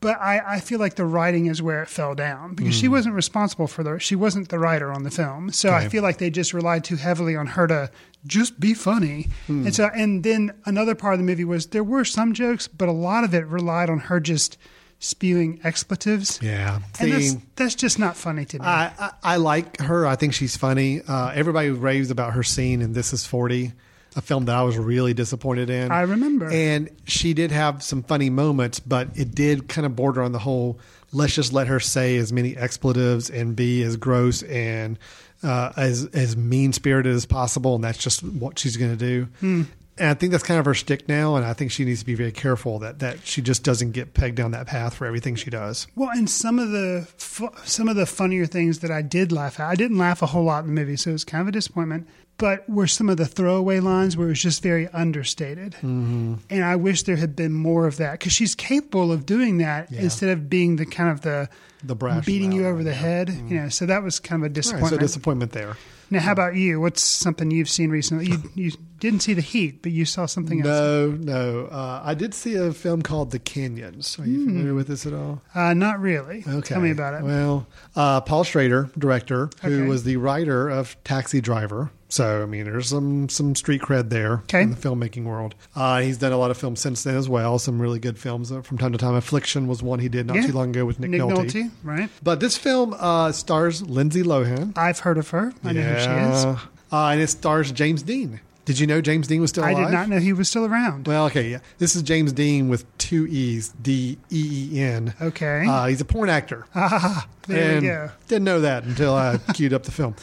But 0.00 0.20
I, 0.20 0.56
I 0.56 0.60
feel 0.60 0.78
like 0.78 0.94
the 0.94 1.04
writing 1.04 1.46
is 1.46 1.60
where 1.60 1.82
it 1.82 1.88
fell 1.88 2.14
down 2.14 2.54
because 2.54 2.74
she 2.74 2.88
wasn't 2.88 3.14
responsible 3.14 3.66
for 3.66 3.82
the 3.82 3.98
she 3.98 4.14
wasn't 4.14 4.48
the 4.48 4.58
writer 4.58 4.92
on 4.92 5.02
the 5.02 5.10
film. 5.10 5.50
So 5.50 5.72
I 5.72 5.88
feel 5.88 6.02
like 6.02 6.18
they 6.18 6.30
just 6.30 6.54
relied 6.54 6.84
too 6.84 6.96
heavily 6.96 7.36
on 7.36 7.46
her 7.48 7.66
to 7.66 7.90
just 8.26 8.60
be 8.60 8.74
funny. 8.74 9.28
And 9.48 9.74
so 9.74 9.90
and 9.94 10.22
then 10.22 10.52
another 10.66 10.94
part 10.94 11.14
of 11.14 11.18
the 11.20 11.24
movie 11.24 11.44
was 11.44 11.68
there 11.68 11.84
were 11.84 12.04
some 12.04 12.32
jokes, 12.32 12.68
but 12.68 12.88
a 12.88 12.92
lot 12.92 13.24
of 13.24 13.34
it 13.34 13.46
relied 13.46 13.90
on 13.90 13.98
her 14.00 14.20
just 14.20 14.56
spewing 15.00 15.60
expletives. 15.64 16.40
Yeah. 16.42 16.80
And 17.00 17.12
that's, 17.12 17.36
that's 17.56 17.74
just 17.74 17.98
not 17.98 18.16
funny 18.16 18.44
to 18.46 18.58
me. 18.58 18.64
I, 18.64 18.92
I, 18.98 19.10
I 19.22 19.36
like 19.36 19.80
her. 19.80 20.06
I 20.06 20.16
think 20.16 20.34
she's 20.34 20.56
funny. 20.56 21.02
Uh, 21.06 21.30
everybody 21.34 21.70
raves 21.70 22.10
about 22.10 22.32
her 22.32 22.42
scene 22.42 22.82
in 22.82 22.92
This 22.92 23.12
Is 23.12 23.24
40, 23.24 23.72
a 24.18 24.20
film 24.20 24.44
that 24.46 24.56
I 24.56 24.62
was 24.62 24.76
really 24.76 25.14
disappointed 25.14 25.70
in. 25.70 25.90
I 25.90 26.02
remember. 26.02 26.50
And 26.50 26.90
she 27.04 27.32
did 27.32 27.52
have 27.52 27.82
some 27.82 28.02
funny 28.02 28.28
moments, 28.28 28.80
but 28.80 29.16
it 29.16 29.34
did 29.34 29.68
kind 29.68 29.86
of 29.86 29.96
border 29.96 30.22
on 30.22 30.32
the 30.32 30.40
whole 30.40 30.78
let's 31.12 31.34
just 31.34 31.52
let 31.52 31.68
her 31.68 31.80
say 31.80 32.16
as 32.16 32.32
many 32.32 32.56
expletives 32.56 33.30
and 33.30 33.56
be 33.56 33.82
as 33.82 33.96
gross 33.96 34.42
and 34.42 34.98
uh, 35.42 35.72
as, 35.76 36.04
as 36.06 36.36
mean 36.36 36.72
spirited 36.72 37.14
as 37.14 37.24
possible. 37.24 37.76
And 37.76 37.84
that's 37.84 37.98
just 37.98 38.22
what 38.22 38.58
she's 38.58 38.76
going 38.76 38.90
to 38.90 38.96
do. 38.96 39.28
Hmm. 39.40 39.62
And 39.96 40.10
I 40.10 40.14
think 40.14 40.30
that's 40.30 40.44
kind 40.44 40.60
of 40.60 40.66
her 40.66 40.74
stick 40.74 41.08
now, 41.08 41.34
and 41.34 41.44
I 41.44 41.54
think 41.54 41.72
she 41.72 41.84
needs 41.84 42.00
to 42.00 42.06
be 42.06 42.14
very 42.14 42.30
careful 42.30 42.78
that, 42.80 43.00
that 43.00 43.26
she 43.26 43.42
just 43.42 43.64
doesn't 43.64 43.92
get 43.92 44.14
pegged 44.14 44.36
down 44.36 44.52
that 44.52 44.68
path 44.68 44.94
for 44.94 45.06
everything 45.06 45.34
she 45.34 45.50
does. 45.50 45.88
Well, 45.96 46.10
and 46.10 46.30
some 46.30 46.60
of 46.60 46.70
the 46.70 47.08
fu- 47.16 47.50
some 47.64 47.88
of 47.88 47.96
the 47.96 48.06
funnier 48.06 48.46
things 48.46 48.78
that 48.78 48.92
I 48.92 49.02
did 49.02 49.32
laugh 49.32 49.58
at, 49.58 49.68
I 49.68 49.74
didn't 49.74 49.98
laugh 49.98 50.22
a 50.22 50.26
whole 50.26 50.44
lot 50.44 50.62
in 50.62 50.72
the 50.72 50.80
movie, 50.80 50.96
so 50.96 51.10
it 51.10 51.14
was 51.14 51.24
kind 51.24 51.42
of 51.42 51.48
a 51.48 51.50
disappointment. 51.50 52.06
But 52.38 52.68
were 52.68 52.86
some 52.86 53.08
of 53.08 53.16
the 53.16 53.26
throwaway 53.26 53.80
lines 53.80 54.16
where 54.16 54.28
it 54.28 54.30
was 54.30 54.42
just 54.42 54.62
very 54.62 54.86
understated, 54.88 55.72
mm-hmm. 55.72 56.34
and 56.48 56.64
I 56.64 56.76
wish 56.76 57.02
there 57.02 57.16
had 57.16 57.34
been 57.34 57.52
more 57.52 57.86
of 57.88 57.96
that 57.96 58.12
because 58.12 58.32
she's 58.32 58.54
capable 58.54 59.10
of 59.10 59.26
doing 59.26 59.58
that 59.58 59.90
Yeah. 59.90 60.02
instead 60.02 60.30
of 60.30 60.48
being 60.48 60.76
the 60.76 60.86
kind 60.86 61.10
of 61.10 61.22
the 61.22 61.48
The 61.82 61.96
brash, 61.96 62.24
beating 62.26 62.52
you 62.52 62.66
over 62.66 62.84
the 62.84 62.90
yeah. 62.90 62.96
head. 62.96 63.28
You 63.30 63.60
know, 63.62 63.68
so 63.68 63.86
that 63.86 64.02
was 64.04 64.20
kind 64.20 64.40
of 64.40 64.44
a 64.44 64.46
All 64.46 64.48
right, 64.50 64.54
disappointment. 64.54 64.90
so 64.94 64.98
disappointment 64.98 65.52
there. 65.52 65.76
now, 66.10 66.20
how 66.20 66.30
about 66.32 66.54
you? 66.54 66.80
What's 66.80 67.02
something 67.02 67.50
you've 67.50 67.68
seen 67.68 67.90
recently? 67.90 68.26
You 68.26 68.38
you 68.54 68.72
didn't 69.00 69.20
see 69.20 69.34
the 69.34 69.40
Heat, 69.42 69.82
but 69.82 69.92
you 69.92 70.04
saw 70.04 70.26
something 70.26 70.60
else. 70.60 70.66
No, 70.68 71.10
no. 71.12 71.66
Uh, 71.66 72.02
I 72.04 72.14
did 72.14 72.34
see 72.34 72.54
a 72.54 72.72
film 72.72 73.02
called 73.02 73.30
The 73.30 73.38
Canyons. 73.38 74.18
Are 74.18 74.26
you 74.26 74.44
familiar 74.44 74.74
with 74.74 74.88
this 74.88 75.06
at 75.06 75.12
all? 75.12 75.40
Uh, 75.54 75.74
not 75.74 76.00
really. 76.00 76.44
Okay. 76.46 76.60
Tell 76.74 76.80
me 76.80 76.90
about 76.90 77.14
it. 77.14 77.22
Well, 77.22 77.66
uh, 77.96 78.20
Paul 78.22 78.44
Schrader, 78.44 78.90
director, 78.98 79.50
who 79.62 79.80
Okay. 79.80 79.88
was 79.88 80.04
the 80.04 80.16
writer 80.16 80.68
of 80.68 80.96
Taxi 81.04 81.40
Driver. 81.40 81.90
So 82.10 82.42
I 82.42 82.46
mean, 82.46 82.64
there's 82.64 82.88
some 82.88 83.28
some 83.28 83.54
street 83.54 83.82
cred 83.82 84.08
there 84.08 84.38
Okay. 84.44 84.62
in 84.62 84.70
the 84.70 84.76
filmmaking 84.76 85.24
world. 85.24 85.54
Uh, 85.76 86.00
he's 86.00 86.16
done 86.16 86.32
a 86.32 86.38
lot 86.38 86.50
of 86.50 86.56
films 86.56 86.80
since 86.80 87.02
then 87.02 87.16
as 87.16 87.28
well. 87.28 87.58
Some 87.58 87.80
really 87.82 87.98
good 87.98 88.18
films 88.18 88.50
uh, 88.50 88.62
from 88.62 88.78
time 88.78 88.92
to 88.92 88.98
time. 88.98 89.14
Affliction 89.14 89.66
was 89.68 89.82
one 89.82 89.98
he 89.98 90.08
did 90.08 90.26
not 90.26 90.36
Yeah. 90.36 90.46
too 90.46 90.52
long 90.52 90.70
ago 90.70 90.86
with 90.86 90.98
Nick, 90.98 91.10
Nick 91.10 91.20
Nolte. 91.20 91.44
Nolte, 91.52 91.70
right? 91.84 92.08
But 92.22 92.40
this 92.40 92.56
film 92.56 92.94
uh, 92.98 93.32
stars 93.32 93.82
Lindsay 93.82 94.22
Lohan. 94.22 94.72
I've 94.76 95.00
heard 95.00 95.18
of 95.18 95.28
her. 95.30 95.52
I 95.62 95.72
know 95.72 95.82
who 95.82 96.00
she 96.00 96.08
is. 96.08 96.44
Uh, 96.90 97.08
and 97.10 97.20
it 97.20 97.28
stars 97.28 97.70
James 97.72 98.02
Deen. 98.02 98.40
Did 98.68 98.78
you 98.78 98.86
know 98.86 99.00
James 99.00 99.26
Dean 99.26 99.40
was 99.40 99.48
still 99.48 99.64
alive? 99.64 99.78
I 99.78 99.84
did 99.84 99.92
not 99.92 100.08
know 100.10 100.18
he 100.18 100.34
was 100.34 100.46
still 100.46 100.66
around. 100.66 101.08
Well, 101.08 101.24
okay, 101.28 101.48
yeah. 101.48 101.60
This 101.78 101.96
is 101.96 102.02
James 102.02 102.34
Deen 102.34 102.68
with 102.68 102.84
two 102.98 103.26
E's, 103.26 103.70
D 103.80 104.18
E 104.30 104.68
E 104.74 104.80
N. 104.82 105.14
Okay. 105.22 105.64
Uh, 105.66 105.86
he's 105.86 106.02
a 106.02 106.04
porn 106.04 106.28
actor. 106.28 106.66
Ah, 106.74 107.26
there 107.46 107.76
and 107.76 107.80
we 107.80 107.88
go. 107.88 108.10
Didn't 108.28 108.44
know 108.44 108.60
that 108.60 108.84
until 108.84 109.14
I 109.14 109.38
queued 109.54 109.72
up 109.72 109.84
the 109.84 109.90
film. 109.90 110.16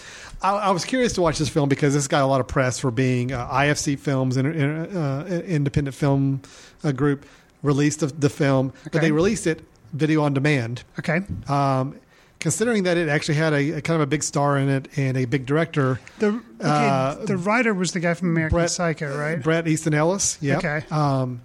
I, 0.43 0.51
I 0.51 0.69
was 0.69 0.85
curious 0.85 1.13
to 1.13 1.23
watch 1.23 1.39
this 1.39 1.49
film 1.49 1.69
because 1.69 1.95
this 1.95 2.07
got 2.07 2.21
a 2.21 2.27
lot 2.27 2.39
of 2.39 2.47
press 2.47 2.77
for 2.77 2.91
being 2.91 3.31
uh, 3.31 3.49
IFC 3.49 3.97
Films, 3.97 4.37
in, 4.37 4.45
in, 4.45 4.95
uh, 4.95 5.25
independent 5.47 5.95
film 5.95 6.43
uh, 6.83 6.91
group, 6.91 7.25
released 7.63 8.01
the, 8.01 8.07
the 8.07 8.29
film, 8.29 8.73
but 8.91 9.01
they 9.01 9.11
released 9.11 9.47
it 9.47 9.63
video 9.91 10.21
on 10.21 10.35
demand. 10.35 10.83
Okay. 10.99 11.21
Um, 11.47 11.99
considering 12.45 12.83
that 12.83 12.95
it 12.95 13.09
actually 13.09 13.33
had 13.33 13.53
a, 13.53 13.71
a 13.77 13.81
kind 13.81 13.95
of 13.95 14.01
a 14.01 14.05
big 14.05 14.21
star 14.21 14.55
in 14.55 14.69
it 14.69 14.87
and 14.99 15.17
a 15.17 15.25
big 15.25 15.47
director, 15.47 15.99
The 16.19 16.27
okay, 16.27 16.41
Uh, 16.61 17.15
the 17.25 17.37
writer 17.37 17.73
was 17.73 17.91
the 17.91 17.99
guy 17.99 18.13
from 18.13 18.29
American 18.29 18.55
Brett- 18.59 18.69
Psycho, 18.69 19.17
right? 19.17 19.41
Bret 19.41 19.67
Easton 19.67 19.95
Ellis. 19.95 20.37
Yeah. 20.41 20.57
Okay. 20.59 20.83
Um, 20.91 21.41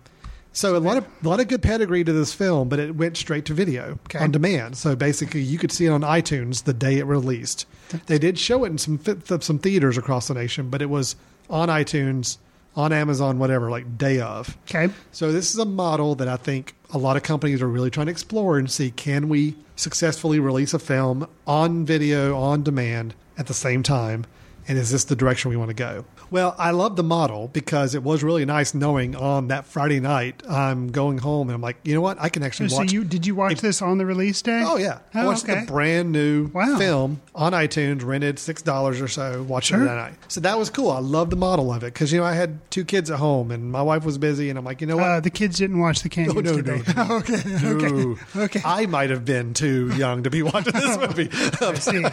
so 0.53 0.77
a 0.77 0.79
lot 0.79 0.99
of 0.99 1.05
a 1.25 1.29
lot 1.29 1.41
of 1.41 1.49
good 1.49 1.63
pedigree 1.63 2.05
to 2.05 2.13
this 2.13 2.35
film, 2.35 2.69
but 2.69 2.79
it 2.79 2.95
went 2.97 3.17
straight 3.17 3.47
to 3.47 3.55
video 3.55 3.99
Okay. 4.07 4.19
on 4.19 4.31
demand. 4.31 4.77
So 4.77 4.95
basically, 4.95 5.41
you 5.41 5.57
could 5.59 5.73
see 5.73 5.87
it 5.87 5.91
on 5.91 6.03
iTunes 6.03 6.65
the 6.65 6.75
day 6.75 6.99
it 6.99 7.07
released. 7.07 7.65
They 8.07 8.19
did 8.19 8.39
show 8.39 8.65
it 8.65 8.69
in 8.69 8.77
some 8.79 8.99
some 9.41 9.59
theaters 9.59 9.97
across 9.97 10.29
the 10.29 10.35
nation, 10.35 10.69
but 10.69 10.83
it 10.83 10.91
was 10.91 11.17
on 11.49 11.69
iTunes, 11.71 12.37
on 12.77 12.93
Amazon, 12.93 13.39
whatever, 13.39 13.71
like 13.71 13.97
day 13.97 14.21
of. 14.21 14.59
Okay. 14.69 14.93
So 15.13 15.33
this 15.33 15.55
is 15.55 15.59
a 15.59 15.65
model 15.65 16.15
that 16.17 16.29
I 16.29 16.37
think 16.37 16.75
a 16.93 16.99
lot 16.99 17.17
of 17.17 17.23
companies 17.23 17.63
are 17.63 17.69
really 17.69 17.91
trying 17.91 18.07
to 18.07 18.13
explore 18.13 18.59
and 18.59 18.71
see 18.71 18.91
can 18.91 19.29
we 19.29 19.57
successfully 19.77 20.39
release 20.39 20.75
a 20.75 20.79
film 20.79 21.27
on 21.47 21.85
video 21.85 22.37
on 22.37 22.63
demand 22.63 23.15
at 23.39 23.47
the 23.47 23.55
same 23.55 23.83
time 23.83 24.27
and 24.69 24.79
is 24.79 24.91
this 24.91 25.05
the 25.05 25.17
direction 25.17 25.51
we 25.51 25.57
want 25.57 25.71
to 25.71 25.75
go? 25.75 26.05
Well, 26.31 26.55
I 26.59 26.71
love 26.71 26.97
the 26.97 27.03
model 27.03 27.49
because 27.49 27.95
it 27.95 28.03
was 28.03 28.23
really 28.23 28.45
nice 28.45 28.73
knowing 28.75 29.17
on 29.17 29.49
that 29.49 29.67
Friday 29.67 29.99
night 30.01 30.43
I'm 30.49 30.93
going 30.93 31.19
home 31.19 31.49
and 31.49 31.55
I'm 31.55 31.61
like, 31.61 31.77
you 31.85 31.93
know 31.95 32.01
what? 32.01 32.19
I 32.21 32.29
can 32.29 32.43
actually 32.43 32.69
So 32.69 32.77
watch 32.79 32.93
you 32.93 33.03
did 33.05 33.27
you 33.27 33.35
watch 33.35 33.61
this 33.61 33.83
on 33.83 33.99
the 33.99 34.07
release 34.07 34.41
day? 34.43 34.63
Oh 34.65 34.77
yeah, 34.77 35.01
I 35.13 35.23
Oh, 35.23 35.27
watched 35.27 35.45
okay. 35.49 35.61
the 35.61 35.67
brand 35.67 36.13
new 36.13 36.47
Wow. 36.55 36.79
film 36.79 37.21
on 37.35 37.53
iTunes, 37.53 38.05
rented 38.05 38.39
six 38.39 38.63
dollars 38.63 39.01
or 39.01 39.09
so, 39.09 39.43
watched 39.43 39.69
Sure. 39.69 39.83
it 39.83 39.87
that 39.87 39.97
night. 39.97 40.15
So 40.29 40.41
that 40.41 40.57
was 40.59 40.71
cool. 40.71 40.91
I 40.91 41.01
love 41.01 41.31
the 41.31 41.37
model 41.37 41.73
of 41.73 41.83
it 41.83 41.93
because 41.95 42.13
you 42.13 42.21
know 42.21 42.27
I 42.27 42.35
had 42.35 42.59
two 42.71 42.85
kids 42.85 43.11
at 43.11 43.19
home 43.19 43.51
and 43.51 43.73
my 43.73 43.83
wife 43.83 44.05
was 44.05 44.17
busy, 44.19 44.51
and 44.51 44.59
I'm 44.59 44.65
like, 44.65 44.81
you 44.81 44.87
know 44.87 44.97
what? 44.97 45.05
Uh, 45.07 45.21
the 45.21 45.31
kids 45.31 45.59
didn't 45.59 45.81
watch 45.81 46.03
the 46.03 46.09
canyons 46.09 46.37
Oh, 46.37 46.41
no, 46.41 46.53
no, 46.53 46.57
today. 46.79 46.93
no. 46.97 47.17
okay. 47.17 47.43
No. 47.47 48.17
Okay. 48.37 48.41
Okay. 48.41 48.63
I 48.65 48.87
might 48.87 49.11
have 49.11 49.25
been 49.25 49.53
too 49.55 49.89
young 49.97 50.23
to 50.23 50.31
be 50.31 50.43
watching 50.45 50.73
this 50.75 50.97
movie. 51.09 51.29
I 51.33 51.75
see. 51.75 52.05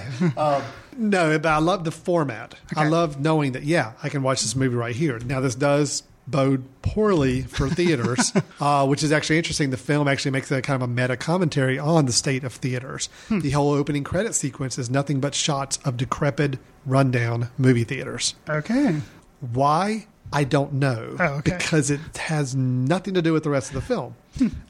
No, 0.97 1.37
but 1.39 1.49
I 1.49 1.59
love 1.59 1.83
the 1.83 1.91
format. 1.91 2.55
I 2.75 2.87
love 2.87 3.19
knowing 3.19 3.51
that, 3.53 3.63
yeah, 3.63 3.93
I 4.03 4.09
can 4.09 4.23
watch 4.23 4.41
this 4.41 4.55
movie 4.55 4.75
right 4.75 4.95
here. 4.95 5.19
Now, 5.19 5.39
this 5.39 5.55
does 5.55 6.03
bode 6.27 6.63
poorly 6.81 7.43
for 7.43 7.69
theaters, 7.79 8.33
uh, 8.59 8.85
which 8.85 9.01
is 9.03 9.11
actually 9.11 9.37
interesting. 9.37 9.69
The 9.69 9.77
film 9.77 10.07
actually 10.07 10.31
makes 10.31 10.51
a 10.51 10.61
kind 10.61 10.81
of 10.81 10.89
a 10.89 10.91
meta 10.91 11.15
commentary 11.15 11.79
on 11.79 12.05
the 12.05 12.11
state 12.11 12.43
of 12.43 12.53
theaters. 12.53 13.07
Hmm. 13.29 13.39
The 13.39 13.51
whole 13.51 13.71
opening 13.71 14.03
credit 14.03 14.35
sequence 14.35 14.77
is 14.77 14.89
nothing 14.89 15.19
but 15.21 15.33
shots 15.33 15.77
of 15.85 15.95
decrepit, 15.97 16.59
rundown 16.85 17.49
movie 17.57 17.83
theaters. 17.85 18.35
Okay. 18.49 19.01
Why? 19.53 20.07
I 20.33 20.43
don't 20.43 20.73
know. 20.73 21.15
Oh, 21.19 21.23
okay. 21.35 21.55
Because 21.57 21.89
it 21.89 22.01
has 22.17 22.53
nothing 22.55 23.13
to 23.13 23.21
do 23.21 23.31
with 23.31 23.43
the 23.43 23.49
rest 23.49 23.69
of 23.69 23.75
the 23.75 23.81
film. 23.81 24.15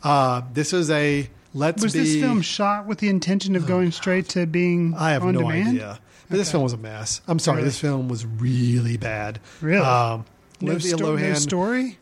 Uh, 0.04 0.42
this 0.54 0.72
is 0.74 0.92
a 0.92 1.28
let's 1.56 1.82
Was 1.82 1.94
be. 1.94 2.00
this 2.00 2.16
film 2.22 2.42
shot 2.44 2.86
with 2.86 3.00
the 3.00 3.10
intention 3.10 3.56
of 3.56 3.66
going 3.68 3.92
straight 3.92 4.30
to 4.30 4.46
being 4.46 4.94
I 4.96 5.12
have 5.14 5.24
on 5.24 5.34
no 5.34 5.40
demand? 5.42 5.70
idea. 5.70 6.00
This 6.30 6.52
film 6.52 6.64
was 6.64 6.74
a 6.74 6.78
mess. 6.78 7.22
I'm 7.28 7.40
sorry. 7.40 7.58
Really? 7.58 7.68
This 7.70 7.80
film 7.80 8.10
was 8.10 8.26
really 8.26 8.98
bad. 8.98 9.40
Really? 9.62 9.84
Um, 9.86 10.26
No, 10.62 10.72
Lindsay 10.72 10.90
sto- 10.90 10.98
no 10.98 11.16
Lohan. 11.16 11.36
story? 11.38 11.98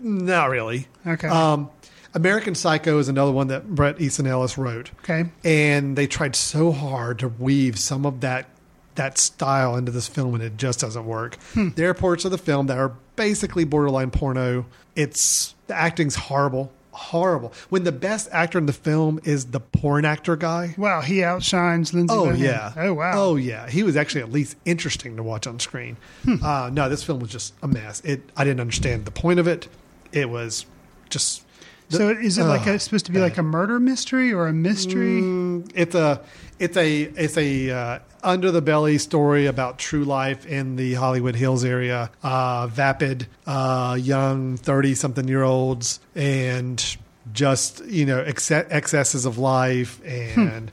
Not 0.00 0.50
really. 0.50 0.86
Okay. 1.06 1.28
Um, 1.28 1.70
American 2.14 2.54
Psycho 2.54 2.98
is 2.98 3.08
another 3.08 3.32
one 3.32 3.48
that 3.48 3.68
Bret 3.74 4.00
Easton 4.00 4.26
Ellis 4.26 4.56
wrote. 4.56 4.90
Okay. 5.00 5.26
And 5.44 5.96
they 5.96 6.06
tried 6.06 6.36
so 6.36 6.72
hard 6.72 7.18
to 7.20 7.28
weave 7.28 7.78
some 7.78 8.06
of 8.06 8.20
that 8.20 8.48
that 8.94 9.16
style 9.16 9.76
into 9.76 9.92
this 9.92 10.08
film, 10.08 10.34
and 10.34 10.42
it 10.42 10.56
just 10.56 10.80
doesn't 10.80 11.06
work. 11.06 11.36
Hmm. 11.54 11.68
There 11.76 11.88
are 11.88 11.94
parts 11.94 12.24
of 12.24 12.32
the 12.32 12.38
film 12.38 12.66
that 12.66 12.78
are 12.78 12.94
basically 13.14 13.62
borderline 13.64 14.10
porno. 14.10 14.66
It's 14.96 15.54
the 15.68 15.74
acting's 15.76 16.16
horrible, 16.16 16.72
horrible. 16.98 17.52
When 17.68 17.84
the 17.84 17.92
best 17.92 18.28
actor 18.32 18.58
in 18.58 18.66
the 18.66 18.72
film 18.72 19.20
is 19.24 19.46
the 19.46 19.60
porn 19.60 20.04
actor 20.04 20.36
guy. 20.36 20.74
Wow, 20.76 21.00
he 21.00 21.22
outshines 21.22 21.94
Lindsay 21.94 22.14
Oh 22.14 22.26
Lohan. 22.26 22.38
yeah. 22.38 22.72
Oh 22.76 22.94
wow. 22.94 23.12
Oh 23.14 23.36
yeah. 23.36 23.68
He 23.68 23.82
was 23.82 23.96
actually 23.96 24.20
at 24.22 24.32
least 24.32 24.56
interesting 24.64 25.16
to 25.16 25.22
watch 25.22 25.46
on 25.46 25.58
screen. 25.60 25.96
Hmm. 26.24 26.42
Uh, 26.44 26.70
no, 26.70 26.88
this 26.88 27.02
film 27.04 27.20
was 27.20 27.30
just 27.30 27.54
a 27.62 27.68
mess. 27.68 28.00
It. 28.00 28.22
I 28.36 28.44
didn't 28.44 28.60
understand 28.60 29.04
the 29.04 29.10
point 29.10 29.38
of 29.40 29.46
it. 29.46 29.68
It 30.12 30.28
was 30.28 30.66
just. 31.08 31.44
So 31.90 32.10
is 32.10 32.38
it 32.38 32.44
like 32.44 32.66
a, 32.66 32.78
supposed 32.78 33.06
to 33.06 33.12
be 33.12 33.18
like 33.18 33.38
a 33.38 33.42
murder 33.42 33.80
mystery 33.80 34.32
or 34.32 34.46
a 34.46 34.52
mystery? 34.52 35.22
Mm, 35.22 35.70
it's 35.74 35.94
a 35.94 36.20
it's 36.58 36.76
a 36.76 37.02
it's 37.02 37.36
a 37.36 37.70
uh, 37.70 37.98
under 38.22 38.50
the 38.50 38.60
belly 38.60 38.98
story 38.98 39.46
about 39.46 39.78
true 39.78 40.04
life 40.04 40.46
in 40.46 40.76
the 40.76 40.94
Hollywood 40.94 41.34
Hills 41.34 41.64
area. 41.64 42.10
Uh, 42.22 42.66
vapid 42.66 43.26
uh, 43.46 43.96
young 44.00 44.56
thirty 44.56 44.94
something 44.94 45.26
year 45.28 45.42
olds 45.42 46.00
and 46.14 46.96
just 47.32 47.84
you 47.86 48.04
know 48.06 48.20
ex- 48.20 48.50
excesses 48.50 49.24
of 49.24 49.38
life 49.38 50.00
and 50.04 50.70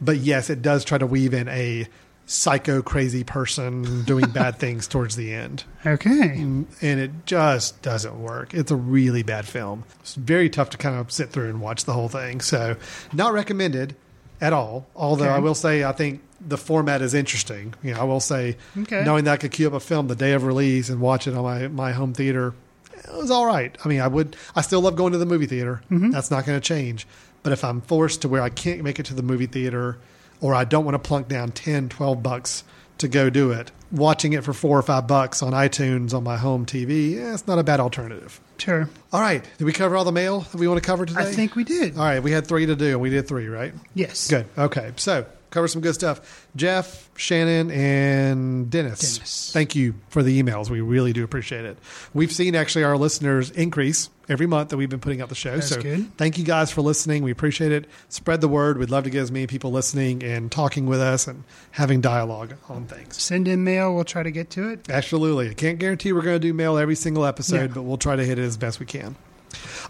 but 0.00 0.18
yes, 0.18 0.50
it 0.50 0.62
does 0.62 0.84
try 0.84 0.98
to 0.98 1.06
weave 1.06 1.32
in 1.32 1.48
a 1.48 1.86
psycho 2.28 2.82
crazy 2.82 3.22
person 3.22 4.02
doing 4.02 4.28
bad 4.30 4.56
things 4.58 4.88
towards 4.88 5.14
the 5.16 5.32
end 5.32 5.62
Okay. 5.86 6.10
Mm, 6.38 6.66
and 6.82 6.98
it 7.00 7.10
just 7.24 7.80
doesn't 7.82 8.20
work. 8.20 8.52
It's 8.52 8.72
a 8.72 8.76
really 8.76 9.22
bad 9.22 9.46
film. 9.46 9.84
It's 10.00 10.16
very 10.16 10.50
tough 10.50 10.70
to 10.70 10.76
kind 10.76 10.96
of 10.96 11.12
sit 11.12 11.30
through 11.30 11.48
and 11.50 11.60
watch 11.60 11.84
the 11.84 11.92
whole 11.92 12.08
thing. 12.08 12.40
So, 12.40 12.76
not 13.12 13.32
recommended 13.32 13.94
at 14.40 14.52
all. 14.52 14.86
Although 14.96 15.26
Okay. 15.26 15.34
I 15.34 15.38
will 15.38 15.54
say, 15.54 15.84
I 15.84 15.92
think 15.92 16.22
the 16.40 16.58
format 16.58 17.02
is 17.02 17.14
interesting. 17.14 17.74
You 17.84 17.94
know, 17.94 18.00
I 18.00 18.04
will 18.04 18.18
say, 18.18 18.56
Okay. 18.76 19.04
knowing 19.04 19.24
that 19.24 19.32
I 19.34 19.36
could 19.36 19.52
queue 19.52 19.68
up 19.68 19.74
a 19.74 19.80
film 19.80 20.08
the 20.08 20.16
day 20.16 20.32
of 20.32 20.42
release 20.42 20.88
and 20.88 21.00
watch 21.00 21.28
it 21.28 21.34
on 21.34 21.44
my 21.44 21.68
my 21.68 21.92
home 21.92 22.12
theater, 22.12 22.52
it 22.92 23.14
was 23.14 23.30
all 23.30 23.46
right. 23.46 23.76
I 23.84 23.88
mean, 23.88 24.00
I 24.00 24.08
would, 24.08 24.34
I 24.56 24.62
still 24.62 24.80
love 24.80 24.96
going 24.96 25.12
to 25.12 25.18
the 25.18 25.26
movie 25.26 25.46
theater. 25.46 25.82
Mm-hmm. 25.88 26.10
That's 26.10 26.32
not 26.32 26.44
going 26.44 26.60
to 26.60 26.66
change. 26.66 27.06
But 27.44 27.52
if 27.52 27.62
I'm 27.62 27.80
forced 27.82 28.22
to 28.22 28.28
where 28.28 28.42
I 28.42 28.48
can't 28.48 28.82
make 28.82 28.98
it 28.98 29.06
to 29.06 29.14
the 29.14 29.22
movie 29.22 29.46
theater 29.46 29.98
or 30.40 30.54
I 30.54 30.64
don't 30.64 30.84
want 30.84 30.94
to 30.94 31.08
plunk 31.08 31.28
down 31.28 31.52
10, 31.52 31.88
12 31.88 32.22
bucks 32.22 32.64
to 32.98 33.08
go 33.08 33.28
do 33.30 33.50
it, 33.52 33.70
watching 33.92 34.32
it 34.32 34.44
for 34.44 34.52
four 34.52 34.78
or 34.78 34.82
five 34.82 35.06
bucks 35.06 35.42
on 35.42 35.52
iTunes 35.52 36.14
on 36.14 36.24
my 36.24 36.36
home 36.36 36.66
TV, 36.66 37.14
yeah, 37.14 37.34
it's 37.34 37.46
not 37.46 37.58
a 37.58 37.64
bad 37.64 37.80
alternative. 37.80 38.40
Sure. 38.58 38.88
All 39.12 39.20
right. 39.20 39.44
Did 39.58 39.64
we 39.64 39.72
cover 39.72 39.96
all 39.96 40.04
the 40.04 40.12
mail 40.12 40.40
that 40.40 40.58
we 40.58 40.66
want 40.66 40.82
to 40.82 40.86
cover 40.86 41.04
today? 41.04 41.20
I 41.20 41.24
think 41.24 41.56
we 41.56 41.64
did. 41.64 41.96
All 41.98 42.04
right. 42.04 42.22
We 42.22 42.30
had 42.32 42.46
three 42.46 42.66
to 42.66 42.74
do, 42.74 42.92
and 42.92 43.00
we 43.00 43.10
did 43.10 43.28
three, 43.28 43.48
right? 43.48 43.74
Yes. 43.94 44.28
Good. 44.30 44.46
Okay. 44.56 44.92
So 44.96 45.26
cover 45.56 45.68
some 45.68 45.80
good 45.80 45.94
stuff. 45.94 46.46
Jeff, 46.54 47.08
Shannon, 47.16 47.70
and 47.70 48.70
Dennis. 48.70 49.16
Dennis. 49.16 49.50
Thank 49.54 49.74
you 49.74 49.94
for 50.10 50.22
the 50.22 50.42
emails. 50.42 50.68
We 50.68 50.82
really 50.82 51.14
do 51.14 51.24
appreciate 51.24 51.64
it. 51.64 51.78
We've 52.12 52.30
seen 52.30 52.54
actually 52.54 52.84
our 52.84 52.98
listeners 52.98 53.48
increase 53.50 54.10
every 54.28 54.46
month 54.46 54.68
that 54.68 54.76
we've 54.76 54.90
been 54.90 55.00
putting 55.00 55.22
out 55.22 55.30
the 55.30 55.34
show. 55.34 55.54
That's 55.54 55.68
so 55.68 55.80
good. 55.80 56.14
thank 56.18 56.36
you 56.36 56.44
guys 56.44 56.70
for 56.70 56.82
listening. 56.82 57.22
We 57.22 57.30
appreciate 57.30 57.72
it. 57.72 57.86
Spread 58.10 58.42
the 58.42 58.48
word. 58.48 58.76
We'd 58.76 58.90
love 58.90 59.04
to 59.04 59.10
get 59.10 59.22
as 59.22 59.32
many 59.32 59.46
people 59.46 59.72
listening 59.72 60.22
and 60.22 60.52
talking 60.52 60.84
with 60.84 61.00
us 61.00 61.26
and 61.26 61.44
having 61.70 62.02
dialogue 62.02 62.54
on 62.68 62.84
things. 62.86 63.16
Send 63.20 63.48
in 63.48 63.64
mail. 63.64 63.94
We'll 63.94 64.04
try 64.04 64.22
to 64.24 64.30
get 64.30 64.50
to 64.50 64.68
it. 64.68 64.90
Absolutely. 64.90 65.48
I 65.48 65.54
can't 65.54 65.78
guarantee 65.78 66.12
we're 66.12 66.20
going 66.22 66.36
to 66.36 66.40
do 66.46 66.52
mail 66.52 66.76
every 66.76 66.96
single 66.96 67.24
episode, 67.24 67.56
Yeah. 67.70 67.74
but 67.74 67.82
we'll 67.84 67.96
try 67.96 68.14
to 68.16 68.24
hit 68.24 68.38
it 68.38 68.42
as 68.42 68.58
best 68.58 68.78
we 68.78 68.84
can. 68.86 69.16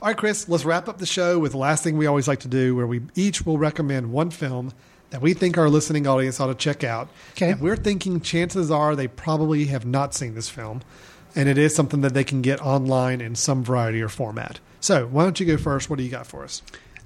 All 0.00 0.08
right, 0.08 0.16
Chris, 0.16 0.48
let's 0.48 0.64
wrap 0.64 0.88
up 0.88 0.98
the 0.98 1.06
show 1.06 1.40
with 1.40 1.52
the 1.52 1.58
last 1.58 1.82
thing 1.82 1.96
we 1.96 2.06
always 2.06 2.28
like 2.28 2.40
to 2.40 2.48
do, 2.48 2.76
where 2.76 2.86
we 2.86 3.00
each 3.16 3.44
will 3.44 3.58
recommend 3.58 4.12
one 4.12 4.30
film 4.30 4.72
that 5.10 5.20
we 5.22 5.34
think 5.34 5.56
our 5.58 5.68
listening 5.68 6.06
audience 6.06 6.40
ought 6.40 6.46
to 6.48 6.54
check 6.54 6.82
out. 6.84 7.08
Okay. 7.32 7.52
And 7.52 7.60
we're 7.60 7.76
thinking 7.76 8.20
chances 8.20 8.70
are 8.70 8.96
they 8.96 9.08
probably 9.08 9.66
have 9.66 9.86
not 9.86 10.14
seen 10.14 10.34
this 10.34 10.48
film, 10.48 10.82
and 11.34 11.48
it 11.48 11.58
is 11.58 11.74
something 11.74 12.00
that 12.00 12.14
they 12.14 12.24
can 12.24 12.42
get 12.42 12.60
online 12.60 13.20
in 13.20 13.34
some 13.34 13.62
variety 13.64 14.02
or 14.02 14.08
format. 14.08 14.58
So, 14.80 15.06
why 15.06 15.24
don't 15.24 15.38
you 15.40 15.46
go 15.46 15.56
first? 15.56 15.88
What 15.90 15.96
do 15.98 16.02
you 16.04 16.10
got 16.10 16.26
for 16.26 16.44
us? 16.44 16.62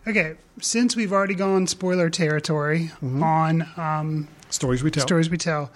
Okay. 0.07 0.34
Since 0.61 0.96
we've 0.96 1.12
already 1.12 1.34
gone 1.34 1.66
spoiler 1.66 2.11
territory 2.11 2.90
Mm-hmm. 3.03 3.22
on 3.22 3.68
um, 3.76 4.28
Stories 4.51 4.82
we 4.82 4.90
tell. 4.90 5.03
stories 5.03 5.30
we 5.30 5.36
tell, 5.36 5.70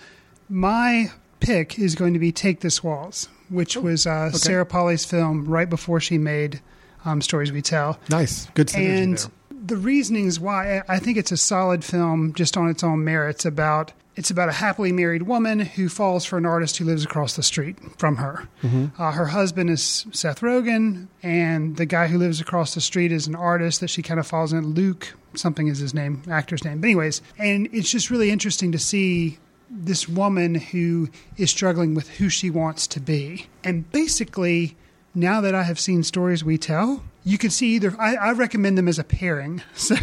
my 0.48 1.10
pick 1.40 1.78
is 1.78 1.94
going 1.94 2.12
to 2.14 2.18
be 2.18 2.32
"Take 2.32 2.60
This 2.60 2.82
Waltz," 2.82 3.28
which 3.48 3.76
was 3.76 4.06
uh, 4.06 4.30
Sarah 4.32 4.66
Polley's 4.66 5.04
film 5.04 5.44
right 5.46 5.68
before 5.68 6.00
she 6.00 6.18
made 6.18 6.60
um, 7.04 7.20
"Stories 7.20 7.52
We 7.52 7.62
Tell." 7.62 7.98
Nice. 8.10 8.46
Good 8.54 8.68
synergy 8.68 9.02
and 9.02 9.18
there. 9.18 9.26
The 9.64 9.76
reasonings 9.76 10.38
why 10.38 10.82
I 10.88 10.98
think 10.98 11.16
it's 11.16 11.32
a 11.32 11.36
solid 11.36 11.84
film 11.84 12.34
just 12.34 12.56
on 12.56 12.68
its 12.68 12.84
own 12.84 13.04
merits 13.04 13.44
about 13.44 13.92
it's 14.16 14.30
about 14.30 14.48
a 14.48 14.52
happily 14.52 14.92
married 14.92 15.22
woman 15.22 15.58
who 15.58 15.88
falls 15.88 16.24
for 16.24 16.38
an 16.38 16.46
artist 16.46 16.76
who 16.76 16.84
lives 16.84 17.04
across 17.04 17.34
the 17.34 17.42
street 17.42 17.76
from 17.98 18.16
her. 18.16 18.48
Uh, 18.96 19.10
her 19.10 19.26
husband 19.26 19.70
is 19.70 20.06
Seth 20.12 20.40
Rogen, 20.40 21.08
and 21.22 21.76
the 21.76 21.86
guy 21.86 22.06
who 22.06 22.16
lives 22.16 22.40
across 22.40 22.74
the 22.74 22.80
street 22.80 23.10
is 23.10 23.26
an 23.26 23.34
artist 23.34 23.80
that 23.80 23.88
she 23.88 24.02
kind 24.02 24.20
of 24.20 24.26
falls 24.26 24.52
in. 24.52 24.66
Luke, 24.74 25.14
something 25.34 25.66
is 25.66 25.78
his 25.80 25.94
name, 25.94 26.22
actor's 26.30 26.64
name. 26.64 26.80
But 26.80 26.86
anyways, 26.86 27.22
and 27.38 27.68
it's 27.72 27.90
just 27.90 28.08
really 28.08 28.30
interesting 28.30 28.70
to 28.70 28.78
see 28.78 29.38
this 29.68 30.08
woman 30.08 30.54
who 30.54 31.08
is 31.36 31.50
struggling 31.50 31.94
with 31.94 32.08
who 32.10 32.28
she 32.28 32.50
wants 32.50 32.86
to 32.86 33.00
be. 33.00 33.46
And 33.64 33.90
basically, 33.90 34.76
now 35.12 35.40
that 35.40 35.56
I 35.56 35.64
have 35.64 35.80
seen 35.80 36.04
stories 36.04 36.44
we 36.44 36.56
tell, 36.56 37.02
you 37.24 37.38
can 37.38 37.50
see 37.50 37.74
either. 37.74 37.94
I, 37.98 38.16
I 38.16 38.32
recommend 38.32 38.78
them 38.78 38.88
as 38.88 38.98
a 38.98 39.04
pairing, 39.04 39.62
so 39.74 39.96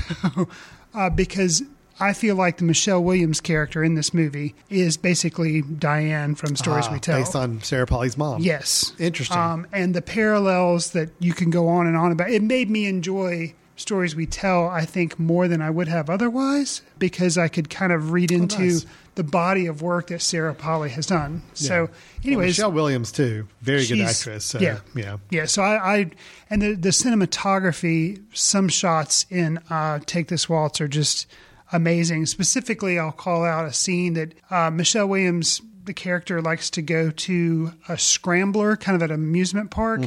uh, 0.93 1.09
because 1.09 1.63
I 1.99 2.13
feel 2.13 2.35
like 2.35 2.57
the 2.57 2.63
Michelle 2.63 3.03
Williams 3.03 3.39
character 3.39 3.83
in 3.83 3.93
this 3.93 4.13
movie 4.13 4.55
is 4.69 4.97
basically 4.97 5.61
Diane 5.61 6.33
from 6.35 6.55
Stories 6.55 6.87
Ah, 6.87 6.93
We 6.93 6.99
Tell. 6.99 7.19
Based 7.19 7.35
on 7.35 7.61
Sarah 7.61 7.85
Polley's 7.85 8.17
mom. 8.17 8.41
Yes. 8.41 8.93
Interesting. 8.97 9.37
Um, 9.37 9.67
and 9.71 9.93
the 9.93 10.01
parallels 10.01 10.91
that 10.91 11.09
you 11.19 11.33
can 11.33 11.51
go 11.51 11.67
on 11.67 11.85
and 11.85 11.95
on 11.95 12.11
about. 12.11 12.31
It 12.31 12.41
made 12.41 12.69
me 12.71 12.87
enjoy 12.87 13.53
stories 13.81 14.15
we 14.15 14.25
tell, 14.25 14.67
I 14.67 14.85
think, 14.85 15.19
more 15.19 15.47
than 15.47 15.61
I 15.61 15.69
would 15.69 15.87
have 15.87 16.09
otherwise, 16.09 16.81
because 16.99 17.37
I 17.37 17.47
could 17.47 17.69
kind 17.69 17.91
of 17.91 18.11
read 18.11 18.31
into 18.31 18.55
Oh, 18.55 18.65
nice. 18.65 18.85
the 19.15 19.23
body 19.23 19.65
of 19.65 19.81
work 19.81 20.07
that 20.07 20.21
Sarah 20.21 20.53
Polley 20.55 20.89
has 20.91 21.05
done. 21.05 21.41
So, 21.53 21.83
Well, 21.85 21.89
anyways, 22.23 22.47
Michelle 22.57 22.71
Williams, 22.71 23.11
too. 23.11 23.47
Very 23.61 23.85
good 23.85 23.99
actress. 24.01 24.45
So, 24.45 24.59
yeah. 24.59 24.79
yeah. 24.95 25.17
yeah. 25.29 25.45
So 25.45 25.61
I, 25.63 25.95
I 25.97 26.11
and 26.49 26.61
the 26.61 26.73
the 26.75 26.89
cinematography, 26.89 28.21
some 28.33 28.69
shots 28.69 29.25
in 29.29 29.59
uh, 29.69 29.99
"Take 30.05 30.27
This 30.27 30.47
Waltz" 30.47 30.79
are 30.81 30.87
just 30.87 31.27
amazing. 31.73 32.25
Specifically, 32.25 32.99
I'll 32.99 33.11
call 33.11 33.43
out 33.43 33.65
a 33.65 33.73
scene 33.73 34.13
that 34.13 34.33
uh, 34.49 34.69
Michelle 34.71 35.07
Williams, 35.07 35.61
the 35.85 35.93
character, 35.93 36.41
likes 36.41 36.69
to 36.71 36.81
go 36.81 37.11
to 37.11 37.73
a 37.89 37.97
scrambler, 37.97 38.75
kind 38.77 38.95
of 38.95 39.01
at 39.03 39.09
an 39.11 39.15
amusement 39.21 39.71
park. 39.71 40.01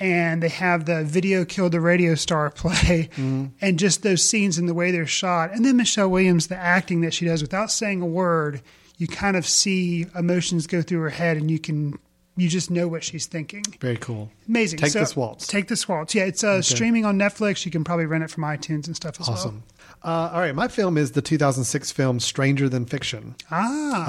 And 0.00 0.42
they 0.42 0.48
have 0.48 0.86
the 0.86 1.04
video 1.04 1.44
killed 1.44 1.72
the 1.72 1.80
radio 1.80 2.14
star 2.14 2.50
play, 2.54 3.10
and 3.18 3.78
just 3.78 4.02
those 4.02 4.26
scenes 4.28 4.56
and 4.58 4.68
the 4.68 4.74
way 4.74 4.90
they're 4.90 5.06
shot. 5.06 5.52
And 5.52 5.64
then 5.64 5.76
Michelle 5.76 6.08
Williams, 6.08 6.46
the 6.46 6.56
acting 6.56 7.02
that 7.02 7.12
she 7.14 7.26
does 7.26 7.42
without 7.42 7.70
saying 7.70 8.00
a 8.00 8.06
word, 8.06 8.62
you 8.96 9.06
kind 9.06 9.36
of 9.36 9.46
see 9.46 10.06
emotions 10.16 10.66
go 10.66 10.80
through 10.82 11.00
her 11.00 11.10
head, 11.10 11.36
and 11.36 11.50
you 11.50 11.58
can 11.58 11.98
you 12.36 12.48
just 12.48 12.70
know 12.70 12.88
what 12.88 13.04
she's 13.04 13.26
thinking. 13.26 13.62
Very 13.80 13.98
cool. 13.98 14.30
Amazing. 14.48 14.78
Take 14.78 14.92
So- 14.92 15.00
this 15.00 15.14
waltz. 15.14 15.46
Take 15.46 15.68
this 15.68 15.86
waltz. 15.86 16.14
Yeah, 16.14 16.24
it's 16.24 16.42
uh, 16.42 16.62
streaming 16.62 17.04
on 17.04 17.18
Netflix. 17.18 17.66
You 17.66 17.70
can 17.70 17.84
probably 17.84 18.06
rent 18.06 18.24
it 18.24 18.30
from 18.30 18.44
iTunes 18.44 18.86
and 18.86 18.96
stuff 18.96 19.20
as 19.20 19.28
well. 19.28 19.36
Awesome. 19.36 19.62
Uh, 20.02 20.30
all 20.32 20.40
right, 20.40 20.54
my 20.54 20.66
film 20.66 20.96
is 20.96 21.12
the 21.12 21.20
2006 21.20 21.92
film 21.92 22.20
Stranger 22.20 22.70
Than 22.70 22.86
Fiction. 22.86 23.34
Ah, 23.50 24.06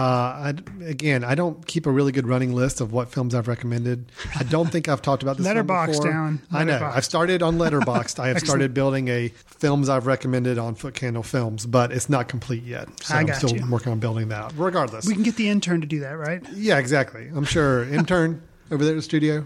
Uh, 0.48 0.54
I, 0.54 0.86
again, 0.86 1.24
I 1.26 1.36
don't 1.36 1.66
keep 1.68 1.86
a 1.86 1.92
really 1.92 2.14
good 2.14 2.26
running 2.28 2.54
list 2.54 2.80
of 2.80 2.94
what 2.94 3.10
films 3.12 3.36
I've 3.36 3.50
recommended. 3.50 4.10
I 4.40 4.44
don't 4.44 4.70
think 4.72 4.88
I've 4.88 5.02
talked 5.02 5.22
about 5.22 5.36
this. 5.38 5.46
before. 5.46 6.06
down. 6.12 6.42
I 6.52 6.64
know. 6.64 6.80
I've 6.82 7.04
started 7.04 7.44
on 7.44 7.58
Letterboxd. 7.58 8.20
I 8.20 8.30
have 8.30 8.40
started 8.40 8.74
building 8.74 9.10
a 9.10 9.30
films 9.46 9.90
I've 9.90 10.08
recommended 10.08 10.58
on 10.58 10.76
Foot 10.76 10.94
Candle 10.94 11.24
Films, 11.24 11.66
but 11.66 11.92
it's 11.92 12.08
not 12.10 12.30
complete 12.30 12.64
yet. 12.64 12.88
So 13.04 13.16
I 13.16 13.22
am 13.22 13.34
still 13.34 13.54
you. 13.58 13.70
working 13.70 13.92
on 13.92 14.00
building 14.00 14.30
that. 14.30 14.54
Regardless, 14.56 15.06
we 15.06 15.14
can 15.14 15.24
get 15.24 15.36
the 15.36 15.50
intern 15.50 15.82
to 15.82 15.88
do 15.88 16.00
that, 16.00 16.18
right? 16.18 16.42
yeah, 16.54 16.78
exactly. 16.78 17.28
I'm 17.36 17.44
sure 17.46 17.84
intern 17.84 18.42
over 18.72 18.86
there 18.86 18.94
at 18.94 18.98
the 18.98 19.02
studio. 19.02 19.46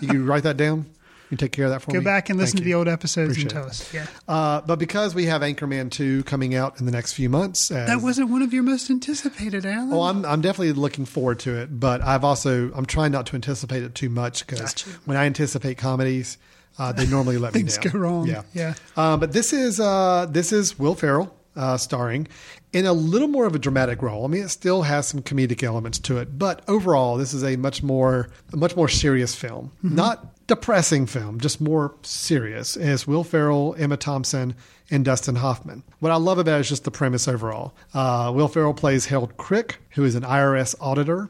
You 0.00 0.24
write 0.24 0.42
that 0.42 0.56
down. 0.56 0.86
You 1.30 1.36
take 1.36 1.52
care 1.52 1.64
of 1.64 1.72
that 1.72 1.82
for 1.82 1.90
Go 1.90 1.98
me. 1.98 2.04
Go 2.04 2.10
back 2.10 2.30
and 2.30 2.38
listen 2.38 2.58
Thank 2.58 2.64
to 2.64 2.64
the 2.66 2.74
old 2.74 2.86
episodes 2.88 3.32
Appreciate 3.32 3.42
and 3.42 3.50
tell 3.52 3.64
it. 3.64 3.70
us. 3.70 3.92
Yeah, 3.94 4.06
Uh, 4.28 4.60
but 4.60 4.78
because 4.78 5.14
we 5.14 5.24
have 5.26 5.42
Anchorman 5.42 5.90
2 5.90 6.22
coming 6.24 6.54
out 6.54 6.78
in 6.78 6.86
the 6.86 6.92
next 6.92 7.14
few 7.14 7.28
months, 7.28 7.70
as, 7.70 7.88
that 7.88 8.00
wasn't 8.00 8.30
one 8.30 8.42
of 8.42 8.52
your 8.54 8.62
most 8.62 8.90
anticipated, 8.90 9.66
Alan. 9.66 9.92
Oh, 9.92 10.02
I'm 10.02 10.24
I'm 10.24 10.40
definitely 10.40 10.72
looking 10.72 11.04
forward 11.04 11.40
to 11.40 11.56
it, 11.56 11.80
but 11.80 12.00
I've 12.02 12.22
also 12.24 12.70
I'm 12.74 12.86
trying 12.86 13.12
not 13.12 13.26
to 13.26 13.34
anticipate 13.34 13.82
it 13.82 13.94
too 13.94 14.08
much 14.08 14.46
because 14.46 14.60
Gotcha. 14.60 14.90
when 15.04 15.16
I 15.16 15.24
anticipate 15.26 15.78
comedies, 15.78 16.38
uh, 16.78 16.92
they 16.92 17.06
normally 17.06 17.38
let 17.38 17.54
me 17.54 17.60
Things 17.60 17.78
down. 17.78 17.92
go 17.92 17.98
wrong. 17.98 18.26
Yeah, 18.28 18.42
Yeah. 18.54 18.74
Uh, 18.96 19.16
but 19.16 19.32
this 19.32 19.52
is 19.52 19.80
uh, 19.80 20.26
this 20.30 20.52
is 20.52 20.78
Will 20.78 20.94
Ferrell 20.94 21.34
uh, 21.56 21.76
starring 21.76 22.28
in 22.72 22.84
a 22.86 22.92
little 22.92 23.28
more 23.28 23.46
of 23.46 23.54
a 23.54 23.58
dramatic 23.58 24.02
role. 24.02 24.24
I 24.24 24.28
mean, 24.28 24.42
it 24.44 24.48
still 24.50 24.82
has 24.82 25.08
some 25.08 25.22
comedic 25.22 25.62
elements 25.62 25.98
to 26.00 26.18
it, 26.18 26.38
but 26.38 26.62
overall, 26.68 27.16
this 27.16 27.32
is 27.32 27.42
a 27.42 27.56
much 27.56 27.82
more 27.82 28.28
a 28.52 28.56
much 28.56 28.76
more 28.76 28.88
serious 28.88 29.34
film, 29.34 29.72
Mm-hmm. 29.82 29.96
not 29.96 30.35
depressing 30.46 31.06
film, 31.06 31.40
just 31.40 31.60
more 31.60 31.94
serious. 32.02 32.76
As 32.76 33.06
Will 33.06 33.24
Ferrell, 33.24 33.74
Emma 33.78 33.96
Thompson, 33.96 34.54
and 34.90 35.04
Dustin 35.04 35.36
Hoffman. 35.36 35.82
What 35.98 36.12
I 36.12 36.16
love 36.16 36.38
about 36.38 36.58
it 36.58 36.60
is 36.60 36.68
just 36.68 36.84
the 36.84 36.90
premise 36.90 37.26
overall. 37.26 37.74
Uh, 37.92 38.32
Will 38.34 38.48
Ferrell 38.48 38.74
plays 38.74 39.06
Harold 39.06 39.36
Crick, 39.36 39.78
who 39.90 40.04
is 40.04 40.14
an 40.14 40.22
IRS 40.22 40.74
auditor, 40.80 41.28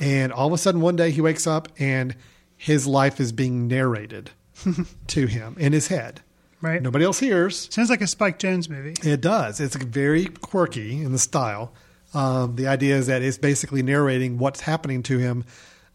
and 0.00 0.32
all 0.32 0.48
of 0.48 0.52
a 0.52 0.58
sudden 0.58 0.80
one 0.80 0.96
day 0.96 1.10
he 1.10 1.20
wakes 1.20 1.46
up 1.46 1.68
and 1.78 2.16
his 2.56 2.86
life 2.86 3.20
is 3.20 3.32
being 3.32 3.68
narrated 3.68 4.30
to 5.06 5.26
him 5.26 5.56
in 5.58 5.72
his 5.72 5.88
head. 5.88 6.20
right. 6.60 6.82
Nobody 6.82 7.04
else 7.04 7.20
hears. 7.20 7.72
Sounds 7.72 7.90
like 7.90 8.00
a 8.00 8.06
Spike 8.06 8.38
Jonze 8.38 8.68
movie. 8.68 8.94
It 9.08 9.20
does. 9.20 9.60
It's 9.60 9.76
very 9.76 10.26
quirky 10.26 11.02
in 11.02 11.12
the 11.12 11.18
style. 11.18 11.72
Um, 12.14 12.56
the 12.56 12.66
idea 12.66 12.96
is 12.96 13.06
that 13.08 13.22
it's 13.22 13.38
basically 13.38 13.82
narrating 13.82 14.38
what's 14.38 14.60
happening 14.62 15.02
to 15.04 15.18
him. 15.18 15.44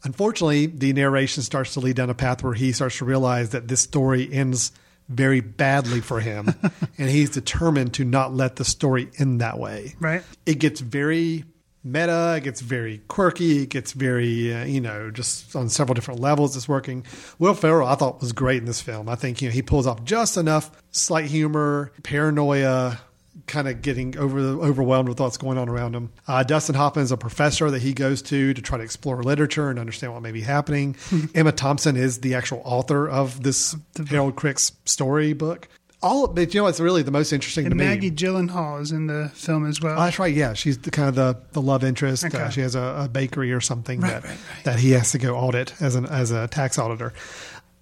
Unfortunately, 0.04 0.66
the 0.66 0.93
narration 0.93 1.43
starts 1.43 1.74
to 1.74 1.80
lead 1.80 1.95
down 1.95 2.10
a 2.10 2.14
path 2.14 2.43
where 2.43 2.54
he 2.54 2.72
starts 2.72 2.97
to 2.97 3.06
realize 3.06 3.49
that 3.52 3.68
this 3.68 3.82
story 3.82 4.32
ends 4.32 4.72
very 5.10 5.41
badly 5.41 6.02
for 6.02 6.20
him, 6.20 6.54
and 6.97 7.10
he's 7.10 7.30
determined 7.30 7.93
to 7.95 8.06
not 8.06 8.34
let 8.34 8.56
the 8.56 8.66
story 8.66 9.10
end 9.20 9.41
that 9.41 9.60
way. 9.60 9.95
Right. 9.99 10.24
It 10.45 10.60
gets 10.60 10.80
very 10.80 11.45
meta. 11.84 12.36
It 12.38 12.43
gets 12.43 12.62
very 12.62 12.99
quirky. 13.08 13.64
It 13.64 13.70
gets 13.70 13.91
very, 13.91 14.54
uh, 14.54 14.66
you 14.66 14.82
know, 14.82 15.12
just 15.12 15.56
on 15.56 15.70
several 15.70 15.93
different 15.93 16.20
levels. 16.20 16.56
It's 16.56 16.68
working. 16.68 17.06
Will 17.39 17.54
Ferrell, 17.54 17.88
I 17.88 17.95
thought 17.95 18.22
was 18.22 18.32
great 18.32 18.60
in 18.60 18.66
this 18.66 18.82
film. 18.82 19.10
I 19.10 19.16
think 19.16 19.41
you 19.41 19.49
know 19.49 19.54
he 19.54 19.62
pulls 19.62 19.88
off 19.88 20.04
just 20.04 20.38
enough 20.38 20.72
slight 20.91 21.26
humor, 21.26 21.91
paranoia, 22.04 22.99
kind 23.47 23.67
of 23.67 23.82
getting 23.82 24.17
over 24.17 24.39
overwhelmed 24.39 25.07
with 25.09 25.19
what's 25.19 25.38
going 25.38 25.57
on 25.57 25.69
around 25.69 25.95
him. 25.95 26.11
Uh, 26.27 26.43
Dustin 26.43 26.75
Hoffman 26.75 27.03
is 27.03 27.11
a 27.11 27.17
professor 27.17 27.71
that 27.71 27.82
he 27.82 27.93
goes 27.93 28.21
to 28.23 28.53
to 28.53 28.61
try 28.61 28.77
to 28.77 28.84
explore 28.84 29.23
literature 29.23 29.69
and 29.69 29.79
understand 29.79 30.13
what 30.13 30.21
may 30.21 30.32
be 30.32 30.41
happening. 30.41 30.95
Emma 31.36 31.51
Thompson 31.51 31.95
is 31.95 32.19
the 32.19 32.36
actual 32.36 32.61
author 32.65 33.07
of 33.09 33.43
this 33.43 33.75
Harold 34.09 34.36
Crick's 34.36 34.71
story 34.86 35.34
book. 35.34 35.67
All, 36.03 36.27
but 36.27 36.51
you 36.51 36.59
know, 36.59 36.63
what's 36.63 36.79
really 36.79 37.03
the 37.03 37.11
most 37.11 37.32
interesting 37.32 37.65
And 37.67 37.73
to 37.73 37.75
me. 37.77 37.86
Maggie 37.86 38.09
Gyllenhaal 38.09 38.82
is 38.82 38.91
in 38.91 39.05
the 39.05 39.29
film 39.36 39.67
as 39.67 39.82
well. 39.82 39.99
Oh, 39.99 40.03
that's 40.05 40.17
right. 40.17 40.34
Yeah, 40.34 40.53
she's 40.53 40.79
the 40.79 40.89
kind 40.89 41.07
of 41.07 41.13
the, 41.13 41.38
the 41.51 41.61
love 41.61 41.84
interest. 41.84 42.25
Okay. 42.25 42.41
Uh, 42.41 42.49
she 42.49 42.61
has 42.61 42.73
a, 42.73 43.03
a 43.05 43.07
bakery 43.07 43.53
or 43.53 43.61
something 43.61 44.01
Right, 44.01 44.13
that 44.13 44.23
right, 44.23 44.29
right. 44.32 44.63
that 44.63 44.79
he 44.79 44.91
has 44.93 45.11
to 45.11 45.19
go 45.19 45.36
audit 45.36 45.79
as 45.79 45.93
an 45.93 46.07
as 46.07 46.32
a 46.32 46.47
tax 46.47 46.79
auditor. 46.79 47.13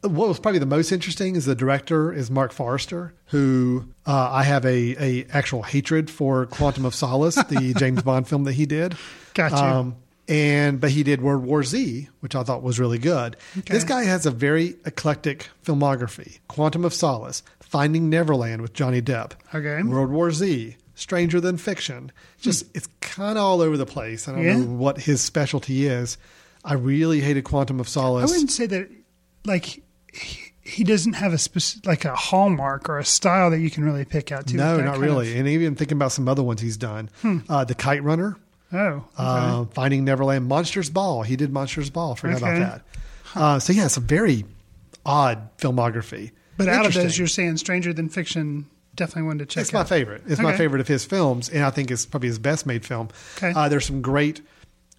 What 0.01 0.29
was 0.29 0.39
probably 0.39 0.59
the 0.59 0.65
most 0.65 0.91
interesting 0.93 1.35
is 1.35 1.43
the 1.45 1.55
director 1.55 2.13
is 2.13 2.31
Marc 2.31 2.53
Forster, 2.53 3.13
who 3.27 3.85
uh, 4.07 4.29
I 4.31 4.43
have 4.43 4.63
a, 4.65 4.95
a 5.03 5.25
actual 5.33 5.61
hatred 5.61 6.09
for 6.09 6.45
Quantum 6.45 6.85
of 6.85 6.95
Solace, 6.95 7.35
the 7.35 7.73
James 7.77 8.01
Bond 8.01 8.27
film 8.27 8.45
that 8.45 8.53
he 8.53 8.65
did. 8.65 8.95
Gotcha. 9.33 9.91
and 10.29 10.79
but 10.79 10.91
he 10.91 11.03
did 11.03 11.21
World 11.21 11.43
War 11.43 11.63
Z, 11.63 12.07
which 12.21 12.33
I 12.33 12.43
thought 12.43 12.63
was 12.63 12.79
really 12.79 12.97
good. 12.97 13.35
This 13.67 13.83
guy 13.83 14.03
has 14.03 14.25
a 14.25 14.31
very 14.31 14.75
eclectic 14.85 15.49
filmography: 15.65 16.39
Quantum 16.47 16.85
of 16.85 16.93
Solace, 16.93 17.43
Finding 17.59 18.09
Neverland 18.09 18.61
with 18.61 18.73
Johnny 18.73 19.01
Depp, 19.01 19.33
Okay. 19.53 19.83
World 19.83 20.11
War 20.11 20.31
Z, 20.31 20.77
Stranger 20.95 21.41
Than 21.41 21.57
Fiction. 21.57 22.11
Just 22.39 22.65
it's 22.73 22.87
kind 23.01 23.37
of 23.37 23.43
all 23.43 23.61
over 23.61 23.75
the 23.75 23.85
place. 23.85 24.27
I 24.29 24.31
don't 24.33 24.43
Yeah. 24.45 24.57
know 24.59 24.65
what 24.65 24.97
his 25.01 25.19
specialty 25.21 25.87
is. 25.87 26.17
I 26.63 26.75
really 26.75 27.19
hated 27.19 27.43
Quantum 27.43 27.79
of 27.81 27.89
Solace. 27.89 28.29
I 28.29 28.33
wouldn't 28.33 28.51
say 28.51 28.65
that 28.67 28.89
like 29.45 29.81
he, 30.13 30.51
he 30.61 30.83
doesn't 30.83 31.13
have 31.13 31.33
a 31.33 31.37
specific 31.37 31.85
like 31.85 32.05
a 32.05 32.15
hallmark 32.15 32.89
or 32.89 32.99
a 32.99 33.05
style 33.05 33.49
that 33.51 33.59
you 33.59 33.69
can 33.71 33.83
really 33.83 34.05
pick 34.05 34.31
out 34.31 34.47
to. 34.47 34.55
no, 34.55 34.79
not 34.81 34.97
really. 34.99 35.31
of- 35.31 35.37
And 35.39 35.47
even 35.47 35.75
thinking 35.75 35.97
about 35.97 36.11
some 36.11 36.27
other 36.27 36.43
ones 36.43 36.61
he's 36.61 36.77
done, 36.77 37.09
uh, 37.49 37.63
The 37.65 37.75
Kite 37.75 38.03
Runner, 38.03 38.37
oh, 38.73 38.77
okay. 38.77 39.03
uh, 39.17 39.65
Finding 39.65 40.05
Neverland, 40.05 40.47
Monsters 40.47 40.89
Ball. 40.89 41.23
He 41.23 41.35
did 41.35 41.51
Monsters 41.51 41.89
Ball. 41.89 42.15
Forgot 42.15 42.43
Okay. 42.43 42.57
about 42.57 42.81
that. 43.33 43.39
Uh, 43.39 43.59
so 43.59 43.73
yeah, 43.73 43.85
it's 43.85 43.97
a 43.97 44.01
very 44.01 44.45
odd 45.05 45.55
filmography. 45.57 46.31
but 46.57 46.67
out 46.67 46.85
of 46.85 46.93
those, 46.93 47.17
you're 47.17 47.27
saying 47.27 47.57
Stranger 47.57 47.93
Than 47.93 48.09
Fiction. 48.09 48.65
Definitely 48.95 49.23
one 49.27 49.37
to 49.37 49.45
check. 49.45 49.61
It's 49.61 49.71
my 49.71 49.85
favorite. 49.85 50.23
It's 50.27 50.41
my 50.41 50.57
favorite 50.57 50.81
of 50.81 50.87
his 50.87 51.05
films, 51.05 51.47
and 51.47 51.63
I 51.63 51.69
think 51.69 51.89
it's 51.89 52.05
probably 52.05 52.27
his 52.27 52.39
best 52.39 52.65
made 52.65 52.85
film. 52.85 53.07
Okay. 53.37 53.53
Uh, 53.55 53.69
there's 53.69 53.85
some 53.85 54.01
great 54.01 54.41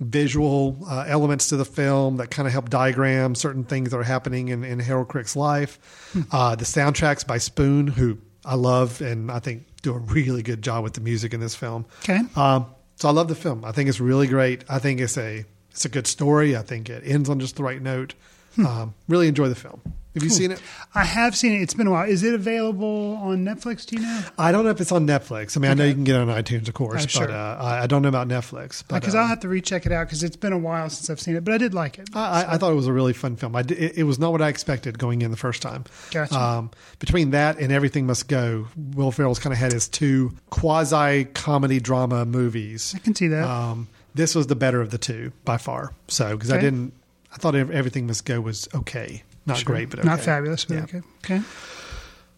visual 0.01 0.79
uh, 0.89 1.05
elements 1.07 1.49
to 1.49 1.57
the 1.57 1.65
film 1.65 2.17
that 2.17 2.31
kind 2.31 2.47
of 2.47 2.53
help 2.53 2.71
diagram 2.71 3.35
certain 3.35 3.65
things 3.65 3.91
that 3.91 3.99
are 3.99 4.03
happening 4.03 4.49
in, 4.49 4.65
in 4.65 4.79
Harold 4.79 5.09
Crick's 5.09 5.37
life. 5.37 6.09
Hmm. 6.13 6.23
Uh, 6.33 6.57
the 6.57 6.65
soundtracks 6.65 7.27
by 7.27 7.39
Spoon, 7.39 7.87
who 7.87 8.19
I 8.45 8.55
love 8.55 9.03
and 9.03 9.31
I 9.31 9.39
think 9.39 9.67
do 9.83 9.95
a 9.95 9.99
really 9.99 10.43
good 10.43 10.63
job 10.63 10.83
with 10.85 10.95
the 10.95 11.01
music 11.01 11.35
in 11.35 11.41
this 11.41 11.55
film. 11.55 11.85
Okay. 12.03 12.21
Um, 12.35 12.67
so 12.97 13.09
I 13.09 13.13
love 13.13 13.29
the 13.29 13.35
film. 13.35 13.65
I 13.65 13.73
think 13.73 13.89
it's 13.89 14.01
really 14.01 14.27
great. 14.27 14.65
I 14.69 14.79
think 14.79 15.01
it's 15.01 15.17
a 15.17 15.45
it's 15.71 15.85
a 15.85 15.89
good 15.89 16.07
story. 16.07 16.57
I 16.57 16.63
think 16.63 16.91
it 16.91 17.03
ends 17.07 17.29
on 17.29 17.39
just 17.41 17.57
the 17.57 17.63
right 17.63 17.81
note. 17.81 18.15
Hmm. 18.57 18.67
Um, 18.67 18.95
really 19.09 19.29
enjoy 19.29 19.49
the 19.49 19.55
film. 19.55 19.81
Have 20.15 20.25
you 20.25 20.29
seen 20.29 20.51
it? 20.51 20.61
I 20.93 21.05
have 21.05 21.37
seen 21.37 21.53
it. 21.53 21.63
It's 21.63 21.73
been 21.73 21.87
a 21.87 21.91
while. 21.93 22.09
Is 22.09 22.25
it 22.25 22.35
available 22.35 23.17
on 23.23 23.45
Netflix? 23.45 23.87
Do 23.87 23.95
you 23.95 24.03
know? 24.03 24.25
I 24.37 24.51
don't 24.51 24.65
know 24.65 24.71
if 24.73 24.81
it's 24.81 24.91
on 24.91 25.07
Netflix. 25.07 25.57
I 25.57 25.61
mean, 25.61 25.71
I 25.71 25.75
know 25.75 25.85
you 25.85 25.95
can 25.95 26.03
get 26.03 26.17
it 26.17 26.23
on 26.23 26.27
iTunes, 26.27 26.67
of 26.67 26.75
course, 26.75 27.05
Oh, 27.05 27.07
sure. 27.07 27.27
but 27.29 27.33
uh, 27.33 27.59
I 27.61 27.83
I 27.83 27.87
don't 27.87 28.03
know 28.03 28.09
about 28.09 28.27
Netflix. 28.27 28.83
Because 28.89 29.15
uh, 29.15 29.19
I'll 29.19 29.29
have 29.29 29.39
to 29.41 29.49
recheck 29.49 29.87
it 29.87 29.93
out 29.93 30.09
because 30.09 30.25
it's 30.25 30.35
been 30.35 30.53
a 30.53 30.59
while 30.59 30.91
since 30.91 31.09
I've 31.11 31.21
seen 31.21 31.37
it. 31.37 31.45
But 31.45 31.55
I 31.55 31.59
did 31.59 31.75
like 31.75 32.01
it. 32.01 32.09
I, 32.13 32.43
I- 32.43 32.55
I 32.55 32.59
thought 32.59 32.73
it 32.73 32.75
was 32.75 32.89
a 32.89 32.93
really 32.93 33.13
fun 33.13 33.37
film. 33.37 33.55
I 33.55 33.63
di- 33.63 33.77
it, 33.77 33.99
it 33.99 34.03
was 34.03 34.19
not 34.19 34.33
what 34.33 34.43
I 34.43 34.49
expected 34.49 34.99
going 34.99 35.23
in 35.23 35.31
the 35.31 35.37
first 35.37 35.63
time. 35.63 35.85
Gotcha. 36.11 36.35
Um, 36.37 36.73
between 36.99 37.31
that 37.31 37.61
and 37.61 37.71
Everything 37.71 38.07
Must 38.07 38.27
Go, 38.27 38.67
Will 38.97 39.13
Ferrell's 39.13 39.39
kind 39.39 39.53
of 39.53 39.61
had 39.61 39.71
his 39.71 39.87
two 39.87 40.33
quasi 40.51 41.25
comedy 41.27 41.79
drama 41.79 42.25
movies. 42.27 42.95
I 42.97 42.99
can 42.99 43.15
see 43.15 43.29
that. 43.29 43.49
Um, 43.49 43.87
this 44.17 44.35
was 44.35 44.49
the 44.49 44.57
better 44.57 44.81
of 44.81 44.91
the 44.91 44.99
two 44.99 45.31
by 45.45 45.57
far. 45.57 45.93
So 46.09 46.37
because 46.37 46.51
I 46.51 46.61
didn't, 46.61 46.93
I 47.33 47.37
thought 47.37 47.55
Everything 47.55 48.07
Must 48.07 48.25
Go 48.25 48.41
was 48.41 48.69
okay, 48.75 49.23
not 49.47 49.59
Sure. 49.59 49.65
great, 49.67 49.91
but 49.91 50.01
okay. 50.01 50.09
not 50.09 50.21
fabulous. 50.21 50.65
But 50.65 50.75
Yeah. 50.77 50.83
okay. 50.85 51.03
Okay. 51.25 51.43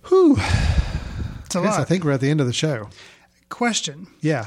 Whew. 0.08 0.36
It's 1.46 1.54
a 1.54 1.60
Chris, 1.60 1.70
lot. 1.72 1.80
I 1.80 1.84
think 1.84 2.04
we're 2.04 2.12
at 2.12 2.20
the 2.20 2.30
end 2.30 2.40
of 2.40 2.46
the 2.46 2.52
show. 2.52 2.88
Question: 3.48 4.06
Yeah. 4.20 4.46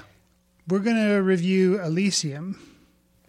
We're 0.68 0.80
going 0.80 0.98
to 0.98 1.18
review 1.18 1.80
Elysium. 1.82 2.60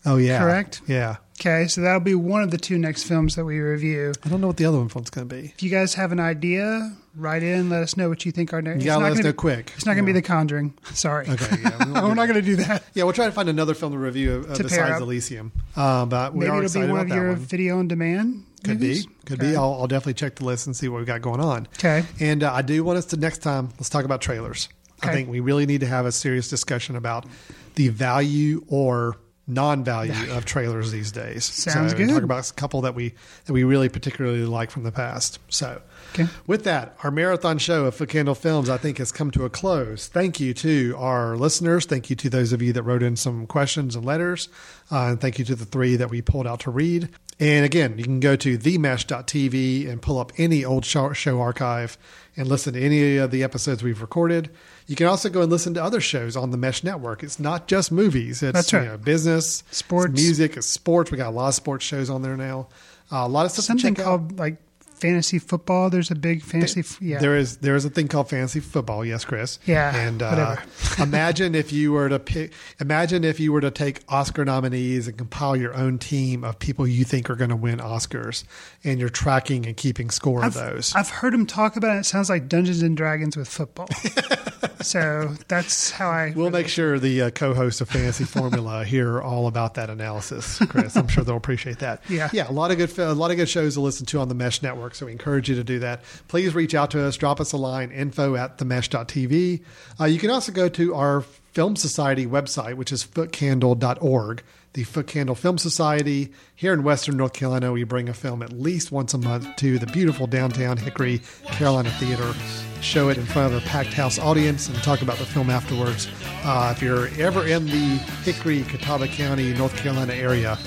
Oh 0.06 0.16
yeah. 0.16 0.38
Correct? 0.40 0.80
Yeah. 0.86 1.16
Okay, 1.38 1.66
so 1.68 1.82
that'll 1.82 2.00
be 2.00 2.14
one 2.14 2.42
of 2.42 2.50
the 2.50 2.56
two 2.56 2.78
next 2.78 3.04
films 3.04 3.34
that 3.36 3.44
we 3.44 3.58
review. 3.58 4.14
I 4.24 4.28
don't 4.30 4.40
know 4.40 4.46
what 4.46 4.56
the 4.56 4.64
other 4.64 4.78
one 4.78 4.90
one's 4.94 5.10
going 5.10 5.28
to 5.28 5.34
be. 5.34 5.48
If 5.54 5.62
you 5.62 5.68
guys 5.68 5.92
have 5.94 6.10
an 6.10 6.18
idea, 6.18 6.96
write 7.14 7.42
in. 7.42 7.68
Let 7.68 7.82
us 7.82 7.94
know 7.94 8.08
what 8.08 8.24
you 8.24 8.32
think 8.32 8.54
our 8.54 8.62
next. 8.62 8.80
You 8.82 8.86
gotta 8.86 9.02
let 9.04 9.12
us 9.12 9.18
know 9.18 9.32
be- 9.32 9.36
quick. 9.36 9.72
It's 9.76 9.84
not 9.84 9.92
going 9.94 10.06
to 10.06 10.10
Yeah. 10.10 10.14
be 10.14 10.20
The 10.20 10.26
Conjuring. 10.26 10.74
Sorry. 10.94 11.28
Okay. 11.28 11.56
Yeah. 11.62 11.84
we 11.84 11.92
we're 11.92 12.14
not 12.14 12.26
going 12.26 12.34
to 12.34 12.42
do 12.42 12.56
that. 12.56 12.84
Yeah, 12.94 13.04
we'll 13.04 13.12
try 13.12 13.26
to 13.26 13.32
find 13.32 13.50
another 13.50 13.74
film 13.74 13.92
to 13.92 13.98
review 13.98 14.46
uh, 14.48 14.54
To 14.54 14.62
besides. 14.62 15.00
Elysium. 15.02 15.52
Um, 15.76 16.08
but 16.08 16.32
we 16.32 16.46
Maybe 16.48 16.64
it'll 16.64 16.80
be 16.86 16.90
one 16.90 17.00
of 17.00 17.08
your 17.08 17.28
one. 17.28 17.36
video 17.36 17.78
on 17.80 17.88
demand. 17.88 18.44
Could 18.64 18.80
movies? 18.80 19.04
be, 19.06 19.12
could 19.26 19.38
Okay. 19.40 19.50
be. 19.50 19.56
I'll, 19.56 19.74
I'll 19.74 19.86
definitely 19.86 20.14
check 20.14 20.36
the 20.36 20.44
list 20.46 20.66
and 20.66 20.74
see 20.74 20.88
what 20.88 20.96
we've 20.98 21.06
got 21.06 21.20
going 21.20 21.40
on. 21.40 21.68
Okay. 21.78 22.04
And 22.18 22.42
uh, 22.44 22.52
I 22.54 22.62
do 22.62 22.82
want 22.82 22.96
us 22.98 23.04
to 23.06 23.18
next 23.18 23.38
time. 23.42 23.68
Let's 23.78 23.90
talk 23.90 24.06
about 24.06 24.22
trailers. 24.22 24.70
I 25.02 25.12
think 25.12 25.28
we 25.28 25.40
really 25.40 25.66
need 25.66 25.80
to 25.82 25.86
have 25.86 26.06
a 26.06 26.12
serious 26.12 26.48
discussion 26.48 26.96
about 26.96 27.26
the 27.74 27.88
value 27.88 28.64
or 28.68 29.18
non-value 29.46 30.32
of 30.32 30.44
trailers 30.44 30.90
these 30.90 31.12
days. 31.12 31.44
Sounds 31.44 31.92
so, 31.92 31.98
good. 31.98 32.08
Talk 32.08 32.22
about 32.22 32.50
a 32.50 32.54
couple 32.54 32.80
that 32.82 32.94
we 32.94 33.14
that 33.44 33.52
we 33.52 33.64
really 33.64 33.88
particularly 33.88 34.44
like 34.44 34.70
from 34.70 34.82
the 34.82 34.92
past. 34.92 35.38
So. 35.48 35.80
Okay. 36.14 36.26
With 36.46 36.64
that, 36.64 36.96
our 37.02 37.10
marathon 37.10 37.58
show 37.58 37.84
of 37.84 37.94
Foot 37.94 38.08
Candle 38.08 38.34
Films, 38.34 38.70
I 38.70 38.78
think, 38.78 38.98
has 38.98 39.12
come 39.12 39.30
to 39.32 39.44
a 39.44 39.50
close. 39.50 40.08
Thank 40.08 40.40
you 40.40 40.54
to 40.54 40.94
our 40.98 41.36
listeners. 41.36 41.84
Thank 41.84 42.08
you 42.08 42.16
to 42.16 42.30
those 42.30 42.52
of 42.52 42.62
you 42.62 42.72
that 42.72 42.82
wrote 42.84 43.02
in 43.02 43.16
some 43.16 43.46
questions 43.46 43.94
and 43.94 44.04
letters. 44.04 44.48
Uh, 44.90 45.08
and 45.08 45.20
thank 45.20 45.38
you 45.38 45.44
to 45.44 45.54
the 45.54 45.66
three 45.66 45.96
that 45.96 46.08
we 46.08 46.22
pulled 46.22 46.46
out 46.46 46.60
to 46.60 46.70
read. 46.70 47.10
And 47.38 47.66
again, 47.66 47.98
you 47.98 48.04
can 48.04 48.20
go 48.20 48.34
to 48.36 48.56
themesh.tv 48.56 49.88
and 49.90 50.00
pull 50.00 50.18
up 50.18 50.32
any 50.38 50.64
old 50.64 50.86
show 50.86 51.40
archive 51.40 51.98
and 52.34 52.48
listen 52.48 52.74
to 52.74 52.80
any 52.80 53.18
of 53.18 53.30
the 53.30 53.42
episodes 53.42 53.82
we've 53.82 54.00
recorded. 54.00 54.50
You 54.86 54.94
can 54.96 55.06
also 55.06 55.28
go 55.28 55.42
and 55.42 55.50
listen 55.50 55.74
to 55.74 55.82
other 55.82 56.00
shows 56.00 56.36
on 56.36 56.50
the 56.52 56.56
Mesh 56.56 56.84
Network. 56.84 57.22
It's 57.22 57.40
not 57.40 57.66
just 57.66 57.90
movies. 57.90 58.42
It's 58.42 58.52
That's 58.52 58.72
right. 58.72 58.82
you 58.84 58.88
know, 58.90 58.96
business, 58.98 59.62
it's 59.68 59.78
Sports. 59.78 60.12
music, 60.14 60.56
it's 60.56 60.66
sports. 60.66 61.10
We 61.10 61.18
got 61.18 61.28
a 61.28 61.30
lot 61.30 61.48
of 61.48 61.54
sports 61.54 61.84
shows 61.84 62.08
on 62.08 62.22
there 62.22 62.36
now. 62.36 62.68
Uh, 63.10 63.16
a 63.18 63.28
lot 63.28 63.46
of 63.46 63.52
stuff 63.52 63.64
Something 63.64 63.94
check 63.96 64.04
out. 64.04 64.08
called 64.08 64.38
like 64.38 64.56
fantasy 64.80 65.38
football. 65.38 65.90
There's 65.90 66.10
a 66.10 66.14
big 66.14 66.42
fantasy. 66.42 66.80
f- 66.80 67.02
Yeah. 67.02 67.18
There 67.18 67.36
is 67.36 67.58
there 67.58 67.76
is 67.76 67.84
a 67.84 67.90
thing 67.90 68.08
called 68.08 68.30
fantasy 68.30 68.60
football. 68.60 69.04
Yes, 69.04 69.24
Chris. 69.26 69.58
Yeah, 69.66 69.94
And 69.94 70.22
uh, 70.22 70.56
imagine 70.98 71.54
if 71.54 71.70
you 71.72 71.92
were 71.92 72.08
to 72.08 72.18
pick. 72.18 72.52
Imagine 72.80 73.22
if 73.22 73.38
you 73.38 73.52
were 73.52 73.60
to 73.60 73.70
take 73.70 74.00
Oscar 74.08 74.44
nominees 74.44 75.06
and 75.06 75.18
compile 75.18 75.54
your 75.54 75.74
own 75.74 75.98
team 75.98 76.44
of 76.44 76.58
people 76.58 76.86
you 76.86 77.04
think 77.04 77.28
are 77.28 77.36
going 77.36 77.50
to 77.50 77.56
win 77.56 77.78
Oscars, 77.78 78.44
and 78.84 78.98
you're 78.98 79.08
tracking 79.10 79.66
and 79.66 79.76
keeping 79.76 80.10
score 80.10 80.42
I've, 80.42 80.56
of 80.56 80.62
those. 80.74 80.94
I've 80.94 81.10
heard 81.10 81.34
him 81.34 81.44
talk 81.44 81.76
about 81.76 81.96
it. 81.96 82.00
It 82.00 82.04
sounds 82.06 82.30
like 82.30 82.48
Dungeons 82.48 82.82
and 82.82 82.96
Dragons 82.96 83.36
with 83.36 83.48
football. 83.48 83.88
so 84.80 85.34
that's 85.48 85.90
how 85.90 86.10
I. 86.10 86.32
We'll 86.34 86.50
make 86.50 86.68
sure 86.68 86.98
the 86.98 87.22
uh, 87.22 87.30
co-hosts 87.30 87.80
of 87.80 87.88
Fantasy 87.88 88.24
Formula 88.24 88.84
hear 88.86 89.20
all 89.20 89.46
about 89.46 89.74
that 89.74 89.90
analysis, 89.90 90.58
Chris. 90.68 90.96
I'm 90.96 91.08
sure 91.08 91.24
they'll 91.24 91.36
appreciate 91.36 91.78
that. 91.80 92.02
Yeah. 92.08 92.30
yeah. 92.32 92.50
A 92.50 92.52
lot 92.52 92.70
of 92.70 92.78
good, 92.78 92.98
a 92.98 93.14
lot 93.14 93.30
of 93.30 93.36
good 93.36 93.48
shows 93.48 93.74
to 93.74 93.80
listen 93.80 94.06
to 94.06 94.18
on 94.20 94.28
the 94.28 94.34
Mesh 94.34 94.62
Network. 94.62 94.94
So 94.94 95.06
we 95.06 95.12
encourage 95.12 95.48
you 95.48 95.56
to 95.56 95.64
do 95.64 95.78
that. 95.80 96.02
Please 96.28 96.54
reach 96.54 96.74
out 96.74 96.90
to 96.92 97.04
us. 97.04 97.16
Drop 97.16 97.40
us 97.40 97.52
a 97.52 97.56
line. 97.56 97.90
Info 97.90 98.34
at 98.34 98.58
themesh.tv. 98.58 99.62
Uh, 100.00 100.04
you 100.04 100.18
can 100.18 100.30
also 100.30 100.52
go 100.52 100.68
to 100.68 100.94
our 100.94 101.22
Film 101.56 101.74
Society 101.74 102.26
website, 102.26 102.74
which 102.74 102.92
is 102.92 103.02
footcandle.org. 103.04 104.42
The 104.76 104.84
Foot 104.84 105.06
Candle 105.06 105.34
Film 105.34 105.56
Society 105.56 106.30
here 106.54 106.74
in 106.74 106.82
Western 106.82 107.16
North 107.16 107.32
Carolina. 107.32 107.72
We 107.72 107.84
bring 107.84 108.10
a 108.10 108.14
film 108.14 108.42
at 108.42 108.52
least 108.52 108.92
once 108.92 109.14
a 109.14 109.18
month 109.18 109.56
to 109.56 109.78
the 109.78 109.86
beautiful 109.86 110.26
downtown 110.26 110.76
Hickory 110.76 111.22
Carolina 111.46 111.88
Theater 111.92 112.34
show 112.82 113.08
it 113.08 113.16
in 113.16 113.24
front 113.24 113.54
of 113.54 113.62
a 113.62 113.66
packed 113.66 113.94
house 113.94 114.18
audience 114.18 114.68
and 114.68 114.76
talk 114.82 115.00
about 115.00 115.16
the 115.16 115.24
film 115.24 115.48
afterwards. 115.48 116.08
Uh, 116.44 116.74
if 116.76 116.82
you're 116.82 117.08
ever 117.18 117.46
in 117.46 117.64
the 117.64 117.96
Hickory, 118.22 118.64
Catawba 118.64 119.08
County, 119.08 119.54
North 119.54 119.74
Carolina 119.78 120.12
area, 120.12 120.58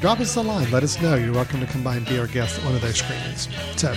drop 0.00 0.20
us 0.20 0.34
a 0.36 0.40
line. 0.40 0.70
Let 0.70 0.82
us 0.82 0.98
know. 1.02 1.16
You're 1.16 1.34
welcome 1.34 1.60
to 1.60 1.66
come 1.66 1.84
by 1.84 1.96
and 1.96 2.06
be 2.06 2.18
our 2.18 2.28
guest 2.28 2.58
at 2.58 2.64
one 2.64 2.74
of 2.74 2.80
those 2.80 2.96
screenings. 2.96 3.46
So, 3.76 3.94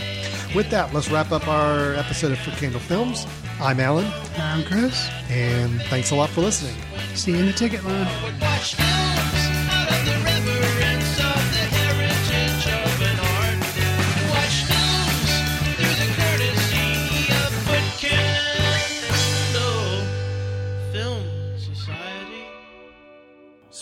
with 0.54 0.70
that, 0.72 0.94
let's 0.94 1.10
wrap 1.10 1.32
up 1.32 1.48
our 1.48 1.94
episode 1.94 2.34
of 2.34 2.40
Foot 2.40 2.56
Candle 2.56 2.82
Films. 2.82 3.26
I'm 3.62 3.80
Alan, 3.80 4.12
I'm 4.38 4.66
Chris. 4.66 5.10
and 5.30 5.82
thanks 5.84 6.12
a 6.12 6.16
lot 6.16 6.30
for 6.30 6.42
listening. 6.42 6.76
See 7.16 7.32
you 7.32 7.38
in 7.38 7.46
the 7.46 7.54
ticket 7.54 7.82
line. 7.86 9.43